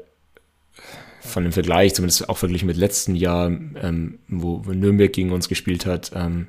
von 1.21 1.43
dem 1.43 1.53
Vergleich, 1.53 1.95
zumindest 1.95 2.29
auch 2.29 2.37
verglichen 2.37 2.67
mit 2.67 2.77
letzten 2.77 3.17
Jahr, 3.17 3.47
ähm, 3.47 4.19
wo, 4.29 4.67
wo 4.67 4.73
Nürnberg 4.73 5.13
gegen 5.13 5.33
uns 5.33 5.49
gespielt 5.49 5.87
hat, 5.87 6.13
ähm, 6.15 6.49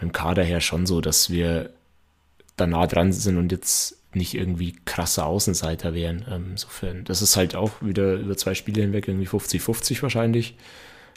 im 0.00 0.12
Kader 0.12 0.44
her 0.44 0.60
schon 0.60 0.86
so, 0.86 1.00
dass 1.00 1.30
wir 1.30 1.70
da 2.56 2.66
nah 2.66 2.86
dran 2.86 3.12
sind 3.12 3.38
und 3.38 3.52
jetzt 3.52 3.96
nicht 4.12 4.34
irgendwie 4.34 4.74
krasse 4.84 5.24
Außenseiter 5.24 5.94
wären. 5.94 6.24
Ähm, 6.30 6.46
insofern, 6.52 7.04
das 7.04 7.22
ist 7.22 7.36
halt 7.36 7.54
auch 7.54 7.72
wieder 7.80 8.14
über 8.14 8.36
zwei 8.36 8.54
Spiele 8.54 8.82
hinweg 8.82 9.08
irgendwie 9.08 9.28
50-50 9.28 10.02
wahrscheinlich. 10.02 10.56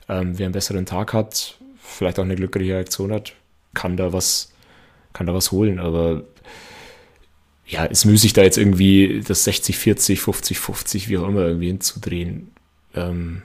Ähm, 0.09 0.37
wer 0.37 0.47
einen 0.47 0.53
besseren 0.53 0.85
Tag 0.85 1.13
hat, 1.13 1.57
vielleicht 1.77 2.19
auch 2.19 2.23
eine 2.23 2.35
glückliche 2.35 2.73
Reaktion 2.73 3.13
hat, 3.13 3.33
kann 3.73 3.95
da 3.95 4.11
was, 4.11 4.51
kann 5.13 5.27
da 5.27 5.33
was 5.33 5.51
holen. 5.51 5.79
Aber 5.79 6.23
ja, 7.65 7.85
ist 7.85 8.05
müßig 8.05 8.33
da 8.33 8.41
jetzt 8.41 8.57
irgendwie 8.57 9.21
das 9.25 9.47
60-40, 9.47 10.19
50-50, 10.19 11.07
wie 11.07 11.17
auch 11.19 11.27
immer, 11.27 11.41
irgendwie 11.41 11.67
hinzudrehen. 11.67 12.51
Ähm, 12.95 13.43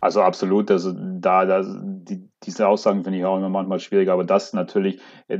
also 0.00 0.22
absolut, 0.22 0.70
also 0.70 0.92
da, 0.94 1.44
da 1.44 1.62
die, 1.62 2.26
diese 2.42 2.66
Aussagen 2.66 3.04
finde 3.04 3.18
ich 3.18 3.24
auch 3.26 3.36
immer 3.36 3.50
manchmal 3.50 3.80
schwierig, 3.80 4.08
aber 4.08 4.24
das 4.24 4.54
natürlich, 4.54 5.00
äh, 5.28 5.38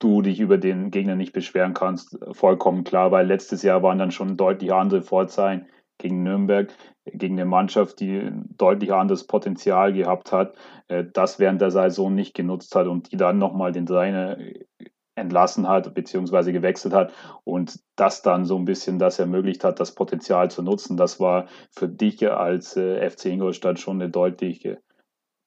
du 0.00 0.20
dich 0.20 0.40
über 0.40 0.58
den 0.58 0.90
Gegner 0.90 1.14
nicht 1.14 1.32
beschweren 1.32 1.74
kannst, 1.74 2.18
vollkommen 2.32 2.82
klar, 2.82 3.12
weil 3.12 3.26
letztes 3.26 3.62
Jahr 3.62 3.82
waren 3.84 3.98
dann 3.98 4.10
schon 4.10 4.36
deutlich 4.36 4.72
andere 4.72 5.02
Vorzeichen 5.02 5.66
gegen 5.98 6.24
Nürnberg, 6.24 6.72
gegen 7.04 7.34
eine 7.34 7.44
Mannschaft, 7.44 8.00
die 8.00 8.30
deutlich 8.56 8.92
anderes 8.92 9.26
Potenzial 9.26 9.92
gehabt 9.92 10.32
hat, 10.32 10.54
äh, 10.88 11.04
das 11.12 11.38
während 11.38 11.60
der 11.60 11.70
Saison 11.70 12.14
nicht 12.14 12.34
genutzt 12.34 12.74
hat 12.74 12.86
und 12.86 13.12
die 13.12 13.16
dann 13.16 13.38
nochmal 13.38 13.72
den 13.72 13.86
Trainer 13.86 14.38
entlassen 15.16 15.68
hat, 15.68 15.94
beziehungsweise 15.94 16.52
gewechselt 16.52 16.94
hat 16.94 17.12
und 17.44 17.78
das 17.96 18.22
dann 18.22 18.44
so 18.44 18.56
ein 18.56 18.64
bisschen 18.64 18.98
das 18.98 19.18
ermöglicht 19.18 19.62
hat, 19.62 19.78
das 19.78 19.94
Potenzial 19.94 20.50
zu 20.50 20.62
nutzen. 20.62 20.96
Das 20.96 21.20
war 21.20 21.46
für 21.70 21.88
dich 21.88 22.28
als 22.28 22.76
äh, 22.76 23.08
FC 23.08 23.26
Ingolstadt 23.26 23.78
schon 23.78 24.00
eine 24.00 24.10
deutliche 24.10 24.80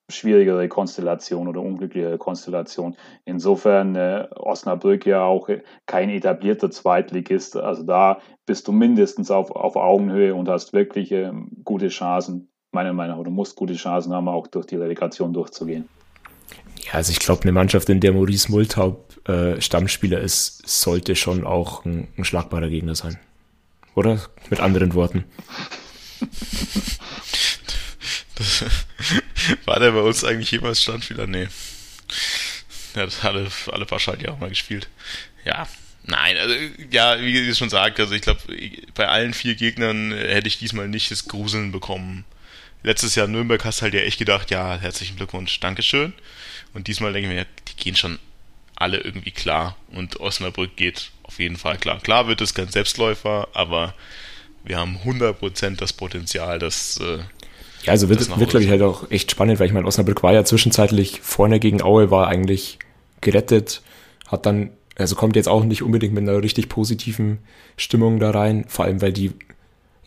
schwierigere 0.10 0.68
Konstellation 0.68 1.48
oder 1.48 1.62
unglücklichere 1.62 2.18
Konstellation. 2.18 2.96
Insofern 3.26 3.96
äh, 3.96 4.28
Osnabrück 4.36 5.06
ja 5.06 5.24
auch 5.24 5.50
kein 5.86 6.10
etablierter 6.10 6.72
Zweitligist. 6.72 7.58
Also 7.58 7.84
da 7.84 8.22
bist 8.46 8.68
du 8.68 8.72
mindestens 8.72 9.32
auf, 9.32 9.52
auf 9.52 9.76
Augenhöhe 9.76 10.34
und 10.34 10.48
hast 10.48 10.74
wirklich 10.74 11.12
äh, 11.12 11.32
gute 11.64 11.90
Chancen, 11.90 12.50
meiner 12.72 12.94
Meinung 12.94 13.18
nach, 13.18 13.24
du 13.24 13.32
musst 13.32 13.56
gute 13.56 13.74
Chancen 13.74 14.14
haben, 14.14 14.28
auch 14.28 14.48
durch 14.48 14.66
die 14.66 14.76
Relegation 14.76 15.34
durchzugehen. 15.34 15.90
Ja, 16.86 16.94
also 16.94 17.12
ich 17.12 17.20
glaube, 17.20 17.42
eine 17.44 17.52
Mannschaft, 17.52 17.90
in 17.90 18.00
der 18.00 18.14
Maurice 18.14 18.50
Multaub 18.50 19.28
äh, 19.28 19.60
Stammspieler 19.60 20.22
ist, 20.22 20.68
sollte 20.68 21.16
schon 21.16 21.46
auch 21.46 21.84
ein, 21.86 22.08
ein 22.18 22.24
schlagbarer 22.24 22.70
Gegner 22.70 22.96
sein. 22.96 23.18
Oder? 23.96 24.22
Mit 24.50 24.60
anderen 24.62 24.94
Worten. 24.94 25.26
Das, 28.36 28.64
war 29.66 29.80
der 29.80 29.92
bei 29.92 30.02
uns 30.02 30.24
eigentlich 30.24 30.52
jemals 30.52 30.82
Stammspieler? 30.82 31.28
Nee. 31.28 31.48
Er 32.94 33.04
hat 33.04 33.26
alle, 33.26 33.48
alle 33.72 33.86
paar 33.86 34.00
Schaltjahre 34.00 34.34
auch 34.36 34.40
mal 34.40 34.50
gespielt. 34.50 34.88
Ja, 35.46 35.68
Nein, 36.10 36.38
also 36.38 36.56
ja, 36.90 37.20
wie 37.20 37.34
ihr 37.34 37.54
schon 37.54 37.70
sagt, 37.70 38.00
also 38.00 38.16
ich 38.16 38.22
glaube, 38.22 38.40
bei 38.96 39.10
allen 39.10 39.34
vier 39.34 39.56
Gegnern 39.56 40.14
hätte 40.14 40.48
ich 40.48 40.58
diesmal 40.58 40.88
nicht 40.88 41.12
das 41.12 41.28
Gruseln 41.28 41.74
bekommen. 41.74 42.24
Letztes 42.82 43.16
Jahr 43.16 43.28
Nürnberg 43.28 43.66
hast 43.66 43.82
halt 43.82 43.94
ja 43.94 44.00
echt 44.00 44.18
gedacht, 44.18 44.50
ja, 44.50 44.78
herzlichen 44.80 45.18
Glückwunsch, 45.18 45.60
Dankeschön. 45.60 46.14
Und 46.74 46.88
diesmal 46.88 47.12
denke 47.12 47.28
ich 47.28 47.36
mir, 47.36 47.46
die 47.68 47.76
gehen 47.76 47.98
schon 47.98 48.20
alle 48.76 49.00
irgendwie 49.00 49.32
klar. 49.32 49.76
Und 49.90 50.22
Osnabrück 50.22 50.78
geht 50.78 51.12
auf 51.24 51.40
jeden 51.40 51.58
Fall 51.58 51.78
klar. 51.78 52.00
Klar 52.00 52.28
wird 52.28 52.40
es 52.40 52.54
kein 52.54 52.70
Selbstläufer, 52.70 53.50
aber 53.54 53.94
wir 54.64 54.78
haben 54.78 54.98
100% 55.04 55.76
das 55.76 55.92
Potenzial, 55.92 56.58
dass 56.58 57.02
äh, 57.02 57.20
ja, 57.88 57.94
also 57.94 58.10
wird, 58.10 58.38
wird 58.38 58.50
glaube 58.50 58.64
ich, 58.64 58.70
halt 58.70 58.82
auch 58.82 59.10
echt 59.10 59.32
spannend, 59.32 59.60
weil 59.60 59.68
ich 59.68 59.74
meine, 59.74 59.88
Osnabrück 59.88 60.22
war 60.22 60.34
ja 60.34 60.44
zwischenzeitlich 60.44 61.22
vorne 61.22 61.60
gegen 61.60 61.82
Aue, 61.82 62.12
war 62.12 62.28
eigentlich 62.28 62.80
gerettet, 63.22 63.82
hat 64.28 64.46
dann, 64.46 64.72
also 64.98 65.16
kommt 65.16 65.38
jetzt 65.38 65.48
auch 65.48 65.64
nicht 65.64 65.84
unbedingt 65.84 66.14
mit 66.14 66.28
einer 66.28 66.44
richtig 66.44 66.68
positiven 66.68 67.40
Stimmung 67.78 68.20
da 68.20 68.32
rein, 68.32 68.66
vor 68.68 68.84
allem 68.84 69.02
weil 69.02 69.14
die 69.14 69.32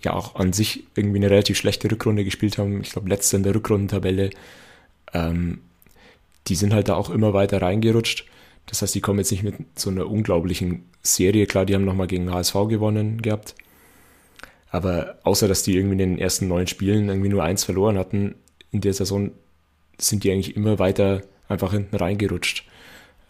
ja 0.03 0.13
auch 0.13 0.35
an 0.35 0.53
sich 0.53 0.85
irgendwie 0.95 1.19
eine 1.19 1.31
relativ 1.31 1.57
schlechte 1.57 1.91
Rückrunde 1.91 2.25
gespielt 2.25 2.59
haben. 2.59 2.83
Ich 2.83 2.91
glaube, 2.91 3.09
letzte 3.09 3.37
in 3.37 3.45
der 3.45 3.55
Rückrundentabelle. 3.55 4.31
Ähm, 5.15 5.61
die 6.49 6.55
sind 6.55 6.75
halt 6.75 6.89
da 6.89 6.97
auch 6.97 7.09
immer 7.09 7.33
weiter 7.33 7.63
reingerutscht. 7.63 8.27
Das 8.67 8.83
heißt, 8.83 8.95
die 8.95 9.01
kommen 9.01 9.19
jetzt 9.19 9.31
nicht 9.31 9.43
mit 9.43 9.55
so 9.75 9.89
einer 9.89 10.07
unglaublichen 10.07 10.85
Serie. 11.03 11.47
Klar, 11.47 11.65
die 11.65 11.75
haben 11.75 11.85
nochmal 11.85 12.07
gegen 12.07 12.31
HSV 12.31 12.55
gewonnen 12.69 13.23
gehabt. 13.23 13.55
Aber 14.71 15.19
außer, 15.25 15.49
dass 15.49 15.63
die 15.63 15.77
irgendwie 15.77 15.95
in 15.95 15.99
den 15.99 16.19
ersten 16.19 16.49
neun 16.49 16.67
Spielen 16.67 17.09
irgendwie 17.09 17.29
nur 17.29 17.43
eins 17.43 17.65
verloren 17.65 17.99
hatten, 17.99 18.37
in 18.71 18.81
der 18.81 18.95
Saison 18.95 19.33
sind 19.99 20.25
die 20.25 20.31
eigentlich 20.31 20.57
immer 20.57 20.79
weiter 20.79 21.23
einfach 21.49 21.73
hinten 21.73 21.97
reingerutscht. 21.97 22.65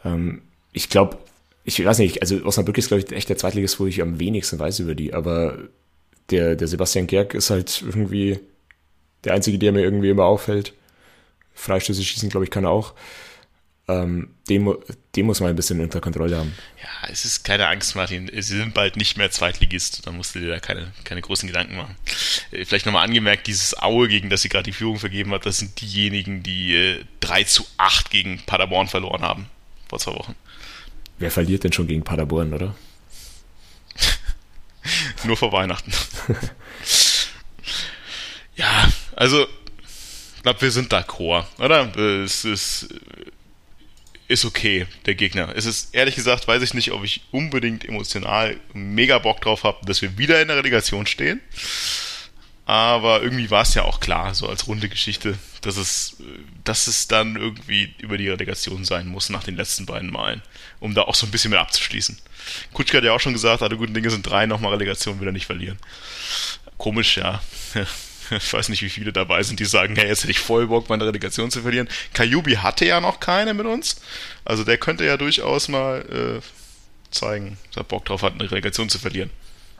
Ähm, 0.04 0.42
ich 0.72 0.88
glaube, 0.88 1.18
ich 1.64 1.84
weiß 1.84 1.98
nicht, 1.98 2.22
also 2.22 2.44
Osnabrück 2.44 2.78
ist, 2.78 2.88
glaube 2.88 3.02
ich, 3.02 3.12
echt 3.12 3.28
der 3.28 3.38
Zweitligist, 3.38 3.80
wo 3.80 3.86
ich 3.86 4.02
am 4.02 4.20
wenigsten 4.20 4.58
weiß 4.58 4.80
über 4.80 4.94
die, 4.94 5.14
aber 5.14 5.58
der, 6.30 6.56
der 6.56 6.68
Sebastian 6.68 7.06
Gerg 7.06 7.34
ist 7.34 7.50
halt 7.50 7.82
irgendwie 7.82 8.38
der 9.24 9.34
Einzige, 9.34 9.58
der 9.58 9.72
mir 9.72 9.82
irgendwie 9.82 10.10
immer 10.10 10.24
auffällt. 10.24 10.74
Freistöße 11.54 12.02
schießen, 12.02 12.30
glaube 12.30 12.44
ich, 12.44 12.50
kann 12.50 12.64
er 12.64 12.70
auch 12.70 12.94
ähm, 13.90 14.30
den, 14.48 14.72
den 15.16 15.26
muss 15.26 15.40
man 15.40 15.50
ein 15.50 15.56
bisschen 15.56 15.80
unter 15.80 16.00
Kontrolle 16.00 16.36
haben. 16.36 16.54
Ja, 16.82 17.08
es 17.10 17.24
ist 17.24 17.44
keine 17.44 17.68
Angst, 17.68 17.96
Martin. 17.96 18.30
Sie 18.32 18.56
sind 18.56 18.74
bald 18.74 18.96
nicht 18.96 19.16
mehr 19.16 19.30
Zweitligist. 19.30 20.06
Da 20.06 20.12
musst 20.12 20.34
du 20.34 20.40
dir 20.40 20.48
da 20.48 20.60
keine, 20.60 20.92
keine 21.04 21.20
großen 21.20 21.46
Gedanken 21.46 21.76
machen. 21.76 21.96
Äh, 22.50 22.64
vielleicht 22.64 22.86
nochmal 22.86 23.04
angemerkt, 23.04 23.46
dieses 23.46 23.80
Aue, 23.80 24.08
gegen 24.08 24.30
das 24.30 24.42
sie 24.42 24.48
gerade 24.48 24.64
die 24.64 24.72
Führung 24.72 24.98
vergeben 24.98 25.32
hat, 25.32 25.46
das 25.46 25.58
sind 25.58 25.80
diejenigen, 25.80 26.42
die 26.42 26.74
äh, 26.74 27.04
3 27.20 27.44
zu 27.44 27.64
8 27.78 28.10
gegen 28.10 28.40
Paderborn 28.46 28.88
verloren 28.88 29.22
haben. 29.22 29.46
Vor 29.88 29.98
zwei 29.98 30.12
Wochen. 30.12 30.34
Wer 31.18 31.30
verliert 31.30 31.64
denn 31.64 31.72
schon 31.72 31.86
gegen 31.86 32.02
Paderborn, 32.02 32.52
oder? 32.54 32.74
Nur 35.24 35.36
vor 35.36 35.52
Weihnachten. 35.52 35.92
ja, 38.56 38.90
also 39.16 39.46
ich 40.36 40.42
glaube, 40.42 40.62
wir 40.62 40.70
sind 40.70 40.90
d'accord, 40.90 41.44
oder? 41.58 41.94
Es 42.24 42.46
ist 42.46 42.88
ist 44.30 44.44
okay, 44.44 44.86
der 45.06 45.16
Gegner. 45.16 45.52
Es 45.56 45.66
ist, 45.66 45.92
ehrlich 45.92 46.14
gesagt, 46.14 46.46
weiß 46.46 46.62
ich 46.62 46.72
nicht, 46.72 46.92
ob 46.92 47.02
ich 47.02 47.22
unbedingt 47.32 47.84
emotional 47.84 48.56
mega 48.72 49.18
Bock 49.18 49.40
drauf 49.40 49.64
habe, 49.64 49.84
dass 49.84 50.02
wir 50.02 50.18
wieder 50.18 50.40
in 50.40 50.46
der 50.46 50.56
Relegation 50.56 51.06
stehen. 51.06 51.40
Aber 52.64 53.22
irgendwie 53.22 53.50
war 53.50 53.62
es 53.62 53.74
ja 53.74 53.82
auch 53.82 53.98
klar, 53.98 54.32
so 54.34 54.48
als 54.48 54.68
runde 54.68 54.88
Geschichte, 54.88 55.36
dass 55.62 55.76
es, 55.76 56.18
dass 56.62 56.86
es 56.86 57.08
dann 57.08 57.34
irgendwie 57.34 57.92
über 57.98 58.16
die 58.16 58.28
Relegation 58.28 58.84
sein 58.84 59.08
muss 59.08 59.30
nach 59.30 59.42
den 59.42 59.56
letzten 59.56 59.84
beiden 59.84 60.12
Malen, 60.12 60.42
um 60.78 60.94
da 60.94 61.02
auch 61.02 61.16
so 61.16 61.26
ein 61.26 61.32
bisschen 61.32 61.50
mit 61.50 61.58
abzuschließen. 61.58 62.16
Kutschke 62.72 62.98
hat 62.98 63.04
ja 63.04 63.12
auch 63.12 63.20
schon 63.20 63.32
gesagt, 63.32 63.62
alle 63.62 63.76
guten 63.76 63.94
Dinge 63.94 64.10
sind 64.10 64.24
drei, 64.24 64.46
nochmal 64.46 64.72
Relegation 64.74 65.20
wieder 65.20 65.32
nicht 65.32 65.46
verlieren. 65.46 65.78
Komisch, 66.78 67.16
ja. 67.16 67.42
ich 68.36 68.52
weiß 68.52 68.68
nicht, 68.68 68.82
wie 68.82 68.88
viele 68.88 69.12
dabei 69.12 69.42
sind, 69.42 69.60
die 69.60 69.64
sagen, 69.64 69.96
hey, 69.96 70.08
jetzt 70.08 70.22
hätte 70.22 70.30
ich 70.32 70.40
voll 70.40 70.66
Bock, 70.66 70.88
meine 70.88 71.06
Relegation 71.06 71.50
zu 71.50 71.62
verlieren. 71.62 71.88
Kayubi 72.14 72.54
hatte 72.54 72.84
ja 72.84 73.00
noch 73.00 73.20
keine 73.20 73.54
mit 73.54 73.66
uns. 73.66 74.00
Also 74.44 74.64
der 74.64 74.78
könnte 74.78 75.04
ja 75.04 75.16
durchaus 75.16 75.68
mal 75.68 76.40
äh, 76.40 76.40
zeigen, 77.10 77.58
dass 77.68 77.78
er 77.78 77.84
Bock 77.84 78.04
drauf 78.04 78.22
hat, 78.22 78.34
eine 78.34 78.50
Relegation 78.50 78.88
zu 78.88 78.98
verlieren. 78.98 79.30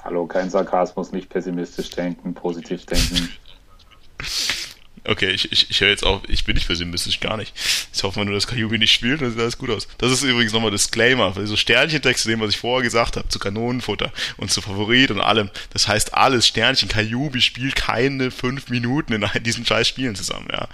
Hallo, 0.03 0.27
kein 0.27 0.51
Sarkasmus, 0.51 1.13
nicht 1.13 1.29
pessimistisch 1.29 1.91
denken, 1.91 2.35
positiv 2.35 2.87
denken. 2.87 3.29
Okay, 5.05 5.31
ich, 5.31 5.51
ich, 5.51 5.71
ich 5.71 5.81
höre 5.81 5.89
jetzt 5.89 6.05
auf, 6.05 6.23
ich 6.29 6.45
bin 6.45 6.55
nicht 6.55 6.67
pessimistisch, 6.67 7.21
gar 7.21 7.37
nicht. 7.37 7.55
Ich 7.93 8.03
hoffe 8.03 8.19
mal 8.19 8.27
nur, 8.27 8.35
dass 8.35 8.47
Kayumi 8.47 8.79
nicht 8.79 8.93
spielt, 8.93 9.23
dann 9.23 9.31
sieht 9.31 9.41
alles 9.41 9.57
gut 9.57 9.71
aus. 9.71 9.89
Das 9.99 10.13
ist 10.13 10.23
übrigens 10.23 10.53
nochmal 10.53 10.71
Disclaimer, 10.71 11.35
so 11.47 11.57
Sternchentext, 11.57 12.27
dem, 12.27 12.41
was 12.41 12.51
ich 12.51 12.59
vorher 12.59 12.83
gesagt 12.83 13.17
habe, 13.17 13.29
zu 13.29 13.39
Kanonenfutter 13.39 14.13
und 14.37 14.51
zu 14.51 14.61
Favorit 14.61 15.11
und 15.11 15.21
allem. 15.21 15.51
Das 15.73 15.89
heißt 15.89 16.15
alles, 16.15 16.47
Sternchen, 16.47 16.89
Kayumi 16.89 17.41
spielt 17.41 17.77
keine 17.77 18.31
fünf 18.31 18.69
Minuten 18.69 19.15
in 19.15 19.27
diesen 19.43 19.65
scheiß 19.65 19.89
Spielen 19.89 20.15
zusammen, 20.15 20.49
ja. 20.53 20.69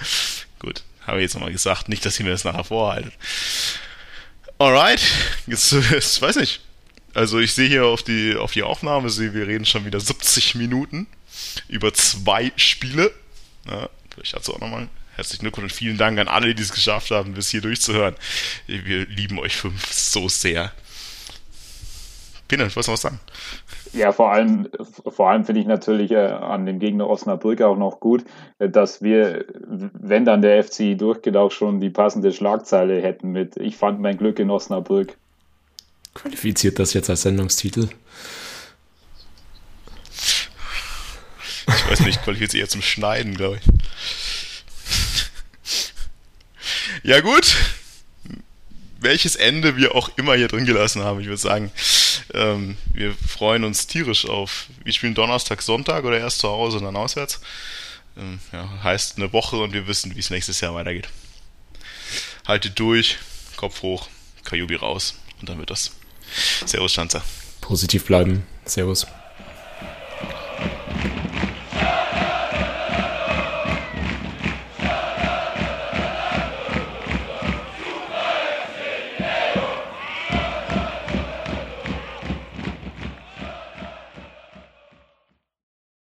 Gut, 0.59 0.83
habe 1.07 1.19
ich 1.19 1.23
jetzt 1.23 1.35
nochmal 1.35 1.53
gesagt, 1.53 1.89
nicht, 1.89 2.05
dass 2.05 2.19
ihr 2.19 2.25
mir 2.25 2.33
das 2.33 2.45
nachher 2.45 2.65
vorhaltet. 2.65 3.13
Alright, 4.59 5.03
jetzt, 5.47 5.73
jetzt 5.73 6.21
weiß 6.21 6.37
ich. 6.37 6.61
Also 7.15 7.39
ich 7.39 7.55
sehe 7.55 7.69
hier 7.69 7.87
auf 7.87 8.03
die, 8.03 8.35
auf 8.37 8.53
die 8.53 8.63
Aufnahme, 8.63 9.09
sehe, 9.09 9.33
wir 9.33 9.47
reden 9.47 9.65
schon 9.65 9.85
wieder 9.87 10.01
70 10.01 10.55
Minuten 10.57 11.07
über 11.69 11.95
zwei 11.95 12.53
Spiele. 12.57 13.13
Ja, 13.67 13.89
Vielleicht 14.17 14.35
dazu 14.35 14.55
auch 14.55 14.61
nochmal 14.61 14.89
herzlichen 15.15 15.43
Glückwunsch 15.43 15.73
und 15.73 15.77
vielen 15.77 15.99
Dank 15.99 16.19
an 16.19 16.27
alle, 16.27 16.55
die 16.55 16.63
es 16.63 16.73
geschafft 16.73 17.11
haben, 17.11 17.35
bis 17.35 17.51
hier 17.51 17.61
durchzuhören. 17.61 18.15
Wir 18.67 19.07
lieben 19.07 19.39
euch 19.39 19.57
fünf 19.57 19.93
so 19.93 20.29
sehr. 20.29 20.73
Pinne, 22.49 22.75
was 22.75 22.89
noch 22.89 22.97
sagen? 22.97 23.21
Ja, 23.93 24.13
vor 24.13 24.33
allem, 24.33 24.69
vor 25.07 25.31
allem 25.31 25.45
finde 25.45 25.61
ich 25.61 25.67
natürlich 25.67 26.13
äh, 26.13 26.17
an 26.17 26.65
dem 26.65 26.79
Gegner 26.79 27.09
Osnabrück 27.09 27.61
auch 27.63 27.77
noch 27.77 28.01
gut, 28.01 28.25
äh, 28.59 28.69
dass 28.69 29.03
wir, 29.03 29.45
wenn 29.59 30.25
dann 30.25 30.43
der 30.43 30.63
FC 30.63 30.97
durchgeht, 30.97 31.37
auch 31.37 31.51
schon 31.51 31.81
die 31.81 31.91
passende 31.91 32.33
Schlagzeile 32.33 33.03
hätten 33.03 33.33
mit 33.33 33.57
Ich 33.57 33.77
fand 33.77 34.01
mein 34.01 34.17
Glück 34.17 34.39
in 34.39 34.51
Osnabrück. 34.51 35.17
Qualifiziert 36.15 36.79
das 36.79 36.95
jetzt 36.95 37.11
als 37.11 37.23
Sendungstitel? 37.23 37.89
Ich 41.69 41.91
weiß 41.91 42.01
nicht, 42.01 42.23
qualifiziert 42.23 42.63
eher 42.63 42.69
zum 42.69 42.83
Schneiden, 42.83 43.35
glaube 43.35 43.59
ich. 43.59 43.63
Ja, 47.03 47.21
gut. 47.21 47.55
Welches 48.99 49.37
Ende 49.37 49.77
wir 49.77 49.95
auch 49.95 50.11
immer 50.17 50.35
hier 50.35 50.49
drin 50.49 50.65
gelassen 50.65 51.03
haben, 51.05 51.21
ich 51.21 51.27
würde 51.27 51.41
sagen, 51.41 51.71
ähm, 52.35 52.77
wir 52.93 53.15
freuen 53.15 53.65
uns 53.65 53.87
tierisch 53.87 54.27
auf. 54.27 54.67
Wir 54.83 54.93
spielen 54.93 55.15
Donnerstag, 55.15 55.63
Sonntag 55.63 56.05
oder 56.05 56.19
erst 56.19 56.39
zu 56.39 56.49
Hause 56.49 56.79
und 56.79 56.85
dann 56.85 56.97
auswärts. 56.97 57.41
Ähm, 58.17 58.41
ja, 58.53 58.69
heißt 58.83 59.19
eine 59.19 59.33
Woche 59.33 59.57
und 59.57 59.73
wir 59.73 59.87
wissen, 59.87 60.15
wie 60.17 60.21
es 60.21 60.31
nächstes 60.31 60.61
Jahr 60.61 60.75
weitergeht. 60.75 61.09
Haltet 62.47 62.79
durch, 62.79 63.19
Kopf 63.57 63.83
hoch, 63.83 64.09
Kajubi 64.45 64.77
raus 64.77 65.15
und 65.41 65.49
dann 65.49 65.59
wird 65.59 65.71
das. 65.71 65.93
Servus, 66.65 66.93
Schanzer. 66.93 67.23
Positiv 67.61 68.07
bleiben. 68.07 68.47
Servus. 68.65 69.07